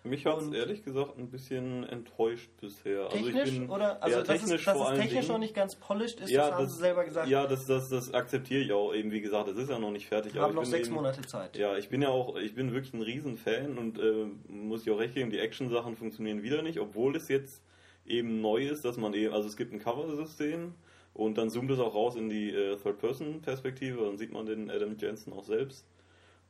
Mich 0.04 0.26
hat 0.26 0.40
es 0.40 0.52
ehrlich 0.52 0.84
gesagt 0.84 1.16
ein 1.16 1.30
bisschen 1.30 1.84
enttäuscht 1.88 2.50
bisher. 2.60 3.04
Also 3.04 3.16
ich 3.18 3.34
Technisch, 3.34 3.50
bin, 3.52 3.70
oder? 3.70 4.02
Also, 4.02 4.18
ja, 4.18 4.24
dass 4.24 4.40
technisch 4.40 4.60
es, 4.60 4.64
dass 4.64 4.76
vor 4.76 4.92
es 4.92 4.98
technisch 4.98 5.20
Dingen. 5.20 5.28
noch 5.28 5.38
nicht 5.38 5.54
ganz 5.54 5.76
polished 5.76 6.20
ist, 6.20 6.30
ja, 6.30 6.48
das 6.48 6.58
haben 6.58 6.68
sie 6.68 6.78
selber 6.78 7.04
gesagt. 7.04 7.28
Ja, 7.28 7.46
das, 7.46 7.66
das, 7.66 7.88
das 7.88 8.12
akzeptiere 8.12 8.62
ich 8.62 8.72
auch. 8.72 8.92
Eben 8.92 9.12
wie 9.12 9.20
gesagt, 9.20 9.48
das 9.48 9.56
ist 9.56 9.70
ja 9.70 9.78
noch 9.78 9.92
nicht 9.92 10.08
fertig. 10.08 10.34
wir 10.34 10.42
haben 10.42 10.56
noch 10.56 10.64
sechs 10.64 10.88
eben, 10.88 10.96
Monate 10.96 11.22
Zeit. 11.22 11.56
Ja, 11.56 11.76
ich 11.76 11.88
bin 11.88 12.02
ja 12.02 12.08
auch, 12.08 12.36
ich 12.36 12.54
bin 12.54 12.72
wirklich 12.72 12.92
ein 12.94 13.02
Riesenfan 13.02 13.78
und 13.78 14.00
äh, 14.00 14.26
muss 14.48 14.82
ich 14.82 14.90
auch 14.90 14.98
recht 14.98 15.14
geben, 15.14 15.30
die 15.30 15.38
Action-Sachen 15.38 15.94
funktionieren 15.96 16.42
wieder 16.42 16.62
nicht, 16.62 16.80
obwohl 16.80 17.14
es 17.14 17.28
jetzt 17.28 17.62
eben 18.04 18.40
neu 18.40 18.66
ist, 18.66 18.84
dass 18.84 18.96
man 18.96 19.14
eben, 19.14 19.32
also 19.32 19.46
es 19.46 19.56
gibt 19.56 19.72
ein 19.72 19.78
Cover-System 19.78 20.74
und 21.14 21.38
dann 21.38 21.48
zoomt 21.48 21.70
es 21.70 21.78
auch 21.78 21.94
raus 21.94 22.16
in 22.16 22.28
die 22.28 22.50
äh, 22.50 22.76
Third-Person-Perspektive, 22.76 24.04
dann 24.04 24.18
sieht 24.18 24.32
man 24.32 24.46
den 24.46 24.68
Adam 24.68 24.96
Jensen 24.98 25.32
auch 25.32 25.44
selbst. 25.44 25.86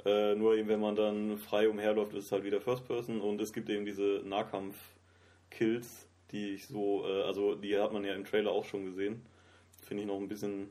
Äh, 0.05 0.35
nur 0.35 0.57
eben, 0.57 0.69
wenn 0.69 0.81
man 0.81 0.97
dann 0.97 1.39
frei 1.39 1.69
umherläuft, 1.69 2.13
ist 2.15 2.27
es 2.27 2.33
halt 2.33 2.45
wieder 2.45 2.61
First-Person 2.61 3.21
und 3.21 3.41
es 3.41 3.53
gibt 3.53 3.69
eben 3.71 3.85
diese 3.85 4.23
Nahkampf-Kills, 4.25 6.09
die 6.31 6.55
ich 6.55 6.67
so, 6.67 7.05
äh, 7.07 7.23
also 7.23 7.55
die 7.55 7.79
hat 7.79 7.93
man 7.93 8.05
ja 8.05 8.15
im 8.15 8.25
Trailer 8.25 8.51
auch 8.51 8.65
schon 8.65 8.85
gesehen. 8.85 9.23
Finde 9.87 10.03
ich 10.03 10.09
noch 10.09 10.17
ein 10.19 10.29
bisschen 10.29 10.71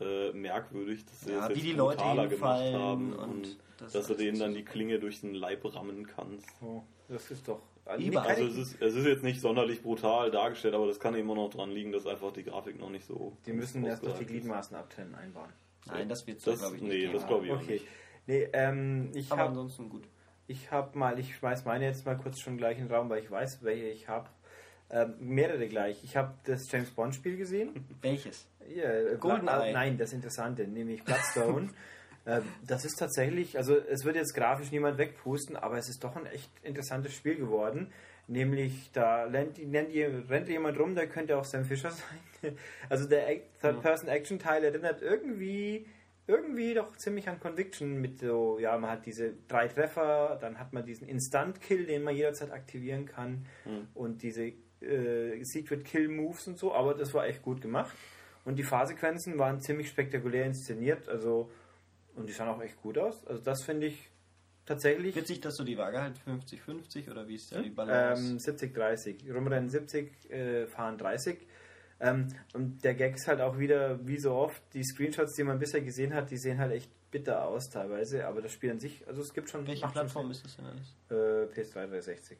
äh, 0.00 0.32
merkwürdig, 0.32 1.04
dass 1.04 1.20
sie 1.22 1.32
Ja, 1.32 1.40
das 1.40 1.48
wie 1.50 1.54
jetzt 1.54 1.64
die 1.64 1.72
Leute 1.72 1.96
brutaler 1.98 2.26
gemacht 2.28 2.62
haben 2.72 3.12
und 3.12 3.28
und, 3.28 3.56
das 3.78 3.92
dass 3.92 4.06
du 4.06 4.14
denen 4.14 4.38
dann 4.38 4.52
so 4.52 4.58
die. 4.58 4.64
Klinge 4.64 4.98
durch 4.98 5.20
den 5.20 5.34
Leib 5.34 5.64
rammen 5.74 6.06
kannst. 6.06 6.48
Oh, 6.62 6.82
das 7.08 7.30
ist 7.30 7.46
doch. 7.48 7.60
Also 7.84 8.44
es 8.44 8.56
ist, 8.58 8.82
es 8.82 8.94
ist 8.94 9.06
jetzt 9.06 9.22
nicht 9.24 9.40
sonderlich 9.40 9.82
brutal 9.82 10.30
dargestellt, 10.30 10.74
aber 10.74 10.86
das 10.86 11.00
kann 11.00 11.14
immer 11.14 11.34
noch 11.34 11.48
dran 11.48 11.70
liegen, 11.70 11.90
dass 11.90 12.06
einfach 12.06 12.32
die 12.34 12.44
Grafik 12.44 12.78
noch 12.78 12.90
nicht 12.90 13.06
so. 13.06 13.32
die 13.46 13.52
müssen 13.54 13.82
erst 13.84 14.02
noch 14.02 14.18
die. 14.18 14.26
Gliedmaßen 14.26 14.76
abtrennen, 14.76 15.14
einbauen. 15.14 15.48
Nein, 15.86 16.06
das 16.08 16.26
wird 16.26 16.46
Das, 16.46 16.58
glaube 16.60 16.76
ich, 16.76 16.82
nicht 16.82 16.90
nee, 16.92 17.00
geben. 17.00 17.12
das 17.14 17.26
glaube 17.26 17.46
ich 17.46 17.52
auch 17.52 17.56
Okay. 17.62 17.72
nicht. 17.72 17.86
Nee, 18.28 18.48
ähm, 18.52 19.10
ich 19.14 19.30
habe 19.30 19.42
ansonsten 19.42 19.88
gut. 19.88 20.06
Ich 20.46 20.70
habe 20.70 20.96
mal, 20.96 21.18
ich 21.18 21.34
schmeiß 21.36 21.64
meine 21.64 21.86
jetzt 21.86 22.06
mal 22.06 22.16
kurz 22.16 22.38
schon 22.40 22.56
gleich 22.56 22.78
in 22.78 22.86
den 22.86 22.94
Raum, 22.94 23.10
weil 23.10 23.22
ich 23.22 23.30
weiß, 23.30 23.62
welche 23.64 23.86
ich 23.86 24.08
habe. 24.08 24.28
Ähm, 24.90 25.14
mehrere 25.18 25.66
gleich. 25.68 26.02
Ich 26.04 26.16
habe 26.16 26.32
das 26.44 26.70
James 26.70 26.90
Bond 26.90 27.14
Spiel 27.14 27.36
gesehen. 27.36 27.84
Welches? 28.00 28.46
Ja, 28.74 28.84
äh, 28.90 29.16
Goldeneye. 29.18 29.42
Bla- 29.42 29.72
Nein, 29.72 29.98
das 29.98 30.12
Interessante, 30.12 30.66
nämlich 30.66 31.02
Bloodstone. 31.04 31.68
ähm, 32.26 32.42
das 32.66 32.84
ist 32.86 32.98
tatsächlich, 32.98 33.56
also 33.58 33.76
es 33.76 34.04
wird 34.04 34.16
jetzt 34.16 34.34
grafisch 34.34 34.70
niemand 34.70 34.96
wegpusten, 34.96 35.56
aber 35.56 35.76
es 35.78 35.88
ist 35.90 36.02
doch 36.04 36.16
ein 36.16 36.24
echt 36.26 36.50
interessantes 36.62 37.12
Spiel 37.14 37.34
geworden. 37.36 37.92
Nämlich, 38.28 38.90
da 38.92 39.24
rennt, 39.24 39.58
rennt, 39.58 40.30
rennt 40.30 40.48
jemand 40.48 40.78
rum, 40.78 40.94
der 40.94 41.06
könnte 41.08 41.36
auch 41.36 41.44
Sam 41.44 41.64
Fisher 41.64 41.90
sein. 42.42 42.56
Also 42.90 43.06
der 43.08 43.26
Ac- 43.28 43.42
Third-Person-Action-Teil 43.60 44.64
erinnert 44.64 45.00
irgendwie 45.02 45.86
irgendwie 46.28 46.74
doch 46.74 46.94
ziemlich 46.96 47.28
an 47.28 47.40
Conviction 47.40 48.00
mit 48.00 48.20
so, 48.20 48.58
ja, 48.60 48.76
man 48.76 48.90
hat 48.90 49.06
diese 49.06 49.32
drei 49.48 49.66
Treffer, 49.66 50.38
dann 50.40 50.58
hat 50.60 50.72
man 50.74 50.84
diesen 50.84 51.08
Instant-Kill, 51.08 51.86
den 51.86 52.04
man 52.04 52.14
jederzeit 52.14 52.52
aktivieren 52.52 53.06
kann 53.06 53.46
und 53.94 54.22
diese 54.22 54.52
äh, 54.82 55.42
Secret-Kill-Moves 55.42 56.46
und 56.48 56.58
so, 56.58 56.74
aber 56.74 56.94
das 56.94 57.14
war 57.14 57.26
echt 57.26 57.42
gut 57.42 57.60
gemacht. 57.62 57.96
Und 58.44 58.56
die 58.56 58.62
Fahrsequenzen 58.62 59.38
waren 59.38 59.60
ziemlich 59.60 59.88
spektakulär 59.88 60.44
inszeniert, 60.44 61.08
also 61.08 61.50
und 62.14 62.28
die 62.28 62.32
sahen 62.32 62.48
auch 62.48 62.60
echt 62.60 62.80
gut 62.82 62.98
aus. 62.98 63.26
Also 63.26 63.42
das 63.42 63.62
finde 63.62 63.86
ich 63.86 64.10
tatsächlich 64.66 65.14
Wird 65.14 65.26
sich 65.26 65.40
das 65.40 65.56
so 65.56 65.64
die 65.64 65.78
Waage 65.78 66.00
halt 66.00 66.16
50-50 66.26 67.10
oder 67.10 67.26
wie 67.26 67.36
ist 67.36 67.52
da 67.52 67.62
die 67.62 67.70
Balance? 67.70 68.32
ähm, 68.32 68.38
70-30. 68.38 69.32
Rumrennen 69.32 69.70
70, 69.70 70.30
äh, 70.30 70.66
fahren 70.66 70.98
30. 70.98 71.38
Ähm, 72.00 72.28
und 72.54 72.84
der 72.84 72.94
Gag 72.94 73.16
ist 73.16 73.26
halt 73.26 73.40
auch 73.40 73.58
wieder, 73.58 74.06
wie 74.06 74.18
so 74.18 74.32
oft, 74.34 74.62
die 74.74 74.84
Screenshots, 74.84 75.34
die 75.34 75.42
man 75.44 75.58
bisher 75.58 75.80
gesehen 75.80 76.14
hat, 76.14 76.30
die 76.30 76.36
sehen 76.38 76.58
halt 76.58 76.72
echt 76.72 76.90
bitter 77.10 77.44
aus 77.44 77.70
teilweise, 77.70 78.26
aber 78.26 78.40
das 78.42 78.52
Spiel 78.52 78.70
an 78.70 78.78
sich, 78.78 79.06
also 79.08 79.22
es 79.22 79.32
gibt 79.32 79.48
schon... 79.50 79.66
Welche 79.66 79.80
schon 79.82 79.92
Plattform 79.92 80.30
ist 80.30 80.44
das 80.44 80.56
denn 80.56 80.66
alles? 80.66 80.94
Äh, 81.10 81.60
PS3 81.60 81.72
360. 81.86 82.38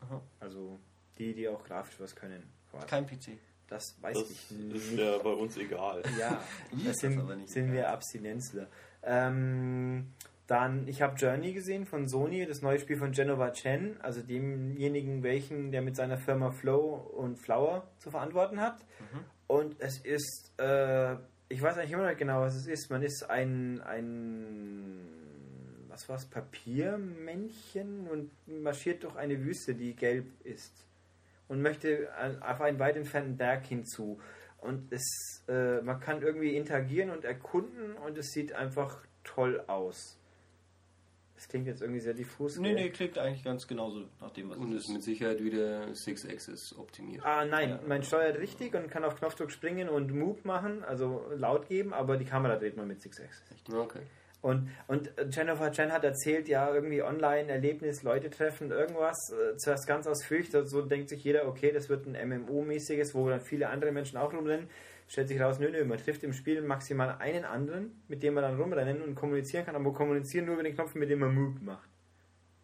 Aha. 0.00 0.20
Also 0.40 0.78
die, 1.18 1.34
die 1.34 1.48
auch 1.48 1.62
grafisch 1.64 1.98
was 2.00 2.14
können. 2.14 2.42
quasi. 2.70 2.86
Kein 2.86 3.06
PC. 3.06 3.38
Das 3.68 3.96
weiß 4.02 4.18
Das 4.18 4.30
ich 4.30 4.50
ist 4.50 4.90
nicht. 4.90 4.98
ja 4.98 5.18
bei 5.18 5.30
uns 5.30 5.56
egal. 5.56 6.02
Ja, 6.18 6.42
das 6.70 6.78
ist 6.80 6.86
das 6.88 6.96
sind, 6.98 7.18
aber 7.20 7.36
nicht 7.36 7.50
sind 7.50 7.72
wir 7.72 7.88
Abstinenzler. 7.90 8.66
Ähm, 9.02 10.12
dann, 10.52 10.86
ich 10.86 11.00
habe 11.00 11.16
Journey 11.16 11.54
gesehen 11.54 11.86
von 11.86 12.06
Sony, 12.06 12.44
das 12.44 12.60
neue 12.60 12.78
Spiel 12.78 12.98
von 12.98 13.12
Genova 13.12 13.52
Chen, 13.52 13.98
also 14.02 14.20
demjenigen, 14.20 15.22
welchen, 15.22 15.72
der 15.72 15.80
mit 15.80 15.96
seiner 15.96 16.18
Firma 16.18 16.50
Flow 16.50 17.10
und 17.16 17.38
Flower 17.38 17.88
zu 17.98 18.10
verantworten 18.10 18.60
hat. 18.60 18.78
Mhm. 18.80 19.20
Und 19.46 19.76
es 19.78 19.96
ist, 20.00 20.52
äh, 20.60 21.14
ich 21.48 21.62
weiß 21.62 21.78
eigentlich 21.78 21.92
immer 21.92 22.02
noch 22.02 22.10
nicht 22.10 22.18
genau, 22.18 22.42
was 22.42 22.54
es 22.54 22.66
ist. 22.66 22.90
Man 22.90 23.02
ist 23.02 23.30
ein, 23.30 23.80
ein 23.80 25.08
was 25.88 26.06
war's, 26.10 26.26
Papiermännchen 26.26 28.06
und 28.08 28.30
marschiert 28.46 29.04
durch 29.04 29.16
eine 29.16 29.42
Wüste, 29.42 29.74
die 29.74 29.96
gelb 29.96 30.26
ist. 30.44 30.86
Und 31.48 31.62
möchte 31.62 32.10
auf 32.42 32.60
einen 32.60 32.78
weit 32.78 32.96
entfernten 32.96 33.38
Berg 33.38 33.64
hinzu. 33.64 34.20
Und 34.58 34.92
es, 34.92 35.46
äh, 35.48 35.80
man 35.80 35.98
kann 35.98 36.20
irgendwie 36.20 36.54
interagieren 36.56 37.08
und 37.08 37.24
erkunden 37.24 37.94
und 37.94 38.18
es 38.18 38.32
sieht 38.32 38.52
einfach 38.52 38.98
toll 39.24 39.64
aus. 39.66 40.18
Das 41.42 41.48
klingt 41.48 41.66
jetzt 41.66 41.82
irgendwie 41.82 41.98
sehr 41.98 42.14
diffus. 42.14 42.56
Nee, 42.56 42.68
gell? 42.72 42.84
nee, 42.84 42.90
klingt 42.90 43.18
eigentlich 43.18 43.42
ganz 43.42 43.66
genauso 43.66 44.04
nach 44.20 44.30
dem, 44.30 44.48
was 44.48 44.58
Und 44.58 44.72
es 44.74 44.84
ist 44.84 44.90
mit 44.90 45.02
Sicherheit 45.02 45.42
wieder 45.42 45.92
Six 45.92 46.24
Axis 46.24 46.72
optimiert. 46.78 47.24
Ah, 47.26 47.44
nein, 47.44 47.70
Ja. 47.70 47.80
man 47.84 48.04
steuert 48.04 48.38
richtig 48.38 48.76
und 48.76 48.88
kann 48.88 49.02
auf 49.02 49.16
Knopfdruck 49.16 49.50
springen 49.50 49.88
und 49.88 50.14
Move 50.14 50.38
machen, 50.44 50.84
also 50.84 51.24
laut 51.34 51.66
geben, 51.66 51.92
aber 51.94 52.16
die 52.16 52.26
Kamera 52.26 52.54
dreht 52.54 52.76
man 52.76 52.86
mit 52.86 53.02
Six 53.02 53.20
Axis. 53.20 53.56
Okay. 53.74 54.02
Und, 54.40 54.70
und 54.86 55.12
Jennifer 55.32 55.72
Chen 55.72 55.90
hat 55.92 56.04
erzählt, 56.04 56.46
ja, 56.46 56.72
irgendwie 56.72 57.02
Online-Erlebnis, 57.02 58.04
Leute 58.04 58.30
treffen, 58.30 58.70
irgendwas, 58.70 59.16
äh, 59.32 59.56
zuerst 59.56 59.88
ganz 59.88 60.06
ausführlich, 60.06 60.48
so 60.52 60.82
denkt 60.82 61.08
sich 61.08 61.24
jeder, 61.24 61.48
okay, 61.48 61.72
das 61.72 61.88
wird 61.88 62.06
ein 62.06 62.14
MMO-mäßiges, 62.14 63.14
wo 63.14 63.28
dann 63.28 63.40
viele 63.40 63.68
andere 63.68 63.90
Menschen 63.90 64.16
auch 64.16 64.32
rumrennen. 64.32 64.68
Stellt 65.08 65.28
sich 65.28 65.40
raus, 65.40 65.58
nö, 65.58 65.70
nö, 65.70 65.84
man 65.84 65.98
trifft 65.98 66.22
im 66.24 66.32
Spiel 66.32 66.62
maximal 66.62 67.16
einen 67.18 67.44
anderen, 67.44 68.02
mit 68.08 68.22
dem 68.22 68.34
man 68.34 68.42
dann 68.42 68.60
rumrennen 68.60 69.02
und 69.02 69.14
kommunizieren 69.14 69.66
kann, 69.66 69.76
aber 69.76 69.92
kommunizieren 69.92 70.46
nur 70.46 70.54
über 70.54 70.62
den 70.62 70.74
Knopf, 70.74 70.94
mit 70.94 71.10
dem 71.10 71.20
man 71.20 71.34
Move 71.34 71.58
macht. 71.60 71.88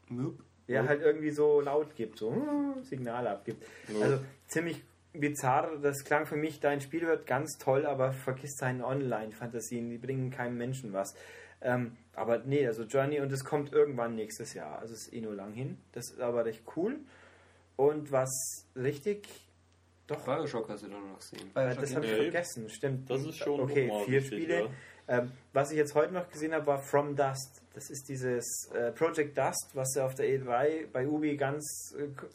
Moop. 0.08 0.42
Der 0.66 0.86
halt 0.86 1.00
irgendwie 1.00 1.30
so 1.30 1.60
laut 1.60 1.94
gibt, 1.94 2.18
so 2.18 2.30
hm, 2.30 2.82
Signale 2.82 3.30
abgibt. 3.30 3.64
Also 4.02 4.18
ziemlich 4.46 4.82
bizarr, 5.14 5.78
das 5.82 6.04
klang 6.04 6.26
für 6.26 6.36
mich, 6.36 6.60
dein 6.60 6.80
Spiel 6.80 7.06
wird 7.06 7.26
ganz 7.26 7.56
toll, 7.58 7.86
aber 7.86 8.12
vergiss 8.12 8.56
seine 8.56 8.86
Online-Fantasien, 8.86 9.88
die 9.88 9.98
bringen 9.98 10.30
keinem 10.30 10.58
Menschen 10.58 10.92
was. 10.92 11.14
Ähm, 11.60 11.96
aber 12.14 12.38
nee, 12.38 12.66
also 12.66 12.84
Journey 12.84 13.20
und 13.20 13.32
es 13.32 13.44
kommt 13.44 13.72
irgendwann 13.72 14.14
nächstes 14.14 14.54
Jahr, 14.54 14.78
also 14.78 14.94
es 14.94 15.06
ist 15.06 15.14
eh 15.14 15.20
nur 15.20 15.34
lang 15.34 15.52
hin. 15.52 15.78
Das 15.92 16.10
ist 16.10 16.20
aber 16.20 16.44
recht 16.44 16.62
cool. 16.76 16.98
Und 17.76 18.12
was 18.12 18.66
richtig, 18.76 19.47
doch, 20.08 20.24
Bioshock 20.24 20.68
hast 20.68 20.82
du 20.82 20.88
dann 20.88 21.08
noch 21.08 21.18
gesehen. 21.20 21.50
äh, 21.54 21.74
das 21.76 21.94
habe 21.94 22.04
ich 22.06 22.12
Nee. 22.12 22.22
vergessen, 22.22 22.68
stimmt. 22.68 23.08
Das 23.08 23.22
ist 23.24 23.36
schon 23.36 23.60
Okay, 23.60 23.90
vier 24.04 24.20
Spiele. 24.22 24.60
ja. 24.64 24.66
Ähm, 25.10 25.32
was 25.54 25.70
ich 25.70 25.78
jetzt 25.78 25.94
heute 25.94 26.12
noch 26.12 26.28
gesehen 26.28 26.52
habe, 26.52 26.66
war 26.66 26.78
From 26.80 27.16
Dust. 27.16 27.62
Das 27.72 27.88
ist 27.88 28.08
dieses 28.10 28.68
äh, 28.74 28.92
Project 28.92 29.38
Dust, 29.38 29.70
was 29.72 29.92
sie 29.92 30.02
auf 30.04 30.14
der 30.14 30.26
E3 30.26 30.86
bei 30.92 31.06
Ubi 31.08 31.36
ganz 31.38 31.94
äh, 31.98 32.08
k- 32.08 32.26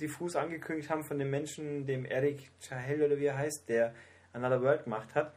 diffus 0.00 0.36
angekündigt 0.36 0.90
haben 0.90 1.02
von 1.02 1.18
dem 1.18 1.30
Menschen, 1.30 1.86
dem 1.86 2.04
Eric 2.04 2.50
Chahel 2.60 3.02
oder 3.02 3.18
wie 3.18 3.24
er 3.26 3.38
heißt, 3.38 3.68
der 3.68 3.94
Another 4.32 4.62
World 4.62 4.84
gemacht 4.84 5.14
hat. 5.16 5.34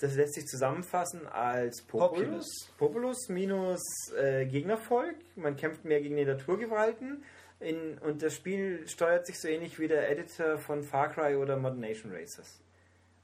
Das 0.00 0.14
lässt 0.16 0.34
sich 0.34 0.44
zusammenfassen 0.46 1.26
als 1.28 1.80
Populus. 1.82 2.46
Populus 2.76 3.28
minus 3.28 3.80
äh, 4.20 4.44
Gegnervolk. 4.46 5.14
Man 5.36 5.56
kämpft 5.56 5.84
mehr 5.86 6.02
gegen 6.02 6.16
die 6.16 6.24
Naturgewalten. 6.24 7.22
In, 7.62 7.98
und 7.98 8.22
das 8.22 8.34
Spiel 8.34 8.86
steuert 8.88 9.26
sich 9.26 9.40
so 9.40 9.48
ähnlich 9.48 9.78
wie 9.78 9.88
der 9.88 10.10
Editor 10.10 10.58
von 10.58 10.82
Far 10.82 11.08
Cry 11.10 11.36
oder 11.36 11.56
Modern 11.56 11.80
Nation 11.80 12.12
Racers. 12.12 12.60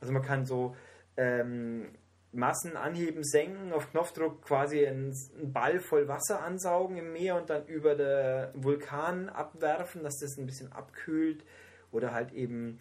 Also 0.01 0.13
man 0.13 0.23
kann 0.23 0.45
so 0.47 0.77
ähm, 1.17 1.89
Massen 2.33 2.77
anheben, 2.77 3.25
senken, 3.25 3.73
auf 3.73 3.91
Knopfdruck 3.91 4.43
quasi 4.43 4.87
einen, 4.87 5.15
Ball 5.53 5.81
voll 5.81 6.09
Wasser 6.09 6.43
ansaugen 6.43 6.97
im 6.97 7.13
Meer 7.13 7.37
und 7.37 7.51
dann 7.51 7.67
über 7.67 7.95
der 7.95 8.53
Vulkan 8.55 9.29
abwerfen, 9.29 10.03
dass 10.03 10.19
das 10.19 10.37
ein 10.37 10.47
bisschen 10.47 10.71
abkühlt 10.73 11.45
oder 11.91 12.13
halt 12.13 12.33
eben 12.33 12.79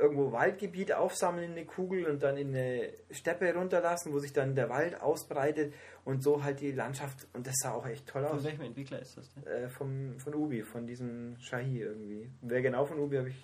irgendwo 0.00 0.32
Waldgebiet 0.32 0.92
aufsammeln 0.94 1.44
in 1.44 1.58
eine 1.58 1.66
Kugel 1.66 2.06
und 2.06 2.22
dann 2.22 2.36
in 2.36 2.48
eine 2.48 2.88
Steppe 3.10 3.52
runterlassen, 3.54 4.12
wo 4.12 4.18
sich 4.18 4.32
dann 4.32 4.54
der 4.54 4.68
Wald 4.70 5.00
ausbreitet 5.00 5.74
und 6.04 6.22
so 6.22 6.42
halt 6.42 6.60
die 6.60 6.72
Landschaft 6.72 7.26
und 7.34 7.46
das 7.46 7.54
sah 7.62 7.72
auch 7.74 7.86
echt 7.86 8.06
toll 8.08 8.24
Von 8.24 8.38
aus. 8.38 8.44
welchem 8.44 8.62
Entwickler 8.62 9.00
ist 9.00 9.16
das 9.16 9.32
denn? 9.34 9.46
Äh, 9.46 9.68
vom, 9.68 10.18
von 10.18 10.34
Ubi, 10.34 10.62
von 10.62 10.86
diesem 10.86 11.36
Shahi 11.38 11.80
irgendwie. 11.82 12.30
Wer 12.40 12.62
genau 12.62 12.86
von 12.86 12.98
Ubi 12.98 13.18
habe 13.18 13.28
ich 13.28 13.36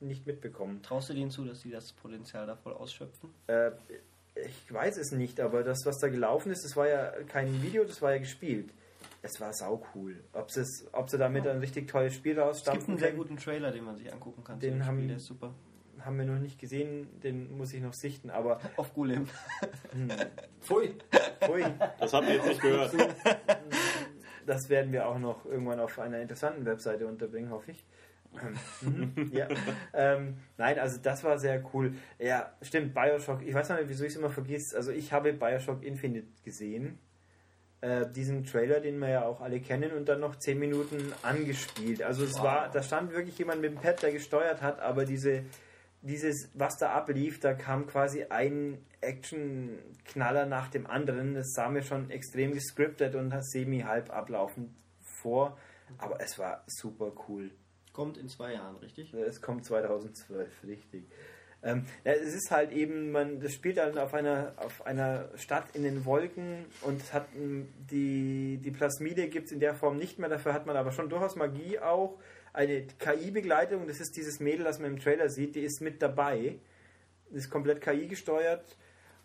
nicht 0.00 0.26
mitbekommen. 0.26 0.82
Traust 0.82 1.10
du 1.10 1.14
denen 1.14 1.30
zu, 1.30 1.44
dass 1.44 1.60
sie 1.60 1.70
das 1.70 1.92
Potenzial 1.92 2.46
da 2.46 2.56
voll 2.56 2.72
ausschöpfen? 2.72 3.30
Äh, 3.46 3.70
ich 4.34 4.72
weiß 4.72 4.96
es 4.96 5.12
nicht, 5.12 5.40
aber 5.40 5.62
das, 5.62 5.84
was 5.84 5.98
da 5.98 6.08
gelaufen 6.08 6.50
ist, 6.50 6.64
das 6.64 6.74
war 6.76 6.88
ja 6.88 7.10
kein 7.28 7.62
Video, 7.62 7.84
das 7.84 8.00
war 8.00 8.12
ja 8.12 8.18
gespielt. 8.18 8.70
Es 9.22 9.38
war 9.40 9.52
sau 9.52 9.86
cool. 9.94 10.16
Ob 10.32 10.50
sie, 10.50 10.64
ob 10.92 11.10
sie 11.10 11.18
damit 11.18 11.46
ein 11.46 11.58
richtig 11.58 11.88
tolles 11.88 12.14
Spiel 12.14 12.32
Es 12.32 12.36
gibt 12.38 12.46
rausstampfen 12.48 12.90
einen 12.92 12.98
sehr 12.98 13.12
guten 13.12 13.36
Trailer, 13.36 13.70
den 13.70 13.84
man 13.84 13.96
sich 13.96 14.10
angucken 14.12 14.42
kann. 14.42 14.58
Den 14.60 14.86
haben- 14.86 14.96
Spiel, 14.96 15.08
der 15.08 15.16
ist 15.18 15.26
super. 15.26 15.54
Haben 16.04 16.18
wir 16.18 16.24
noch 16.24 16.38
nicht 16.38 16.58
gesehen, 16.58 17.08
den 17.20 17.56
muss 17.56 17.72
ich 17.72 17.80
noch 17.80 17.92
sichten, 17.92 18.30
aber 18.30 18.60
Auf 18.76 18.94
Golem. 18.94 19.26
Pfui! 20.60 20.94
hui, 21.46 21.64
Das 21.98 22.12
habt 22.12 22.28
ihr 22.28 22.34
jetzt 22.34 22.46
nicht 22.46 22.62
gehört. 22.62 22.92
das 24.46 24.68
werden 24.68 24.92
wir 24.92 25.06
auch 25.06 25.18
noch 25.18 25.44
irgendwann 25.46 25.80
auf 25.80 25.98
einer 25.98 26.20
interessanten 26.20 26.64
Webseite 26.64 27.06
unterbringen, 27.06 27.50
hoffe 27.50 27.72
ich. 27.72 27.84
Mhm, 28.82 29.30
ja. 29.32 29.48
ähm, 29.92 30.36
nein, 30.56 30.78
also 30.78 30.98
das 31.02 31.24
war 31.24 31.38
sehr 31.38 31.62
cool. 31.74 31.94
Ja, 32.18 32.52
stimmt, 32.62 32.94
Bioshock. 32.94 33.42
Ich 33.42 33.54
weiß 33.54 33.68
noch 33.70 33.78
nicht, 33.78 33.88
wieso 33.88 34.04
ich 34.04 34.12
es 34.12 34.16
immer 34.18 34.30
vergisst. 34.30 34.74
Also 34.74 34.92
ich 34.92 35.12
habe 35.12 35.32
Bioshock 35.32 35.82
Infinite 35.82 36.28
gesehen. 36.44 36.98
Äh, 37.80 38.06
diesen 38.10 38.44
Trailer, 38.44 38.80
den 38.80 38.98
wir 38.98 39.08
ja 39.08 39.24
auch 39.24 39.40
alle 39.40 39.58
kennen, 39.60 39.92
und 39.92 40.08
dann 40.08 40.20
noch 40.20 40.36
10 40.36 40.58
Minuten 40.58 41.12
angespielt. 41.22 42.02
Also 42.02 42.24
es 42.24 42.38
war, 42.42 42.70
da 42.70 42.82
stand 42.82 43.12
wirklich 43.12 43.38
jemand 43.38 43.62
mit 43.62 43.72
dem 43.72 43.78
Pad, 43.78 44.02
der 44.02 44.12
gesteuert 44.12 44.60
hat, 44.60 44.80
aber 44.80 45.06
diese, 45.06 45.44
dieses, 46.02 46.50
was 46.54 46.76
da 46.78 46.92
ablief, 46.92 47.40
da 47.40 47.54
kam 47.54 47.86
quasi 47.86 48.24
ein 48.24 48.78
Action-Knaller 49.00 50.46
nach 50.46 50.68
dem 50.68 50.86
anderen. 50.86 51.34
Das 51.34 51.52
sah 51.52 51.68
mir 51.68 51.82
schon 51.82 52.10
extrem 52.10 52.52
gescriptet 52.52 53.14
und 53.14 53.34
semi-halb 53.42 54.10
ablaufend 54.10 54.70
vor. 55.22 55.58
Aber 55.98 56.20
es 56.20 56.38
war 56.38 56.64
super 56.66 57.12
cool. 57.28 57.50
Kommt 57.92 58.16
in 58.16 58.28
zwei 58.28 58.54
Jahren, 58.54 58.76
richtig? 58.76 59.12
Es 59.14 59.42
kommt 59.42 59.64
2012, 59.64 60.64
richtig. 60.64 61.04
Ähm, 61.62 61.84
ja, 62.04 62.12
es 62.12 62.34
ist 62.34 62.50
halt 62.50 62.72
eben, 62.72 63.10
man, 63.12 63.40
das 63.40 63.52
spielt 63.52 63.78
halt 63.78 63.98
auf 63.98 64.14
einer, 64.14 64.54
auf 64.56 64.86
einer 64.86 65.28
Stadt 65.36 65.64
in 65.74 65.82
den 65.82 66.06
Wolken 66.06 66.64
und 66.82 67.12
hat 67.12 67.26
m, 67.34 67.68
die, 67.90 68.58
die 68.64 68.70
Plasmide 68.70 69.28
gibt 69.28 69.46
es 69.46 69.52
in 69.52 69.60
der 69.60 69.74
Form 69.74 69.98
nicht 69.98 70.18
mehr, 70.18 70.30
dafür 70.30 70.54
hat 70.54 70.64
man 70.64 70.76
aber 70.76 70.92
schon 70.92 71.10
durchaus 71.10 71.36
Magie 71.36 71.78
auch. 71.78 72.18
Eine 72.52 72.86
KI-Begleitung, 72.86 73.86
das 73.86 74.00
ist 74.00 74.16
dieses 74.16 74.40
Mädel, 74.40 74.64
das 74.64 74.78
man 74.78 74.92
im 74.92 74.98
Trailer 74.98 75.28
sieht, 75.28 75.54
die 75.54 75.60
ist 75.60 75.80
mit 75.80 76.02
dabei. 76.02 76.58
Ist 77.30 77.50
komplett 77.50 77.80
KI 77.80 78.08
gesteuert 78.08 78.76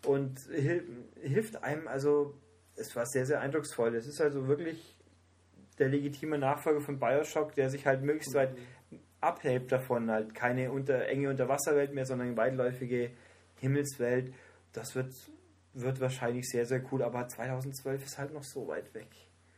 und 0.04 0.38
hil 0.54 0.84
hilft 1.20 1.62
einem, 1.64 1.88
also 1.88 2.34
es 2.76 2.94
war 2.94 3.04
sehr, 3.06 3.26
sehr 3.26 3.40
eindrucksvoll. 3.40 3.94
Es 3.96 4.06
ist 4.06 4.20
also 4.20 4.46
wirklich 4.46 4.96
der 5.78 5.88
legitime 5.88 6.38
Nachfolger 6.38 6.80
von 6.80 6.98
Bioshock, 6.98 7.54
der 7.54 7.70
sich 7.70 7.86
halt 7.86 8.02
möglichst 8.02 8.34
weit 8.34 8.56
abhebt 9.20 9.72
davon, 9.72 10.10
halt 10.10 10.34
keine 10.34 10.70
unter, 10.70 11.06
enge 11.06 11.30
Unterwasserwelt 11.30 11.92
mehr, 11.92 12.06
sondern 12.06 12.36
weitläufige 12.36 13.10
Himmelswelt. 13.56 14.32
Das 14.72 14.94
wird, 14.94 15.12
wird 15.74 16.00
wahrscheinlich 16.00 16.48
sehr, 16.48 16.66
sehr 16.66 16.82
cool, 16.92 17.02
aber 17.02 17.26
2012 17.26 18.04
ist 18.04 18.18
halt 18.18 18.32
noch 18.32 18.44
so 18.44 18.68
weit 18.68 18.94
weg. 18.94 19.08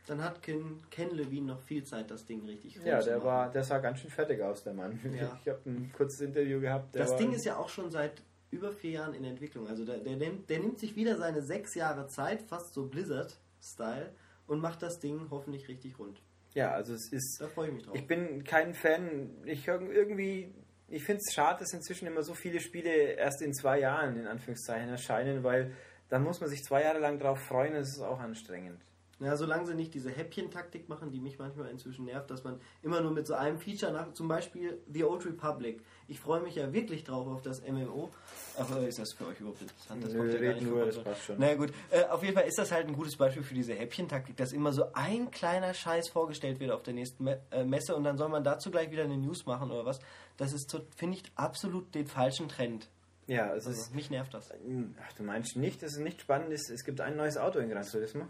Dann 0.09 0.23
hat 0.23 0.41
Ken, 0.41 0.81
Ken 0.89 1.11
Levine 1.15 1.45
noch 1.47 1.61
viel 1.61 1.83
Zeit, 1.83 2.09
das 2.09 2.25
Ding 2.25 2.43
richtig 2.45 2.75
Ja, 2.83 2.95
rund 2.95 3.03
zu 3.03 3.09
der 3.09 3.17
machen. 3.19 3.27
war, 3.27 3.51
der 3.51 3.63
sah 3.63 3.77
ganz 3.77 3.99
schön 3.99 4.09
fertig 4.09 4.41
aus, 4.41 4.63
der 4.63 4.73
Mann. 4.73 4.99
Ja. 5.15 5.37
Ich 5.43 5.47
habe 5.47 5.59
ein 5.67 5.91
kurzes 5.95 6.21
Interview 6.21 6.59
gehabt. 6.59 6.95
Der 6.95 7.03
Das 7.05 7.15
Ding 7.15 7.31
ist 7.31 7.45
ja 7.45 7.57
auch 7.57 7.69
schon 7.69 7.91
seit 7.91 8.23
über 8.49 8.71
vier 8.71 8.91
Jahren 8.91 9.13
in 9.13 9.23
Entwicklung. 9.23 9.67
Also 9.67 9.85
der, 9.85 9.99
der, 9.99 10.15
nimmt, 10.15 10.49
der 10.49 10.59
nimmt 10.59 10.79
sich 10.79 10.95
wieder 10.95 11.15
seine 11.17 11.43
sechs 11.43 11.75
Jahre 11.75 12.07
Zeit, 12.07 12.41
fast 12.41 12.73
so 12.73 12.87
Blizzard-Style, 12.87 14.09
und 14.47 14.59
macht 14.61 14.81
das 14.81 14.99
Ding 14.99 15.27
hoffentlich 15.29 15.67
richtig 15.67 15.99
rund. 15.99 16.19
Ja, 16.55 16.71
also 16.71 16.95
es 16.95 17.11
ist. 17.13 17.37
Da 17.39 17.47
freue 17.47 17.67
ich 17.67 17.73
mich 17.75 17.83
drauf. 17.85 17.95
Ich 17.95 18.07
bin 18.07 18.43
kein 18.43 18.73
Fan. 18.73 19.29
Ich 19.45 19.67
irg- 19.69 19.91
irgendwie, 19.91 20.51
ich 20.87 21.03
finde 21.03 21.21
es 21.23 21.31
schade, 21.35 21.59
dass 21.59 21.71
inzwischen 21.73 22.07
immer 22.07 22.23
so 22.23 22.33
viele 22.33 22.59
Spiele 22.59 22.89
erst 22.89 23.43
in 23.43 23.53
zwei 23.53 23.79
Jahren 23.79 24.17
in 24.17 24.25
Anführungszeichen 24.25 24.89
erscheinen, 24.89 25.43
weil 25.43 25.71
da 26.09 26.17
muss 26.17 26.41
man 26.41 26.49
sich 26.49 26.63
zwei 26.63 26.81
Jahre 26.81 26.97
lang 26.97 27.19
drauf 27.19 27.37
freuen. 27.41 27.73
Das 27.75 27.89
ist 27.89 28.01
auch 28.01 28.19
anstrengend. 28.19 28.81
Ja, 29.19 29.35
solange 29.35 29.65
sie 29.65 29.75
nicht 29.75 29.93
diese 29.93 30.09
Häppchen-Taktik 30.09 30.87
machen, 30.87 31.11
die 31.11 31.19
mich 31.19 31.37
manchmal 31.37 31.69
inzwischen 31.69 32.05
nervt, 32.05 32.31
dass 32.31 32.45
man 32.45 32.59
immer 32.81 33.01
nur 33.01 33.11
mit 33.11 33.27
so 33.27 33.33
einem 33.33 33.59
Feature 33.59 33.91
nach, 33.91 34.13
zum 34.13 34.29
Beispiel 34.29 34.79
The 34.91 35.03
Old 35.03 35.25
Republic. 35.25 35.81
Ich 36.07 36.21
freue 36.21 36.39
mich 36.41 36.55
ja 36.55 36.71
wirklich 36.71 37.03
drauf 37.03 37.27
auf 37.27 37.41
das 37.41 37.61
MMO. 37.61 38.09
Aber 38.57 38.87
ist 38.87 38.97
das 38.97 39.11
für 39.11 39.27
euch 39.27 39.39
überhaupt 39.41 39.61
interessant? 39.61 40.03
Das 40.05 40.13
Nö, 40.13 40.19
kommt 40.19 40.33
ja 40.33 40.39
gar 40.39 40.53
nicht 40.53 40.65
nur, 40.65 40.85
das 40.85 40.99
passt 40.99 41.23
schon. 41.25 41.35
Na 41.37 41.49
ja, 41.49 41.55
gut, 41.55 41.73
äh, 41.91 42.05
auf 42.05 42.23
jeden 42.23 42.33
Fall 42.33 42.47
ist 42.47 42.57
das 42.57 42.71
halt 42.71 42.87
ein 42.87 42.93
gutes 42.93 43.17
Beispiel 43.17 43.43
für 43.43 43.53
diese 43.53 43.73
Häppchen-Taktik, 43.73 44.37
dass 44.37 44.53
immer 44.53 44.71
so 44.71 44.85
ein 44.93 45.31
kleiner 45.31 45.73
Scheiß 45.73 46.07
vorgestellt 46.07 46.61
wird 46.61 46.71
auf 46.71 46.83
der 46.83 46.93
nächsten 46.93 47.25
Me 47.25 47.41
äh, 47.51 47.65
Messe 47.65 47.95
und 47.95 48.05
dann 48.05 48.17
soll 48.17 48.29
man 48.29 48.45
dazu 48.45 48.71
gleich 48.71 48.89
wieder 48.89 49.03
eine 49.03 49.17
News 49.17 49.45
machen 49.45 49.69
oder 49.69 49.85
was. 49.85 49.99
Das 50.37 50.53
ist, 50.53 50.79
finde 50.95 51.17
ich, 51.17 51.23
absolut 51.35 51.93
den 51.93 52.07
falschen 52.07 52.47
Trend. 52.47 52.87
Ja, 53.29 53.53
es 53.55 53.67
Also, 53.67 53.81
ist. 53.81 53.93
mich 53.95 54.09
nervt 54.09 54.33
das. 54.33 54.51
Ach, 54.51 55.13
du 55.13 55.23
meinst 55.23 55.55
nicht, 55.55 55.81
dass 55.83 55.93
es 55.93 55.99
nicht 55.99 56.21
spannend 56.21 56.51
ist? 56.51 56.69
Es 56.69 56.83
gibt 56.83 56.99
ein 56.99 57.15
neues 57.15 57.37
Auto 57.37 57.59
in 57.59 57.69
Gran 57.69 57.85
Turismo. 57.85 58.25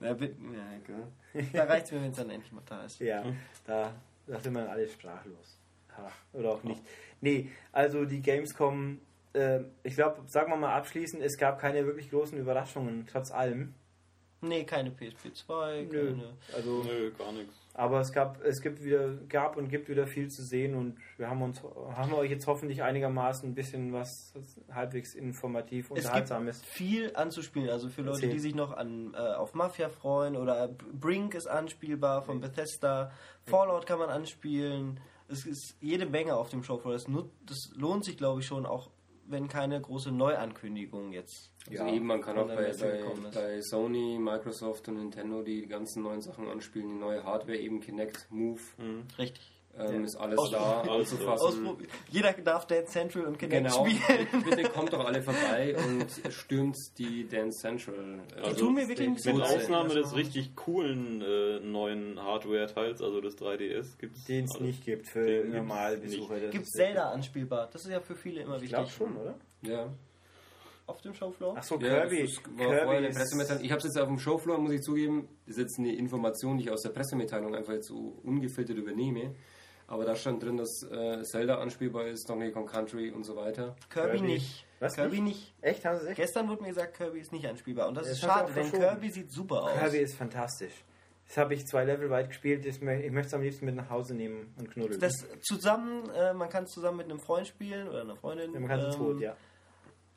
Ja, 0.00 0.12
bitte, 0.12 0.36
ja, 0.52 0.76
egal. 0.76 1.48
Da 1.52 1.64
reicht 1.72 1.86
es 1.86 1.92
mir, 1.92 2.02
wenn 2.02 2.10
es 2.10 2.16
dann 2.16 2.30
endlich 2.30 2.52
mal 2.52 2.62
da 2.66 2.84
ist. 2.84 3.00
Ja, 3.00 3.24
da, 3.66 3.92
da 4.26 4.40
sind 4.40 4.54
wir 4.54 4.68
alle 4.70 4.88
sprachlos. 4.88 5.58
Ha, 5.96 6.10
oder 6.32 6.50
auch 6.50 6.62
nicht. 6.64 6.82
Nee, 7.20 7.50
also 7.72 8.04
die 8.04 8.20
Gamescom, 8.20 9.00
äh, 9.32 9.60
ich 9.82 9.94
glaube, 9.94 10.22
sagen 10.28 10.50
wir 10.52 10.56
mal 10.56 10.74
abschließend, 10.74 11.22
es 11.22 11.36
gab 11.38 11.60
keine 11.60 11.86
wirklich 11.86 12.10
großen 12.10 12.36
Überraschungen, 12.38 13.06
trotz 13.10 13.30
allem. 13.30 13.74
Nee, 14.42 14.64
keine 14.64 14.90
PSP 14.90 15.32
2, 15.32 15.88
Nö. 15.90 16.10
keine. 16.10 16.34
Also, 16.54 16.82
Nö, 16.82 17.10
gar 17.16 17.32
nichts. 17.32 17.54
Aber 17.76 18.00
es 18.00 18.12
gab, 18.12 18.40
es 18.44 18.62
gibt 18.62 18.84
wieder, 18.84 19.14
gab 19.28 19.56
und 19.56 19.68
gibt 19.68 19.88
wieder 19.88 20.06
viel 20.06 20.28
zu 20.28 20.44
sehen 20.44 20.76
und 20.76 20.96
wir 21.16 21.28
haben 21.28 21.42
uns, 21.42 21.60
haben 21.62 22.14
euch 22.14 22.30
jetzt 22.30 22.46
hoffentlich 22.46 22.84
einigermaßen 22.84 23.50
ein 23.50 23.54
bisschen 23.54 23.92
was 23.92 24.32
halbwegs 24.72 25.14
informativ 25.14 25.86
Es 25.86 25.94
gibt 25.94 25.98
unterhaltsames. 26.06 26.62
viel 26.64 27.14
anzuspielen, 27.16 27.68
also 27.68 27.88
für 27.88 28.02
Leute, 28.02 28.28
die 28.28 28.38
sich 28.38 28.54
noch 28.54 28.76
an, 28.76 29.12
äh, 29.14 29.18
auf 29.18 29.54
Mafia 29.54 29.88
freuen 29.88 30.36
oder 30.36 30.68
Brink 30.68 31.34
ist 31.34 31.48
anspielbar 31.48 32.22
von 32.22 32.40
Bethesda, 32.40 33.10
Fallout 33.42 33.86
kann 33.86 33.98
man 33.98 34.08
anspielen. 34.08 35.00
Es 35.26 35.44
ist 35.44 35.76
jede 35.80 36.06
Menge 36.06 36.36
auf 36.36 36.50
dem 36.50 36.62
Showfloor. 36.62 36.92
Das, 36.92 37.06
das 37.46 37.72
lohnt 37.74 38.04
sich, 38.04 38.16
glaube 38.16 38.40
ich, 38.40 38.46
schon, 38.46 38.66
auch 38.66 38.90
wenn 39.26 39.48
keine 39.48 39.80
große 39.80 40.10
Neuankündigung 40.10 41.12
jetzt. 41.12 41.50
Also 41.68 41.84
Ja, 41.84 41.92
eben, 41.92 42.06
man 42.06 42.20
kann 42.20 42.38
auch 42.38 42.46
bei, 42.46 42.72
bei, 42.72 43.02
bei 43.32 43.62
Sony, 43.62 44.18
Microsoft 44.18 44.88
und 44.88 44.96
Nintendo 44.96 45.42
die 45.42 45.66
ganzen 45.66 46.02
neuen 46.02 46.20
Sachen 46.20 46.48
anspielen, 46.48 46.88
die 46.88 46.94
neue 46.94 47.24
Hardware, 47.24 47.58
eben 47.58 47.80
Kinect, 47.80 48.26
Move, 48.30 48.60
Richtig. 49.18 49.53
Ähm, 49.78 50.00
Ja. 50.00 50.04
ist 50.04 50.16
alles 50.16 50.38
Aus- 50.38 50.50
da, 50.50 50.80
alles 50.82 51.12
anzufassen. 51.12 51.76
Jeder 52.10 52.32
darf 52.32 52.66
Dance 52.66 52.92
Central 52.92 53.24
und 53.26 53.38
Kinect 53.38 53.66
Genau. 53.68 53.86
spielen. 53.86 54.26
Bitte 54.44 54.62
kommt 54.70 54.92
doch 54.92 55.04
alle 55.04 55.22
vorbei 55.22 55.74
und 55.86 56.06
stürmt 56.32 56.76
die 56.98 57.26
Dance 57.28 57.58
Central. 57.60 58.20
äh, 58.36 58.40
Also, 58.40 58.66
tun 58.66 58.74
mir 58.74 58.88
wirklich 58.88 59.08
Mit. 59.24 59.40
Ausnahme 59.42 59.94
des 59.94 60.14
richtig 60.14 60.54
coolen 60.56 61.20
äh, 61.22 61.60
neuen 61.60 62.22
Hardware-Teils, 62.22 63.02
also 63.02 63.20
des 63.20 63.36
3DS, 63.38 63.98
gibt 63.98 64.16
es 64.16 64.24
Den 64.24 64.44
es 64.44 64.60
nicht 64.60 64.84
gibt 64.84 65.08
für 65.08 65.44
Normalbesucher. 65.44 66.38
Das 66.40 66.50
Gibt 66.50 66.66
Zelda 66.68 67.10
anspielbar? 67.10 67.68
Das 67.72 67.84
ist 67.84 67.90
ja 67.90 68.00
für 68.00 68.14
viele 68.14 68.42
immer 68.42 68.56
Ich 68.56 68.62
wichtig. 68.62 68.76
glaube 68.76 68.90
schon, 68.90 69.16
oder? 69.16 69.34
Ja. 69.62 69.92
Auf 70.86 71.00
dem 71.00 71.14
Showfloor? 71.14 71.54
Ach 71.56 71.62
so, 71.62 71.76
Ja, 71.76 72.00
Kirby. 72.06 72.22
das 72.26 72.36
war 72.36 72.42
vorher 72.66 72.78
Kirby 72.80 72.96
eine 72.98 73.08
ist- 73.08 73.16
Pressemitteilung. 73.16 73.64
Ich 73.64 73.70
habe 73.70 73.78
es 73.78 73.84
jetzt 73.84 73.98
auf 73.98 74.06
dem 74.08 74.18
Showfloor, 74.18 74.58
muss 74.58 74.72
ich 74.72 74.82
zugeben. 74.82 75.28
Das 75.46 75.56
ist 75.56 75.62
jetzt 75.62 75.78
eine 75.78 75.94
Information, 75.96 76.58
die 76.58 76.64
ich 76.64 76.70
aus 76.70 76.82
der 76.82 76.90
Pressemitteilung 76.90 77.54
einfach 77.54 77.72
jetzt 77.72 77.88
so 77.88 78.18
ungefiltert 78.22 78.76
übernehme. 78.76 79.34
Aber 79.86 80.04
da 80.04 80.16
stand 80.16 80.42
drin, 80.42 80.56
dass 80.56 80.82
äh, 80.90 81.22
Zelda 81.24 81.58
anspielbar 81.58 82.06
ist, 82.06 82.28
Donkey 82.28 82.50
Kong 82.52 82.66
Country 82.66 83.10
und 83.10 83.24
so 83.24 83.36
weiter. 83.36 83.76
Kirby, 83.90 84.10
Kirby. 84.18 84.26
nicht. 84.26 84.66
Was? 84.80 84.94
Kirby 84.94 85.20
nicht. 85.20 85.54
Echt? 85.60 85.84
Haben 85.84 86.00
sie 86.00 86.08
echt? 86.08 86.16
Gestern 86.16 86.48
wurde 86.48 86.62
mir 86.62 86.68
gesagt, 86.68 86.96
Kirby 86.96 87.20
ist 87.20 87.32
nicht 87.32 87.46
anspielbar. 87.46 87.88
Und 87.88 87.94
das, 87.96 88.04
Das 88.04 88.12
ist 88.14 88.20
schade, 88.20 88.52
denn. 88.52 88.70
Kirby 88.72 89.10
sieht 89.10 89.30
super 89.30 89.64
aus. 89.64 89.72
Kirby 89.78 89.98
ist 89.98 90.14
fantastisch. 90.16 90.72
Das 91.26 91.36
habe 91.38 91.54
ich 91.54 91.66
zwei 91.66 91.84
Level 91.84 92.10
weit 92.10 92.28
gespielt. 92.28 92.66
Ich 92.66 92.80
möchte 92.82 93.20
es 93.28 93.34
am 93.34 93.42
liebsten 93.42 93.64
mit 93.66 93.74
nach 93.74 93.88
Hause 93.90 94.14
nehmen 94.14 94.52
und 94.58 94.70
knuddeln. 94.70 95.00
Das 95.00 95.26
zusammen, 95.42 96.08
äh, 96.10 96.34
man 96.34 96.48
kann 96.50 96.64
es 96.64 96.70
zusammen 96.72 96.98
mit 96.98 97.10
einem 97.10 97.20
Freund 97.20 97.46
spielen 97.46 97.88
oder 97.88 98.02
einer 98.02 98.16
Freundin. 98.16 98.52
Ja, 98.52 98.60
man 98.60 98.68
kann 98.68 98.80
es 98.80 98.94
Ähm, 98.94 99.00
tot, 99.00 99.20
ja. 99.20 99.36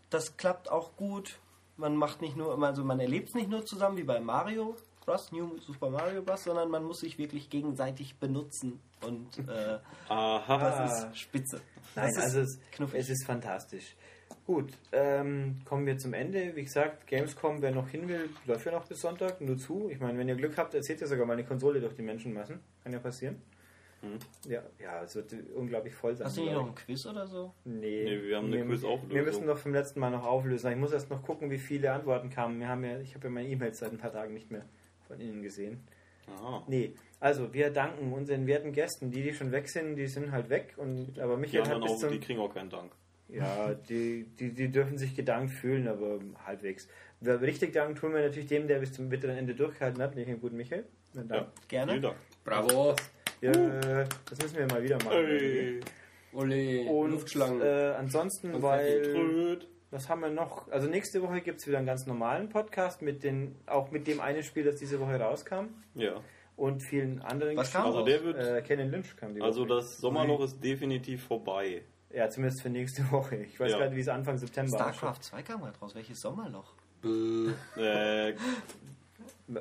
Das 0.10 0.38
klappt 0.38 0.70
auch 0.72 0.96
gut. 0.96 1.40
Man 1.78 1.96
macht 1.96 2.22
nicht 2.22 2.36
nur, 2.36 2.62
also 2.62 2.84
man 2.84 3.00
erlebt 3.00 3.30
es 3.30 3.36
nicht 3.36 3.50
nur 3.50 3.66
zusammen 3.66 3.98
wie 3.98 4.04
bei 4.04 4.20
Mario 4.20 4.76
Bros, 5.08 5.32
New 5.32 5.58
Super 5.60 5.90
Mario 5.90 6.22
Bros, 6.22 6.44
sondern 6.44 6.70
man 6.70 6.84
muss 6.84 7.00
sich 7.00 7.18
wirklich 7.18 7.50
gegenseitig 7.50 8.20
benutzen 8.20 8.82
und 9.06 9.40
äh, 9.48 9.80
Aha. 10.10 10.58
das 10.58 11.06
ist 11.06 11.18
spitze. 11.18 11.62
Nein, 11.96 12.08
das 12.14 12.18
ist 12.18 12.24
also 12.24 12.40
es, 12.42 12.60
knuffig. 12.74 13.00
es 13.00 13.10
ist 13.10 13.26
fantastisch. 13.26 13.96
Gut, 14.46 14.74
ähm, 14.92 15.62
kommen 15.64 15.86
wir 15.86 15.98
zum 15.98 16.14
Ende. 16.14 16.54
Wie 16.58 16.64
gesagt, 16.64 17.08
Gamescom, 17.08 17.62
wer 17.62 17.72
noch 17.72 17.88
hin 17.88 18.10
will, 18.10 18.30
läuft 18.46 18.66
ja 18.66 18.74
noch 18.74 18.86
bis 18.86 19.00
Sonntag. 19.00 19.40
Nur 19.40 19.58
zu. 19.58 19.90
Ich 19.90 20.02
meine, 20.02 20.18
wenn 20.18 20.28
ihr 20.28 20.36
Glück 20.36 20.58
habt, 20.58 20.74
erzählt 20.74 21.00
ihr 21.00 21.08
sogar 21.08 21.26
mal 21.26 21.34
eine 21.34 21.46
Konsole 21.46 21.80
durch 21.80 21.96
die 21.96 22.02
Menschenmassen. 22.02 22.60
Kann 22.84 22.92
ja 22.92 23.00
passieren. 23.00 23.42
Ja, 24.48 24.62
ja, 24.78 25.04
es 25.04 25.16
wird 25.16 25.34
unglaublich 25.56 25.96
voll 25.96 26.16
sein. 26.16 26.28
Hast 26.28 26.38
du 26.38 26.42
nicht 26.42 26.54
noch 26.54 26.68
ein 26.68 26.76
Quiz 26.76 27.06
oder 27.06 27.26
so? 27.28 27.54
Nee, 27.64 28.04
Nee, 28.04 28.24
wir 28.24 28.38
haben 28.38 28.48
eine 28.48 28.66
Quizauflösung. 28.66 29.10
Wir 29.10 29.24
müssen 29.24 29.48
doch 29.48 29.58
vom 29.58 29.74
letzten 29.74 30.02
Mal 30.02 30.12
noch 30.12 30.26
auflösen. 30.26 30.70
Ich 30.72 30.78
muss 30.78 30.92
erst 30.92 31.10
noch 31.10 31.24
gucken, 31.24 31.50
wie 31.50 31.58
viele 31.58 31.94
Antworten 31.94 32.30
kamen. 32.30 32.60
Wir 32.60 32.68
haben 32.68 32.84
ja, 32.84 33.00
ich 33.00 33.16
habe 33.16 33.28
ja 33.28 33.34
meine 33.34 33.48
E-Mails 33.48 33.80
seit 33.80 33.92
ein 33.92 33.98
paar 33.98 34.12
Tagen 34.12 34.34
nicht 34.34 34.52
mehr 34.52 34.66
von 35.08 35.20
Ihnen 35.20 35.42
gesehen. 35.42 35.80
Aha. 36.28 36.64
Nee, 36.68 36.94
also 37.20 37.54
wir 37.54 37.70
danken 37.70 38.12
unseren 38.12 38.46
werten 38.48 38.74
Gästen. 38.74 39.12
Die, 39.12 39.24
die 39.24 39.34
schon 39.34 39.52
weg 39.52 39.70
sind, 39.70 39.96
die 39.96 40.08
sind 40.08 40.32
halt 40.32 40.50
weg. 40.50 40.74
Und, 40.78 41.18
aber 41.20 41.36
Die, 41.36 41.42
Michael 41.42 41.62
hat 41.66 41.74
anderen 41.74 41.94
bis 41.94 42.04
auch, 42.04 42.10
die 42.10 42.16
zum... 42.20 42.26
kriegen 42.26 42.40
auch 42.40 42.54
keinen 42.54 42.70
Dank. 42.70 42.92
Ja, 43.30 43.74
die, 43.74 44.26
die, 44.40 44.54
die 44.54 44.70
dürfen 44.72 44.98
sich 44.98 45.16
gedankt 45.16 45.52
fühlen, 45.52 45.88
aber 45.88 46.20
halbwegs. 46.46 46.88
Wer 47.20 47.42
richtig 47.42 47.74
Dank 47.74 48.00
tun 48.00 48.14
wir 48.14 48.22
natürlich 48.22 48.48
dem, 48.48 48.68
der 48.68 48.80
bis 48.80 48.94
zum 48.94 49.10
bitteren 49.10 49.36
Ende 49.38 49.54
durchgehalten 49.56 50.02
hat, 50.02 50.16
nämlich 50.16 50.34
dem 50.34 50.40
guten 50.42 50.56
Michael. 50.56 50.86
Na, 51.14 51.24
Dank. 51.24 51.32
Ja. 51.42 51.52
Gerne. 51.68 51.92
Vielen 51.94 52.04
Dank. 52.04 52.16
Bravo. 52.46 52.96
Ja, 53.42 53.52
das 53.52 54.42
müssen 54.42 54.58
wir 54.58 54.68
mal 54.68 54.82
wieder 54.82 54.98
machen. 55.04 55.26
Hey. 55.26 55.80
Ole, 56.34 56.90
Und 56.90 57.12
Luftschlangen. 57.12 57.62
äh, 57.62 57.94
ansonsten, 57.98 58.54
Und 58.54 58.62
weil... 58.62 59.60
Was 59.92 60.10
haben 60.10 60.22
wir 60.22 60.30
noch? 60.30 60.70
Also 60.70 60.88
nächste 60.90 61.22
Woche 61.22 61.42
gibt 61.42 61.60
es 61.62 61.68
wieder 61.68 61.78
einen 61.78 61.88
ganz 61.88 62.06
normalen 62.06 62.50
Podcast 62.50 63.02
mit 63.02 63.24
den, 63.24 63.56
auch 63.68 63.90
mit 63.92 64.06
dem 64.08 64.20
einen 64.20 64.44
Spiel, 64.44 64.64
das 64.66 64.76
diese 64.76 65.00
Woche 65.00 65.18
rauskam 65.20 65.68
Ja. 65.96 66.20
und 66.58 66.82
vielen 66.84 67.22
anderen. 67.22 67.56
Was 67.56 67.72
kam 67.72 67.86
Also 67.86 68.04
der 68.04 68.24
wird. 68.24 68.38
Äh, 68.38 68.62
Kennen 68.64 68.92
Lynch 68.92 69.16
kam 69.16 69.34
die 69.34 69.42
Also 69.42 69.62
Woche. 69.62 69.76
das 69.76 69.98
Sommerloch 69.98 70.42
ist 70.42 70.62
definitiv 70.62 71.24
vorbei. 71.26 71.84
Ja, 72.14 72.30
zumindest 72.30 72.62
für 72.62 72.70
nächste 72.70 73.10
Woche. 73.12 73.38
Ich 73.38 73.60
weiß 73.60 73.72
Ja. 73.72 73.78
gerade, 73.80 73.96
wie 73.96 74.02
es 74.02 74.08
Anfang 74.10 74.38
September 74.38 74.76
StarCraft 74.78 75.22
2 75.22 75.42
kam 75.44 75.62
gerade 75.62 75.78
raus. 75.80 75.96
Welches 75.96 76.20
Sommerloch? 76.20 76.74
Bäh. 77.02 77.52
Äh. 77.82 78.34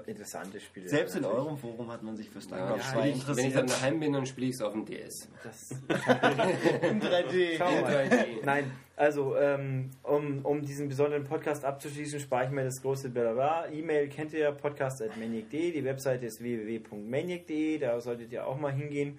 Interessante 0.07 0.59
Spiele. 0.59 0.89
Selbst 0.89 1.15
in 1.15 1.23
natürlich. 1.23 1.45
eurem 1.45 1.57
Forum 1.57 1.93
hat 1.93 2.03
man 2.03 2.17
sich 2.17 2.29
für 2.29 2.39
Ja, 2.39 2.41
StarCraft 2.41 2.77
ja, 2.79 2.93
2 2.93 3.03
wenn, 3.03 3.09
ich, 3.09 3.15
wenn 3.15 3.15
ich 3.15 3.27
dann 3.27 3.45
interessiert. 3.47 3.71
daheim 3.71 4.01
bin, 4.01 4.13
dann 4.15 4.27
spiele 4.27 4.47
ich 4.49 4.55
es 4.55 4.61
auf 4.63 4.73
dem 4.73 4.85
DS. 4.85 5.29
Das, 5.45 5.71
In 6.91 7.01
3D. 7.01 7.55
Schau 7.57 7.71
mal. 7.83 7.93
3D. 7.93 8.27
Nein, 8.45 8.71
also 8.97 9.37
ähm, 9.37 9.91
um, 10.03 10.45
um 10.45 10.63
diesen 10.65 10.89
besonderen 10.89 11.23
Podcast 11.23 11.65
abzuschließen, 11.65 12.19
spare 12.19 12.47
ich 12.47 12.51
mir 12.51 12.65
das 12.65 12.83
große 12.83 13.11
Blabla. 13.11 13.69
E-Mail 13.71 14.09
kennt 14.09 14.33
ihr 14.33 14.41
ja, 14.41 14.51
podcast.maniac.de. 14.51 15.71
Die 15.73 15.85
Webseite 15.85 16.27
ist 16.27 16.43
www.maniac.de. 16.43 17.79
Da 17.79 18.01
solltet 18.01 18.33
ihr 18.33 18.45
auch 18.45 18.59
mal 18.59 18.73
hingehen. 18.73 19.19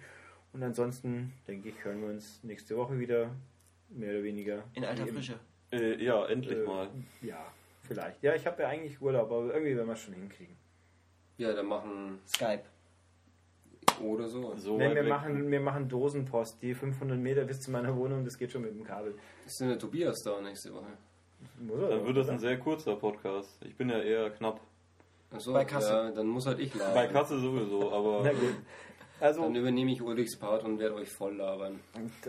Und 0.53 0.63
ansonsten, 0.63 1.31
denke 1.47 1.69
ich, 1.69 1.85
hören 1.85 2.01
wir 2.01 2.09
uns 2.09 2.39
nächste 2.43 2.75
Woche 2.75 2.99
wieder. 2.99 3.29
Mehr 3.89 4.09
oder 4.11 4.23
weniger. 4.23 4.63
In 4.73 4.83
alter 4.83 5.07
Frische. 5.07 5.35
äh, 5.71 6.03
ja, 6.03 6.25
endlich 6.25 6.57
Äh, 6.57 6.63
mal. 6.63 6.89
Ja, 7.21 7.45
vielleicht. 7.87 8.21
Ja, 8.23 8.35
ich 8.35 8.45
habe 8.45 8.61
ja 8.63 8.69
eigentlich 8.69 9.01
Urlaub, 9.01 9.31
aber 9.31 9.53
irgendwie 9.53 9.75
werden 9.75 9.87
wir 9.87 9.93
es 9.93 9.99
schon 10.01 10.13
hinkriegen. 10.13 10.55
Ja, 11.37 11.53
dann 11.53 11.67
machen 11.67 12.19
Skype. 12.27 12.63
oder 14.01 14.27
so. 14.27 14.55
So 14.55 14.79
weit 14.79 14.95
wir, 14.95 15.03
weg. 15.03 15.09
machen, 15.09 15.51
wir 15.51 15.59
machen 15.59 15.87
Dosenpost, 15.87 16.61
die 16.61 16.73
500 16.73 17.17
Meter 17.17 17.45
bis 17.45 17.59
zu 17.61 17.71
meiner 17.71 17.95
Wohnung, 17.95 18.23
das 18.25 18.37
geht 18.37 18.51
schon 18.51 18.61
mit 18.63 18.71
dem 18.71 18.83
Kabel. 18.83 19.15
Ist 19.45 19.59
denn 19.59 19.69
der 19.69 19.79
Tobias 19.79 20.21
da 20.23 20.39
nächste 20.41 20.73
Woche? 20.73 20.87
Muss 21.59 21.79
er 21.81 21.89
Dann 21.89 22.05
wird 22.05 22.17
das 22.17 22.29
ein 22.29 22.39
sehr 22.39 22.57
kurzer 22.57 22.95
Podcast. 22.95 23.63
Ich 23.65 23.75
bin 23.75 23.89
ja 23.89 23.99
eher 24.01 24.29
knapp. 24.31 24.59
Achso, 25.31 25.53
Bei 25.53 25.65
Kasse. 25.65 25.89
Ja, 25.91 26.11
dann 26.11 26.27
muss 26.27 26.45
halt 26.47 26.59
ich 26.59 26.73
labern. 26.73 26.93
Bei 26.93 27.07
Kasse 27.07 27.39
sowieso, 27.39 27.91
aber 27.91 28.21
Na 28.23 28.31
gut. 28.31 28.55
Also, 29.19 29.41
Dann 29.41 29.55
übernehme 29.55 29.91
ich 29.91 30.01
Ulrichs 30.01 30.37
Part 30.37 30.63
und 30.63 30.77
werde 30.79 30.93
euch 30.95 31.09
voll 31.09 31.35
labern. 31.35 31.79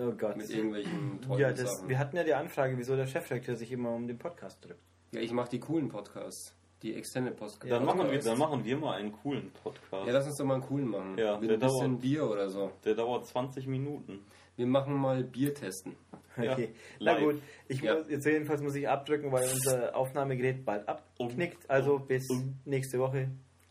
oh 0.00 0.10
Gott. 0.12 0.36
Mit 0.38 0.48
irgendwelchen 0.50 1.20
tollen 1.20 1.40
Ja, 1.40 1.50
das, 1.52 1.76
Sachen. 1.76 1.88
wir 1.90 1.98
hatten 1.98 2.16
ja 2.16 2.24
die 2.24 2.32
Anfrage, 2.34 2.78
wieso 2.78 2.96
der 2.96 3.06
Chefredakteur 3.06 3.56
sich 3.56 3.70
immer 3.72 3.90
um 3.90 4.06
den 4.08 4.18
Podcast 4.18 4.64
drückt. 4.64 4.80
Ja, 5.12 5.20
ich 5.20 5.32
mache 5.32 5.48
die 5.50 5.60
coolen 5.60 5.88
Podcasts. 5.88 6.54
Die 6.82 6.94
Extended 6.94 7.34
Podcasts. 7.36 7.68
dann, 7.68 7.84
machen 7.84 8.08
wir, 8.08 8.18
dann 8.20 8.38
machen 8.38 8.64
wir 8.64 8.76
mal 8.76 8.98
einen 8.98 9.10
coolen 9.12 9.50
Podcast. 9.64 10.06
Ja, 10.06 10.12
lass 10.12 10.26
uns 10.26 10.36
doch 10.36 10.44
mal 10.44 10.54
einen 10.54 10.62
coolen 10.62 10.88
machen. 10.88 11.18
Ja, 11.18 11.36
Mit 11.38 11.50
der 11.50 11.56
ein 11.56 11.60
bisschen 11.60 11.90
dauert. 11.92 12.00
Bier 12.02 12.30
oder 12.30 12.48
so. 12.50 12.70
Der 12.84 12.94
dauert 12.94 13.26
20 13.26 13.66
Minuten. 13.66 14.20
Wir 14.56 14.66
machen 14.66 14.94
mal 14.94 15.24
Bier 15.24 15.54
testen. 15.54 15.96
Ja, 16.36 16.52
Okay. 16.52 16.72
Na 17.00 17.18
gut, 17.18 17.42
ich 17.66 17.80
Ja. 17.80 17.94
muss, 17.96 18.08
jetzt 18.08 18.24
jedenfalls 18.26 18.62
muss 18.62 18.74
ich 18.76 18.88
abdrücken, 18.88 19.32
weil 19.32 19.48
unser 19.52 19.96
Aufnahmegerät 19.96 20.64
bald 20.64 20.88
abknickt. 20.88 21.68
Also 21.68 21.98
bis 21.98 22.28
nächste 22.64 23.00
Woche. 23.00 23.28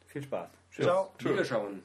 Viel 0.08 0.24
Spaß. 0.24 0.50
Ciao. 0.72 1.14
Tschüss. 1.18 1.32
Wiederschauen. 1.32 1.84